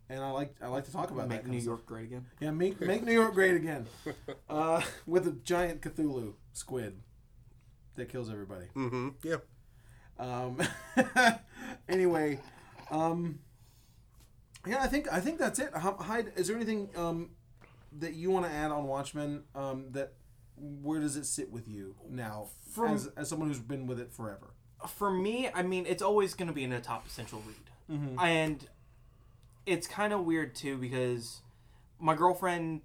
and 0.10 0.22
I 0.22 0.32
like 0.32 0.56
I 0.62 0.68
like 0.68 0.86
to 0.86 0.92
talk 0.92 1.12
about 1.12 1.28
Make 1.30 1.44
that. 1.44 1.48
New 1.48 1.52
kind 1.54 1.60
of 1.62 1.66
York 1.66 1.86
great 1.86 2.06
again. 2.06 2.26
yeah, 2.40 2.52
make 2.52 2.80
make 2.82 3.04
New 3.04 3.14
York 3.14 3.34
great 3.34 3.56
again, 3.56 3.88
uh, 4.50 4.82
with 5.06 5.28
a 5.28 5.32
giant 5.32 5.82
Cthulhu 5.82 6.34
squid 6.54 7.00
that 7.96 8.10
kills 8.10 8.30
everybody. 8.30 8.66
Mm-hmm. 8.76 9.10
Yeah. 9.24 9.38
Um, 10.20 10.60
anyway, 11.90 12.40
um, 12.92 13.40
yeah, 14.66 14.82
I 14.82 14.88
think 14.88 15.12
I 15.12 15.20
think 15.20 15.40
that's 15.40 15.60
it. 15.60 15.72
Hyde, 15.74 16.32
is 16.36 16.48
there 16.48 16.56
anything 16.56 16.90
um, 16.96 17.32
that 18.00 18.14
you 18.14 18.30
want 18.32 18.46
to 18.46 18.52
add 18.52 18.72
on 18.72 18.86
Watchmen? 18.86 19.44
Um, 19.56 19.86
that 19.92 20.14
where 20.56 21.00
does 21.00 21.16
it 21.18 21.26
sit 21.26 21.52
with 21.52 21.68
you 21.68 21.96
now, 22.10 22.48
From- 22.72 22.94
as, 22.94 23.08
as 23.18 23.28
someone 23.30 23.48
who's 23.50 23.60
been 23.60 23.88
with 23.88 24.00
it 24.00 24.12
forever? 24.14 24.48
for 24.88 25.10
me, 25.10 25.50
I 25.54 25.64
mean, 25.64 25.86
it's 25.88 26.04
always 26.04 26.34
going 26.34 26.50
to 26.50 26.54
be 26.54 26.64
in 26.66 26.74
a 26.74 26.82
top 26.82 27.08
essential 27.08 27.42
read, 27.48 27.98
Mm-hmm. 28.00 28.20
and 28.20 28.68
it's 29.66 29.88
kind 29.88 30.12
of 30.14 30.26
weird 30.26 30.56
too 30.56 30.78
because 30.78 31.42
my 32.00 32.14
girlfriend 32.16 32.82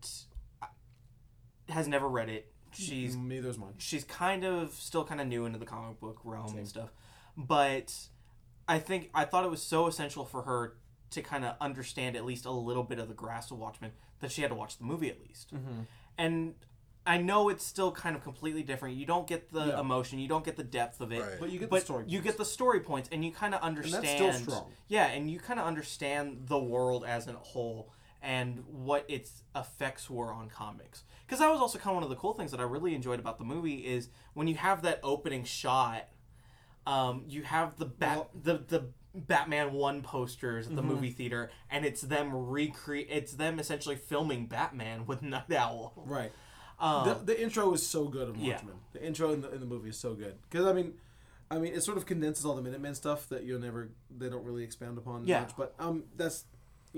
has 1.68 1.88
never 1.88 2.08
read 2.08 2.28
it. 2.28 2.50
She's 2.72 3.16
Neither 3.16 3.48
is 3.50 3.58
mine. 3.58 3.74
she's 3.78 4.04
kind 4.04 4.44
of 4.44 4.72
still 4.74 5.04
kind 5.04 5.20
of 5.20 5.26
new 5.26 5.44
into 5.46 5.58
the 5.58 5.66
comic 5.66 6.00
book 6.00 6.18
realm 6.24 6.56
and 6.56 6.66
stuff, 6.68 6.90
but 7.36 7.94
I 8.68 8.78
think 8.78 9.10
I 9.14 9.24
thought 9.24 9.44
it 9.44 9.50
was 9.50 9.62
so 9.62 9.86
essential 9.86 10.24
for 10.24 10.42
her 10.42 10.76
to 11.10 11.22
kind 11.22 11.44
of 11.44 11.54
understand 11.60 12.16
at 12.16 12.24
least 12.24 12.44
a 12.44 12.50
little 12.50 12.82
bit 12.84 12.98
of 12.98 13.08
the 13.08 13.14
grasp 13.14 13.50
of 13.50 13.58
Watchmen 13.58 13.92
that 14.20 14.30
she 14.30 14.42
had 14.42 14.48
to 14.50 14.54
watch 14.54 14.76
the 14.78 14.84
movie 14.84 15.08
at 15.08 15.18
least. 15.26 15.54
Mm-hmm. 15.54 15.80
And 16.18 16.54
I 17.06 17.16
know 17.16 17.48
it's 17.48 17.64
still 17.64 17.90
kind 17.90 18.14
of 18.14 18.22
completely 18.22 18.62
different. 18.62 18.96
You 18.96 19.06
don't 19.06 19.26
get 19.26 19.50
the 19.50 19.66
Yeah. 19.68 19.80
emotion, 19.80 20.18
you 20.18 20.28
don't 20.28 20.44
get 20.44 20.56
the 20.56 20.64
depth 20.64 21.00
of 21.00 21.10
it, 21.12 21.22
Right. 21.22 21.40
But 21.40 21.50
you 21.50 21.58
get 21.58 21.70
the 21.70 21.80
story. 21.80 22.04
you 22.06 22.20
get 22.20 22.36
the 22.36 22.44
story 22.44 22.80
points, 22.80 23.08
and 23.10 23.24
you 23.24 23.32
kind 23.32 23.54
of 23.54 23.62
understand. 23.62 24.04
that's 24.04 24.14
still 24.14 24.32
strong. 24.52 24.72
Yeah, 24.88 25.06
and 25.06 25.30
you 25.30 25.38
kind 25.38 25.58
of 25.58 25.66
understand 25.66 26.42
the 26.48 26.58
world 26.58 27.04
as 27.06 27.26
a 27.26 27.32
whole 27.32 27.90
and 28.20 28.64
what 28.66 29.06
its 29.08 29.42
effects 29.56 30.10
were 30.10 30.30
on 30.32 30.50
comics. 30.50 31.04
Because 31.28 31.40
that 31.40 31.50
was 31.52 31.60
also 31.60 31.78
kind 31.78 31.90
of 31.90 31.96
one 31.96 32.02
of 32.04 32.08
the 32.08 32.16
cool 32.16 32.32
things 32.32 32.52
that 32.52 32.58
I 32.60 32.62
really 32.62 32.94
enjoyed 32.94 33.20
about 33.20 33.36
the 33.36 33.44
movie 33.44 33.84
is 33.86 34.08
when 34.32 34.48
you 34.48 34.54
have 34.54 34.80
that 34.82 34.98
opening 35.02 35.44
shot, 35.44 36.08
um, 36.86 37.24
you 37.28 37.42
have 37.42 37.76
the 37.76 37.84
bat 37.84 38.28
the 38.34 38.54
the 38.66 38.86
Batman 39.14 39.72
one 39.74 40.00
posters 40.02 40.66
at 40.68 40.74
the 40.76 40.80
Mm-hmm. 40.82 40.90
movie 40.90 41.10
theater, 41.10 41.50
and 41.70 41.84
it's 41.84 42.00
them 42.00 42.34
recreate. 42.34 43.08
It's 43.10 43.32
them 43.34 43.58
essentially 43.58 43.96
filming 43.96 44.46
Batman 44.46 45.04
with 45.06 45.22
Nite 45.34 45.52
Owl. 45.52 45.92
Right. 45.96 46.32
Um, 46.80 47.08
the, 47.08 47.14
the 47.34 47.42
intro 47.42 47.72
is 47.74 47.84
so 47.86 48.04
good 48.06 48.28
of 48.28 48.36
Yeah. 48.38 48.60
The 48.92 49.04
intro 49.04 49.32
in 49.32 49.40
the, 49.42 49.50
in 49.52 49.60
the 49.60 49.66
movie 49.66 49.88
is 49.90 49.98
so 49.98 50.14
good 50.14 50.36
because 50.48 50.64
I 50.64 50.72
mean, 50.72 50.94
I 51.50 51.58
mean, 51.58 51.74
it 51.74 51.82
sort 51.82 51.98
of 51.98 52.06
condenses 52.06 52.44
all 52.46 52.54
the 52.54 52.62
Minutemen 52.62 52.94
stuff 52.94 53.28
that 53.30 53.42
you'll 53.44 53.60
never 53.60 53.90
they 54.16 54.28
don't 54.30 54.44
really 54.44 54.62
expand 54.64 54.96
upon 54.96 55.26
Yeah. 55.26 55.40
much. 55.40 55.52
But 55.58 55.74
um, 55.78 56.04
that's 56.16 56.44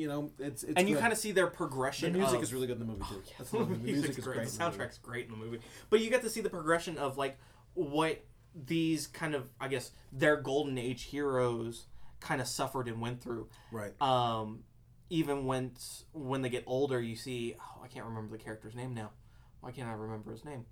you 0.01 0.09
know, 0.09 0.30
it's 0.38 0.62
it's 0.62 0.72
and 0.76 0.88
you 0.88 0.96
kind 0.96 1.12
of 1.12 1.18
see 1.18 1.30
their 1.30 1.46
progression. 1.46 2.12
the 2.12 2.18
music 2.18 2.38
of, 2.38 2.42
is 2.42 2.55
really 2.55 2.66
good 2.66 2.80
in 2.80 2.86
the 2.86 2.90
movie 2.90 3.05
too. 3.07 3.22
That's 3.36 3.51
the, 3.51 3.59
the 3.59 3.64
the 3.66 3.78
music's 3.78 4.16
is 4.16 4.24
great. 4.24 4.36
great. 4.36 4.48
The 4.48 4.59
soundtrack's 4.59 4.96
great 4.96 5.26
in 5.26 5.32
the 5.32 5.36
movie. 5.36 5.61
But 5.90 6.01
you 6.01 6.09
get 6.09 6.22
to 6.22 6.30
see 6.30 6.40
the 6.40 6.48
progression 6.48 6.96
of 6.96 7.18
like 7.18 7.38
what 7.74 8.24
these 8.55 9.07
kind 9.07 9.34
of 9.34 9.51
I 9.61 9.68
guess 9.68 9.90
their 10.11 10.36
golden 10.36 10.78
age 10.78 11.05
heroes 11.05 11.84
kind 12.18 12.40
of 12.40 12.48
suffered 12.48 12.88
and 12.88 12.98
went 12.98 13.22
through. 13.22 13.48
Right. 13.70 13.92
Um, 14.01 14.64
even 15.11 15.44
when 15.44 15.72
when 16.12 16.40
they 16.40 16.48
get 16.48 16.64
older, 16.66 16.98
you 16.98 17.14
see 17.14 17.57
oh, 17.61 17.82
I 17.84 17.88
can't 17.88 18.07
remember 18.07 18.38
the 18.38 18.42
character's 18.42 18.74
name 18.74 18.94
now. 18.94 19.11
Why 19.61 19.70
can't 19.70 19.88
I 19.88 19.92
remember 19.92 20.32
his 20.32 20.46
name? 20.46 20.64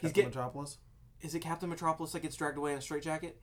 He's 0.00 0.08
Captain 0.08 0.22
get 0.22 0.34
Metropolis. 0.34 0.78
is 1.20 1.34
it 1.34 1.40
Captain 1.40 1.68
Metropolis 1.68 2.12
that 2.12 2.20
gets 2.20 2.36
dragged 2.36 2.56
away 2.56 2.72
in 2.72 2.78
a 2.78 2.80
straitjacket? 2.80 3.38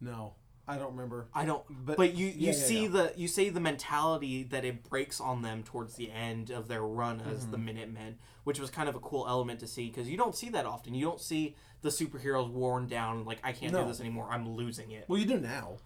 No, 0.00 0.36
I 0.68 0.76
don't 0.78 0.92
remember. 0.92 1.26
I 1.34 1.44
don't. 1.44 1.64
But- 1.84 1.96
But, 1.96 2.14
you 2.14 2.26
you 2.26 2.32
yeah, 2.36 2.46
yeah, 2.52 2.56
see 2.56 2.82
yeah. 2.84 2.88
the 2.88 3.12
you 3.16 3.26
see 3.28 3.48
the 3.50 3.60
mentality 3.60 4.44
that 4.44 4.64
it 4.64 4.84
breaks 4.88 5.20
on 5.20 5.42
them 5.42 5.62
towards 5.64 5.96
the 5.96 6.10
end 6.12 6.50
of 6.50 6.68
their 6.68 6.82
run 6.82 7.20
as 7.20 7.42
Mm-hmm. 7.42 7.50
the 7.50 7.58
Minutemen, 7.58 8.18
which 8.44 8.60
was 8.60 8.70
kind 8.70 8.88
of 8.88 8.94
a 8.94 9.00
cool 9.00 9.26
element 9.28 9.58
to 9.60 9.66
see 9.66 9.88
because 9.88 10.08
you 10.08 10.16
don't 10.16 10.36
see 10.36 10.48
that 10.50 10.66
often. 10.66 10.94
You 10.94 11.04
don't 11.04 11.20
see 11.20 11.56
the 11.82 11.88
superheroes 11.88 12.50
worn 12.50 12.86
down 12.86 13.24
like 13.24 13.38
I 13.42 13.52
can't 13.52 13.72
No. 13.72 13.82
do 13.82 13.88
this 13.88 14.00
anymore. 14.00 14.28
I'm 14.30 14.48
losing 14.54 14.90
it. 14.92 15.06
Well, 15.08 15.18
you 15.18 15.26
do 15.26 15.40
now. 15.40 15.78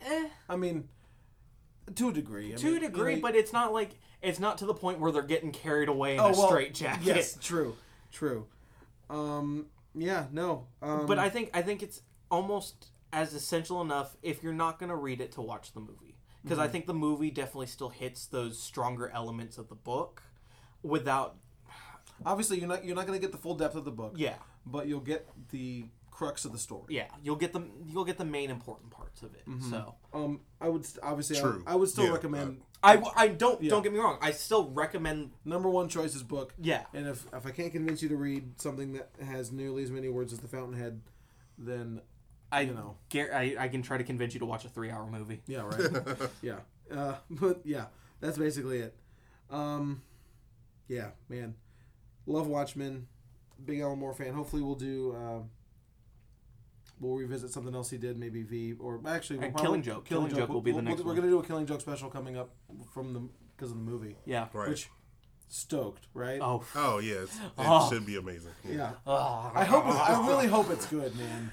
Eh, 0.00 0.28
I 0.48 0.56
mean, 0.56 0.88
to 1.94 2.08
a 2.08 2.12
degree. 2.12 2.52
I 2.54 2.56
to 2.56 2.66
mean, 2.66 2.76
a 2.76 2.80
degree, 2.80 3.10
you 3.12 3.16
know, 3.16 3.22
but 3.22 3.34
it's 3.34 3.52
not 3.52 3.72
like 3.72 3.98
it's 4.22 4.38
not 4.40 4.56
to 4.58 4.66
the 4.66 4.74
point 4.74 4.98
where 4.98 5.12
they're 5.12 5.22
getting 5.22 5.52
carried 5.52 5.88
away 5.88 6.14
in 6.14 6.20
oh 6.20 6.26
a 6.26 6.32
well, 6.32 6.48
straight 6.48 6.74
jacket. 6.74 7.04
Yes, 7.04 7.36
true, 7.40 7.76
true. 8.12 8.46
Um, 9.10 9.66
yeah, 9.94 10.26
no. 10.32 10.66
Um, 10.80 11.06
but 11.06 11.18
I 11.18 11.28
think 11.28 11.50
I 11.54 11.60
think 11.62 11.82
it's 11.82 12.02
almost 12.30 12.86
as 13.16 13.32
essential 13.34 13.80
enough 13.80 14.16
if 14.22 14.42
you're 14.42 14.52
not 14.64 14.78
going 14.78 14.90
to 14.90 14.96
read 15.08 15.20
it 15.20 15.32
to 15.32 15.40
watch 15.42 15.72
the 15.72 15.80
movie 15.80 16.14
because 16.42 16.58
Mm-hmm. 16.58 16.68
I 16.68 16.68
think 16.68 16.86
the 16.86 16.94
movie 16.94 17.30
definitely 17.32 17.66
still 17.66 17.88
hits 17.88 18.26
those 18.26 18.54
stronger 18.70 19.08
elements 19.12 19.58
of 19.58 19.68
the 19.68 19.74
book 19.74 20.22
without 20.82 21.36
obviously 22.24 22.58
you're 22.58 22.68
not 22.68 22.84
you're 22.84 22.94
not 22.96 23.06
going 23.06 23.18
to 23.18 23.22
get 23.26 23.32
the 23.32 23.38
full 23.38 23.54
depth 23.56 23.74
of 23.74 23.84
the 23.84 23.90
book. 23.90 24.12
yeah 24.16 24.34
but 24.64 24.86
you'll 24.88 25.00
get 25.00 25.28
the 25.50 25.86
crux 26.10 26.44
of 26.46 26.52
the 26.52 26.58
story. 26.58 26.84
yeah 26.88 27.06
you'll 27.22 27.36
get 27.36 27.52
the 27.52 27.62
you'll 27.86 28.04
get 28.04 28.16
the 28.18 28.24
main 28.24 28.50
important 28.50 28.90
parts 28.90 29.22
of 29.22 29.34
it 29.34 29.42
so 29.70 29.94
Um, 30.14 30.40
I 30.60 30.68
would 30.68 30.84
st- 30.86 31.02
obviously 31.04 31.36
True. 31.38 31.62
I 31.66 31.74
would 31.74 31.88
still 31.88 32.04
Yeah, 32.06 32.12
recommend 32.12 32.62
I, 32.82 33.02
I 33.16 33.28
don't 33.28 33.60
Yeah. 33.62 33.70
don't 33.70 33.82
get 33.82 33.92
me 33.92 33.98
wrong 33.98 34.18
I 34.22 34.30
still 34.30 34.70
recommend 34.70 35.32
number 35.44 35.68
one 35.68 35.88
choice 35.88 36.14
is 36.14 36.22
book. 36.22 36.54
yeah 36.58 36.84
And 36.94 37.06
if 37.06 37.26
if 37.34 37.44
I 37.46 37.50
can't 37.50 37.72
convince 37.72 38.02
you 38.02 38.08
to 38.10 38.16
read 38.16 38.60
something 38.60 38.92
that 38.94 39.10
has 39.24 39.50
nearly 39.52 39.82
as 39.82 39.90
many 39.90 40.08
words 40.08 40.32
as 40.32 40.38
the 40.40 40.48
Fountainhead, 40.48 41.00
then 41.58 42.00
I 42.52 42.60
you 42.62 42.72
know. 42.74 42.96
gar- 43.10 43.32
I, 43.34 43.56
I 43.58 43.68
can 43.68 43.82
try 43.82 43.98
to 43.98 44.04
convince 44.04 44.34
you 44.34 44.40
to 44.40 44.46
watch 44.46 44.64
a 44.64 44.68
three 44.68 44.90
hour 44.90 45.06
movie 45.06 45.42
yeah, 45.46 45.62
right. 45.62 46.16
yeah, 46.42 46.56
uh, 46.94 47.16
but 47.30 47.60
yeah, 47.64 47.86
that's 48.20 48.38
basically 48.38 48.78
it. 48.78 48.94
Um, 49.50 50.02
yeah, 50.88 51.10
man, 51.28 51.54
love 52.26 52.46
Watchmen. 52.46 53.08
Big 53.64 53.80
Alan 53.80 53.98
Moore 53.98 54.14
fan. 54.14 54.34
Hopefully, 54.34 54.62
we'll 54.62 54.74
do. 54.74 55.12
Uh, 55.16 55.42
we'll 57.00 57.14
revisit 57.16 57.50
something 57.50 57.74
else 57.74 57.90
he 57.90 57.98
did, 57.98 58.18
maybe 58.18 58.42
V 58.42 58.74
or 58.78 59.00
actually 59.06 59.36
we'll 59.38 59.46
And 59.46 59.54
probably- 59.54 59.66
Killing 59.68 59.82
Joke. 59.82 60.04
Killing 60.04 60.34
Joke 60.34 60.48
will 60.48 60.60
be 60.60 60.70
the 60.70 60.76
we'll- 60.76 60.84
next 60.84 61.00
We're 61.00 61.06
one. 61.08 61.16
gonna 61.16 61.28
do 61.28 61.38
a 61.40 61.44
Killing 61.44 61.66
Joke 61.66 61.80
special 61.80 62.08
coming 62.10 62.36
up 62.36 62.50
from 62.92 63.12
the 63.12 63.28
because 63.56 63.70
of 63.72 63.78
the 63.78 63.82
movie, 63.82 64.16
yeah 64.26 64.48
Right. 64.52 64.68
which 64.68 64.88
stoked, 65.48 66.08
right? 66.14 66.40
oh 66.42 66.62
oh 66.74 66.98
yeah, 66.98 67.14
it 67.22 67.28
Oh. 67.58 67.88
should 67.90 68.04
be 68.06 68.16
amazing. 68.16 68.52
Yeah, 68.64 68.74
Yeah. 68.76 68.90
oh, 69.06 69.50
I 69.54 69.64
hope. 69.64 69.84
I 69.86 70.26
really 70.26 70.46
hope 70.46 70.70
it's 70.70 70.86
good, 70.86 71.16
man. 71.16 71.50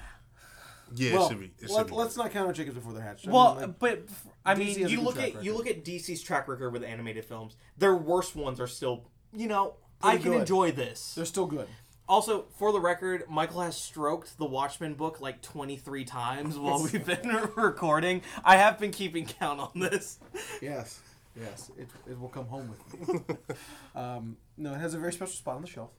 Yeah, 0.96 1.14
well, 1.14 1.26
it 1.26 1.28
should 1.30 1.40
be. 1.40 1.46
It 1.46 1.68
should 1.68 1.70
let, 1.70 1.86
be. 1.88 1.92
let's 1.94 2.16
not 2.16 2.30
count 2.30 2.46
our 2.46 2.52
chickens 2.52 2.76
before 2.76 2.92
they're 2.92 3.02
hatched. 3.02 3.26
I 3.28 3.30
Well, 3.32 3.54
mean, 3.54 3.62
like, 3.62 3.78
but 3.78 4.02
I 4.44 4.54
mean, 4.54 4.88
you 4.88 5.00
look 5.00 5.14
track 5.16 5.34
at 5.36 5.44
you 5.44 5.54
look 5.56 5.66
at 5.66 5.84
DC's 5.84 6.22
track 6.22 6.48
record 6.48 6.70
with 6.72 6.82
animated 6.84 7.24
films. 7.24 7.56
Their 7.78 7.94
worst 7.94 8.36
ones 8.36 8.60
are 8.60 8.66
still, 8.66 9.04
you 9.32 9.48
know, 9.48 9.74
I 10.02 10.16
can 10.16 10.32
good. 10.32 10.40
enjoy 10.40 10.72
this. 10.72 11.14
they're 11.14 11.24
still 11.24 11.46
good. 11.46 11.66
Also, 12.06 12.44
for 12.58 12.70
the 12.70 12.80
record, 12.80 13.24
Michael 13.30 13.62
has 13.62 13.76
stroked 13.78 14.36
the 14.36 14.44
Watchmen 14.44 14.92
book 14.92 15.22
like 15.22 15.40
23 15.40 16.04
times 16.04 16.58
while 16.58 16.82
we've 16.82 17.04
been 17.06 17.26
recording. 17.56 18.20
I 18.44 18.56
have 18.58 18.78
been 18.78 18.90
keeping 18.90 19.24
count 19.24 19.58
on 19.58 19.70
this. 19.74 20.18
Yes, 20.60 21.00
yes, 21.34 21.70
it, 21.78 21.88
it 22.06 22.20
will 22.20 22.28
come 22.28 22.44
home 22.46 22.68
with 22.68 23.08
me. 23.08 23.36
um, 23.96 24.36
no, 24.58 24.74
it 24.74 24.80
has 24.80 24.92
a 24.92 24.98
very 24.98 25.14
special 25.14 25.32
spot 25.32 25.56
on 25.56 25.62
the 25.62 25.66
shelf. 25.68 25.90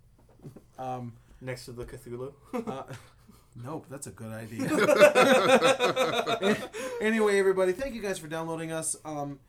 Um, 0.78 1.14
Next 1.42 1.66
to 1.66 1.72
the 1.72 1.86
Cthulhu. 1.86 2.34
uh, 2.54 2.84
nope, 3.56 3.86
that's 3.90 4.08
a 4.08 4.12
good 4.12 4.32
idea. 4.32 4.68
anyway, 7.02 7.40
everybody, 7.40 7.72
thank 7.72 7.96
you 7.96 8.02
guys 8.02 8.20
for 8.20 8.28
downloading 8.28 8.72
us. 8.72 8.96
Um, 9.06 9.40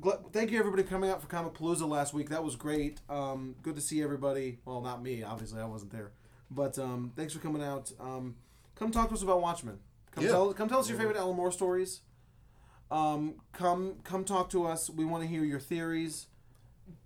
gl- 0.00 0.32
thank 0.32 0.50
you 0.50 0.58
everybody 0.58 0.82
coming 0.82 1.10
out 1.10 1.22
for 1.22 1.28
Comicpalooza 1.28 1.88
last 1.88 2.12
week. 2.14 2.28
That 2.30 2.44
was 2.44 2.56
great. 2.56 3.00
Um, 3.08 3.54
good 3.62 3.74
to 3.76 3.80
see 3.80 4.02
everybody. 4.02 4.58
Well, 4.64 4.80
not 4.80 5.02
me, 5.02 5.22
obviously, 5.22 5.60
I 5.60 5.64
wasn't 5.66 5.92
there. 5.92 6.12
But 6.50 6.78
um, 6.78 7.12
thanks 7.16 7.32
for 7.32 7.38
coming 7.38 7.62
out. 7.62 7.90
Um, 7.98 8.36
come 8.74 8.90
talk 8.90 9.08
to 9.08 9.14
us 9.14 9.22
about 9.22 9.40
Watchmen. 9.40 9.78
Come 10.12 10.24
Yeah. 10.24 10.30
tell 10.30 10.52
come 10.52 10.68
tell 10.68 10.80
us 10.80 10.88
your 10.88 10.98
favorite 10.98 11.16
Alan 11.16 11.36
Moore 11.36 11.52
stories. 11.52 12.00
Um, 12.90 13.36
come 13.52 13.96
come 14.04 14.24
talk 14.24 14.50
to 14.50 14.66
us. 14.66 14.90
We 14.90 15.04
want 15.06 15.22
to 15.22 15.28
hear 15.28 15.44
your 15.44 15.60
theories. 15.60 16.26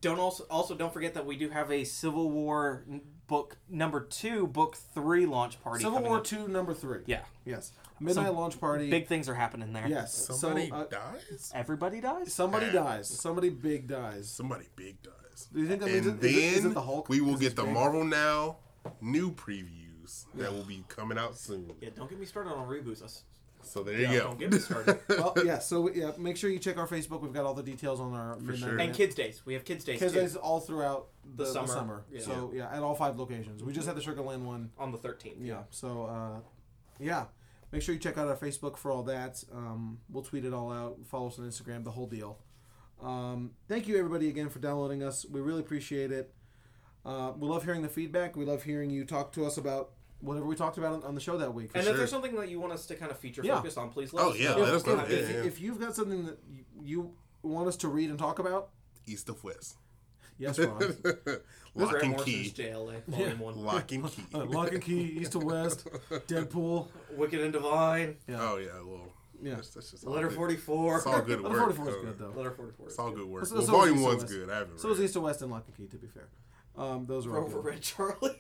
Don't 0.01 0.19
also 0.19 0.45
also 0.51 0.75
don't 0.75 0.93
forget 0.93 1.15
that 1.15 1.27
we 1.27 1.37
do 1.37 1.49
have 1.51 1.71
a 1.71 1.85
Civil 1.85 2.31
War 2.31 2.85
book 3.27 3.57
number 3.69 4.01
two, 4.01 4.47
book 4.47 4.77
three 4.95 5.27
launch 5.27 5.61
party. 5.63 5.83
Civil 5.83 6.01
War 6.03 6.19
up. 6.19 6.25
Two, 6.25 6.49
number 6.49 6.75
three. 6.75 7.01
Yeah, 7.07 7.23
Yes. 7.45 7.73
Midnight 7.99 8.27
Some 8.27 8.37
launch 8.37 8.61
party. 8.61 8.91
big 8.91 9.07
things 9.07 9.29
are 9.29 9.35
happening 9.35 9.73
there. 9.73 9.89
Yes. 9.89 10.15
Somebody 10.39 10.69
so 10.69 10.77
uh, 10.77 10.85
dies. 10.85 11.51
Everybody 11.55 12.01
dies. 12.01 12.33
somebody 12.33 12.71
dies. 12.71 13.09
Somebody 13.09 13.49
big 13.51 13.89
dies. 13.89 14.29
Somebody 14.31 14.67
big 14.77 15.03
dies. 15.03 15.49
Do 15.53 15.61
you 15.61 15.67
think 15.67 15.81
that 15.81 15.91
means 15.91 16.07
And 16.07 16.23
it, 16.23 16.27
is, 16.27 16.35
then 16.35 16.43
it, 16.43 16.57
is 16.59 16.65
it 16.67 16.75
the 16.75 16.83
Hulk? 16.83 17.09
we 17.09 17.21
will 17.21 17.33
'Cause 17.33 17.41
get 17.41 17.57
the 17.57 17.65
big? 17.65 17.73
Marvel 17.75 18.05
Now 18.05 18.59
new 19.01 19.33
previews 19.33 20.27
that 20.35 20.53
will 20.53 20.63
be 20.65 20.85
coming 20.89 21.19
out 21.19 21.37
soon. 21.37 21.73
Yeah, 21.81 21.89
don't 21.97 22.09
get 22.09 22.21
me 22.21 22.27
started 22.27 22.51
on 22.53 22.69
reboots. 22.69 23.01
That's- 23.01 23.23
So 23.67 23.83
there 23.83 23.99
Yeah, 24.01 24.13
you 24.13 24.19
don't 24.21 24.33
go. 24.33 24.37
get 24.39 24.53
me 24.53 24.59
started. 24.59 24.99
well, 25.09 25.35
yeah. 25.45 25.59
So 25.59 25.91
yeah, 25.91 26.13
make 26.19 26.37
sure 26.37 26.51
you 26.51 26.59
check 26.59 26.79
our 26.79 26.87
Facebook. 26.87 27.21
We've 27.23 27.33
got 27.33 27.45
all 27.45 27.55
the 27.55 27.63
details 27.63 28.01
on 28.01 28.15
our 28.15 28.37
midnight 28.37 28.59
sure. 28.59 28.79
and. 28.79 28.95
Kids 28.95 29.15
Days. 29.15 29.43
We 29.45 29.55
have 29.55 29.65
Kids 29.65 29.85
Days 29.85 29.99
Kids 29.99 30.13
too, 30.13 30.21
Days 30.21 30.37
all 30.37 30.61
throughout 30.61 31.09
the, 31.37 31.45
the 31.45 31.53
summer. 31.53 31.67
summer. 31.69 32.05
Yeah. 32.11 32.21
So 32.21 32.53
yeah, 32.55 32.71
at 32.73 32.83
all 32.83 32.95
five 32.95 33.19
locations. 33.19 33.63
We 33.63 33.73
just 33.73 33.87
had 33.87 33.97
the 33.97 34.01
Sugar 34.03 34.23
Land 34.23 34.47
one. 34.47 34.71
on 34.79 34.93
the 34.93 34.99
13th. 34.99 35.37
Yeah. 35.41 35.63
So 35.71 36.05
uh, 36.05 36.41
yeah, 36.99 37.25
make 37.73 37.83
sure 37.83 37.95
you 37.95 38.01
check 38.01 38.17
out 38.19 38.29
our 38.29 38.37
Facebook 38.37 38.77
for 38.77 38.91
all 38.91 39.03
that. 39.05 39.43
Um, 39.53 39.99
we'll 40.11 40.23
tweet 40.25 40.45
it 40.45 40.53
all 40.55 40.73
out. 40.73 40.99
Follow 41.07 41.27
us 41.29 41.39
on 41.39 41.47
Instagram. 41.47 41.85
The 41.85 41.91
whole 41.91 42.07
deal. 42.07 42.39
Um, 43.03 43.51
thank 43.69 43.87
you 43.89 43.99
everybody 43.99 44.29
again 44.29 44.49
for 44.49 44.59
downloading 44.59 45.03
us. 45.03 45.27
We 45.31 45.41
really 45.41 45.61
appreciate 45.61 46.11
it. 46.13 46.33
Uh, 47.05 47.33
we 47.39 47.47
love 47.47 47.65
hearing 47.65 47.83
the 47.83 47.89
feedback. 47.89 48.35
We 48.37 48.45
love 48.47 48.63
hearing 48.63 48.91
you 48.91 49.05
talk 49.05 49.33
to 49.35 49.45
us 49.45 49.59
about 49.59 49.91
whatever 50.27 50.47
we 50.47 50.55
talked 50.57 50.77
about 50.79 50.93
on, 50.93 51.03
on 51.05 51.15
the 51.15 51.21
show 51.21 51.39
that 51.39 51.55
week. 51.55 51.71
And 51.75 51.85
sure. 51.85 51.93
if 51.93 51.99
there's 51.99 52.11
something 52.11 52.35
that 52.37 52.49
you 52.49 52.61
want 52.61 52.73
us 52.73 52.87
to 52.87 52.95
kind 52.97 53.11
of 53.11 53.19
feature 53.19 53.43
Yeah. 53.45 53.57
focus 53.57 53.77
on, 53.77 53.91
please 53.91 54.13
let 54.13 54.25
Oh, 54.25 54.31
us 54.31 54.39
yeah, 54.39 54.51
know. 54.51 54.59
let 54.59 54.75
us 54.75 54.81
if, 54.83 54.87
know. 54.87 55.05
if, 55.05 55.11
Yeah, 55.11 55.17
if, 55.17 55.31
yeah. 55.31 55.43
if 55.45 55.61
you've 55.61 55.81
got 55.81 55.95
something 55.95 56.27
that 56.27 56.39
you, 56.51 56.65
you 56.83 57.13
want 57.43 57.69
us 57.69 57.77
to 57.79 57.89
read 57.89 58.11
and 58.11 58.19
talk 58.19 58.39
about, 58.39 58.71
East 59.07 59.29
of 59.29 59.43
West. 59.45 59.77
Yes, 60.39 60.59
Ron. 60.59 60.79
Lock 61.75 61.91
Grant 61.91 62.03
and 62.05 62.13
Morrison's 62.13 62.25
key. 62.25 62.53
JLA, 62.63 63.05
Volume 63.09 63.39
One. 63.39 63.57
Lock 63.65 63.93
and 63.93 64.07
key. 64.11 64.23
Uh, 64.35 64.45
Lock 64.47 64.73
and 64.73 64.83
Key, 64.83 65.01
East 65.21 65.35
of 65.35 65.45
West, 65.45 65.87
Deadpool. 66.11 66.89
Wicked 67.17 67.41
and 67.41 67.53
Divine. 67.53 68.17
Yeah. 68.29 68.39
Oh 68.41 68.57
yeah, 68.59 68.69
well, 68.85 69.01
Yeah. 69.43 69.55
That's, 69.57 69.71
that's 69.71 69.91
just 69.93 70.05
all 70.07 70.13
Letter 70.13 70.29
good. 70.29 70.37
forty 70.37 70.57
four. 70.57 70.97
It's 70.99 71.07
all 71.07 71.23
good 71.23 71.41
work. 71.43 71.53
Letter 71.53 71.73
44 71.73 71.89
is 71.89 71.95
though. 71.95 72.03
good, 72.03 72.19
though. 72.19 72.31
Letter 72.39 72.51
forty 72.51 72.73
four. 72.77 72.87
It's 72.89 72.99
all 72.99 73.11
good 73.13 73.27
work. 73.27 73.47
So- 73.47 73.55
well, 73.57 73.65
so 73.65 73.73
is 73.73 73.79
volume 73.79 73.95
East 73.97 74.03
to 74.05 74.09
one's 74.09 74.23
West. 74.25 74.33
good. 74.35 74.51
I 74.51 74.59
haven't 74.59 74.81
So 74.81 74.89
read 74.89 74.95
is 74.95 75.01
it. 75.01 75.05
East 75.05 75.17
of 75.17 75.23
West 75.23 75.43
and 75.43 75.51
Lock 75.51 75.65
and 75.69 75.77
Key, 75.77 75.87
to 75.87 75.97
be 75.97 76.07
fair. 76.09 76.29
Um, 76.77 77.07
those 77.07 77.27
are 77.27 77.31
all 77.35 77.43
Rover 77.43 77.57
good. 77.63 77.65
Red 77.65 77.81
Charlie. 77.83 78.37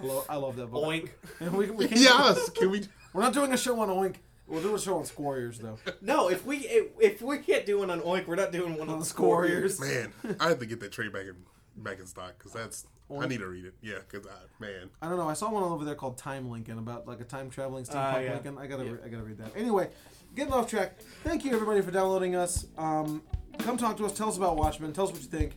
I, 0.00 0.04
lo- 0.04 0.24
I 0.28 0.36
love 0.36 0.56
that 0.56 0.66
book. 0.68 0.84
Oink. 0.84 1.10
We, 1.52 1.70
we 1.70 1.88
can't, 1.88 2.00
Yes, 2.00 2.50
can 2.50 2.70
we? 2.70 2.82
We're 3.12 3.22
not 3.22 3.32
doing 3.32 3.52
a 3.52 3.56
show 3.56 3.78
on 3.80 3.88
Oink. 3.88 4.16
We'll 4.46 4.60
do 4.62 4.74
a 4.74 4.78
show 4.80 4.98
on 4.98 5.04
Squarriors, 5.04 5.58
though. 5.58 5.78
No, 6.02 6.28
if 6.28 6.44
we 6.44 6.58
if, 6.58 6.86
if 7.00 7.22
we 7.22 7.38
can't 7.38 7.64
do 7.64 7.78
one 7.78 7.90
on 7.90 8.00
Oink, 8.00 8.26
we're 8.26 8.34
not 8.36 8.52
doing 8.52 8.72
one 8.72 8.88
on 8.88 8.94
On 8.94 8.98
the 8.98 9.04
the 9.04 9.04
Squarriors. 9.10 9.76
Squarriors. 9.78 10.12
Man, 10.24 10.36
I 10.40 10.48
have 10.48 10.58
to 10.58 10.66
get 10.66 10.80
that 10.80 10.92
trade 10.92 11.12
back 11.12 11.22
in 11.26 11.36
back 11.76 11.98
in 11.98 12.06
stock 12.06 12.34
because 12.38 12.52
that's. 12.52 12.86
I 13.20 13.26
need 13.26 13.40
to 13.40 13.46
read 13.46 13.66
it. 13.66 13.74
Yeah, 13.82 13.96
because 14.10 14.26
man, 14.58 14.88
I 15.00 15.08
don't 15.08 15.18
know. 15.18 15.28
I 15.28 15.34
saw 15.34 15.50
one 15.50 15.62
over 15.62 15.84
there 15.84 15.94
called 15.94 16.16
Time 16.18 16.50
Lincoln 16.50 16.78
about 16.78 17.06
like 17.06 17.20
a 17.20 17.24
time 17.24 17.48
traveling 17.50 17.84
steampunk 17.84 17.94
Ah, 18.14 18.18
yeah. 18.18 18.32
Lincoln. 18.34 18.58
I 18.58 18.66
gotta, 18.66 18.84
Yeah. 18.84 18.90
re- 18.92 18.98
I 19.04 19.08
gotta 19.08 19.22
read 19.22 19.38
that. 19.38 19.52
Anyway, 19.56 19.90
getting 20.34 20.52
off 20.52 20.68
track. 20.68 20.98
Thank 21.22 21.44
you 21.44 21.52
everybody 21.52 21.80
for 21.82 21.90
downloading 21.90 22.34
us. 22.34 22.66
Um, 22.78 23.22
come 23.58 23.76
talk 23.76 23.96
to 23.98 24.06
us. 24.06 24.12
Tell 24.14 24.28
us 24.30 24.36
about 24.38 24.56
Watchmen. 24.56 24.92
Tell 24.94 25.04
us 25.04 25.12
what 25.12 25.20
you 25.20 25.28
think. 25.28 25.52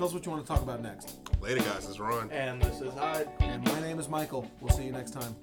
Tell 0.00 0.08
us 0.08 0.14
what 0.14 0.24
you 0.24 0.32
want 0.32 0.46
to 0.46 0.50
talk 0.50 0.62
about 0.62 0.80
next. 0.80 1.18
Later, 1.42 1.60
guys. 1.60 1.86
It's 1.86 2.00
Ron. 2.00 2.30
And 2.30 2.62
this 2.62 2.80
is 2.80 2.90
Hyde. 2.94 3.28
And 3.40 3.62
my 3.66 3.80
name 3.82 3.98
is 3.98 4.08
Michael. 4.08 4.50
We'll 4.62 4.72
see 4.72 4.84
you 4.84 4.92
next 4.92 5.10
time. 5.10 5.36